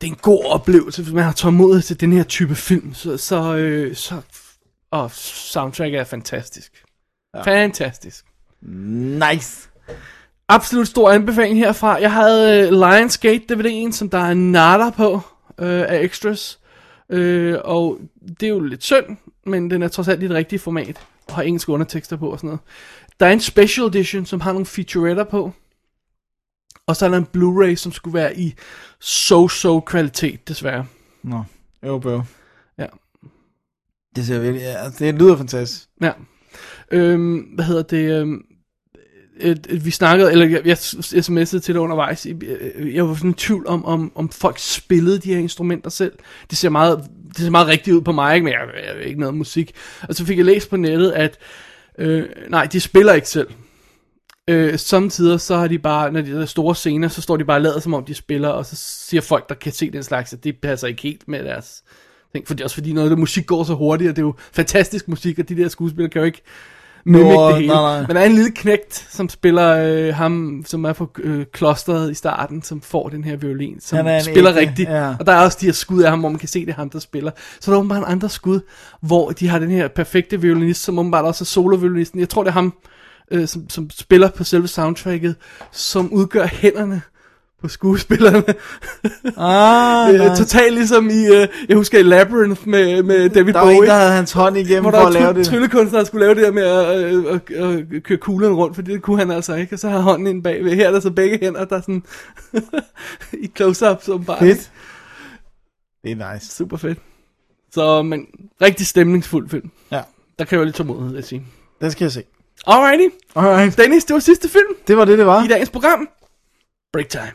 det 0.00 0.06
er 0.06 0.10
en 0.12 0.18
god 0.22 0.44
oplevelse, 0.44 1.02
hvis 1.02 1.14
man 1.14 1.24
har 1.24 1.32
tålmodighed 1.32 1.82
til 1.82 2.00
den 2.00 2.12
her 2.12 2.22
type 2.22 2.54
film, 2.54 2.94
så, 2.94 3.16
så, 3.16 3.54
øh, 3.56 3.94
så 3.96 4.14
og 4.94 5.10
soundtrack 5.10 5.94
er 5.94 6.04
fantastisk. 6.04 6.84
Ja. 7.34 7.42
Fantastisk. 7.42 8.24
Nice. 8.62 9.68
Absolut 10.48 10.88
stor 10.88 11.10
anbefaling 11.10 11.58
herfra. 11.58 12.00
Jeg 12.00 12.12
havde 12.12 12.68
uh, 12.68 12.72
Lionsgate 12.72 13.44
DVD'en, 13.52 13.92
som 13.92 14.10
der 14.10 14.18
er 14.18 14.34
natter 14.34 14.90
på 14.90 15.12
uh, 15.14 15.20
af 15.58 16.00
extras. 16.02 16.58
Uh, 17.08 17.54
og 17.64 17.98
det 18.40 18.42
er 18.42 18.48
jo 18.48 18.60
lidt 18.60 18.84
synd, 18.84 19.16
men 19.46 19.70
den 19.70 19.82
er 19.82 19.88
trods 19.88 20.08
alt 20.08 20.22
i 20.22 20.28
det 20.28 20.36
rigtige 20.36 20.58
format. 20.58 21.00
Og 21.28 21.34
har 21.34 21.42
engelske 21.42 21.72
undertekster 21.72 22.16
på 22.16 22.30
og 22.30 22.38
sådan 22.38 22.48
noget. 22.48 22.60
Der 23.20 23.26
er 23.26 23.32
en 23.32 23.40
special 23.40 23.86
edition, 23.86 24.26
som 24.26 24.40
har 24.40 24.52
nogle 24.52 24.66
featuretter 24.66 25.24
på. 25.24 25.52
Og 26.86 26.96
så 26.96 27.04
er 27.04 27.10
der 27.10 27.16
en 27.16 27.28
Blu-ray, 27.36 27.74
som 27.74 27.92
skulle 27.92 28.14
være 28.14 28.38
i 28.38 28.54
so-so 29.00 29.80
kvalitet, 29.80 30.48
desværre. 30.48 30.86
Nå, 31.22 31.44
jo, 31.82 31.98
bro. 31.98 32.20
Det 34.16 34.26
ser 34.26 34.38
virkelig, 34.38 34.62
ja, 34.62 34.88
det 34.98 35.14
lyder 35.14 35.36
fantastisk. 35.36 35.88
Ja. 36.02 36.12
Øhm, 36.90 37.36
hvad 37.36 37.64
hedder 37.64 37.82
det? 37.82 38.20
Øhm, 38.20 38.42
et, 39.40 39.66
et, 39.70 39.84
vi 39.84 39.90
snakkede, 39.90 40.32
eller 40.32 40.46
jeg, 40.46 40.66
jeg 40.66 40.76
sms'ede 40.76 41.58
til 41.58 41.74
det 41.74 41.76
undervejs, 41.76 42.26
jeg, 42.26 42.42
øh, 42.42 42.94
jeg 42.94 43.08
var 43.08 43.14
sådan 43.14 43.30
i 43.30 43.34
tvivl 43.34 43.66
om, 43.66 43.84
om, 43.84 44.12
om 44.14 44.28
folk 44.28 44.58
spillede 44.58 45.18
de 45.18 45.34
her 45.34 45.38
instrumenter 45.38 45.90
selv. 45.90 46.12
Det 46.50 46.58
ser 46.58 46.68
meget, 46.68 47.04
det 47.28 47.36
ser 47.38 47.50
meget 47.50 47.66
rigtigt 47.66 47.96
ud 47.96 48.00
på 48.00 48.12
mig, 48.12 48.34
ikke? 48.34 48.44
men 48.44 48.52
jeg, 48.52 48.60
jeg, 48.74 48.96
jeg 48.96 49.06
ikke 49.06 49.20
noget 49.20 49.34
musik. 49.34 49.72
Og 50.08 50.14
så 50.14 50.24
fik 50.24 50.36
jeg 50.36 50.44
læst 50.44 50.70
på 50.70 50.76
nettet, 50.76 51.10
at 51.10 51.38
øh, 51.98 52.24
nej, 52.48 52.64
de 52.64 52.80
spiller 52.80 53.12
ikke 53.12 53.28
selv. 53.28 53.48
Øh, 54.48 54.78
samtidig 54.78 55.40
så 55.40 55.56
har 55.56 55.68
de 55.68 55.78
bare, 55.78 56.12
når 56.12 56.20
de 56.20 56.40
er 56.40 56.46
store 56.46 56.74
scener, 56.74 57.08
så 57.08 57.22
står 57.22 57.36
de 57.36 57.44
bare 57.44 57.56
og 57.56 57.62
lader 57.62 57.80
som 57.80 57.94
om 57.94 58.04
de 58.04 58.14
spiller, 58.14 58.48
og 58.48 58.66
så 58.66 58.76
siger 58.76 59.20
folk, 59.20 59.48
der 59.48 59.54
kan 59.54 59.72
se 59.72 59.90
den 59.90 60.02
slags, 60.02 60.32
at 60.32 60.44
det 60.44 60.56
passer 60.62 60.88
ikke 60.88 61.02
helt 61.02 61.28
med 61.28 61.44
deres 61.44 61.82
ting. 62.34 62.46
Fordi, 62.46 62.62
også 62.62 62.74
fordi 62.76 62.92
noget 62.92 63.06
af 63.06 63.10
det 63.10 63.18
musik 63.18 63.46
går 63.46 63.64
så 63.64 63.74
hurtigt, 63.74 64.10
og 64.10 64.16
det 64.16 64.22
er 64.22 64.26
jo 64.26 64.34
fantastisk 64.52 65.08
musik, 65.08 65.38
og 65.38 65.48
de 65.48 65.56
der 65.56 65.68
skuespillere 65.68 66.10
kan 66.10 66.20
jo 66.20 66.26
ikke 66.26 66.42
mimic 67.06 67.32
Nå, 67.32 67.48
det 67.48 67.56
hele. 67.56 67.66
nej, 67.68 67.76
nej. 67.98 68.00
Men 68.06 68.16
der 68.16 68.22
er 68.22 68.26
en 68.26 68.32
lille 68.32 68.50
knægt, 68.50 69.06
som 69.10 69.28
spiller 69.28 69.76
øh, 69.84 70.14
ham, 70.14 70.62
som 70.66 70.84
er 70.84 70.92
på 70.92 71.10
øh, 71.18 71.46
klosteret 71.52 72.10
i 72.10 72.14
starten, 72.14 72.62
som 72.62 72.80
får 72.80 73.08
den 73.08 73.24
her 73.24 73.36
violin, 73.36 73.80
som 73.80 73.96
Han 73.96 74.06
er 74.06 74.20
spiller 74.20 74.50
ægte, 74.50 74.60
rigtigt. 74.60 74.90
ja. 74.90 75.14
Og 75.20 75.26
der 75.26 75.32
er 75.32 75.44
også 75.44 75.58
de 75.60 75.66
her 75.66 75.72
skud 75.72 76.02
af 76.02 76.10
ham, 76.10 76.20
hvor 76.20 76.28
man 76.28 76.38
kan 76.38 76.48
se, 76.48 76.60
det 76.60 76.72
er 76.72 76.76
ham, 76.76 76.90
der 76.90 76.98
spiller. 76.98 77.30
Så 77.60 77.70
der 77.70 77.76
er 77.76 77.78
åbenbart 77.78 77.98
en 77.98 78.04
andre 78.12 78.28
skud, 78.28 78.60
hvor 79.00 79.30
de 79.30 79.48
har 79.48 79.58
den 79.58 79.70
her 79.70 79.88
perfekte 79.88 80.40
violinist, 80.40 80.82
som 80.82 80.98
åbenbart 80.98 81.24
også 81.24 81.44
er 81.44 81.46
soloviolinisten. 81.46 82.20
Jeg 82.20 82.28
tror, 82.28 82.42
det 82.42 82.48
er 82.50 82.54
ham, 82.54 82.74
øh, 83.30 83.48
som, 83.48 83.70
som 83.70 83.90
spiller 83.90 84.30
på 84.30 84.44
selve 84.44 84.68
soundtracket, 84.68 85.36
som 85.72 86.12
udgør 86.12 86.46
hænderne 86.46 87.02
på 87.64 87.68
skuespillerne. 87.68 88.44
Ah, 89.36 90.14
Øh, 90.14 90.20
nice. 90.20 90.42
Totalt 90.42 90.74
ligesom 90.74 91.10
i, 91.10 91.26
øh, 91.26 91.48
jeg 91.68 91.76
husker 91.76 91.98
i 91.98 92.02
Labyrinth 92.02 92.68
med, 92.68 93.02
med 93.02 93.28
David 93.30 93.52
Der 93.52 93.58
var 93.58 93.66
Bowie. 93.66 93.76
en, 93.76 93.86
der 93.86 93.94
havde 93.94 94.12
hans 94.12 94.32
hånd 94.32 94.56
igennem 94.56 94.92
for 94.92 94.98
at 95.06 95.12
lave 95.12 95.34
det. 95.34 95.46
tryllekunstner, 95.46 95.98
der 95.98 96.06
skulle 96.06 96.24
lave 96.24 96.34
det 96.34 96.42
der 96.42 96.52
med 96.52 96.62
at, 96.62 97.14
øh, 97.14 97.40
øh, 97.50 97.86
øh, 97.90 98.00
køre 98.00 98.18
kuglen 98.18 98.52
rundt, 98.54 98.74
for 98.74 98.82
det 98.82 99.02
kunne 99.02 99.18
han 99.18 99.30
altså 99.30 99.54
ikke. 99.54 99.74
Og 99.74 99.78
så 99.78 99.88
har 99.88 99.98
hånden 100.00 100.26
ind 100.26 100.42
bagved. 100.42 100.72
Her 100.74 100.86
er 100.88 100.92
der 100.92 101.00
så 101.00 101.10
begge 101.10 101.38
hænder, 101.42 101.64
der 101.64 101.76
er 101.76 101.80
sådan 101.80 102.02
i 103.44 103.50
close-up, 103.56 104.02
som 104.02 104.24
bare... 104.24 104.38
Fedt. 104.38 104.70
Det 106.04 106.12
er 106.12 106.32
nice. 106.34 106.46
Super 106.56 106.76
fedt. 106.76 106.98
Så, 107.72 108.02
men 108.02 108.26
rigtig 108.62 108.86
stemningsfuld 108.86 109.48
film. 109.48 109.70
Ja. 109.92 110.00
Der 110.38 110.44
kræver 110.44 110.64
lidt 110.64 110.76
tålmodighed, 110.76 111.08
vil 111.10 111.16
jeg 111.16 111.24
sige. 111.24 111.42
Den 111.80 111.90
skal 111.90 112.04
jeg 112.04 112.12
se. 112.12 112.22
Alrighty. 112.66 113.14
Alright. 113.36 113.76
Dennis, 113.78 114.04
det 114.04 114.14
var 114.14 114.20
sidste 114.20 114.48
film. 114.48 114.74
Det 114.88 114.96
var 114.96 115.04
det, 115.04 115.18
det 115.18 115.26
var. 115.26 115.44
I 115.44 115.48
dagens 115.48 115.70
program. 115.70 116.08
Break 116.92 117.08
time. 117.08 117.30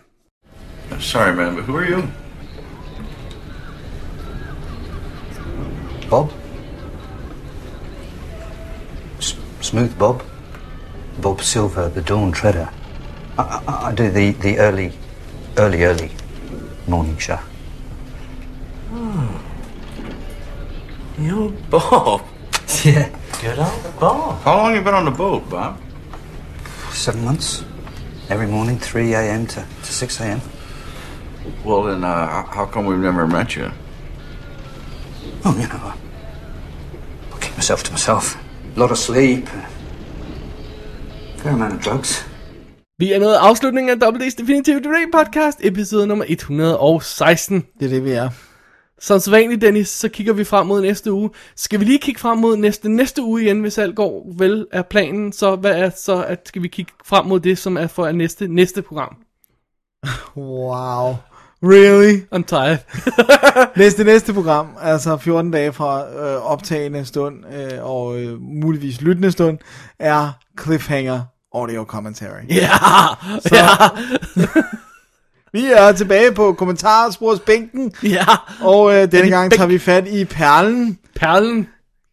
Sorry, 0.99 1.35
man, 1.35 1.55
but 1.55 1.63
who 1.63 1.75
are 1.77 1.85
you? 1.85 2.11
Bob? 6.09 6.31
S- 9.19 9.35
Smooth 9.61 9.97
Bob? 9.97 10.23
Bob 11.21 11.41
Silver, 11.41 11.89
the 11.89 12.01
Dawn 12.01 12.31
Treader. 12.31 12.69
I, 13.37 13.63
I, 13.67 13.87
I 13.87 13.91
do 13.93 14.09
the, 14.11 14.31
the 14.31 14.57
early, 14.59 14.91
early, 15.57 15.83
early 15.83 16.11
morning 16.87 17.17
show. 17.17 17.39
Oh. 18.91 19.41
You're 21.19 21.49
Bob. 21.69 22.21
Yeah. 22.85 23.09
Good 23.41 23.59
old 23.59 23.99
Bob. 23.99 24.41
How 24.43 24.55
long 24.57 24.75
you 24.75 24.81
been 24.81 24.93
on 24.93 25.03
the 25.03 25.11
boat, 25.11 25.49
Bob? 25.49 25.81
Seven 26.91 27.25
months. 27.25 27.63
Every 28.29 28.47
morning, 28.47 28.77
3 28.79 29.13
a.m. 29.15 29.47
to, 29.47 29.65
to 29.83 29.91
6 29.91 30.21
a.m. 30.21 30.39
Well, 31.65 31.83
then, 31.89 32.03
uh, 32.03 32.27
how- 32.55 32.65
come 32.71 32.87
we've 32.89 33.01
never 33.11 33.27
met 33.27 33.51
you? 33.51 33.65
Oh, 35.45 35.53
you 35.61 35.67
know, 35.67 35.91
myself 37.55 37.83
to 37.83 37.91
myself. 37.93 38.35
A 38.75 38.79
lot 38.79 38.91
of 38.91 38.97
sleep, 38.97 39.47
fair 41.37 41.53
amount 41.53 41.73
of 41.73 41.83
drugs. 41.83 42.25
Vi 42.99 43.11
er 43.13 43.19
nået 43.19 43.33
afslutningen 43.35 44.01
af 44.01 44.07
WD's 44.07 44.35
Definitive 44.37 44.79
Dream 44.79 45.11
podcast, 45.11 45.59
episode 45.63 46.07
nummer 46.07 46.25
116. 46.27 47.65
Det 47.79 47.85
er 47.85 47.89
det, 47.89 48.03
vi 48.03 48.11
er. 48.11 48.29
Som 49.01 49.19
sædvanligt, 49.19 49.61
Dennis, 49.61 49.89
så 49.89 50.09
kigger 50.09 50.33
vi 50.33 50.43
frem 50.43 50.67
mod 50.67 50.81
næste 50.81 51.11
uge. 51.11 51.29
Skal 51.55 51.79
vi 51.79 51.85
lige 51.85 51.99
kigge 51.99 52.19
frem 52.19 52.37
mod 52.37 52.57
næste, 52.57 52.89
næste 52.89 53.21
uge 53.23 53.41
igen, 53.41 53.59
hvis 53.61 53.77
alt 53.77 53.95
går 53.95 54.27
vel 54.37 54.67
er 54.71 54.81
planen, 54.81 55.31
så 55.33 55.55
hvad 55.55 55.71
er 55.75 55.89
så, 55.89 56.23
at 56.23 56.47
skal 56.47 56.63
vi 56.63 56.67
kigge 56.67 56.91
frem 57.05 57.25
mod 57.25 57.39
det, 57.39 57.57
som 57.57 57.77
er 57.77 57.87
for 57.87 58.11
næste, 58.11 58.47
næste 58.47 58.81
program? 58.81 59.15
Wow. 60.37 61.15
Really? 61.63 62.21
I'm 62.35 62.43
tired. 62.43 62.77
næste, 63.77 64.03
næste 64.03 64.33
program, 64.33 64.67
altså 64.81 65.17
14 65.17 65.51
dage 65.51 65.73
fra 65.73 66.13
øh, 66.13 66.51
optagende 66.51 67.05
stund 67.05 67.35
øh, 67.53 67.83
og 67.89 68.19
øh, 68.19 68.41
muligvis 68.41 69.01
lyttende 69.01 69.31
stund, 69.31 69.57
er 69.99 70.31
Cliffhanger 70.61 71.21
Audio 71.55 71.83
Commentary. 71.83 72.41
Ja! 72.49 72.69
Så, 73.39 73.49
Ja! 73.55 73.67
vi 75.59 75.65
er 75.65 75.91
tilbage 75.91 76.31
på 76.31 76.53
kommentarsporsbænken, 76.53 77.91
Ja! 78.03 78.25
og 78.61 78.95
øh, 78.95 79.11
denne 79.11 79.29
gang 79.29 79.51
tager 79.51 79.67
vi 79.67 79.79
fat 79.79 80.07
i 80.07 80.25
perlen. 80.25 80.97
Perlen. 81.15 81.67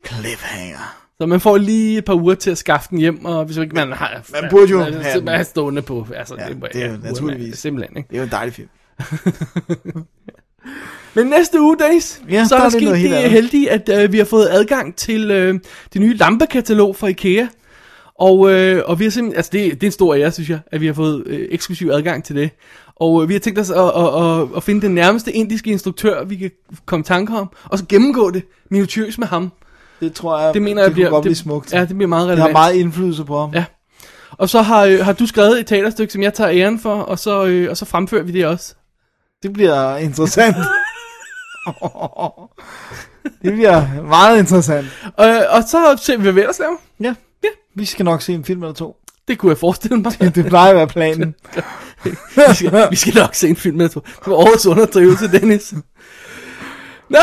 Cliffhanger. 0.06 0.96
Så 1.20 1.26
man 1.26 1.40
får 1.40 1.56
lige 1.56 1.98
et 1.98 2.04
par 2.04 2.14
uger 2.14 2.34
til 2.34 2.50
at 2.50 2.58
skaffe 2.58 2.88
den 2.90 2.98
hjem, 2.98 3.24
og 3.24 3.44
hvis 3.44 3.56
ikke 3.56 3.74
man 3.74 3.92
har... 3.92 4.20
Man 4.42 4.50
burde 4.50 4.70
jo 4.70 4.80
have 4.80 5.30
er 5.30 5.42
stående 5.42 5.82
på... 5.82 6.06
Altså, 6.16 6.34
Ja, 6.38 6.48
det, 6.48 6.62
det 6.72 6.82
er 6.82 6.86
jo 6.86 6.92
man 6.92 7.00
naturligvis. 7.00 7.58
Simpelthen, 7.58 7.96
ikke? 7.96 8.08
Det 8.08 8.14
er 8.16 8.18
jo 8.20 8.24
en 8.24 8.30
dejlig 8.30 8.54
film. 8.54 8.68
Men 11.14 11.26
næste 11.26 11.60
uge, 11.60 11.76
Days, 11.76 12.20
Ja, 12.30 12.44
så 12.44 12.54
der 12.54 12.60
er 12.62 12.68
der 12.70 12.76
er 12.76 12.80
det 12.80 12.98
sket 12.98 13.10
det 13.10 13.14
andet. 13.16 13.30
heldige, 13.30 13.70
at 13.70 13.88
øh, 14.04 14.12
vi 14.12 14.18
har 14.18 14.24
fået 14.24 14.48
adgang 14.50 14.96
til 14.96 15.30
øh, 15.30 15.60
det 15.92 16.00
nye 16.00 16.16
lampekatalog 16.16 16.96
fra 16.96 17.06
IKEA. 17.06 17.46
Og, 18.18 18.52
øh, 18.52 18.82
og 18.86 18.98
vi 18.98 19.04
har 19.04 19.10
simpelthen, 19.10 19.36
altså 19.36 19.50
det, 19.52 19.72
det 19.74 19.82
er 19.82 19.86
en 19.88 19.92
stor 19.92 20.14
ære, 20.14 20.32
synes 20.32 20.50
jeg, 20.50 20.58
at 20.72 20.80
vi 20.80 20.86
har 20.86 20.92
fået 20.94 21.22
øh, 21.26 21.48
eksklusiv 21.50 21.88
adgang 21.92 22.24
til 22.24 22.36
det. 22.36 22.50
Og 22.96 23.22
øh, 23.22 23.28
vi 23.28 23.34
har 23.34 23.40
tænkt 23.40 23.58
os 23.58 23.70
at, 23.70 23.76
at, 23.96 24.40
at, 24.42 24.48
at 24.56 24.62
finde 24.62 24.80
den 24.82 24.94
nærmeste 24.94 25.32
indiske 25.32 25.70
instruktør, 25.70 26.24
vi 26.24 26.36
kan 26.36 26.50
komme 26.86 27.00
i 27.00 27.04
tanke 27.04 27.32
om, 27.38 27.48
og 27.64 27.78
så 27.78 27.84
gennemgå 27.88 28.30
det 28.30 28.42
minutiøst 28.70 29.18
med 29.18 29.26
ham. 29.26 29.52
Det 30.00 30.12
tror 30.12 30.40
jeg, 30.40 30.54
Det 30.54 30.62
mener 30.62 30.82
jeg 30.82 30.86
det 30.88 30.94
bliver, 30.94 31.08
kunne 31.08 31.14
godt 31.16 31.24
det, 31.24 31.28
blive 31.28 31.36
smukt. 31.36 31.72
Ja, 31.72 31.80
det 31.80 31.88
bliver 31.96 32.06
meget 32.08 32.28
Det 32.28 32.32
relevant. 32.32 32.56
har 32.56 32.62
meget 32.62 32.74
indflydelse 32.74 33.24
på 33.24 33.38
ham. 33.38 33.50
Ja. 33.54 33.64
Og 34.30 34.48
så 34.48 34.62
har, 34.62 34.84
øh, 34.84 34.98
har 35.04 35.12
du 35.12 35.26
skrevet 35.26 35.60
et 35.60 35.66
teaterstykke, 35.66 36.12
som 36.12 36.22
jeg 36.22 36.34
tager 36.34 36.50
æren 36.50 36.78
for, 36.78 36.94
og 36.94 37.18
så, 37.18 37.44
øh, 37.46 37.70
og 37.70 37.76
så 37.76 37.84
fremfører 37.84 38.22
vi 38.22 38.32
det 38.32 38.46
også. 38.46 38.74
Det 39.46 39.54
bliver 39.54 39.96
interessant. 39.96 40.56
det 43.42 43.52
bliver 43.52 44.02
meget 44.02 44.38
interessant. 44.38 44.86
Øh, 45.20 45.42
og 45.50 45.62
så 45.62 45.98
ser 46.02 46.16
vi, 46.16 46.22
hvad 46.22 46.32
vi 46.32 46.40
ellers 46.40 46.58
laver. 46.58 46.76
Ja. 47.00 47.14
ja. 47.44 47.48
Vi 47.74 47.84
skal 47.84 48.04
nok 48.04 48.22
se 48.22 48.32
en 48.32 48.44
film 48.44 48.62
eller 48.62 48.74
to. 48.74 48.96
Det 49.28 49.38
kunne 49.38 49.50
jeg 49.50 49.58
forestille 49.58 49.96
mig. 49.96 50.12
Det, 50.20 50.34
det 50.34 50.46
plejer 50.46 50.70
at 50.70 50.76
være 50.76 50.86
planen. 50.86 51.34
vi, 52.04 52.10
skal, 52.54 52.86
vi 52.90 52.96
skal 52.96 53.14
nok 53.14 53.34
se 53.34 53.48
en 53.48 53.56
film, 53.56 53.80
jeg 53.80 53.90
tror. 53.90 54.00
Det 54.00 54.26
var 54.26 54.34
årets 54.34 54.66
underdrivelse, 54.66 55.32
Dennis. 55.32 55.74
Nå, 57.10 57.18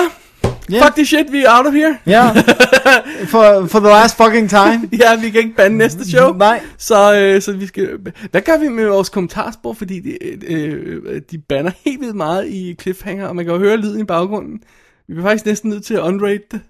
Yeah. 0.72 0.84
fuck 0.84 0.96
this 0.96 1.08
shit, 1.08 1.32
vi 1.32 1.44
er 1.44 1.58
out 1.58 1.68
of 1.68 1.74
here. 1.74 1.98
Ja. 2.06 2.34
For, 3.34 3.68
for 3.68 3.80
the 3.80 3.90
last 3.90 4.18
fucking 4.18 4.50
time. 4.50 4.90
ja, 5.04 5.16
vi 5.22 5.30
kan 5.30 5.42
ikke 5.42 5.56
bande 5.56 5.78
næste 5.78 6.10
show. 6.10 6.34
Nej. 6.34 6.62
Så, 6.78 7.16
øh, 7.16 7.42
så 7.42 7.54
vi 7.54 7.66
skal... 7.66 8.00
Hvad 8.32 8.42
gør 8.42 8.58
vi 8.58 8.68
med 8.68 8.86
vores 8.86 9.10
kommentarspor? 9.10 9.74
Fordi 9.74 10.00
de, 10.00 10.18
øh, 10.48 11.22
de 11.32 11.38
banner 11.38 11.72
helt 11.86 12.02
vildt 12.02 12.16
meget 12.16 12.48
i 12.48 12.76
Cliffhanger, 12.82 13.28
og 13.28 13.36
man 13.36 13.46
kan 13.46 13.54
jo 13.54 13.60
høre 13.60 13.78
lyden 13.78 14.00
i 14.00 14.04
baggrunden. 14.04 14.60
Vi 15.08 15.14
bliver 15.14 15.28
faktisk 15.30 15.46
næsten 15.46 15.70
nødt 15.70 15.86
til 15.86 15.94
at 15.94 16.00
unrate 16.00 16.44
det. 16.52 16.62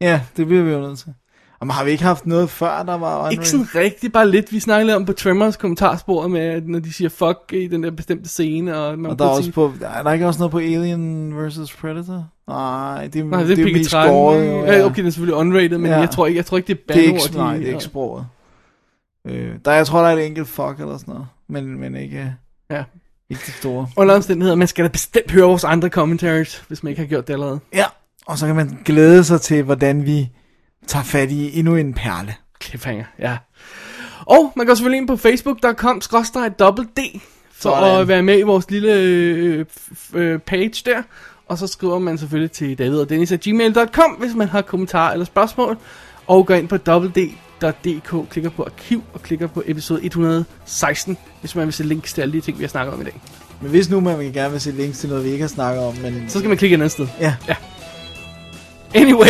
Ja, 0.00 0.20
det 0.36 0.46
bliver 0.46 0.62
vi 0.62 0.70
jo 0.70 0.80
nødt 0.80 0.98
til. 0.98 1.14
Jamen, 1.60 1.70
har 1.72 1.84
vi 1.84 1.90
ikke 1.90 2.04
haft 2.04 2.26
noget 2.26 2.50
før, 2.50 2.82
der 2.82 2.94
var 2.98 3.30
Ikke 3.30 3.48
sådan 3.48 3.66
rigtigt, 3.74 4.12
bare 4.12 4.30
lidt. 4.30 4.52
Vi 4.52 4.60
snakkede 4.60 4.86
lidt 4.86 4.96
om 4.96 5.04
på 5.04 5.12
Tremors 5.12 5.56
kommentarspor 5.56 6.28
med, 6.28 6.60
når 6.62 6.78
de 6.78 6.92
siger 6.92 7.08
fuck 7.08 7.38
i 7.52 7.66
den 7.66 7.82
der 7.82 7.90
bestemte 7.90 8.28
scene. 8.28 8.76
Og, 8.76 8.98
man 8.98 9.10
Og 9.10 9.18
der 9.18 9.24
er 9.24 9.28
også 9.28 9.42
sige- 9.42 9.52
på, 9.52 9.72
er 9.82 10.02
der 10.02 10.12
ikke 10.12 10.26
også 10.26 10.38
noget 10.38 10.50
på 10.52 10.58
Alien 10.58 11.32
vs. 11.46 11.72
Predator? 11.80 12.28
Nej, 12.48 13.06
det, 13.12 13.26
Nej, 13.26 13.42
det 13.42 13.52
er, 13.52 13.56
jo 13.56 13.64
Piggy 13.64 13.76
mest 13.78 13.90
skåret, 13.90 14.46
jo, 14.48 14.64
Ja, 14.64 14.84
okay, 14.84 14.96
det 15.02 15.06
er 15.06 15.10
selvfølgelig 15.10 15.34
unrated, 15.34 15.78
men 15.78 15.90
Ja. 15.90 15.98
jeg 15.98 16.10
tror 16.10 16.26
ikke, 16.26 16.36
jeg 16.36 16.46
tror 16.46 16.56
ikke 16.56 16.66
det 16.66 16.78
er 16.88 16.94
Det 16.94 17.02
er 17.02 17.06
ikke, 17.06 17.36
nej, 17.36 17.56
det 17.56 17.64
er 17.64 17.68
ikke 17.68 17.84
sproget. 17.84 18.26
Øh, 19.26 19.50
der, 19.64 19.72
jeg 19.72 19.86
tror, 19.86 20.00
der 20.02 20.08
er 20.08 20.16
et 20.16 20.26
enkelt 20.26 20.48
fuck 20.48 20.74
eller 20.80 20.98
sådan 20.98 21.12
noget, 21.14 21.26
men, 21.48 21.80
men 21.80 21.96
ikke, 21.96 22.34
Ja. 22.70 22.84
ikke 23.30 23.42
det 23.46 23.54
store. 23.54 23.88
Under 23.96 24.14
omstændigheder, 24.14 24.56
man 24.56 24.68
skal 24.68 24.84
da 24.84 24.88
bestemt 24.88 25.30
høre 25.30 25.44
vores 25.46 25.64
andre 25.64 25.88
commentaries, 25.88 26.64
hvis 26.68 26.82
man 26.82 26.90
ikke 26.90 27.02
har 27.02 27.06
gjort 27.08 27.26
det 27.26 27.32
allerede. 27.34 27.58
Ja, 27.74 27.84
og 28.26 28.38
så 28.38 28.46
kan 28.46 28.56
man 28.56 28.78
glæde 28.84 29.24
sig 29.24 29.40
til, 29.40 29.62
hvordan 29.62 30.06
vi 30.06 30.28
tager 30.86 31.04
fat 31.04 31.30
i 31.30 31.58
endnu 31.58 31.76
en 31.76 31.94
perle. 31.94 32.34
Cliffhanger, 32.62 33.04
ja. 33.18 33.36
Og 34.26 34.52
man 34.56 34.66
går 34.66 34.74
selvfølgelig 34.74 34.98
ind 34.98 35.08
på 35.08 35.16
facebook.com 35.16 36.00
d 36.00 37.20
for 37.52 37.70
Sådan. 37.70 38.00
at 38.00 38.08
være 38.08 38.22
med 38.22 38.38
i 38.38 38.42
vores 38.42 38.70
lille 38.70 38.92
øh, 38.92 39.64
øh, 40.14 40.38
page 40.38 40.82
der. 40.84 41.02
Og 41.48 41.58
så 41.58 41.66
skriver 41.66 41.98
man 41.98 42.18
selvfølgelig 42.18 42.50
til 42.50 42.78
David 42.78 42.98
og 42.98 43.08
Dennis 43.08 43.32
gmail.com, 43.42 44.10
hvis 44.10 44.34
man 44.34 44.48
har 44.48 44.62
kommentarer 44.62 45.12
eller 45.12 45.26
spørgsmål. 45.26 45.78
Og 46.26 46.46
går 46.46 46.54
ind 46.54 46.68
på 46.68 46.76
www.dk, 46.88 48.30
klikker 48.30 48.50
på 48.50 48.64
arkiv 48.64 49.04
og 49.14 49.22
klikker 49.22 49.46
på 49.46 49.62
episode 49.66 50.04
116, 50.04 51.16
hvis 51.40 51.54
man 51.54 51.64
vil 51.64 51.72
se 51.72 51.84
links 51.84 52.12
til 52.12 52.22
alle 52.22 52.32
de 52.32 52.40
ting, 52.40 52.58
vi 52.58 52.64
har 52.64 52.68
snakket 52.68 52.94
om 52.94 53.00
i 53.00 53.04
dag. 53.04 53.20
Men 53.60 53.70
hvis 53.70 53.90
nu 53.90 54.00
man 54.00 54.32
gerne 54.32 54.50
vil 54.50 54.60
se 54.60 54.70
links 54.70 54.98
til 54.98 55.08
noget, 55.08 55.24
vi 55.24 55.30
ikke 55.30 55.42
har 55.42 55.48
snakket 55.48 55.84
om, 55.84 55.94
men... 56.02 56.24
Så 56.28 56.38
skal 56.38 56.48
man 56.48 56.58
klikke 56.58 56.74
et 56.74 56.78
andet 56.78 56.92
sted. 56.92 57.06
Ja. 57.20 57.34
ja. 57.48 57.56
Anyway, 58.94 59.26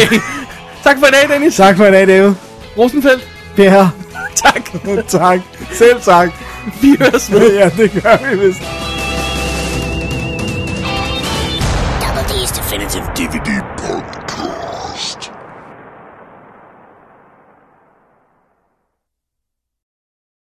tak 0.84 0.98
for 0.98 1.06
i 1.06 1.10
dag, 1.10 1.28
Dennis. 1.28 1.56
Tak 1.56 1.76
for 1.76 1.86
i 1.86 1.90
dag, 1.90 2.08
David. 2.08 2.34
Rosenfeldt. 2.78 3.28
Ja. 3.58 3.88
tak. 4.44 4.70
tak. 5.20 5.40
Selv 5.72 6.00
tak. 6.00 6.30
Vi 6.82 6.96
høres 7.00 7.32
ved. 7.32 7.54
ja, 7.60 7.68
det 7.68 8.02
gør 8.02 8.30
vi 8.30 8.46
vist. 8.46 8.60
Double 12.02 12.22
D's 12.22 12.52
Definitive 12.56 13.04
DVD 13.16 13.65